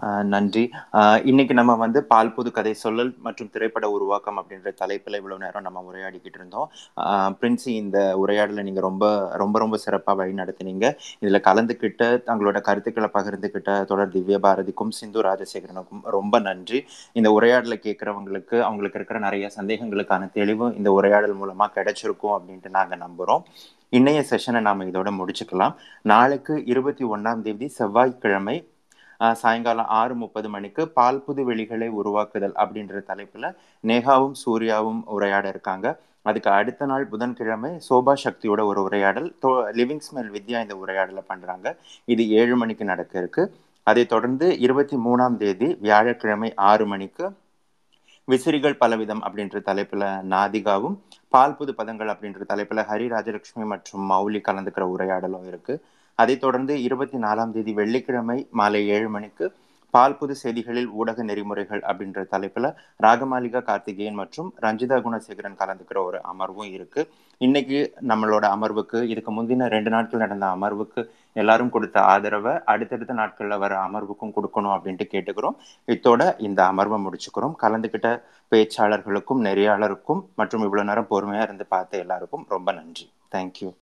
ஆஹ் 0.00 0.24
நன்றி. 0.26 0.62
ஆஹ் 0.98 1.20
இன்னைக்கு 1.24 1.54
நம்ம 1.54 1.72
வந்து 1.76 2.00
பால் 2.10 2.32
புது 2.32 2.50
கதை 2.50 2.72
சொல்லல் 2.82 3.12
மற்றும் 3.24 3.50
திரைப்பட 3.52 3.86
உருவாக்கம் 3.90 4.38
அப்படின்ற 4.40 4.70
தலைப்பில் 4.78 5.18
இவ்வளவு 5.18 5.42
நேரம் 5.42 5.66
நம்ம 5.66 5.82
உரையாடிக்கிட்டு 5.86 6.38
இருந்தோம். 6.40 6.68
ஆஹ் 7.02 7.32
பிரின்சி 7.38 7.70
இந்த 7.82 7.98
உரையாடலை 8.22 8.62
நீங்க 8.62 8.82
ரொம்ப 8.86 9.04
ரொம்ப 9.42 9.56
ரொம்ப 9.58 9.78
சிறப்பாக 9.84 10.18
வழி 10.20 10.34
நடத்தினீங்க. 10.34 10.86
இதுல 11.22 11.40
கலந்துக்கிட்ட 11.48 12.02
தங்களோட 12.28 12.60
கருத்துக்களை 12.62 13.10
பகிர்ந்துக்கிட்ட 13.12 13.54
தொடர் 13.90 14.14
திவ்ய 14.14 14.38
பாரதிக்கும் 14.40 14.92
சிந்து 14.98 15.20
ராஜசேகரனுக்கும் 15.26 16.02
ரொம்ப 16.16 16.38
நன்றி. 16.46 16.80
இந்த 17.16 17.30
உரையாடலை 17.36 17.78
கேட்குறவங்களுக்கு 17.78 18.56
அவங்களுக்கு 18.68 18.98
இருக்கிற 19.00 19.20
நிறைய 19.26 19.48
சந்தேகங்களுக்கான 19.56 20.30
தெளிவு 20.32 20.68
இந்த 20.78 20.90
உரையாடல் 20.98 21.38
மூலமா 21.40 21.68
கிடைச்சிருக்கும் 21.76 22.36
அப்படின்ட்டு 22.36 22.76
நாங்க 22.78 22.96
நம்புறோம். 22.98 23.44
இன்றைய 23.92 24.20
செஷனை 24.30 24.60
நாம் 24.66 24.80
இதோட 24.90 25.08
முடிச்சுக்கலாம். 25.18 25.74
நாளைக்கு 26.10 26.54
இருபத்தி 26.72 27.04
ஒன்றாம் 27.14 27.42
தேதி 27.44 27.66
செவ்வாய்க்கிழமை 27.76 28.56
சாயங்காலம் 29.42 29.90
ஆறு 29.98 30.14
முப்பது 30.22 30.48
மணிக்கு 30.54 30.82
பால் 30.96 31.20
புது 31.26 31.42
வெளிகளை 31.48 31.88
உருவாக்குதல் 32.00 32.56
அப்படின்ற 32.62 33.02
தலைப்பில் 33.10 33.48
நேகாவும் 33.90 34.34
சூர்யாவும் 34.42 35.00
உரையாட 35.16 35.44
இருக்காங்க. 35.52 35.86
அதுக்கு 36.28 36.50
அடுத்த 36.58 36.86
நாள் 36.90 37.06
புதன்கிழமை 37.12 37.70
சோபா 37.88 38.14
சக்தியோட 38.24 38.60
ஒரு 38.70 38.82
உரையாடல் 38.88 39.28
தோ 39.44 39.50
லிவிங் 39.78 40.04
ஸ்மெல் 40.06 40.30
வித்யா 40.36 40.60
இந்த 40.64 40.76
உரையாடலை 40.82 41.24
பண்ணுறாங்க 41.30 41.76
இது 42.14 42.22
ஏழு 42.40 42.56
மணிக்கு 42.62 42.84
நடக்க 42.92 43.14
இருக்கு. 43.22 43.44
அதை 43.90 44.04
தொடர்ந்து 44.14 44.46
இருபத்தி 44.66 44.96
மூணாம் 45.06 45.36
தேதி 45.42 45.68
வியாழக்கிழமை 45.86 46.50
ஆறு 46.70 46.86
மணிக்கு 46.92 47.26
விசிறிகள் 48.28 48.78
பலவிதம் 48.80 49.20
அப்படின்ற 49.26 49.56
தலைப்புல 49.66 50.04
நாதிகாவும் 50.32 50.96
பால் 51.32 51.54
புது 51.58 51.72
பதங்கள் 51.76 52.10
அப்படின்ற 52.12 52.40
தலைப்புல 52.52 52.82
ஹரி 52.88 53.06
ராஜலட்சுமி 53.12 53.66
மற்றும் 53.72 54.04
மௌலி 54.10 54.40
கலந்துக்கிற 54.48 54.84
உரையாடலும் 54.94 55.46
இருக்கு. 55.50 55.74
அதைத் 56.18 56.40
தொடர்ந்து 56.40 56.74
இருபத்தி 56.86 57.18
நாலாம் 57.18 57.52
தேதி 57.56 57.72
வெள்ளிக்கிழமை 57.72 58.38
மாலை 58.50 58.80
ஏழு 58.88 59.08
மணிக்கு 59.08 59.46
பால் 59.94 60.16
புது 60.16 60.34
செய்திகளில் 60.34 60.88
ஊடக 61.00 61.22
நெறிமுறைகள் 61.22 61.82
அப்படின்ற 61.90 62.24
தலைப்புல 62.32 62.66
ராகமாலிகா 63.04 63.60
கார்த்திகேயன் 63.68 64.18
மற்றும் 64.20 64.48
ரஞ்சிதா 64.64 64.96
குணசேகரன் 65.04 65.60
கலந்துக்கிற 65.60 65.98
ஒரு 66.08 66.18
அமர்வும் 66.32 66.70
இருக்கு. 66.72 67.02
இன்னைக்கு 67.40 67.78
நம்மளோட 68.08 68.44
அமர்வுக்கு 68.56 69.00
இதுக்கு 69.12 69.32
முந்தின 69.36 69.68
ரெண்டு 69.76 69.90
நாட்கள் 69.90 70.24
நடந்த 70.24 70.46
அமர்வுக்கு 70.56 71.00
எல்லாரும் 71.42 71.72
கொடுத்த 71.74 71.96
ஆதரவை 72.12 72.54
அடுத்தடுத்த 72.72 73.14
நாட்கள்ல 73.20 73.58
வர 73.64 73.72
அமர்வுக்கும் 73.86 74.34
கொடுக்கணும் 74.36 74.74
அப்படின்ட்டு 74.76 75.06
கேட்டுக்கிறோம். 75.14 75.56
இத்தோட 75.94 76.22
இந்த 76.48 76.60
அமர்வை 76.72 76.98
முடிச்சுக்கிறோம். 77.06 77.56
கலந்துக்கிட்ட 77.64 78.10
பேச்சாளர்களுக்கும் 78.52 79.44
நெறியாளருக்கும் 79.48 80.22
மற்றும் 80.40 80.64
இவ்வளவு 80.68 80.88
நேரம் 80.90 81.10
பொறுமையா 81.14 81.42
இருந்து 81.48 81.66
பார்த்த 81.74 82.04
எல்லாருக்கும் 82.04 82.46
ரொம்ப 82.54 82.72
நன்றி. 82.80 83.06
தேங்க்யூ 83.34 83.70